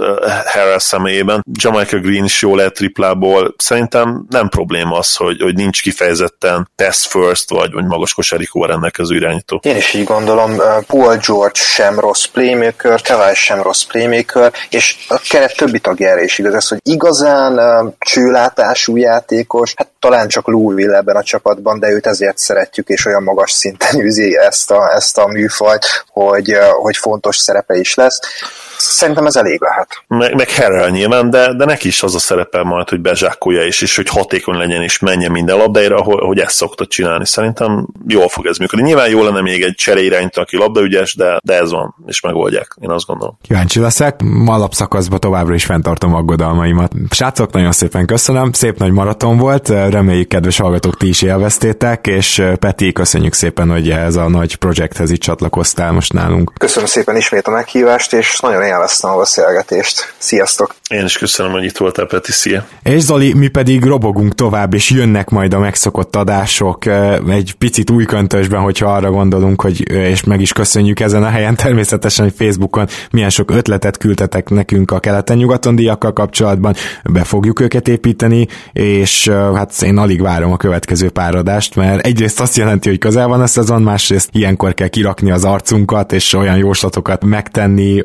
Harris 0.46 0.84
személyében, 0.84 1.46
Jamaica 1.62 2.00
Green 2.00 2.24
is 2.24 2.42
jó 2.42 2.56
lehet 2.56 2.74
triplából, 2.74 3.54
szerintem 3.58 4.26
nem 4.30 4.50
probléma 4.50 4.98
az, 4.98 5.16
hogy, 5.16 5.42
hogy 5.42 5.56
nincs 5.56 5.82
kifejezetten 5.82 6.70
test 6.76 7.06
first, 7.06 7.50
vagy, 7.50 7.72
vagy 7.72 7.86
magas 7.86 8.14
kosárikóval 8.14 8.68
rendelkező 8.68 9.16
irányító. 9.16 9.60
Én 9.64 9.76
is 9.76 9.94
így 9.94 10.04
gondolom, 10.04 10.56
Paul 10.88 11.18
George 11.28 11.60
sem 11.60 12.00
rossz 12.00 12.26
playmaker, 12.26 13.02
Kawai 13.10 13.36
sem 13.36 13.62
rossz 13.62 13.84
playmaker, 13.84 14.54
és 14.70 15.06
a 15.08 15.22
keret 15.30 15.56
többi 15.56 15.80
tagjára 15.80 16.22
is 16.22 16.38
igaz 16.38 16.54
ez, 16.54 16.68
hogy 16.68 16.80
igazán 16.84 17.96
csőlátású 18.00 18.98
játékos, 18.98 19.74
hát 19.76 19.88
talán 20.00 20.28
csak 20.28 20.48
Louisville 20.48 20.98
ebben 20.98 21.16
a 21.16 21.24
csapatban, 21.24 21.80
de 21.80 21.90
őt 21.90 22.08
ezért 22.08 22.38
szeretjük, 22.38 22.88
és 22.88 23.06
olyan 23.06 23.24
magas 23.24 23.52
szinten 23.52 24.00
űzi 24.06 24.38
ezt 24.38 24.72
a, 24.72 24.94
ezt 24.94 25.18
a 25.18 25.28
műfajt, 25.28 26.06
hogy, 26.12 26.58
hogy 26.72 26.98
fontos 26.98 27.38
szerepe 27.38 27.76
is 27.76 27.96
lesz. 27.96 28.20
Szerintem 28.80 29.26
ez 29.26 29.36
elég 29.36 29.62
lehet. 29.62 30.04
Meg, 30.08 30.36
meg 30.36 30.52
Harrell 30.52 30.90
nyilván, 30.90 31.30
de, 31.30 31.54
de 31.54 31.66
neki 31.66 31.88
is 31.88 32.04
az 32.04 32.16
a 32.16 32.20
szerepe 32.20 32.64
majd, 32.64 32.90
hogy 32.90 33.00
bezsákolja 33.02 33.64
is, 33.64 33.82
és 33.82 33.96
hogy 33.96 34.10
hatékony 34.10 34.58
legyen, 34.58 34.82
és 34.82 35.00
menjen 35.00 35.32
minden 35.32 35.58
labdáira, 35.58 36.02
hogy, 36.02 36.20
hogy 36.20 36.40
ezt 36.40 36.56
szokta 36.56 36.86
csinálni. 36.86 37.26
Szerintem 37.26 37.88
jól 38.08 38.28
fog 38.28 38.46
ez 38.46 38.58
működni. 38.58 38.86
Nyilván 38.86 39.10
jó 39.10 39.24
lenne 39.24 39.42
még 39.42 39.62
egy 39.62 39.76
cseréirányító, 39.76 40.42
aki 40.42 40.58
labdaügyes, 40.58 41.16
de, 41.16 41.40
de 41.44 41.54
ez 41.54 41.72
van, 41.72 41.96
és 42.08 42.22
megoldják, 42.22 42.76
én 42.82 42.90
azt 42.90 43.06
gondolom. 43.06 43.38
Kíváncsi 43.42 43.80
leszek, 43.80 44.20
alapszakaszban 44.46 45.20
továbbra 45.20 45.54
is 45.54 45.66
fenntartom 45.66 46.14
aggodalmaimat. 46.14 46.92
Srácok, 47.10 47.52
nagyon 47.52 47.72
szépen 47.72 48.06
köszönöm, 48.06 48.52
szép 48.52 48.78
nagy 48.78 48.92
maraton 48.92 49.38
volt, 49.38 49.70
reméljük 49.70 50.28
kedves 50.28 50.58
hallgatók 50.58 50.98
ti 50.98 51.08
is 51.08 51.22
élveztétek, 51.22 52.08
és 52.08 52.44
Peti, 52.60 52.92
köszönjük 52.92 53.34
szépen, 53.34 53.70
hogy 53.70 53.90
ez 53.90 54.16
a 54.16 54.30
nagy 54.30 54.56
projekthez 54.56 55.12
itt 55.12 55.22
csatlakoztál 55.22 55.92
most 55.92 56.14
nálunk. 56.14 56.52
Köszönöm 56.58 56.88
szépen 56.88 57.16
ismét 57.16 57.48
a 57.48 57.52
meghívást, 57.52 58.14
és 58.14 58.40
nagyon 58.40 58.62
élveztem 58.70 59.12
a 59.12 59.18
beszélgetést. 59.18 60.14
Sziasztok! 60.18 60.76
Én 60.90 61.06
is 61.06 61.18
köszönöm, 61.18 61.52
hogy 61.52 61.64
itt 61.64 61.78
voltál, 61.78 62.06
Peti, 62.06 62.32
szia! 62.32 62.66
És 62.84 63.02
Zoli, 63.02 63.34
mi 63.34 63.48
pedig 63.48 63.84
robogunk 63.84 64.36
tovább, 64.36 64.74
és 64.74 64.90
jönnek 64.90 65.30
majd 65.30 65.54
a 65.54 65.60
megszokott 65.60 66.16
adások 66.16 66.86
egy 67.30 67.56
picit 67.58 67.90
új 67.90 68.06
köntösben, 68.06 68.62
hogyha 68.62 68.94
arra 68.94 69.12
gondolunk, 69.12 69.62
hogy 69.62 69.92
és 69.92 70.24
meg 70.24 70.42
is 70.42 70.54
köszönjük 70.54 71.00
ezen 71.00 71.24
a 71.24 71.30
helyen 71.30 71.56
természetesen, 71.56 72.26
hogy 72.26 72.34
Facebookon 72.38 72.88
milyen 73.12 73.30
sok 73.30 73.52
ötletet 73.52 73.98
küldtetek 73.98 74.50
nekünk 74.50 74.92
a 74.92 75.00
keleten-nyugaton 75.00 75.76
díjakkal 75.76 76.14
kapcsolatban, 76.14 76.76
be 77.04 77.24
fogjuk 77.24 77.60
őket 77.60 77.88
építeni, 77.88 78.48
és 78.74 79.28
hát 79.30 79.82
én 79.82 79.98
alig 79.98 80.22
várom 80.22 80.52
a 80.52 80.58
következő 80.58 81.10
páradást, 81.10 81.76
mert 81.76 82.06
egyrészt 82.06 82.40
azt 82.40 82.58
jelenti, 82.58 82.90
hogy 82.90 82.98
közel 82.98 83.28
van 83.28 83.42
a 83.42 83.48
szezon, 83.48 83.82
másrészt 83.82 84.30
ilyenkor 84.32 84.74
kell 84.74 84.88
kirakni 84.88 85.32
az 85.32 85.44
arcunkat, 85.44 86.12
és 86.12 86.34
olyan 86.34 86.58
jóslatokat 86.58 87.26
megtenni, 87.26 88.04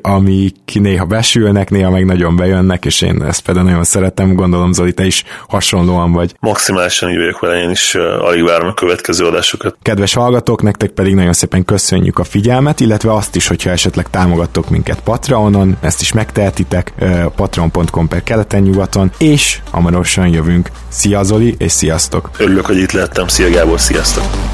amik 0.67 0.83
néha 0.83 1.05
besülnek, 1.05 1.71
néha 1.71 1.91
meg 1.91 2.05
nagyon 2.05 2.37
bejönnek, 2.37 2.85
és 2.85 3.01
én 3.01 3.23
ezt 3.23 3.41
például 3.41 3.67
nagyon 3.67 3.85
szeretem, 3.85 4.35
gondolom 4.35 4.73
Zoli, 4.73 4.93
te 4.93 5.05
is 5.05 5.25
hasonlóan 5.49 6.13
vagy. 6.13 6.35
Maximálisan 6.41 7.11
így 7.11 7.17
vagyok 7.17 7.41
vele, 7.41 7.63
én 7.63 7.71
is 7.71 7.95
alig 7.95 8.43
várom 8.43 8.69
a 8.69 8.75
következő 8.75 9.25
adásokat. 9.25 9.77
Kedves 9.83 10.15
hallgatók, 10.15 10.63
nektek 10.63 10.91
pedig 10.91 11.15
nagyon 11.15 11.33
szépen 11.33 11.65
köszönjük 11.65 12.19
a 12.19 12.25
figyelmet, 12.25 12.81
illetve 12.81 13.13
azt 13.13 13.37
is, 13.37 13.47
hogyha 13.47 13.71
esetleg 13.71 14.11
támogattok 14.11 14.71
minket 14.71 15.01
Patreonon, 15.01 15.77
ezt 15.81 16.01
is 16.01 16.13
megtehetitek, 16.13 16.93
patreon.com 17.37 18.09
per 18.09 18.23
keleten-nyugaton, 18.23 19.11
és 19.19 19.59
hamarosan 19.71 20.29
jövünk. 20.29 20.69
Szia 20.89 21.23
Zoli, 21.23 21.55
és 21.59 21.73
sziasztok! 21.73 22.31
Örülök, 22.39 22.67
hogy 22.67 22.77
itt 22.77 22.93
lettem. 22.93 23.29
Szia 23.29 23.51
Gábor, 23.51 23.81
sziasztok! 23.81 24.54